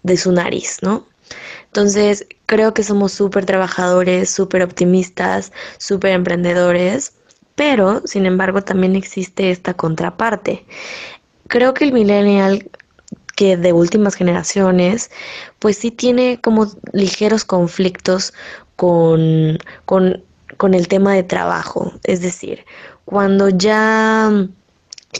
de 0.02 0.16
su 0.16 0.32
nariz, 0.32 0.78
¿no? 0.82 1.06
Entonces, 1.66 2.26
creo 2.46 2.74
que 2.74 2.82
somos 2.82 3.12
súper 3.12 3.46
trabajadores, 3.46 4.30
súper 4.30 4.62
optimistas, 4.62 5.52
súper 5.78 6.12
emprendedores, 6.12 7.14
pero, 7.54 8.02
sin 8.04 8.26
embargo, 8.26 8.62
también 8.62 8.96
existe 8.96 9.50
esta 9.50 9.74
contraparte. 9.74 10.66
Creo 11.48 11.74
que 11.74 11.84
el 11.84 11.92
millennial 11.92 12.70
que 13.36 13.56
de 13.56 13.72
últimas 13.72 14.14
generaciones, 14.14 15.10
pues 15.58 15.78
sí 15.78 15.90
tiene 15.90 16.40
como 16.40 16.68
ligeros 16.92 17.44
conflictos 17.44 18.32
con, 18.76 19.58
con, 19.84 20.22
con 20.56 20.74
el 20.74 20.88
tema 20.88 21.14
de 21.14 21.22
trabajo. 21.22 21.92
Es 22.04 22.20
decir, 22.20 22.64
cuando 23.04 23.48
ya 23.48 24.30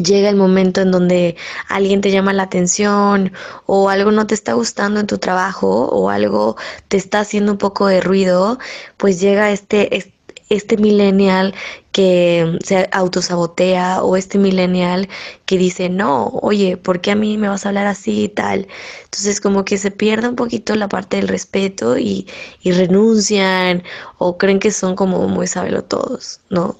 llega 0.00 0.30
el 0.30 0.36
momento 0.36 0.80
en 0.80 0.90
donde 0.90 1.36
alguien 1.68 2.00
te 2.00 2.10
llama 2.10 2.32
la 2.32 2.44
atención 2.44 3.32
o 3.66 3.90
algo 3.90 4.10
no 4.10 4.26
te 4.26 4.34
está 4.34 4.54
gustando 4.54 5.00
en 5.00 5.06
tu 5.06 5.18
trabajo 5.18 5.86
o 5.88 6.08
algo 6.08 6.56
te 6.88 6.96
está 6.96 7.20
haciendo 7.20 7.52
un 7.52 7.58
poco 7.58 7.86
de 7.86 8.00
ruido, 8.00 8.58
pues 8.96 9.20
llega 9.20 9.50
este, 9.52 9.96
este 9.96 10.12
este 10.52 10.76
millennial 10.76 11.54
que 11.92 12.58
se 12.64 12.88
autosabotea 12.92 14.02
o 14.02 14.16
este 14.16 14.38
millennial 14.38 15.08
que 15.46 15.58
dice, 15.58 15.88
no, 15.88 16.26
oye, 16.42 16.76
¿por 16.76 17.00
qué 17.00 17.12
a 17.12 17.16
mí 17.16 17.38
me 17.38 17.48
vas 17.48 17.64
a 17.64 17.70
hablar 17.70 17.86
así 17.86 18.24
y 18.24 18.28
tal? 18.28 18.68
Entonces 19.04 19.40
como 19.40 19.64
que 19.64 19.78
se 19.78 19.90
pierde 19.90 20.28
un 20.28 20.36
poquito 20.36 20.74
la 20.76 20.88
parte 20.88 21.16
del 21.16 21.28
respeto 21.28 21.98
y, 21.98 22.26
y 22.62 22.72
renuncian 22.72 23.82
o 24.18 24.36
creen 24.38 24.58
que 24.58 24.70
son 24.70 24.94
como 24.94 25.26
muy 25.28 25.46
todos, 25.88 26.40
¿no? 26.50 26.76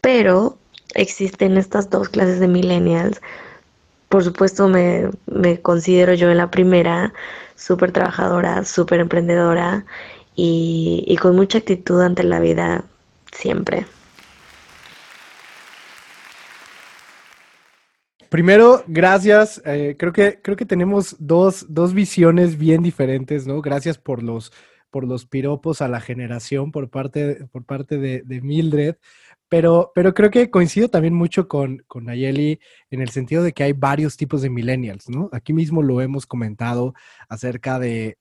Pero 0.00 0.58
existen 0.94 1.56
estas 1.56 1.90
dos 1.90 2.08
clases 2.08 2.40
de 2.40 2.48
millennials. 2.48 3.20
Por 4.08 4.24
supuesto 4.24 4.68
me, 4.68 5.10
me 5.26 5.60
considero 5.60 6.14
yo 6.14 6.30
en 6.30 6.38
la 6.38 6.50
primera, 6.50 7.12
súper 7.56 7.92
trabajadora, 7.92 8.64
súper 8.64 9.00
emprendedora 9.00 9.84
y, 10.36 11.16
con 11.20 11.36
mucha 11.36 11.58
actitud 11.58 12.00
ante 12.00 12.24
la 12.24 12.40
vida 12.40 12.84
siempre. 13.32 13.86
Primero, 18.28 18.82
gracias. 18.88 19.62
Eh, 19.64 19.94
creo, 19.96 20.12
que, 20.12 20.40
creo 20.42 20.56
que 20.56 20.66
tenemos 20.66 21.16
dos, 21.20 21.66
dos, 21.68 21.94
visiones 21.94 22.58
bien 22.58 22.82
diferentes, 22.82 23.46
¿no? 23.46 23.62
Gracias 23.62 23.96
por 23.96 24.24
los, 24.24 24.52
por 24.90 25.06
los 25.06 25.24
piropos 25.24 25.80
a 25.80 25.88
la 25.88 26.00
generación 26.00 26.72
por 26.72 26.90
parte, 26.90 27.46
por 27.52 27.64
parte 27.64 27.98
de, 27.98 28.40
Mildred. 28.42 28.96
Pero, 29.48 29.92
pero 29.94 30.14
creo 30.14 30.30
que 30.30 30.50
coincido 30.50 30.88
también 30.88 31.14
mucho 31.14 31.46
con, 31.46 31.84
con 31.86 32.06
Nayeli 32.06 32.58
en 32.90 33.02
el 33.02 33.10
sentido 33.10 33.44
de 33.44 33.52
que 33.52 33.62
hay 33.62 33.72
varios 33.72 34.16
tipos 34.16 34.42
de 34.42 34.50
millennials, 34.50 35.08
¿no? 35.08 35.28
Aquí 35.30 35.52
mismo 35.52 35.80
lo 35.80 36.00
hemos 36.00 36.26
comentado 36.26 36.92
acerca 37.28 37.78
de 37.78 38.18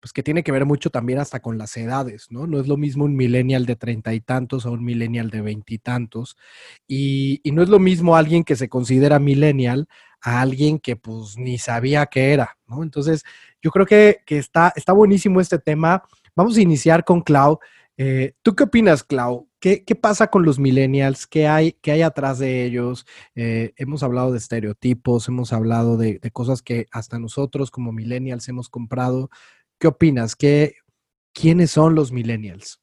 pues 0.00 0.12
que 0.12 0.22
tiene 0.22 0.42
que 0.42 0.52
ver 0.52 0.64
mucho 0.64 0.90
también 0.90 1.18
hasta 1.18 1.40
con 1.40 1.58
las 1.58 1.76
edades, 1.76 2.28
¿no? 2.30 2.46
No 2.46 2.60
es 2.60 2.68
lo 2.68 2.76
mismo 2.76 3.04
un 3.04 3.16
millennial 3.16 3.66
de 3.66 3.76
treinta 3.76 4.14
y 4.14 4.20
tantos 4.20 4.66
a 4.66 4.70
un 4.70 4.84
millennial 4.84 5.30
de 5.30 5.40
veintitantos. 5.40 6.36
Y, 6.86 7.40
no 7.52 7.62
es 7.62 7.68
lo 7.68 7.78
mismo 7.78 8.16
alguien 8.16 8.44
que 8.44 8.56
se 8.56 8.68
considera 8.68 9.18
millennial 9.18 9.88
a 10.20 10.40
alguien 10.40 10.78
que 10.78 10.96
pues 10.96 11.36
ni 11.36 11.58
sabía 11.58 12.06
qué 12.06 12.32
era, 12.32 12.56
¿no? 12.66 12.82
Entonces, 12.82 13.24
yo 13.62 13.70
creo 13.70 13.86
que, 13.86 14.20
que 14.26 14.38
está, 14.38 14.72
está 14.76 14.92
buenísimo 14.92 15.40
este 15.40 15.58
tema. 15.58 16.02
Vamos 16.36 16.56
a 16.56 16.60
iniciar 16.60 17.04
con 17.04 17.22
Clau. 17.22 17.58
Eh, 17.96 18.34
¿Tú 18.42 18.54
qué 18.54 18.64
opinas, 18.64 19.02
Clau? 19.02 19.48
¿Qué, 19.60 19.84
¿Qué, 19.84 19.96
pasa 19.96 20.28
con 20.28 20.44
los 20.44 20.60
millennials? 20.60 21.26
¿Qué 21.26 21.48
hay, 21.48 21.72
qué 21.82 21.90
hay 21.90 22.02
atrás 22.02 22.38
de 22.38 22.64
ellos? 22.64 23.06
Eh, 23.34 23.72
hemos 23.76 24.04
hablado 24.04 24.30
de 24.30 24.38
estereotipos, 24.38 25.26
hemos 25.26 25.52
hablado 25.52 25.96
de, 25.96 26.20
cosas 26.32 26.62
que 26.62 26.86
hasta 26.92 27.18
nosotros 27.18 27.72
como 27.72 27.90
millennials 27.90 28.48
hemos 28.48 28.68
comprado, 28.68 29.30
¿Qué 29.78 29.86
opinas? 29.86 30.34
¿Qué, 30.34 30.74
¿Quiénes 31.32 31.70
son 31.70 31.94
los 31.94 32.10
millennials? 32.10 32.80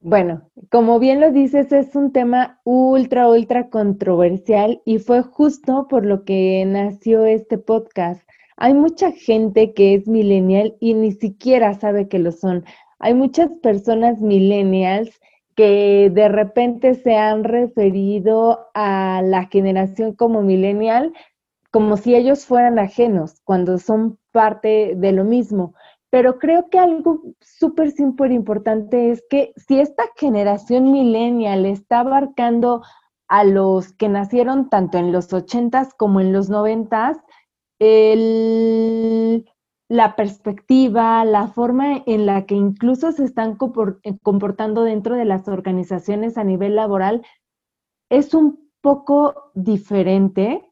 Bueno, 0.00 0.50
como 0.70 0.98
bien 0.98 1.20
lo 1.20 1.30
dices, 1.30 1.70
es 1.70 1.94
un 1.94 2.12
tema 2.12 2.60
ultra, 2.64 3.28
ultra 3.28 3.68
controversial 3.70 4.82
y 4.84 4.98
fue 4.98 5.22
justo 5.22 5.86
por 5.88 6.04
lo 6.04 6.24
que 6.24 6.64
nació 6.66 7.24
este 7.26 7.58
podcast. 7.58 8.28
Hay 8.56 8.74
mucha 8.74 9.12
gente 9.12 9.72
que 9.72 9.94
es 9.94 10.08
millennial 10.08 10.76
y 10.80 10.94
ni 10.94 11.12
siquiera 11.12 11.74
sabe 11.74 12.08
que 12.08 12.18
lo 12.18 12.32
son. 12.32 12.64
Hay 12.98 13.14
muchas 13.14 13.50
personas 13.62 14.20
millennials 14.20 15.20
que 15.54 16.10
de 16.12 16.28
repente 16.28 16.94
se 16.94 17.14
han 17.14 17.44
referido 17.44 18.66
a 18.74 19.22
la 19.24 19.46
generación 19.46 20.12
como 20.12 20.42
millennial 20.42 21.12
como 21.76 21.98
si 21.98 22.14
ellos 22.14 22.46
fueran 22.46 22.78
ajenos, 22.78 23.42
cuando 23.44 23.76
son 23.76 24.18
parte 24.32 24.94
de 24.96 25.12
lo 25.12 25.24
mismo. 25.24 25.74
Pero 26.10 26.38
creo 26.38 26.68
que 26.70 26.78
algo 26.78 27.22
súper, 27.40 27.90
súper 27.90 28.32
importante 28.32 29.10
es 29.10 29.24
que 29.28 29.52
si 29.56 29.80
esta 29.80 30.04
generación 30.16 30.92
millennial 30.92 31.66
está 31.66 32.00
abarcando 32.00 32.82
a 33.28 33.44
los 33.44 33.92
que 33.92 34.08
nacieron 34.08 34.68
tanto 34.68 34.98
en 34.98 35.12
los 35.12 35.32
ochentas 35.32 35.94
como 35.94 36.20
en 36.20 36.32
los 36.32 36.48
noventas, 36.48 37.18
la 39.88 40.16
perspectiva, 40.16 41.24
la 41.24 41.48
forma 41.48 42.02
en 42.06 42.26
la 42.26 42.46
que 42.46 42.54
incluso 42.54 43.12
se 43.12 43.24
están 43.24 43.58
eh, 44.02 44.18
comportando 44.22 44.82
dentro 44.82 45.16
de 45.16 45.24
las 45.24 45.48
organizaciones 45.48 46.38
a 46.38 46.44
nivel 46.44 46.76
laboral 46.76 47.24
es 48.10 48.34
un 48.34 48.70
poco 48.80 49.50
diferente 49.54 50.65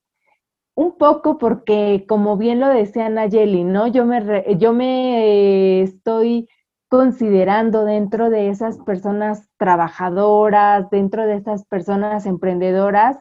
un 0.74 0.98
poco 0.98 1.38
porque, 1.38 2.04
como 2.08 2.36
bien 2.36 2.60
lo 2.60 2.68
decía 2.68 3.08
Nayeli, 3.08 3.64
¿no? 3.64 3.86
Yo 3.86 4.04
me, 4.04 4.56
yo 4.58 4.72
me 4.72 5.82
estoy 5.82 6.48
considerando 6.88 7.84
dentro 7.84 8.30
de 8.30 8.50
esas 8.50 8.78
personas 8.78 9.48
trabajadoras, 9.56 10.90
dentro 10.90 11.26
de 11.26 11.36
esas 11.36 11.64
personas 11.64 12.26
emprendedoras. 12.26 13.18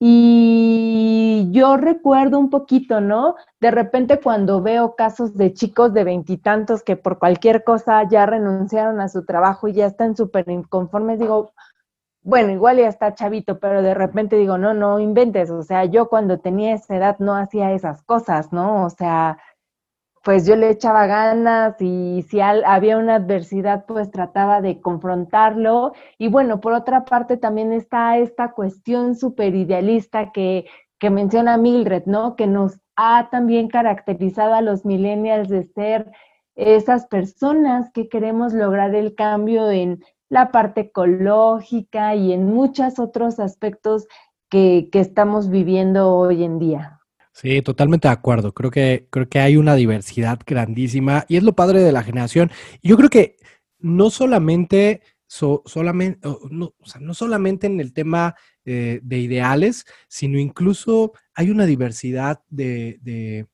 Y 0.00 1.48
yo 1.50 1.76
recuerdo 1.76 2.38
un 2.38 2.50
poquito, 2.50 3.00
¿no? 3.00 3.34
De 3.60 3.72
repente 3.72 4.20
cuando 4.20 4.62
veo 4.62 4.94
casos 4.94 5.36
de 5.36 5.52
chicos 5.52 5.92
de 5.92 6.04
veintitantos 6.04 6.84
que 6.84 6.96
por 6.96 7.18
cualquier 7.18 7.64
cosa 7.64 8.08
ya 8.08 8.24
renunciaron 8.24 9.00
a 9.00 9.08
su 9.08 9.24
trabajo 9.24 9.66
y 9.66 9.72
ya 9.72 9.86
están 9.86 10.16
súper 10.16 10.48
inconformes, 10.48 11.18
digo, 11.18 11.52
bueno, 12.28 12.52
igual 12.52 12.76
ya 12.76 12.88
está 12.88 13.14
chavito, 13.14 13.58
pero 13.58 13.80
de 13.80 13.94
repente 13.94 14.36
digo, 14.36 14.58
no, 14.58 14.74
no 14.74 15.00
inventes, 15.00 15.48
o 15.50 15.62
sea, 15.62 15.86
yo 15.86 16.10
cuando 16.10 16.40
tenía 16.40 16.74
esa 16.74 16.94
edad 16.94 17.16
no 17.20 17.34
hacía 17.34 17.72
esas 17.72 18.02
cosas, 18.02 18.52
¿no? 18.52 18.84
O 18.84 18.90
sea, 18.90 19.38
pues 20.22 20.46
yo 20.46 20.54
le 20.54 20.68
echaba 20.68 21.06
ganas 21.06 21.76
y 21.80 22.26
si 22.28 22.40
había 22.42 22.98
una 22.98 23.14
adversidad, 23.14 23.86
pues 23.86 24.10
trataba 24.10 24.60
de 24.60 24.78
confrontarlo. 24.82 25.94
Y 26.18 26.28
bueno, 26.28 26.60
por 26.60 26.74
otra 26.74 27.06
parte 27.06 27.38
también 27.38 27.72
está 27.72 28.18
esta 28.18 28.52
cuestión 28.52 29.14
súper 29.16 29.54
idealista 29.54 30.30
que, 30.30 30.66
que 30.98 31.08
menciona 31.08 31.56
Mildred, 31.56 32.04
¿no? 32.04 32.36
Que 32.36 32.46
nos 32.46 32.78
ha 32.94 33.30
también 33.30 33.68
caracterizado 33.68 34.52
a 34.52 34.60
los 34.60 34.84
millennials 34.84 35.48
de 35.48 35.64
ser 35.64 36.12
esas 36.56 37.06
personas 37.06 37.90
que 37.90 38.10
queremos 38.10 38.52
lograr 38.52 38.94
el 38.94 39.14
cambio 39.14 39.70
en 39.70 40.04
la 40.28 40.50
parte 40.50 40.82
ecológica 40.82 42.14
y 42.14 42.32
en 42.32 42.46
muchos 42.46 42.98
otros 42.98 43.38
aspectos 43.40 44.06
que, 44.48 44.88
estamos 44.92 45.50
viviendo 45.50 46.14
hoy 46.14 46.44
en 46.44 46.58
día. 46.58 47.00
Sí, 47.32 47.62
totalmente 47.62 48.08
de 48.08 48.12
acuerdo. 48.12 48.52
Creo 48.52 48.70
que, 48.70 49.06
creo 49.10 49.28
que 49.28 49.40
hay 49.40 49.56
una 49.56 49.74
diversidad 49.74 50.40
grandísima 50.44 51.24
y 51.28 51.36
es 51.36 51.42
lo 51.42 51.54
padre 51.54 51.80
de 51.80 51.92
la 51.92 52.02
generación. 52.02 52.50
yo 52.82 52.96
creo 52.96 53.10
que 53.10 53.36
no 53.78 54.10
solamente, 54.10 55.02
no, 56.50 56.74
solamente 57.12 57.66
en 57.68 57.80
el 57.80 57.92
tema 57.92 58.34
eh, 58.64 59.00
de 59.02 59.18
ideales, 59.18 59.86
sino 60.08 60.38
incluso 60.38 61.12
hay 61.34 61.50
una 61.50 61.64
diversidad 61.64 62.42
de, 62.48 63.46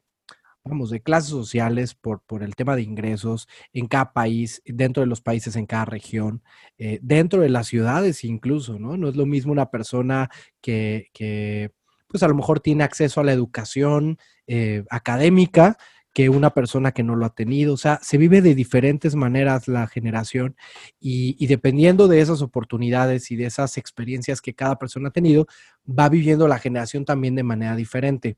vamos, 0.64 0.90
de 0.90 1.02
clases 1.02 1.30
sociales 1.30 1.94
por, 1.94 2.22
por 2.22 2.42
el 2.42 2.54
tema 2.54 2.74
de 2.74 2.82
ingresos 2.82 3.48
en 3.72 3.86
cada 3.86 4.12
país, 4.12 4.62
dentro 4.64 5.02
de 5.02 5.06
los 5.06 5.20
países, 5.20 5.56
en 5.56 5.66
cada 5.66 5.84
región, 5.84 6.42
eh, 6.78 6.98
dentro 7.02 7.42
de 7.42 7.50
las 7.50 7.66
ciudades 7.66 8.24
incluso, 8.24 8.78
¿no? 8.78 8.96
No 8.96 9.08
es 9.08 9.16
lo 9.16 9.26
mismo 9.26 9.52
una 9.52 9.70
persona 9.70 10.30
que, 10.62 11.08
que 11.12 11.72
pues 12.08 12.22
a 12.22 12.28
lo 12.28 12.34
mejor 12.34 12.60
tiene 12.60 12.84
acceso 12.84 13.20
a 13.20 13.24
la 13.24 13.32
educación 13.32 14.18
eh, 14.46 14.84
académica 14.88 15.76
que 16.14 16.28
una 16.28 16.50
persona 16.50 16.92
que 16.92 17.02
no 17.02 17.16
lo 17.16 17.26
ha 17.26 17.34
tenido. 17.34 17.74
O 17.74 17.76
sea, 17.76 17.98
se 18.00 18.16
vive 18.18 18.40
de 18.40 18.54
diferentes 18.54 19.16
maneras 19.16 19.66
la 19.66 19.86
generación 19.88 20.56
y, 21.00 21.44
dependiendo 21.46 22.06
de 22.06 22.20
esas 22.20 22.40
oportunidades 22.40 23.30
y 23.32 23.36
de 23.36 23.46
esas 23.46 23.76
experiencias 23.76 24.40
que 24.40 24.54
cada 24.54 24.78
persona 24.78 25.08
ha 25.08 25.12
tenido, 25.12 25.46
va 25.86 26.08
viviendo 26.08 26.46
la 26.46 26.60
generación 26.60 27.04
también 27.04 27.34
de 27.34 27.42
manera 27.42 27.74
diferente. 27.74 28.36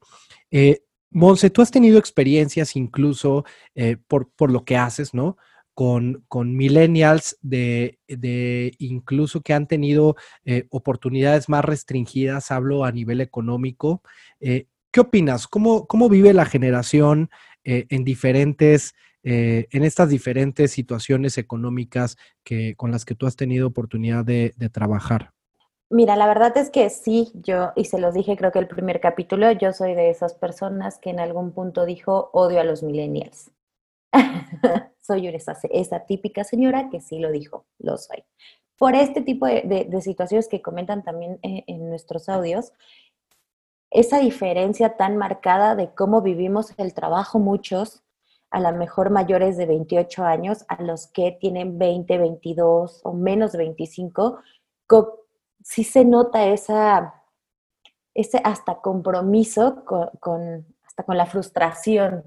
Eh, 0.51 0.86
Monse, 1.11 1.51
tú 1.51 1.63
has 1.63 1.71
tenido 1.71 1.99
experiencias 1.99 2.77
incluso 2.77 3.45
eh, 3.75 3.97
por, 4.09 4.31
por, 4.33 4.51
lo 4.51 4.65
que 4.65 4.77
haces, 4.77 5.15
¿no? 5.15 5.37
Con, 5.75 6.25
con 6.29 6.57
millennials 6.57 7.39
de, 7.43 7.99
de, 8.09 8.75
incluso 8.79 9.43
que 9.43 9.53
han 9.53 9.67
tenido 9.67 10.17
eh, 10.45 10.67
oportunidades 10.71 11.49
más 11.49 11.65
restringidas, 11.65 12.51
hablo 12.51 12.85
a 12.85 12.93
nivel 12.93 13.21
económico. 13.21 14.03
Eh, 14.41 14.67
¿Qué 14.91 15.01
opinas? 15.01 15.47
¿Cómo, 15.47 15.87
¿Cómo, 15.87 16.09
vive 16.09 16.33
la 16.33 16.47
generación 16.47 17.29
en 17.65 18.05
diferentes, 18.05 18.95
en 19.23 19.83
estas 19.83 20.09
diferentes 20.09 20.71
situaciones 20.71 21.37
económicas 21.37 22.17
que, 22.45 22.77
con 22.77 22.93
las 22.93 23.05
que 23.05 23.17
tú 23.17 23.27
has 23.27 23.37
tenido 23.37 23.67
oportunidad 23.67 24.25
de 24.25 24.55
trabajar? 24.73 25.36
Mira, 25.89 26.17
la 26.17 26.27
verdad 26.27 26.57
es 26.57 26.71
que 26.71 26.91
sí, 26.91 27.31
yo, 27.35 27.73
y 27.77 27.85
se 27.85 27.99
los 27.99 28.13
dije 28.13 28.37
creo 28.37 28.51
que 28.51 28.59
el 28.59 28.67
primer 28.67 29.01
capítulo, 29.01 29.53
yo 29.53 29.73
soy 29.73 29.95
de 29.95 30.11
esas 30.11 30.35
personas 30.35 30.99
que 30.99 31.11
en 31.11 31.21
algún 31.21 31.53
punto 31.53 31.85
dijo 31.85 32.31
odio 32.33 32.61
a 32.61 32.65
los 32.65 32.83
millennials. 32.83 33.53
soy 35.01 35.29
esa, 35.29 35.57
esa 35.71 36.01
típica 36.01 36.43
señora 36.43 36.91
que 36.91 37.01
sí 37.01 37.21
lo 37.21 37.31
dijo, 37.31 37.67
lo 37.79 37.97
soy. 37.99 38.25
Por 38.77 38.97
este 38.97 39.23
tipo 39.23 39.47
de, 39.47 39.89
situaciones 40.03 40.49
que 40.49 40.61
comentan 40.61 41.05
también 41.05 41.39
en, 41.43 41.63
en 41.69 41.89
nuestros 41.89 42.29
audios, 42.29 42.73
esa 43.91 44.19
diferencia 44.19 44.97
tan 44.97 45.17
marcada 45.17 45.77
de 45.77 45.95
cómo 45.95 46.21
vivimos 46.21 46.75
el 46.79 46.95
trabajo 46.95 47.39
muchos, 47.39 48.03
a 48.51 48.61
lo 48.61 48.73
mejor 48.73 49.11
mayores 49.11 49.57
de 49.57 49.67
28 49.67 50.25
años, 50.25 50.65
a 50.69 50.83
los 50.83 51.07
que 51.07 51.33
tienen 51.33 51.79
20, 51.79 52.19
22 52.19 53.01
o 53.05 53.13
menos 53.13 53.53
de 53.53 53.59
25, 53.59 54.41
sí 55.67 55.83
se 55.83 56.05
nota 56.05 56.47
esa, 56.47 57.25
ese 58.15 58.41
hasta 58.45 58.81
compromiso 58.81 59.85
con, 59.85 60.65
hasta 60.87 61.03
con 61.03 61.17
la 61.17 61.27
frustración. 61.27 62.25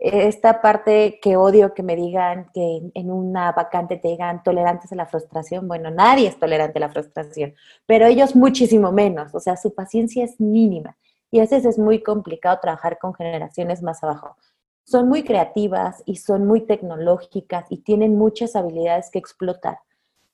Esta 0.00 0.60
parte 0.60 1.20
que 1.22 1.36
odio 1.36 1.74
que 1.74 1.82
me 1.84 1.94
digan 1.96 2.50
que 2.52 2.90
en 2.92 3.10
una 3.10 3.52
vacante 3.52 3.96
te 3.96 4.08
digan 4.08 4.42
tolerantes 4.42 4.92
a 4.92 4.96
la 4.96 5.06
frustración, 5.06 5.68
bueno, 5.68 5.90
nadie 5.90 6.28
es 6.28 6.38
tolerante 6.38 6.78
a 6.78 6.80
la 6.80 6.88
frustración, 6.88 7.54
pero 7.86 8.06
ellos 8.06 8.34
muchísimo 8.36 8.92
menos, 8.92 9.34
o 9.34 9.40
sea, 9.40 9.56
su 9.56 9.74
paciencia 9.74 10.24
es 10.24 10.40
mínima 10.40 10.96
y 11.30 11.38
a 11.38 11.42
veces 11.42 11.64
es 11.64 11.78
muy 11.78 12.02
complicado 12.02 12.58
trabajar 12.60 12.98
con 12.98 13.14
generaciones 13.14 13.82
más 13.82 14.02
abajo. 14.02 14.36
Son 14.84 15.08
muy 15.08 15.22
creativas 15.22 16.02
y 16.06 16.16
son 16.16 16.46
muy 16.46 16.62
tecnológicas 16.62 17.66
y 17.70 17.78
tienen 17.78 18.16
muchas 18.16 18.56
habilidades 18.56 19.10
que 19.10 19.18
explotar 19.18 19.78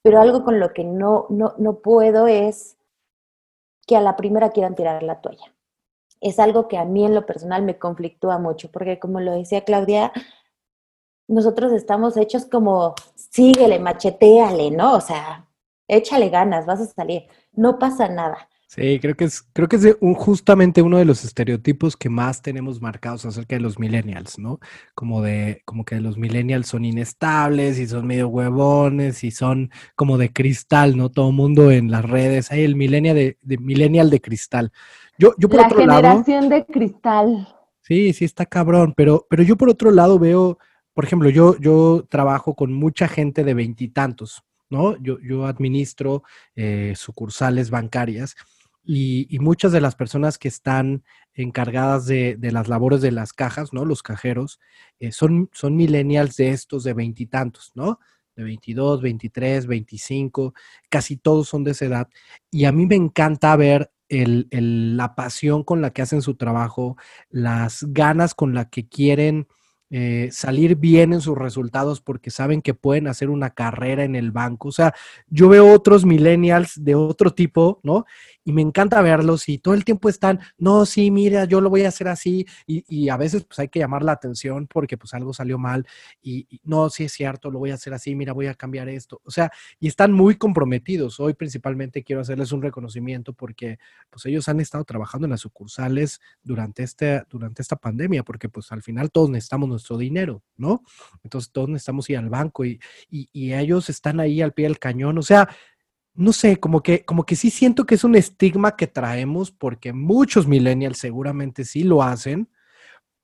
pero 0.05 0.21
algo 0.21 0.43
con 0.43 0.59
lo 0.59 0.71
que 0.71 0.83
no, 0.83 1.25
no, 1.31 1.55
no 1.57 1.79
puedo 1.79 2.27
es 2.27 2.77
que 3.87 3.97
a 3.97 4.01
la 4.01 4.15
primera 4.15 4.51
quieran 4.51 4.75
tirar 4.75 5.01
la 5.01 5.19
toalla. 5.19 5.51
Es 6.21 6.37
algo 6.37 6.67
que 6.67 6.77
a 6.77 6.85
mí 6.85 7.03
en 7.03 7.15
lo 7.15 7.25
personal 7.25 7.63
me 7.63 7.79
conflictúa 7.79 8.37
mucho, 8.37 8.69
porque 8.71 8.99
como 8.99 9.19
lo 9.19 9.31
decía 9.31 9.63
Claudia, 9.63 10.13
nosotros 11.27 11.73
estamos 11.73 12.17
hechos 12.17 12.45
como, 12.45 12.93
síguele, 13.15 13.79
macheteale, 13.79 14.69
¿no? 14.69 14.93
O 14.93 15.01
sea, 15.01 15.49
échale 15.87 16.29
ganas, 16.29 16.67
vas 16.67 16.81
a 16.81 16.85
salir, 16.85 17.23
no 17.53 17.79
pasa 17.79 18.07
nada. 18.07 18.47
Sí, 18.67 18.99
creo 18.99 19.15
que 19.15 19.25
es, 19.25 19.43
creo 19.53 19.69
que 19.69 19.75
es 19.75 19.97
un, 20.01 20.15
justamente 20.15 20.81
uno 20.81 20.97
de 20.97 21.05
los 21.05 21.23
estereotipos 21.23 21.95
que 21.95 22.09
más 22.09 22.41
tenemos 22.41 22.81
marcados 22.81 23.25
acerca 23.25 23.55
de 23.55 23.61
los 23.61 23.79
millennials, 23.79 24.39
¿no? 24.39 24.59
Como 24.95 25.21
de, 25.21 25.61
como 25.65 25.85
que 25.85 26.01
los 26.01 26.17
millennials 26.17 26.67
son 26.67 26.83
inestables 26.83 27.79
y 27.79 27.87
son 27.87 28.07
medio 28.07 28.27
huevones 28.27 29.23
y 29.23 29.31
son 29.31 29.71
como 29.95 30.17
de 30.17 30.33
cristal, 30.33 30.97
¿no? 30.97 31.09
Todo 31.09 31.31
mundo 31.31 31.71
en 31.71 31.91
las 31.91 32.03
redes, 32.03 32.51
hay 32.51 32.63
el 32.63 32.75
millennial 32.75 33.15
de, 33.15 33.37
de 33.41 33.57
millennial 33.59 34.09
de 34.09 34.19
cristal. 34.19 34.71
Yo, 35.17 35.33
yo 35.37 35.47
por 35.47 35.59
La 35.59 35.67
otro 35.67 35.79
generación 35.79 36.49
de 36.49 36.65
cristal. 36.65 37.47
Sí, 37.81 38.13
sí 38.13 38.25
está 38.25 38.47
cabrón, 38.47 38.93
pero, 38.97 39.27
pero 39.29 39.43
yo 39.43 39.55
por 39.57 39.69
otro 39.69 39.91
lado 39.91 40.17
veo, 40.17 40.57
por 40.93 41.05
ejemplo, 41.05 41.29
yo, 41.29 41.55
yo 41.59 42.05
trabajo 42.09 42.55
con 42.55 42.73
mucha 42.73 43.07
gente 43.07 43.43
de 43.43 43.53
veintitantos, 43.53 44.43
¿no? 44.69 44.97
Yo, 44.97 45.19
yo 45.19 45.45
administro 45.45 46.23
eh, 46.55 46.93
sucursales 46.95 47.69
bancarias 47.69 48.35
y, 48.85 49.37
muchas 49.39 49.71
de 49.71 49.81
las 49.81 49.95
personas 49.95 50.37
que 50.37 50.47
están 50.47 51.03
encargadas 51.33 52.05
de, 52.05 52.37
las 52.39 52.67
labores 52.67 53.01
de 53.01 53.11
las 53.11 53.33
cajas, 53.33 53.73
¿no? 53.73 53.85
Los 53.85 54.03
cajeros, 54.03 54.59
eh, 54.99 55.11
son, 55.11 55.49
son 55.53 55.75
millennials 55.75 56.37
de 56.37 56.49
estos 56.51 56.83
de 56.83 56.93
veintitantos, 56.93 57.71
¿no? 57.75 57.99
De 58.35 58.43
22, 58.43 59.01
23, 59.01 59.65
25, 59.67 60.53
casi 60.89 61.17
todos 61.17 61.47
son 61.47 61.63
de 61.63 61.71
esa 61.71 61.85
edad. 61.85 62.09
Y 62.51 62.65
a 62.65 62.71
mí 62.71 62.85
me 62.85 62.95
encanta 62.95 63.55
ver 63.55 63.91
la 64.09 65.15
pasión 65.15 65.63
con 65.63 65.81
la 65.81 65.91
que 65.91 66.01
hacen 66.01 66.21
su 66.21 66.35
trabajo, 66.35 66.95
las 67.29 67.85
ganas 67.89 68.35
con 68.35 68.53
la 68.53 68.69
que 68.69 68.87
quieren 68.87 69.47
eh, 69.91 70.29
salir 70.31 70.75
bien 70.75 71.13
en 71.13 71.21
sus 71.21 71.37
resultados 71.37 72.01
porque 72.01 72.31
saben 72.31 72.63
que 72.63 72.73
pueden 72.73 73.07
hacer 73.07 73.29
una 73.29 73.51
carrera 73.51 74.03
en 74.03 74.15
el 74.15 74.31
banco. 74.31 74.69
O 74.69 74.71
sea, 74.71 74.93
yo 75.27 75.47
veo 75.47 75.71
otros 75.71 76.05
millennials 76.05 76.83
de 76.83 76.95
otro 76.95 77.33
tipo, 77.33 77.79
¿no? 77.83 78.05
Y 78.45 78.53
me 78.53 78.61
encanta 78.61 79.01
verlos 79.01 79.49
y 79.49 79.57
todo 79.57 79.73
el 79.73 79.83
tiempo 79.83 80.07
están, 80.07 80.39
no, 80.57 80.85
sí, 80.85 81.09
mira, 81.09 81.45
yo 81.45 81.59
lo 81.59 81.69
voy 81.71 81.83
a 81.83 81.89
hacer 81.89 82.07
así 82.07 82.45
y, 82.67 83.09
a 83.09 83.17
veces 83.17 83.43
pues 83.43 83.59
hay 83.59 83.67
que 83.69 83.79
llamar 83.79 84.03
la 84.03 84.11
atención 84.11 84.67
porque 84.67 84.97
pues 84.97 85.13
algo 85.13 85.33
salió 85.33 85.57
mal 85.57 85.85
y, 86.21 86.47
no, 86.63 86.89
sí 86.89 87.05
es 87.05 87.11
cierto, 87.11 87.49
lo 87.49 87.59
voy 87.59 87.71
a 87.71 87.73
hacer 87.73 87.93
así, 87.93 88.15
mira, 88.15 88.33
voy 88.33 88.47
a 88.47 88.53
cambiar 88.53 88.87
esto, 88.87 89.19
o 89.23 89.31
sea, 89.31 89.51
y 89.79 89.87
están 89.87 90.11
muy 90.11 90.35
comprometidos. 90.35 91.19
Hoy 91.19 91.33
principalmente 91.33 92.03
quiero 92.03 92.21
hacerles 92.21 92.51
un 92.51 92.61
reconocimiento 92.61 93.33
porque 93.33 93.79
pues 94.09 94.25
ellos 94.27 94.47
han 94.47 94.59
estado 94.59 94.83
trabajando 94.83 95.25
en 95.25 95.31
las 95.31 95.41
sucursales 95.41 96.21
durante, 96.43 96.83
este, 96.83 97.23
durante 97.29 97.63
esta 97.63 97.75
pandemia 97.75 98.23
porque 98.23 98.47
pues 98.47 98.71
al 98.71 98.83
final 98.83 99.11
todos 99.11 99.29
necesitamos 99.31 99.69
nuestro 99.69 99.97
dinero, 99.97 100.43
¿no? 100.55 100.83
Entonces 101.23 101.51
todos 101.51 101.69
necesitamos 101.69 102.09
ir 102.11 102.17
al 102.17 102.29
banco 102.29 102.63
y, 102.63 102.79
y 103.09 103.53
ellos 103.53 103.89
están 103.89 104.19
ahí 104.19 104.41
al 104.41 104.53
pie 104.53 104.67
del 104.67 104.77
cañón, 104.77 105.17
o 105.17 105.23
sea, 105.23 105.49
no 106.15 106.33
sé, 106.33 106.57
como 106.57 106.81
que, 106.81 107.03
como 107.03 107.25
que 107.25 107.35
sí 107.35 107.49
siento 107.49 107.85
que 107.85 107.95
es 107.95 108.03
un 108.03 108.15
estigma 108.15 108.75
que 108.75 108.87
traemos 108.87 109.51
porque 109.51 109.93
muchos 109.93 110.47
millennials 110.47 110.97
seguramente 110.97 111.65
sí 111.65 111.83
lo 111.83 112.03
hacen, 112.03 112.49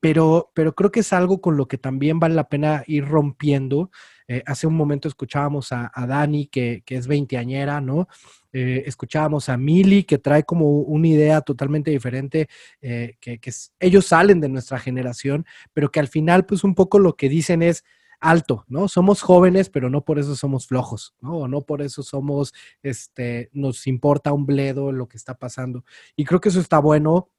pero, 0.01 0.51
pero 0.55 0.73
creo 0.75 0.91
que 0.91 1.01
es 1.01 1.13
algo 1.13 1.41
con 1.41 1.57
lo 1.57 1.67
que 1.67 1.77
también 1.77 2.19
vale 2.19 2.35
la 2.35 2.49
pena 2.49 2.83
ir 2.87 3.05
rompiendo. 3.05 3.91
Eh, 4.27 4.41
hace 4.45 4.65
un 4.67 4.75
momento 4.75 5.07
escuchábamos 5.07 5.71
a, 5.71 5.91
Dani, 6.07 6.47
que, 6.47 6.83
que, 6.85 6.95
es 6.95 7.07
veinteañera, 7.07 7.81
¿no? 7.81 8.07
Eh, 8.51 8.83
escuchábamos 8.87 9.47
a 9.49 9.57
Mili, 9.57 10.03
que 10.03 10.17
trae 10.17 10.43
como 10.43 10.79
una 10.79 11.07
idea 11.07 11.41
totalmente 11.41 11.91
diferente, 11.91 12.49
eh, 12.81 13.15
que, 13.21 13.39
que 13.39 13.51
ellos 13.79 14.07
salen 14.07 14.41
de 14.41 14.49
nuestra 14.49 14.79
generación, 14.79 15.45
pero 15.71 15.91
que 15.91 15.99
al 15.99 16.07
final, 16.07 16.45
pues 16.45 16.63
un 16.63 16.75
poco 16.75 16.97
lo 16.97 17.15
que 17.15 17.29
dicen 17.29 17.61
es, 17.61 17.83
alto, 18.21 18.65
¿no? 18.67 18.87
Somos 18.87 19.21
jóvenes, 19.21 19.69
pero 19.69 19.89
no 19.89 20.05
por 20.05 20.19
eso 20.19 20.35
somos 20.35 20.67
flojos, 20.67 21.15
¿no? 21.19 21.39
O 21.39 21.47
no 21.47 21.61
por 21.61 21.81
eso 21.81 22.03
somos, 22.03 22.53
este, 22.83 23.49
nos 23.51 23.87
importa 23.87 24.31
un 24.31 24.45
bledo 24.45 24.91
lo 24.91 25.07
que 25.07 25.17
está 25.17 25.33
pasando. 25.35 25.83
Y 26.15 26.23
creo 26.25 26.39
que 26.39 26.49
eso 26.49 26.61
está 26.61 26.79
bueno 26.79 27.29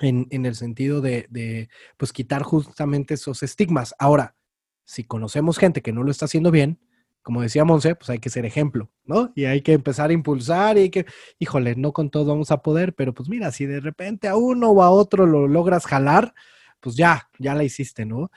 en, 0.00 0.26
el 0.30 0.54
sentido 0.54 1.00
de, 1.00 1.26
de, 1.30 1.68
pues, 1.96 2.12
quitar 2.12 2.42
justamente 2.42 3.14
esos 3.14 3.42
estigmas. 3.42 3.94
Ahora, 3.98 4.36
si 4.84 5.04
conocemos 5.04 5.58
gente 5.58 5.82
que 5.82 5.92
no 5.92 6.02
lo 6.02 6.10
está 6.10 6.24
haciendo 6.24 6.50
bien, 6.50 6.78
como 7.22 7.42
decía 7.42 7.64
Monse, 7.64 7.94
pues 7.94 8.10
hay 8.10 8.18
que 8.18 8.30
ser 8.30 8.44
ejemplo, 8.44 8.90
¿no? 9.04 9.32
Y 9.36 9.44
hay 9.44 9.62
que 9.62 9.72
empezar 9.72 10.10
a 10.10 10.12
impulsar 10.12 10.76
y 10.76 10.90
que, 10.90 11.06
híjole, 11.38 11.76
no 11.76 11.92
con 11.92 12.10
todo 12.10 12.26
vamos 12.26 12.50
a 12.50 12.62
poder, 12.62 12.94
pero 12.94 13.14
pues 13.14 13.28
mira, 13.28 13.52
si 13.52 13.64
de 13.66 13.80
repente 13.80 14.28
a 14.28 14.36
uno 14.36 14.70
o 14.70 14.82
a 14.82 14.90
otro 14.90 15.26
lo 15.26 15.46
logras 15.46 15.86
jalar, 15.86 16.34
pues 16.80 16.96
ya, 16.96 17.30
ya 17.38 17.54
la 17.54 17.62
hiciste, 17.64 18.04
¿no? 18.04 18.30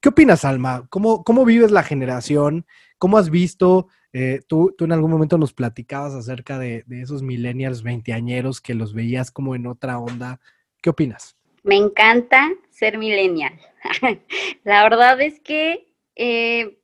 ¿Qué 0.00 0.10
opinas, 0.10 0.44
Alma? 0.44 0.86
¿Cómo, 0.90 1.24
cómo 1.24 1.44
vives 1.44 1.72
la 1.72 1.82
generación? 1.82 2.66
¿Cómo 2.98 3.18
has 3.18 3.30
visto? 3.30 3.88
Eh, 4.12 4.40
tú, 4.46 4.72
tú 4.78 4.84
en 4.84 4.92
algún 4.92 5.10
momento 5.10 5.38
nos 5.38 5.52
platicabas 5.52 6.14
acerca 6.14 6.56
de, 6.56 6.84
esos 6.88 7.22
millennials 7.22 7.82
veinteañeros 7.82 8.60
que 8.60 8.74
los 8.74 8.94
veías 8.94 9.32
como 9.32 9.56
en 9.56 9.66
otra 9.66 9.98
onda. 9.98 10.38
¿Qué 10.80 10.90
opinas? 10.90 11.36
Me 11.64 11.74
encanta 11.74 12.48
ser 12.70 12.96
millennial. 12.96 13.58
la 14.64 14.84
verdad 14.84 15.20
es 15.20 15.40
que, 15.40 15.88
eh, 16.14 16.78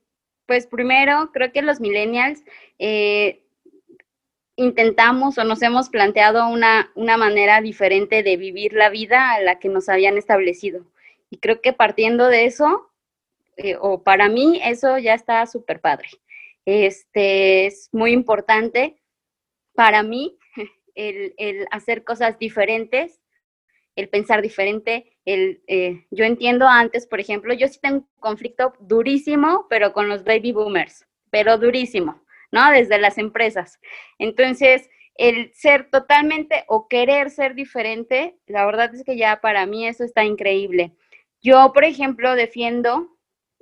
pues 0.45 0.67
primero, 0.67 1.31
creo 1.31 1.53
que 1.53 1.61
los 1.61 1.79
millennials 1.79 2.43
eh, 2.79 3.45
intentamos 4.57 5.37
o 5.37 5.45
nos 5.45 5.61
hemos 5.61 5.87
planteado 5.87 6.49
una, 6.49 6.91
una 6.95 7.15
manera 7.15 7.61
diferente 7.61 8.23
de 8.23 8.35
vivir 8.35 8.73
la 8.73 8.89
vida 8.89 9.31
a 9.31 9.39
la 9.39 9.57
que 9.57 9.69
nos 9.69 9.87
habían 9.87 10.17
establecido. 10.17 10.85
Y 11.29 11.37
creo 11.37 11.61
que 11.61 11.71
partiendo 11.71 12.27
de 12.27 12.45
eso, 12.45 12.91
eh, 13.57 13.75
o 13.79 14.03
para 14.03 14.29
mí 14.29 14.59
eso 14.63 14.97
ya 14.97 15.13
está 15.13 15.45
súper 15.45 15.79
padre. 15.79 16.09
Este 16.65 17.67
es 17.67 17.89
muy 17.91 18.11
importante 18.11 19.01
para 19.75 20.03
mí 20.03 20.37
el, 20.95 21.67
hacer 21.71 22.03
cosas 22.03 22.39
diferentes, 22.39 23.21
el 23.95 24.09
pensar 24.09 24.41
diferente. 24.41 25.17
El, 25.25 25.63
eh, 25.67 26.05
yo 26.11 26.25
entiendo 26.25 26.67
antes, 26.67 27.07
por 27.07 27.19
ejemplo, 27.19 27.53
yo 27.53 27.67
sí 27.67 27.79
tengo 27.81 27.97
un 27.97 28.07
conflicto 28.19 28.73
durísimo, 28.79 29.67
pero 29.69 29.93
con 29.93 30.09
los 30.09 30.23
baby 30.23 30.51
boomers, 30.51 31.05
pero 31.29 31.57
durísimo, 31.57 32.21
¿no? 32.51 32.71
Desde 32.71 32.97
las 32.97 33.17
empresas. 33.17 33.79
Entonces, 34.19 34.89
el 35.17 35.53
ser 35.53 35.89
totalmente 35.89 36.65
o 36.67 36.87
querer 36.87 37.29
ser 37.29 37.55
diferente, 37.55 38.37
la 38.47 38.65
verdad 38.65 38.93
es 38.93 39.03
que 39.03 39.17
ya 39.17 39.39
para 39.39 39.65
mí 39.65 39.87
eso 39.87 40.03
está 40.03 40.25
increíble. 40.25 40.91
Yo, 41.41 41.71
por 41.73 41.85
ejemplo, 41.85 42.35
defiendo 42.35 43.14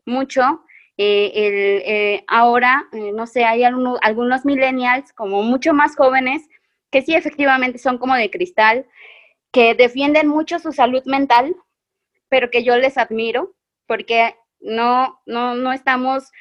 mucho. 0.06 0.64
Eh, 0.98 1.32
el, 1.34 1.82
eh, 1.86 2.24
ahora, 2.28 2.86
eh, 2.92 3.12
no 3.14 3.26
sé, 3.26 3.46
hay 3.46 3.64
algunos 3.64 4.46
millennials 4.46 5.12
como 5.14 5.42
mucho 5.42 5.74
más 5.74 5.96
jóvenes 5.96 6.48
que 6.92 7.02
sí 7.02 7.16
efectivamente 7.16 7.80
son 7.80 7.98
como 7.98 8.16
de 8.16 8.30
cristal, 8.30 8.86
que 9.52 9.74
defienden 9.74 10.28
mucho 10.28 10.60
su 10.60 10.72
salud 10.72 11.04
mental, 11.06 11.56
pero 12.30 12.52
que 12.52 12.64
yo 12.64 12.78
les 12.78 12.98
admiro 13.00 13.56
porque 13.88 14.36
no, 14.60 15.20
no, 15.26 15.56
no 15.56 15.74
estamos, 15.74 16.32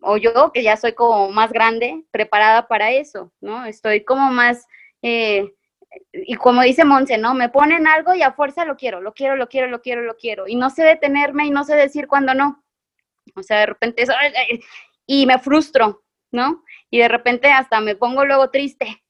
o 0.00 0.16
yo 0.16 0.52
que 0.52 0.62
ya 0.62 0.76
soy 0.76 0.92
como 0.92 1.30
más 1.32 1.52
grande, 1.52 2.04
preparada 2.12 2.68
para 2.68 2.92
eso, 2.92 3.32
¿no? 3.40 3.66
Estoy 3.66 4.04
como 4.04 4.30
más, 4.30 4.66
y 5.02 6.34
como 6.36 6.62
dice 6.62 6.84
Monse, 6.84 7.18
¿no? 7.18 7.34
Me 7.34 7.48
ponen 7.48 7.88
algo 7.88 8.14
y 8.14 8.22
a 8.22 8.32
fuerza 8.32 8.64
lo 8.64 8.76
quiero, 8.76 9.00
lo 9.00 9.12
quiero, 9.12 9.36
lo 9.36 9.48
quiero, 9.48 9.66
lo 9.66 9.82
quiero, 9.82 10.02
lo 10.02 10.16
quiero, 10.16 10.46
y 10.46 10.54
no 10.54 10.70
sé 10.70 10.84
detenerme 10.84 11.46
y 11.46 11.50
no 11.50 11.64
sé 11.64 11.74
decir 11.74 12.06
cuándo 12.06 12.34
no. 12.34 12.63
O 13.34 13.42
sea, 13.42 13.60
de 13.60 13.66
repente 13.66 14.02
eso, 14.02 14.12
y 15.06 15.26
me 15.26 15.38
frustro, 15.38 16.04
¿no? 16.30 16.64
Y 16.90 16.98
de 16.98 17.08
repente 17.08 17.48
hasta 17.48 17.80
me 17.80 17.96
pongo 17.96 18.24
luego 18.24 18.50
triste. 18.50 19.02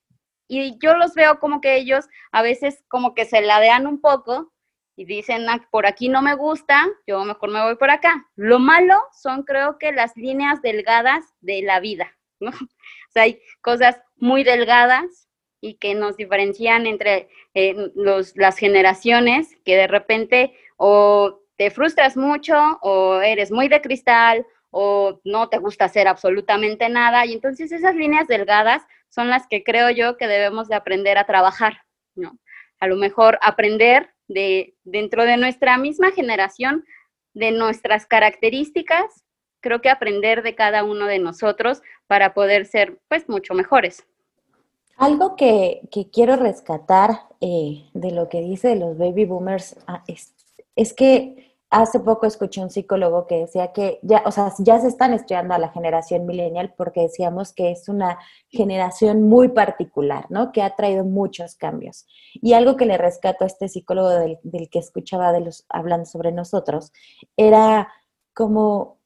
Y 0.48 0.78
yo 0.78 0.94
los 0.94 1.14
veo 1.14 1.40
como 1.40 1.60
que 1.60 1.76
ellos 1.76 2.06
a 2.32 2.42
veces 2.42 2.84
como 2.88 3.14
que 3.14 3.24
se 3.24 3.40
ladean 3.40 3.86
un 3.86 4.00
poco 4.00 4.52
y 4.96 5.04
dicen, 5.04 5.48
ah, 5.48 5.66
por 5.70 5.86
aquí 5.86 6.08
no 6.08 6.22
me 6.22 6.34
gusta, 6.34 6.86
yo 7.06 7.24
mejor 7.24 7.50
me 7.50 7.62
voy 7.62 7.76
por 7.76 7.90
acá. 7.90 8.26
Lo 8.36 8.58
malo 8.58 9.02
son 9.12 9.42
creo 9.42 9.78
que 9.78 9.92
las 9.92 10.16
líneas 10.16 10.62
delgadas 10.62 11.24
de 11.40 11.62
la 11.62 11.80
vida, 11.80 12.16
¿no? 12.40 12.50
O 13.08 13.12
sea, 13.14 13.24
hay 13.24 13.40
cosas 13.60 14.00
muy 14.16 14.42
delgadas 14.42 15.28
y 15.60 15.74
que 15.74 15.94
nos 15.94 16.16
diferencian 16.16 16.84
entre 16.86 17.28
eh, 17.54 17.74
los, 17.94 18.36
las 18.36 18.58
generaciones 18.58 19.56
que 19.64 19.76
de 19.76 19.86
repente 19.86 20.58
o 20.76 21.43
te 21.56 21.70
frustras 21.70 22.16
mucho 22.16 22.78
o 22.82 23.20
eres 23.20 23.50
muy 23.50 23.68
de 23.68 23.80
cristal 23.80 24.46
o 24.70 25.20
no 25.24 25.48
te 25.48 25.58
gusta 25.58 25.84
hacer 25.84 26.08
absolutamente 26.08 26.88
nada. 26.88 27.26
Y 27.26 27.32
entonces 27.32 27.70
esas 27.72 27.94
líneas 27.94 28.26
delgadas 28.26 28.82
son 29.08 29.28
las 29.28 29.46
que 29.46 29.62
creo 29.62 29.90
yo 29.90 30.16
que 30.16 30.26
debemos 30.26 30.68
de 30.68 30.74
aprender 30.74 31.16
a 31.18 31.26
trabajar, 31.26 31.82
¿no? 32.16 32.38
A 32.80 32.88
lo 32.88 32.96
mejor 32.96 33.38
aprender 33.40 34.10
de 34.26 34.74
dentro 34.82 35.24
de 35.24 35.36
nuestra 35.36 35.78
misma 35.78 36.10
generación, 36.10 36.84
de 37.34 37.52
nuestras 37.52 38.06
características, 38.06 39.24
creo 39.60 39.80
que 39.80 39.90
aprender 39.90 40.42
de 40.42 40.54
cada 40.54 40.84
uno 40.84 41.06
de 41.06 41.18
nosotros 41.18 41.82
para 42.06 42.34
poder 42.34 42.66
ser 42.66 42.98
pues 43.08 43.28
mucho 43.28 43.54
mejores. 43.54 44.04
Algo 44.96 45.36
que, 45.36 45.80
quiero 46.12 46.36
rescatar 46.36 47.10
eh, 47.40 47.84
de 47.94 48.10
lo 48.10 48.28
que 48.28 48.40
dice 48.40 48.76
los 48.76 48.96
baby 48.98 49.24
boomers 49.24 49.76
ah, 49.86 50.04
es 50.06 50.34
es 50.76 50.92
que 50.92 51.44
hace 51.70 51.98
poco 51.98 52.26
escuché 52.26 52.62
un 52.62 52.70
psicólogo 52.70 53.26
que 53.26 53.40
decía 53.40 53.72
que 53.72 53.98
ya, 54.02 54.22
o 54.26 54.30
sea, 54.30 54.52
ya 54.58 54.78
se 54.78 54.86
están 54.86 55.12
estudiando 55.12 55.54
a 55.54 55.58
la 55.58 55.70
generación 55.70 56.24
millennial 56.24 56.72
porque 56.76 57.02
decíamos 57.02 57.52
que 57.52 57.72
es 57.72 57.88
una 57.88 58.18
generación 58.48 59.22
muy 59.22 59.48
particular, 59.48 60.26
¿no? 60.30 60.52
Que 60.52 60.62
ha 60.62 60.76
traído 60.76 61.04
muchos 61.04 61.56
cambios. 61.56 62.06
Y 62.34 62.52
algo 62.52 62.76
que 62.76 62.86
le 62.86 62.96
rescato 62.96 63.42
a 63.42 63.48
este 63.48 63.68
psicólogo 63.68 64.08
del, 64.08 64.38
que 64.70 64.78
escuchaba 64.78 65.32
de 65.32 65.40
los, 65.40 65.66
hablando 65.68 66.06
sobre 66.06 66.30
nosotros 66.30 66.92
era 67.36 67.88
como 68.34 69.00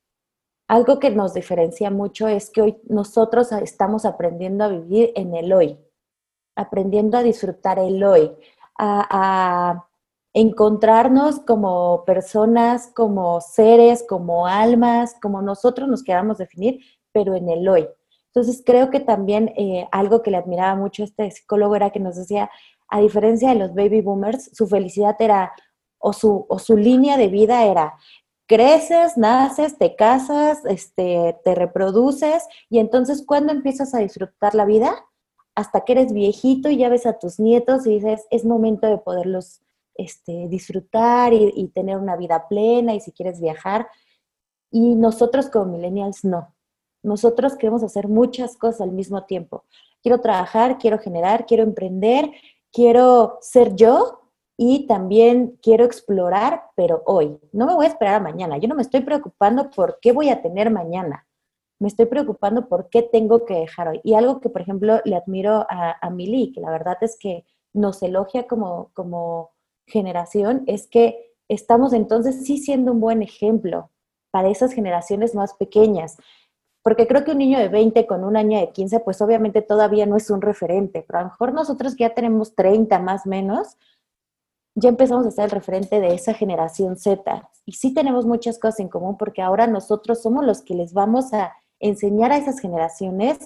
algo 0.69 0.99
que 0.99 1.11
nos 1.11 1.33
diferencia 1.33 1.91
mucho 1.91 2.29
es 2.29 2.51
que 2.51 2.61
hoy 2.61 2.77
nosotros 2.87 3.51
estamos 3.53 4.05
aprendiendo 4.05 4.65
a 4.65 4.69
vivir 4.69 5.13
en 5.17 5.35
el 5.35 5.55
hoy, 5.55 5.79
aprendiendo 6.55 7.17
a 7.17 7.23
disfrutar 7.23 7.79
el 7.79 8.05
hoy, 8.05 8.31
a 8.79 9.88
encontrarnos 10.35 11.41
como 11.41 12.05
personas, 12.05 12.93
como 12.95 13.41
seres, 13.41 14.05
como 14.09 14.47
almas, 14.47 15.15
como 15.21 15.43
nosotros 15.43 15.89
nos 15.89 16.03
queramos 16.03 16.39
definir, 16.39 16.81
pero 17.13 17.35
en 17.35 17.49
el 17.49 17.69
hoy. 17.69 17.89
Entonces 18.27 18.63
creo 18.65 18.91
que 18.91 19.01
también 19.01 19.49
eh, 19.57 19.89
algo 19.91 20.23
que 20.23 20.31
le 20.31 20.37
admiraba 20.37 20.77
mucho 20.77 21.03
a 21.03 21.07
este 21.07 21.31
psicólogo 21.31 21.75
era 21.75 21.91
que 21.91 22.01
nos 22.01 22.17
decía, 22.17 22.51
a 22.89 23.01
diferencia 23.01 23.51
de 23.51 23.57
los 23.57 23.75
baby 23.75 24.01
boomers, 24.01 24.51
su 24.55 24.67
felicidad 24.67 25.17
era, 25.19 25.53
o 25.99 26.13
su, 26.13 26.47
o 26.49 26.59
su 26.59 26.77
línea 26.77 27.17
de 27.17 27.29
vida 27.29 27.65
era, 27.65 27.95
creces, 28.47 29.17
naces, 29.17 29.77
te 29.77 29.97
casas, 29.97 30.65
este, 30.67 31.37
te 31.45 31.55
reproduces, 31.55 32.47
y 32.71 32.79
entonces 32.79 33.25
¿cuándo 33.27 33.53
empiezas 33.53 33.95
a 33.95 33.99
disfrutar 33.99 34.55
la 34.55 34.65
vida? 34.65 34.95
Hasta 35.55 35.81
que 35.81 35.93
eres 35.93 36.13
viejito 36.13 36.71
y 36.71 36.79
ya 36.79 36.89
ves 36.89 37.07
a 37.07 37.19
tus 37.19 37.41
nietos 37.41 37.87
y 37.87 37.95
dices, 37.95 38.27
es 38.31 38.45
momento 38.45 38.87
de 38.87 38.99
poderlos 38.99 39.63
este, 39.99 40.49
disfrutar 40.49 41.33
y, 41.35 41.69
tener 41.75 41.99
una 41.99 42.17
vida 42.17 42.49
plena 42.49 42.95
y 42.95 43.01
si 43.01 43.13
quieres 43.13 43.41
viajar. 43.41 43.89
Y 44.71 44.95
nosotros 44.95 45.51
como 45.51 45.67
millennials 45.67 46.25
no. 46.25 46.55
Nosotros 47.03 47.57
queremos 47.57 47.83
hacer 47.83 48.09
muchas 48.09 48.57
cosas 48.57 48.83
al 48.83 48.93
mismo 48.93 49.25
tiempo. 49.25 49.65
Quiero 50.03 50.21
trabajar, 50.21 50.79
quiero 50.79 50.99
generar, 50.99 51.47
quiero 51.47 51.65
emprender, 51.65 52.31
quiero 52.73 53.39
ser 53.41 53.75
yo 53.75 54.21
y 54.57 54.87
también 54.87 55.59
quiero 55.63 55.85
explorar, 55.85 56.63
pero 56.77 57.03
hoy. 57.05 57.39
No 57.53 57.67
me 57.67 57.75
voy 57.75 57.87
a 57.87 57.89
esperar 57.89 58.15
a 58.15 58.21
mañana. 58.21 58.57
Yo 58.59 58.69
no 58.69 58.75
me 58.77 58.83
estoy 58.83 59.01
preocupando 59.01 59.71
por 59.71 59.99
qué 60.01 60.13
voy 60.13 60.29
a 60.31 60.43
tener 60.43 60.71
mañana. 60.71 61.27
Me 61.81 61.89
estoy 61.89 62.07
preocupando 62.07 62.69
por 62.69 62.89
qué 62.89 63.03
tengo 63.03 63.45
que 63.45 63.55
dejar 63.55 63.89
hoy. 63.89 64.01
Y 64.05 64.15
algo 64.15 64.41
que, 64.41 64.49
por 64.49 64.63
ejemplo, 64.63 65.01
le 65.05 65.17
admiro 65.17 65.67
a, 65.69 65.97
a 66.01 66.11
Mili, 66.11 66.53
que 66.53 66.61
la 66.61 66.71
verdad 66.71 66.99
es 67.01 67.17
que 67.19 67.45
nos 67.73 68.03
elogia 68.03 68.47
como, 68.47 68.91
como 68.95 69.53
generación 69.89 70.65
es 70.67 70.87
que 70.87 71.35
estamos 71.49 71.93
entonces 71.93 72.45
sí 72.45 72.59
siendo 72.59 72.93
un 72.93 73.01
buen 73.01 73.23
ejemplo 73.23 73.91
para 74.31 74.49
esas 74.49 74.73
generaciones 74.73 75.35
más 75.35 75.55
pequeñas. 75.55 76.17
porque 76.83 77.07
creo 77.07 77.23
que 77.25 77.33
un 77.33 77.39
niño 77.39 77.59
de 77.59 77.69
20 77.69 78.07
con 78.07 78.25
un 78.25 78.37
año 78.37 78.59
de 78.59 78.71
15, 78.73 79.01
pues 79.01 79.21
obviamente 79.21 79.61
todavía 79.61 80.07
no 80.07 80.17
es 80.17 80.31
un 80.31 80.41
referente, 80.41 81.05
pero 81.07 81.19
a 81.19 81.23
lo 81.23 81.29
mejor 81.29 81.53
nosotros 81.53 81.95
que 81.95 82.05
ya 82.05 82.15
tenemos 82.15 82.55
30 82.55 82.99
más 83.01 83.27
menos, 83.27 83.77
ya 84.75 84.89
empezamos 84.89 85.27
a 85.27 85.31
ser 85.31 85.47
el 85.47 85.51
referente 85.51 86.01
de 86.01 86.15
esa 86.15 86.33
generación 86.33 86.97
Z. 86.97 87.51
Y 87.67 87.73
sí 87.73 87.93
tenemos 87.93 88.25
muchas 88.25 88.59
cosas 88.59 88.81
en 88.81 88.89
común 88.89 89.19
porque 89.19 89.43
ahora 89.43 89.67
nosotros 89.67 90.23
somos 90.23 90.45
los 90.47 90.63
que 90.63 90.75
les 90.75 90.95
vamos 90.95 91.35
a 91.35 91.53
enseñar 91.81 92.33
a 92.33 92.39
esas 92.39 92.61
generaciones 92.61 93.39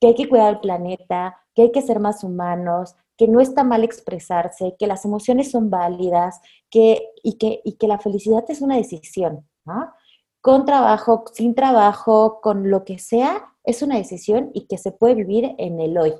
que 0.00 0.08
hay 0.08 0.14
que 0.14 0.28
cuidar 0.28 0.54
el 0.54 0.60
planeta, 0.60 1.38
que 1.54 1.62
hay 1.62 1.72
que 1.72 1.82
ser 1.82 1.98
más 1.98 2.22
humanos, 2.24 2.94
que 3.18 3.26
no 3.26 3.40
está 3.40 3.64
mal 3.64 3.82
expresarse, 3.82 4.76
que 4.78 4.86
las 4.86 5.04
emociones 5.04 5.50
son 5.50 5.68
válidas 5.68 6.40
que, 6.70 7.02
y, 7.22 7.36
que, 7.36 7.60
y 7.64 7.72
que 7.72 7.88
la 7.88 7.98
felicidad 7.98 8.44
es 8.48 8.62
una 8.62 8.76
decisión. 8.76 9.46
Con 10.40 10.64
trabajo, 10.64 11.24
sin 11.34 11.54
trabajo, 11.54 12.40
con 12.40 12.70
lo 12.70 12.84
que 12.84 12.98
sea, 12.98 13.52
es 13.64 13.82
una 13.82 13.96
decisión 13.96 14.50
y 14.54 14.66
que 14.66 14.78
se 14.78 14.92
puede 14.92 15.16
vivir 15.16 15.54
en 15.58 15.80
el 15.80 15.98
hoy. 15.98 16.14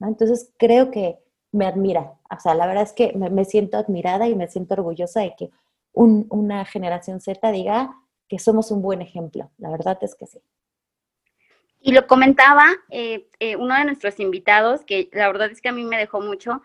Entonces 0.00 0.52
creo 0.58 0.90
que 0.90 1.18
me 1.52 1.66
admira. 1.66 2.18
O 2.34 2.40
sea, 2.40 2.54
la 2.54 2.66
verdad 2.66 2.84
es 2.84 2.92
que 2.94 3.12
me, 3.12 3.44
siento 3.44 3.76
admirada 3.76 4.26
y 4.26 4.34
me 4.34 4.48
siento 4.48 4.74
orgullosa 4.74 5.20
de 5.20 5.34
que 5.36 5.50
una 5.92 6.64
generación 6.64 7.20
Z 7.20 7.52
diga 7.52 7.94
que 8.26 8.38
somos 8.38 8.70
un 8.70 8.80
buen 8.80 9.02
ejemplo. 9.02 9.50
La 9.58 9.70
verdad 9.70 9.98
es 10.00 10.14
que 10.14 10.26
sí. 10.26 10.40
Y 11.80 11.92
lo 11.92 12.06
comentaba 12.06 12.66
eh, 12.90 13.28
eh, 13.38 13.56
uno 13.56 13.74
de 13.74 13.84
nuestros 13.84 14.18
invitados, 14.18 14.84
que 14.84 15.08
la 15.12 15.28
verdad 15.28 15.50
es 15.50 15.60
que 15.60 15.68
a 15.68 15.72
mí 15.72 15.84
me 15.84 15.98
dejó 15.98 16.20
mucho, 16.20 16.62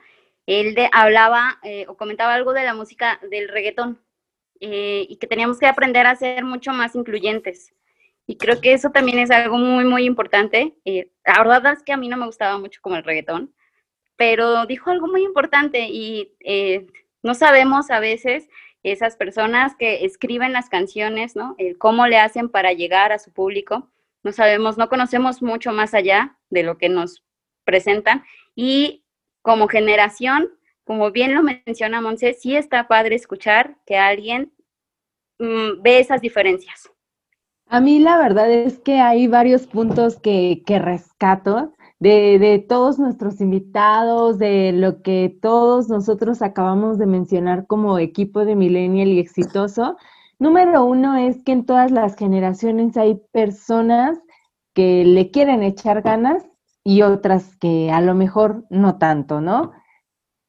él 0.47 0.75
de, 0.75 0.89
hablaba 0.91 1.59
eh, 1.63 1.85
o 1.87 1.95
comentaba 1.95 2.33
algo 2.33 2.53
de 2.53 2.63
la 2.63 2.73
música 2.73 3.19
del 3.29 3.47
reggaetón 3.47 3.99
y 4.65 5.17
que 5.17 5.27
teníamos 5.27 5.59
que 5.59 5.67
aprender 5.67 6.07
a 6.07 6.15
ser 6.15 6.45
mucho 6.45 6.71
más 6.71 6.95
incluyentes. 6.95 7.73
Y 8.25 8.37
creo 8.37 8.61
que 8.61 8.71
eso 8.71 8.91
también 8.91 9.19
es 9.19 9.29
algo 9.29 9.57
muy, 9.57 9.83
muy 9.83 10.05
importante. 10.05 10.73
la 10.85 11.43
verdad 11.43 11.73
es 11.73 11.83
que 11.83 11.91
a 11.91 11.97
mí 11.97 12.07
no 12.07 12.15
me 12.15 12.25
gustaba 12.25 12.57
mucho 12.57 12.79
como 12.81 12.95
el 12.95 13.03
reggaetón, 13.03 13.53
pero 14.15 14.65
dijo 14.65 14.89
algo 14.89 15.07
muy 15.07 15.23
importante 15.23 15.89
y 15.89 16.31
no 17.23 17.33
sabemos 17.33 17.91
a 17.91 17.99
veces 17.99 18.47
esas 18.83 19.17
personas 19.17 19.75
que 19.75 20.05
escriben 20.05 20.53
las 20.53 20.69
canciones, 20.69 21.35
¿no? 21.35 21.57
Cómo 21.77 22.07
le 22.07 22.19
hacen 22.19 22.47
para 22.47 22.71
llegar 22.71 23.11
a 23.11 23.19
su 23.19 23.33
público 23.33 23.91
no 24.23 24.31
sabemos, 24.31 24.77
no 24.77 24.89
conocemos 24.89 25.41
mucho 25.41 25.71
más 25.71 25.93
allá 25.93 26.37
de 26.49 26.63
lo 26.63 26.77
que 26.77 26.89
nos 26.89 27.23
presentan 27.65 28.23
y 28.55 29.03
como 29.41 29.67
generación, 29.67 30.49
como 30.85 31.11
bien 31.11 31.35
lo 31.35 31.43
menciona 31.43 32.01
Monse, 32.01 32.33
sí 32.33 32.55
está 32.55 32.87
padre 32.87 33.15
escuchar 33.15 33.77
que 33.85 33.97
alguien 33.97 34.53
mm, 35.39 35.81
ve 35.81 35.99
esas 35.99 36.21
diferencias. 36.21 36.89
A 37.67 37.79
mí 37.79 37.99
la 37.99 38.17
verdad 38.17 38.51
es 38.51 38.79
que 38.79 38.99
hay 38.99 39.27
varios 39.27 39.67
puntos 39.67 40.19
que, 40.19 40.63
que 40.65 40.79
rescato 40.79 41.73
de, 41.99 42.37
de, 42.37 42.59
todos 42.59 42.99
nuestros 42.99 43.39
invitados, 43.41 44.37
de 44.37 44.73
lo 44.73 45.01
que 45.01 45.35
todos 45.41 45.89
nosotros 45.89 46.41
acabamos 46.41 46.97
de 46.97 47.05
mencionar 47.05 47.65
como 47.65 47.97
equipo 47.97 48.45
de 48.45 48.55
Millennial 48.55 49.07
y 49.07 49.19
exitoso. 49.19 49.97
Número 50.43 50.83
uno 50.83 51.15
es 51.15 51.41
que 51.41 51.53
en 51.53 51.65
todas 51.65 51.89
las 51.89 52.17
generaciones 52.17 52.97
hay 52.97 53.15
personas 53.31 54.19
que 54.75 55.05
le 55.05 55.31
quieren 55.31 55.63
echar 55.63 56.01
ganas 56.01 56.45
y 56.83 57.03
otras 57.03 57.55
que 57.55 57.91
a 57.91 58.01
lo 58.01 58.13
mejor 58.13 58.65
no 58.69 58.97
tanto, 58.97 59.39
¿no? 59.39 59.71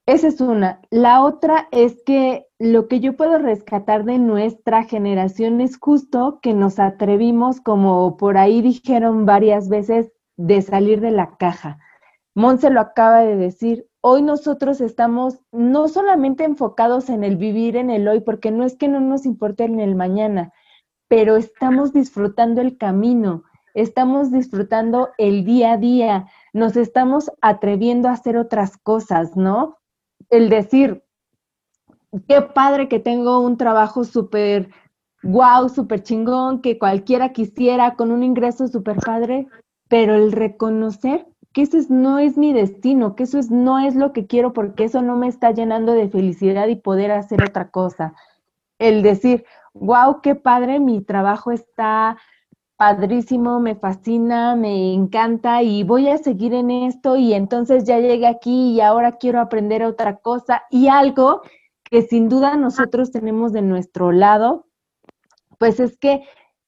Esa 0.04 0.26
es 0.26 0.40
una. 0.40 0.80
La 0.90 1.22
otra 1.22 1.68
es 1.70 2.02
que 2.04 2.48
lo 2.58 2.88
que 2.88 2.98
yo 2.98 3.16
puedo 3.16 3.38
rescatar 3.38 4.04
de 4.04 4.18
nuestra 4.18 4.82
generación 4.82 5.60
es 5.60 5.78
justo 5.78 6.40
que 6.42 6.54
nos 6.54 6.80
atrevimos, 6.80 7.60
como 7.60 8.16
por 8.16 8.36
ahí 8.36 8.62
dijeron 8.62 9.26
varias 9.26 9.68
veces, 9.68 10.10
de 10.36 10.60
salir 10.62 11.00
de 11.02 11.12
la 11.12 11.36
caja. 11.36 11.78
Monse 12.34 12.68
lo 12.68 12.80
acaba 12.80 13.20
de 13.20 13.36
decir, 13.36 13.86
hoy 14.06 14.20
nosotros 14.20 14.82
estamos 14.82 15.38
no 15.50 15.88
solamente 15.88 16.44
enfocados 16.44 17.08
en 17.08 17.24
el 17.24 17.38
vivir 17.38 17.74
en 17.74 17.88
el 17.88 18.06
hoy, 18.06 18.20
porque 18.20 18.50
no 18.50 18.64
es 18.64 18.76
que 18.76 18.86
no 18.86 19.00
nos 19.00 19.24
importe 19.24 19.64
en 19.64 19.80
el 19.80 19.94
mañana, 19.94 20.52
pero 21.08 21.36
estamos 21.36 21.94
disfrutando 21.94 22.60
el 22.60 22.76
camino, 22.76 23.44
estamos 23.72 24.30
disfrutando 24.30 25.08
el 25.16 25.46
día 25.46 25.72
a 25.72 25.76
día, 25.78 26.26
nos 26.52 26.76
estamos 26.76 27.30
atreviendo 27.40 28.10
a 28.10 28.12
hacer 28.12 28.36
otras 28.36 28.76
cosas, 28.76 29.38
¿no? 29.38 29.78
El 30.28 30.50
decir, 30.50 31.02
qué 32.28 32.42
padre 32.42 32.90
que 32.90 33.00
tengo 33.00 33.38
un 33.38 33.56
trabajo 33.56 34.04
súper 34.04 34.68
wow, 35.22 35.70
súper 35.70 36.02
chingón, 36.02 36.60
que 36.60 36.78
cualquiera 36.78 37.32
quisiera, 37.32 37.96
con 37.96 38.12
un 38.12 38.22
ingreso 38.22 38.68
súper 38.68 38.98
padre, 38.98 39.46
pero 39.88 40.14
el 40.14 40.30
reconocer 40.30 41.26
que 41.54 41.62
eso 41.62 41.78
no 41.88 42.18
es 42.18 42.36
mi 42.36 42.52
destino, 42.52 43.14
que 43.14 43.22
eso 43.22 43.38
es, 43.38 43.50
no 43.50 43.78
es 43.78 43.94
lo 43.94 44.12
que 44.12 44.26
quiero 44.26 44.52
porque 44.52 44.84
eso 44.84 45.02
no 45.02 45.16
me 45.16 45.28
está 45.28 45.52
llenando 45.52 45.92
de 45.92 46.08
felicidad 46.08 46.66
y 46.66 46.74
poder 46.76 47.12
hacer 47.12 47.44
otra 47.44 47.70
cosa. 47.70 48.12
El 48.80 49.02
decir, 49.02 49.44
wow, 49.72 50.20
qué 50.20 50.34
padre, 50.34 50.80
mi 50.80 51.00
trabajo 51.00 51.52
está 51.52 52.18
padrísimo, 52.76 53.60
me 53.60 53.76
fascina, 53.76 54.56
me 54.56 54.92
encanta 54.92 55.62
y 55.62 55.84
voy 55.84 56.08
a 56.08 56.18
seguir 56.18 56.54
en 56.54 56.72
esto 56.72 57.16
y 57.16 57.32
entonces 57.32 57.84
ya 57.84 58.00
llegué 58.00 58.26
aquí 58.26 58.72
y 58.72 58.80
ahora 58.80 59.12
quiero 59.12 59.40
aprender 59.40 59.84
otra 59.84 60.16
cosa 60.16 60.64
y 60.70 60.88
algo 60.88 61.42
que 61.84 62.02
sin 62.02 62.28
duda 62.28 62.56
nosotros 62.56 63.12
tenemos 63.12 63.52
de 63.52 63.62
nuestro 63.62 64.10
lado, 64.10 64.66
pues 65.58 65.78
es 65.78 65.96
que 65.98 66.24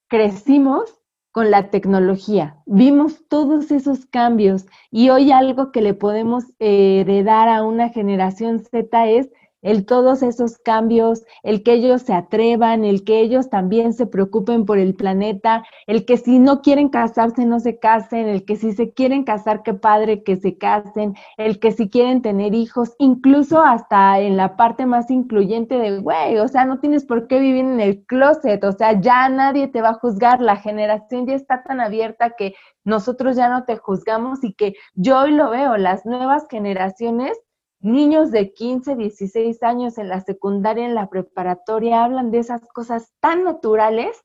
crecimos 0.06 0.95
con 1.36 1.50
la 1.50 1.68
tecnología. 1.68 2.56
Vimos 2.64 3.28
todos 3.28 3.70
esos 3.70 4.06
cambios 4.06 4.64
y 4.90 5.10
hoy 5.10 5.32
algo 5.32 5.70
que 5.70 5.82
le 5.82 5.92
podemos 5.92 6.44
eh, 6.60 7.00
heredar 7.02 7.50
a 7.50 7.62
una 7.62 7.90
generación 7.90 8.60
Z 8.60 9.06
es 9.06 9.28
el 9.66 9.84
todos 9.84 10.22
esos 10.22 10.58
cambios, 10.58 11.24
el 11.42 11.64
que 11.64 11.72
ellos 11.72 12.02
se 12.02 12.14
atrevan, 12.14 12.84
el 12.84 13.02
que 13.02 13.18
ellos 13.20 13.50
también 13.50 13.92
se 13.94 14.06
preocupen 14.06 14.64
por 14.64 14.78
el 14.78 14.94
planeta, 14.94 15.64
el 15.88 16.04
que 16.04 16.18
si 16.18 16.38
no 16.38 16.62
quieren 16.62 16.88
casarse 16.88 17.44
no 17.46 17.58
se 17.58 17.80
casen, 17.80 18.28
el 18.28 18.44
que 18.44 18.54
si 18.54 18.72
se 18.72 18.92
quieren 18.92 19.24
casar, 19.24 19.64
qué 19.64 19.74
padre 19.74 20.22
que 20.22 20.36
se 20.36 20.56
casen, 20.56 21.16
el 21.36 21.58
que 21.58 21.72
si 21.72 21.90
quieren 21.90 22.22
tener 22.22 22.54
hijos, 22.54 22.94
incluso 22.98 23.60
hasta 23.60 24.20
en 24.20 24.36
la 24.36 24.56
parte 24.56 24.86
más 24.86 25.10
incluyente 25.10 25.78
de, 25.78 25.98
güey, 25.98 26.38
o 26.38 26.46
sea, 26.46 26.64
no 26.64 26.78
tienes 26.78 27.04
por 27.04 27.26
qué 27.26 27.40
vivir 27.40 27.64
en 27.64 27.80
el 27.80 28.04
closet, 28.06 28.62
o 28.62 28.70
sea, 28.70 29.00
ya 29.00 29.28
nadie 29.28 29.66
te 29.66 29.82
va 29.82 29.90
a 29.90 29.94
juzgar, 29.94 30.40
la 30.40 30.58
generación 30.58 31.26
ya 31.26 31.34
está 31.34 31.64
tan 31.64 31.80
abierta 31.80 32.34
que 32.38 32.54
nosotros 32.84 33.34
ya 33.34 33.48
no 33.48 33.64
te 33.64 33.76
juzgamos 33.76 34.44
y 34.44 34.54
que 34.54 34.74
yo 34.94 35.18
hoy 35.18 35.32
lo 35.32 35.50
veo, 35.50 35.76
las 35.76 36.06
nuevas 36.06 36.46
generaciones 36.48 37.36
niños 37.80 38.30
de 38.30 38.52
15, 38.52 38.96
16 38.96 39.62
años 39.62 39.98
en 39.98 40.08
la 40.08 40.20
secundaria, 40.20 40.84
en 40.84 40.94
la 40.94 41.08
preparatoria, 41.08 42.04
hablan 42.04 42.30
de 42.30 42.38
esas 42.38 42.62
cosas 42.68 43.12
tan 43.20 43.44
naturales 43.44 44.24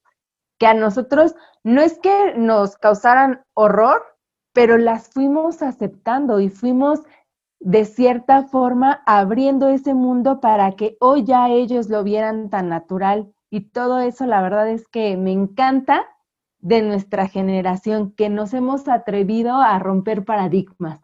que 0.57 0.67
a 0.67 0.73
nosotros 0.73 1.35
no 1.63 1.81
es 1.81 1.99
que 1.99 2.35
nos 2.35 2.77
causaran 2.77 3.43
horror, 3.53 4.03
pero 4.53 4.77
las 4.77 5.09
fuimos 5.09 5.61
aceptando 5.61 6.39
y 6.39 6.49
fuimos 6.49 7.01
de 7.59 7.85
cierta 7.85 8.43
forma 8.43 9.03
abriendo 9.05 9.69
ese 9.69 9.93
mundo 9.93 10.39
para 10.39 10.71
que 10.73 10.97
hoy 10.99 11.23
ya 11.23 11.49
ellos 11.49 11.89
lo 11.89 12.03
vieran 12.03 12.49
tan 12.49 12.69
natural. 12.69 13.33
Y 13.49 13.69
todo 13.69 13.99
eso, 13.99 14.25
la 14.25 14.41
verdad 14.41 14.69
es 14.69 14.87
que 14.87 15.17
me 15.17 15.31
encanta 15.31 16.05
de 16.59 16.81
nuestra 16.81 17.27
generación, 17.27 18.13
que 18.13 18.29
nos 18.29 18.53
hemos 18.53 18.87
atrevido 18.87 19.55
a 19.55 19.77
romper 19.79 20.25
paradigmas. 20.25 21.01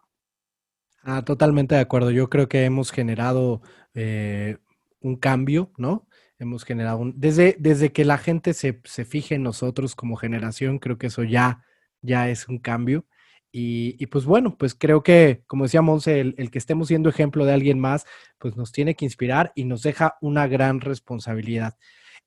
Ah, 1.10 1.24
totalmente 1.24 1.74
de 1.74 1.80
acuerdo. 1.80 2.12
Yo 2.12 2.30
creo 2.30 2.50
que 2.50 2.66
hemos 2.66 2.92
generado 2.92 3.62
eh, 3.94 4.58
un 5.00 5.16
cambio, 5.16 5.72
¿no? 5.78 6.06
Hemos 6.38 6.66
generado 6.66 6.98
un... 6.98 7.14
Desde, 7.18 7.56
desde 7.60 7.94
que 7.94 8.04
la 8.04 8.18
gente 8.18 8.54
se, 8.54 8.82
se, 8.84 9.06
fije 9.06 9.36
en 9.36 9.44
nosotros 9.44 9.96
como 9.96 10.18
generación, 10.18 10.80
creo 10.80 10.98
que 10.98 11.08
eso 11.08 11.24
ya, 11.24 11.64
ya 12.02 12.30
es 12.30 12.50
un 12.50 12.58
cambio. 12.60 13.06
Y, 13.54 13.96
y 14.00 14.08
pues 14.08 14.26
bueno, 14.26 14.58
pues 14.58 14.76
creo 14.76 15.02
que, 15.02 15.44
como 15.48 15.64
decía 15.64 15.82
Monse, 15.82 16.20
el, 16.20 16.36
el, 16.38 16.52
que 16.52 16.58
estemos 16.58 16.90
siendo 16.90 17.08
ejemplo 17.08 17.46
de 17.46 17.54
alguien 17.54 17.80
más, 17.80 18.06
pues 18.38 18.58
nos 18.58 18.74
tiene 18.74 18.96
que 18.96 19.06
inspirar 19.06 19.54
y 19.56 19.64
nos 19.64 19.84
deja 19.84 20.18
una 20.20 20.46
gran 20.48 20.82
responsabilidad. 20.82 21.78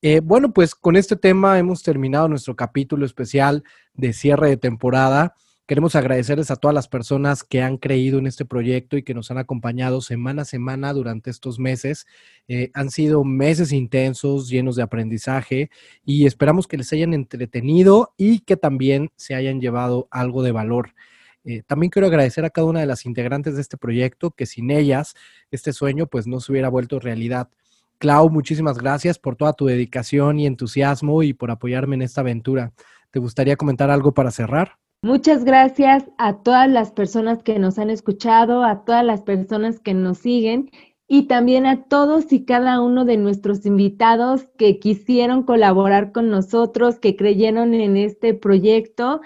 Eh, 0.01 0.21
bueno, 0.21 0.55
pues 0.55 0.75
con 0.75 0.97
este 0.97 1.17
tema 1.17 1.59
hemos 1.59 1.83
terminado 1.83 2.29
nuestro 2.29 2.57
capítulo 2.57 3.05
especial 3.05 3.63
de 3.93 4.15
cierre 4.15 4.49
de 4.49 4.57
temporada. 4.57 5.35
Queremos 5.71 5.95
agradecerles 5.95 6.51
a 6.51 6.57
todas 6.57 6.75
las 6.75 6.89
personas 6.89 7.45
que 7.45 7.63
han 7.63 7.77
creído 7.77 8.19
en 8.19 8.27
este 8.27 8.45
proyecto 8.45 8.97
y 8.97 9.05
que 9.05 9.15
nos 9.15 9.31
han 9.31 9.39
acompañado 9.39 10.01
semana 10.01 10.43
a 10.43 10.45
semana 10.45 10.93
durante 10.93 11.31
estos 11.31 11.61
meses. 11.61 12.09
Eh, 12.49 12.73
han 12.75 12.91
sido 12.91 13.23
meses 13.23 13.71
intensos, 13.71 14.49
llenos 14.49 14.75
de 14.75 14.83
aprendizaje 14.83 15.71
y 16.05 16.27
esperamos 16.27 16.67
que 16.67 16.77
les 16.77 16.93
hayan 16.93 17.15
entretenido 17.15 18.15
y 18.17 18.41
que 18.41 18.57
también 18.57 19.13
se 19.15 19.37
hayan 19.37 19.61
llevado 19.61 20.09
algo 20.11 20.43
de 20.43 20.51
valor. 20.51 20.93
Eh, 21.45 21.63
también 21.65 21.91
quiero 21.91 22.09
agradecer 22.09 22.45
a 22.45 22.51
cada 22.51 22.67
una 22.67 22.81
de 22.81 22.87
las 22.87 23.07
integrantes 23.07 23.55
de 23.55 23.61
este 23.61 23.77
proyecto, 23.77 24.33
que 24.33 24.47
sin 24.47 24.73
ellas 24.73 25.15
este 25.53 25.73
sueño 25.73 26.09
pues 26.09 26.27
no 26.27 26.41
se 26.41 26.51
hubiera 26.51 26.69
vuelto 26.69 26.99
realidad. 26.99 27.49
Clau, 27.99 28.29
muchísimas 28.29 28.77
gracias 28.77 29.21
por 29.21 29.37
toda 29.37 29.53
tu 29.53 29.67
dedicación 29.67 30.41
y 30.41 30.49
entusiasmo 30.49 31.23
y 31.23 31.33
por 31.33 31.53
apoyarme 31.53 31.95
en 31.95 32.03
esta 32.03 32.23
aventura. 32.23 32.73
¿te 33.11 33.19
gustaría 33.19 33.57
comentar 33.57 33.91
algo 33.91 34.13
para 34.13 34.31
cerrar? 34.31 34.79
Muchas 35.03 35.45
gracias 35.45 36.05
a 36.19 36.43
todas 36.43 36.69
las 36.69 36.93
personas 36.93 37.43
que 37.43 37.59
nos 37.59 37.79
han 37.79 37.89
escuchado, 37.89 38.65
a 38.65 38.85
todas 38.85 39.03
las 39.03 39.23
personas 39.23 39.81
que 39.81 39.95
nos 39.95 40.19
siguen 40.19 40.71
y 41.09 41.23
también 41.23 41.65
a 41.65 41.85
todos 41.85 42.31
y 42.35 42.45
cada 42.45 42.83
uno 42.83 43.07
de 43.07 43.17
nuestros 43.17 43.65
invitados 43.65 44.47
que 44.59 44.79
quisieron 44.79 45.45
colaborar 45.45 46.13
con 46.13 46.29
nosotros, 46.29 46.99
que 46.99 47.17
creyeron 47.17 47.73
en 47.73 47.97
este 47.97 48.35
proyecto. 48.35 49.23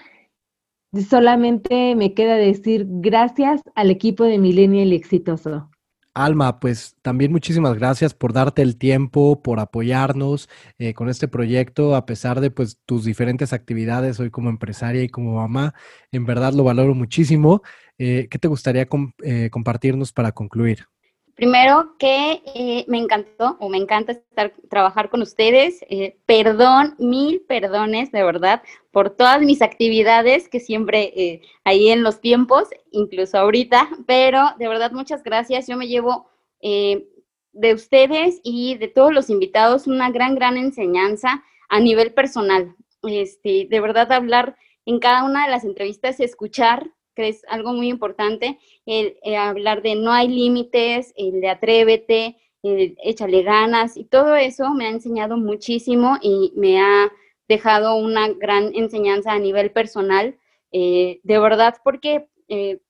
Solamente 1.08 1.96
me 1.96 2.14
queda 2.14 2.36
decir 2.36 2.86
gracias 2.88 3.60
al 3.74 3.90
equipo 3.90 4.22
de 4.22 4.38
Millennial 4.38 4.92
Exitoso. 4.92 5.70
Alma, 6.14 6.60
pues 6.60 6.96
también 7.02 7.32
muchísimas 7.32 7.74
gracias 7.74 8.14
por 8.14 8.32
darte 8.32 8.62
el 8.62 8.76
tiempo, 8.78 9.42
por 9.42 9.58
apoyarnos 9.58 10.48
eh, 10.78 10.94
con 10.94 11.08
este 11.08 11.26
proyecto, 11.26 11.96
a 11.96 12.06
pesar 12.06 12.40
de 12.40 12.50
pues 12.52 12.80
tus 12.86 13.04
diferentes 13.04 13.52
actividades 13.52 14.20
hoy 14.20 14.30
como 14.30 14.48
empresaria 14.48 15.02
y 15.02 15.08
como 15.08 15.34
mamá. 15.34 15.74
En 16.12 16.24
verdad 16.24 16.52
lo 16.52 16.62
valoro 16.64 16.94
muchísimo. 16.94 17.62
Eh, 17.98 18.28
¿Qué 18.30 18.38
te 18.38 18.46
gustaría 18.48 18.86
eh, 19.24 19.50
compartirnos 19.50 20.12
para 20.12 20.30
concluir? 20.32 20.86
Primero 21.34 21.96
que 21.98 22.42
eh, 22.54 22.84
me 22.86 22.98
encantó 22.98 23.56
o 23.58 23.68
me 23.68 23.78
encanta 23.78 24.12
estar 24.12 24.52
trabajar 24.70 25.10
con 25.10 25.20
ustedes. 25.20 25.84
Eh, 25.90 26.16
perdón, 26.26 26.94
mil 26.98 27.40
perdones 27.40 28.12
de 28.12 28.22
verdad 28.22 28.62
por 28.92 29.10
todas 29.10 29.40
mis 29.42 29.60
actividades 29.60 30.48
que 30.48 30.60
siempre 30.60 31.12
eh, 31.16 31.42
ahí 31.64 31.88
en 31.88 32.04
los 32.04 32.20
tiempos, 32.20 32.68
incluso 32.92 33.36
ahorita, 33.36 33.88
pero 34.06 34.42
de 34.58 34.68
verdad 34.68 34.92
muchas 34.92 35.24
gracias. 35.24 35.66
Yo 35.66 35.76
me 35.76 35.88
llevo 35.88 36.30
de 36.62 37.74
ustedes 37.74 38.40
y 38.42 38.76
de 38.78 38.88
todos 38.88 39.12
los 39.12 39.28
invitados 39.28 39.86
una 39.86 40.10
gran, 40.10 40.34
gran 40.34 40.56
enseñanza 40.56 41.44
a 41.68 41.78
nivel 41.78 42.14
personal. 42.14 42.74
Este, 43.02 43.66
de 43.68 43.80
verdad 43.80 44.10
hablar 44.12 44.56
en 44.86 44.98
cada 44.98 45.24
una 45.24 45.44
de 45.44 45.50
las 45.50 45.64
entrevistas, 45.64 46.20
escuchar 46.20 46.90
que 47.14 47.28
es 47.28 47.44
algo 47.48 47.72
muy 47.72 47.88
importante, 47.88 48.58
el, 48.86 49.16
eh, 49.22 49.36
hablar 49.36 49.82
de 49.82 49.94
no 49.94 50.12
hay 50.12 50.28
límites, 50.28 51.12
el 51.16 51.40
de 51.40 51.48
atrévete, 51.48 52.36
échale 52.62 53.42
ganas, 53.42 53.96
y 53.96 54.04
todo 54.04 54.34
eso 54.36 54.70
me 54.70 54.86
ha 54.86 54.90
enseñado 54.90 55.36
muchísimo 55.36 56.16
y 56.22 56.52
me 56.56 56.80
ha 56.80 57.12
dejado 57.48 57.96
una 57.96 58.28
gran 58.28 58.74
enseñanza 58.74 59.32
a 59.32 59.38
nivel 59.38 59.70
personal, 59.70 60.38
eh, 60.72 61.20
de 61.22 61.38
verdad, 61.38 61.76
porque 61.84 62.26
eh, 62.48 62.80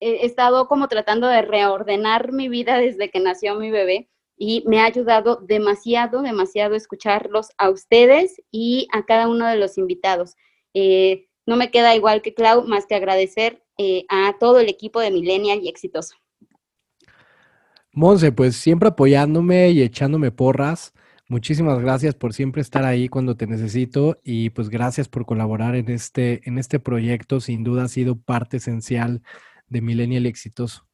he 0.00 0.24
estado 0.24 0.68
como 0.68 0.88
tratando 0.88 1.26
de 1.26 1.42
reordenar 1.42 2.32
mi 2.32 2.48
vida 2.48 2.78
desde 2.78 3.10
que 3.10 3.20
nació 3.20 3.56
mi 3.56 3.70
bebé 3.70 4.08
y 4.36 4.62
me 4.66 4.80
ha 4.80 4.86
ayudado 4.86 5.36
demasiado, 5.36 6.22
demasiado 6.22 6.74
escucharlos 6.74 7.50
a 7.58 7.70
ustedes 7.70 8.40
y 8.50 8.88
a 8.92 9.04
cada 9.04 9.28
uno 9.28 9.46
de 9.46 9.56
los 9.56 9.78
invitados. 9.78 10.36
No 11.46 11.56
me 11.56 11.70
queda 11.70 11.94
igual 11.94 12.22
que 12.22 12.34
Clau, 12.34 12.66
más 12.66 12.86
que 12.86 12.94
agradecer 12.94 13.62
eh, 13.78 14.04
a 14.08 14.34
todo 14.38 14.60
el 14.60 14.68
equipo 14.68 15.00
de 15.00 15.10
Millennial 15.10 15.60
y 15.62 15.68
Exitoso. 15.68 16.16
Monse, 17.92 18.32
pues 18.32 18.56
siempre 18.56 18.88
apoyándome 18.88 19.70
y 19.70 19.82
echándome 19.82 20.32
porras. 20.32 20.92
Muchísimas 21.28 21.78
gracias 21.80 22.14
por 22.14 22.34
siempre 22.34 22.60
estar 22.60 22.84
ahí 22.84 23.08
cuando 23.08 23.36
te 23.36 23.46
necesito 23.46 24.18
y 24.22 24.50
pues 24.50 24.68
gracias 24.68 25.08
por 25.08 25.24
colaborar 25.24 25.74
en 25.74 25.88
este, 25.90 26.40
en 26.48 26.58
este 26.58 26.80
proyecto. 26.80 27.40
Sin 27.40 27.64
duda 27.64 27.84
ha 27.84 27.88
sido 27.88 28.16
parte 28.16 28.58
esencial 28.58 29.22
de 29.68 29.80
Millennial 29.80 30.26
Exitoso. 30.26 30.86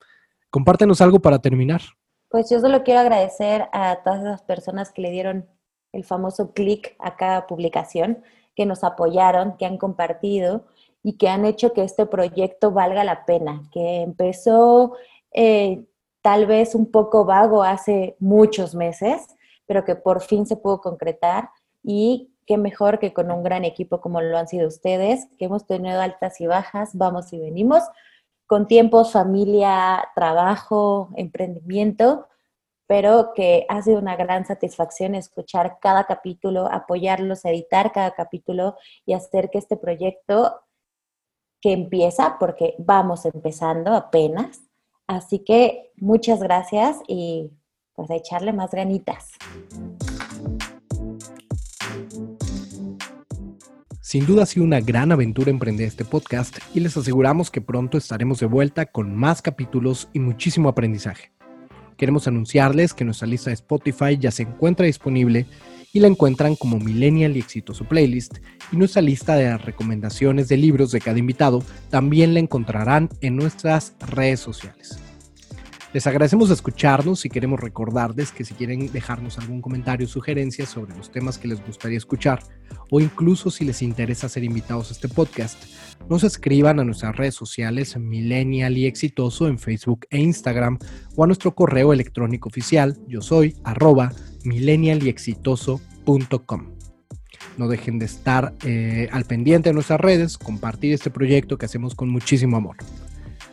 Compártenos 0.51 1.01
algo 1.01 1.20
para 1.20 1.40
terminar. 1.40 1.81
Pues 2.28 2.48
yo 2.51 2.60
solo 2.60 2.85
quiero 2.85 3.01
agradecer 3.01 3.66
a 3.72 4.01
todas 4.05 4.22
las 4.22 4.43
personas 4.43 4.93
que 4.93 5.02
le 5.02 5.10
dieron 5.10 5.48
el 5.93 6.05
famoso 6.05 6.52
clic 6.52 6.94
a 6.98 7.16
cada 7.16 7.47
publicación, 7.47 8.22
que 8.55 8.66
nos 8.66 8.85
apoyaron, 8.85 9.56
que 9.56 9.66
han 9.66 9.78
compartido 9.78 10.64
y 11.02 11.16
que 11.16 11.28
han 11.28 11.44
hecho 11.44 11.72
que 11.72 11.82
este 11.82 12.06
proyecto 12.06 12.72
valga 12.72 13.05
la 13.05 13.24
pena, 13.24 13.62
que 13.72 14.02
empezó 14.02 14.97
eh, 15.32 15.85
tal 16.22 16.47
vez 16.47 16.74
un 16.74 16.90
poco 16.90 17.24
vago 17.24 17.62
hace 17.62 18.16
muchos 18.18 18.74
meses, 18.74 19.27
pero 19.66 19.85
que 19.85 19.94
por 19.94 20.20
fin 20.20 20.47
se 20.47 20.56
pudo 20.56 20.81
concretar 20.81 21.51
y 21.82 22.31
qué 22.47 22.59
mejor 22.59 22.98
que 22.98 23.12
con 23.12 23.31
un 23.31 23.43
gran 23.43 23.64
equipo 23.64 24.01
como 24.01 24.20
lo 24.20 24.36
han 24.36 24.48
sido 24.48 24.68
ustedes, 24.68 25.28
que 25.39 25.44
hemos 25.47 25.66
tenido 25.66 26.01
altas 26.01 26.40
y 26.40 26.47
bajas, 26.47 26.90
vamos 26.94 27.32
y 27.32 27.39
venimos, 27.39 27.85
con 28.47 28.66
tiempos, 28.66 29.12
familia, 29.12 30.09
trabajo, 30.16 31.10
emprendimiento, 31.14 32.27
pero 32.90 33.34
que 33.36 33.66
ha 33.68 33.80
sido 33.82 34.00
una 34.00 34.16
gran 34.16 34.44
satisfacción 34.44 35.14
escuchar 35.14 35.78
cada 35.80 36.06
capítulo, 36.06 36.66
apoyarlos, 36.68 37.44
editar 37.44 37.92
cada 37.92 38.16
capítulo 38.16 38.74
y 39.06 39.12
hacer 39.12 39.48
que 39.48 39.58
este 39.58 39.76
proyecto 39.76 40.62
que 41.60 41.70
empieza, 41.70 42.36
porque 42.40 42.74
vamos 42.78 43.26
empezando 43.26 43.94
apenas. 43.94 44.62
Así 45.06 45.38
que 45.44 45.92
muchas 45.98 46.42
gracias 46.42 46.96
y 47.06 47.52
pues 47.94 48.10
a 48.10 48.16
echarle 48.16 48.52
más 48.52 48.72
ganitas. 48.72 49.28
Sin 54.00 54.26
duda 54.26 54.42
ha 54.42 54.46
sido 54.46 54.66
una 54.66 54.80
gran 54.80 55.12
aventura 55.12 55.52
emprender 55.52 55.86
este 55.86 56.04
podcast 56.04 56.58
y 56.74 56.80
les 56.80 56.96
aseguramos 56.96 57.52
que 57.52 57.60
pronto 57.60 57.96
estaremos 57.96 58.40
de 58.40 58.46
vuelta 58.46 58.86
con 58.86 59.14
más 59.14 59.42
capítulos 59.42 60.08
y 60.12 60.18
muchísimo 60.18 60.68
aprendizaje. 60.68 61.30
Queremos 62.01 62.27
anunciarles 62.27 62.94
que 62.94 63.05
nuestra 63.05 63.28
lista 63.28 63.51
de 63.51 63.55
Spotify 63.56 64.16
ya 64.18 64.31
se 64.31 64.44
encuentra 64.44 64.86
disponible 64.86 65.44
y 65.93 66.01
la 66.01 66.06
encuentran 66.06 66.56
como 66.56 66.78
Millennial 66.78 67.36
y 67.36 67.40
Exitoso 67.40 67.85
Playlist 67.85 68.39
y 68.72 68.78
nuestra 68.78 69.02
lista 69.02 69.35
de 69.35 69.59
recomendaciones 69.59 70.48
de 70.48 70.56
libros 70.56 70.93
de 70.93 71.01
cada 71.02 71.18
invitado 71.18 71.62
también 71.90 72.32
la 72.32 72.40
encontrarán 72.40 73.10
en 73.20 73.36
nuestras 73.36 73.93
redes 74.01 74.40
sociales. 74.40 75.10
Les 75.92 76.06
agradecemos 76.06 76.50
escucharnos 76.50 77.24
y 77.24 77.28
queremos 77.28 77.58
recordarles 77.58 78.30
que 78.30 78.44
si 78.44 78.54
quieren 78.54 78.92
dejarnos 78.92 79.38
algún 79.38 79.60
comentario 79.60 80.06
o 80.06 80.08
sugerencia 80.08 80.64
sobre 80.64 80.96
los 80.96 81.10
temas 81.10 81.36
que 81.36 81.48
les 81.48 81.66
gustaría 81.66 81.98
escuchar 81.98 82.44
o 82.90 83.00
incluso 83.00 83.50
si 83.50 83.64
les 83.64 83.82
interesa 83.82 84.28
ser 84.28 84.44
invitados 84.44 84.90
a 84.90 84.92
este 84.92 85.08
podcast, 85.08 85.60
nos 86.08 86.22
escriban 86.22 86.78
a 86.78 86.84
nuestras 86.84 87.16
redes 87.16 87.34
sociales 87.34 87.96
Millennial 87.96 88.78
y 88.78 88.86
Exitoso 88.86 89.48
en 89.48 89.58
Facebook 89.58 90.06
e 90.10 90.20
Instagram 90.20 90.78
o 91.16 91.24
a 91.24 91.26
nuestro 91.26 91.56
correo 91.56 91.92
electrónico 91.92 92.48
oficial 92.48 92.96
yo 93.08 93.20
soy 93.20 93.56
arroba 93.64 94.12
millennialyexitoso.com. 94.44 96.76
No 97.58 97.66
dejen 97.66 97.98
de 97.98 98.06
estar 98.06 98.54
eh, 98.64 99.08
al 99.10 99.24
pendiente 99.24 99.70
de 99.70 99.74
nuestras 99.74 100.00
redes, 100.00 100.38
compartir 100.38 100.94
este 100.94 101.10
proyecto 101.10 101.58
que 101.58 101.66
hacemos 101.66 101.96
con 101.96 102.10
muchísimo 102.10 102.56
amor. 102.56 102.76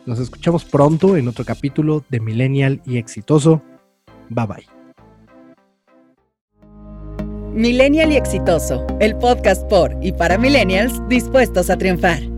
Nos 0.07 0.19
escuchamos 0.19 0.63
pronto 0.63 1.17
en 1.17 1.27
otro 1.27 1.43
capítulo 1.43 2.01
de 2.09 2.21
Millennial 2.21 2.81
y 2.85 2.97
Exitoso. 2.97 3.61
Bye 4.29 4.47
bye. 4.47 4.67
Millennial 7.53 8.13
y 8.13 8.15
Exitoso, 8.15 8.87
el 9.01 9.17
podcast 9.17 9.67
por 9.67 9.97
y 10.01 10.13
para 10.13 10.37
millennials 10.37 11.01
dispuestos 11.09 11.69
a 11.69 11.77
triunfar. 11.77 12.36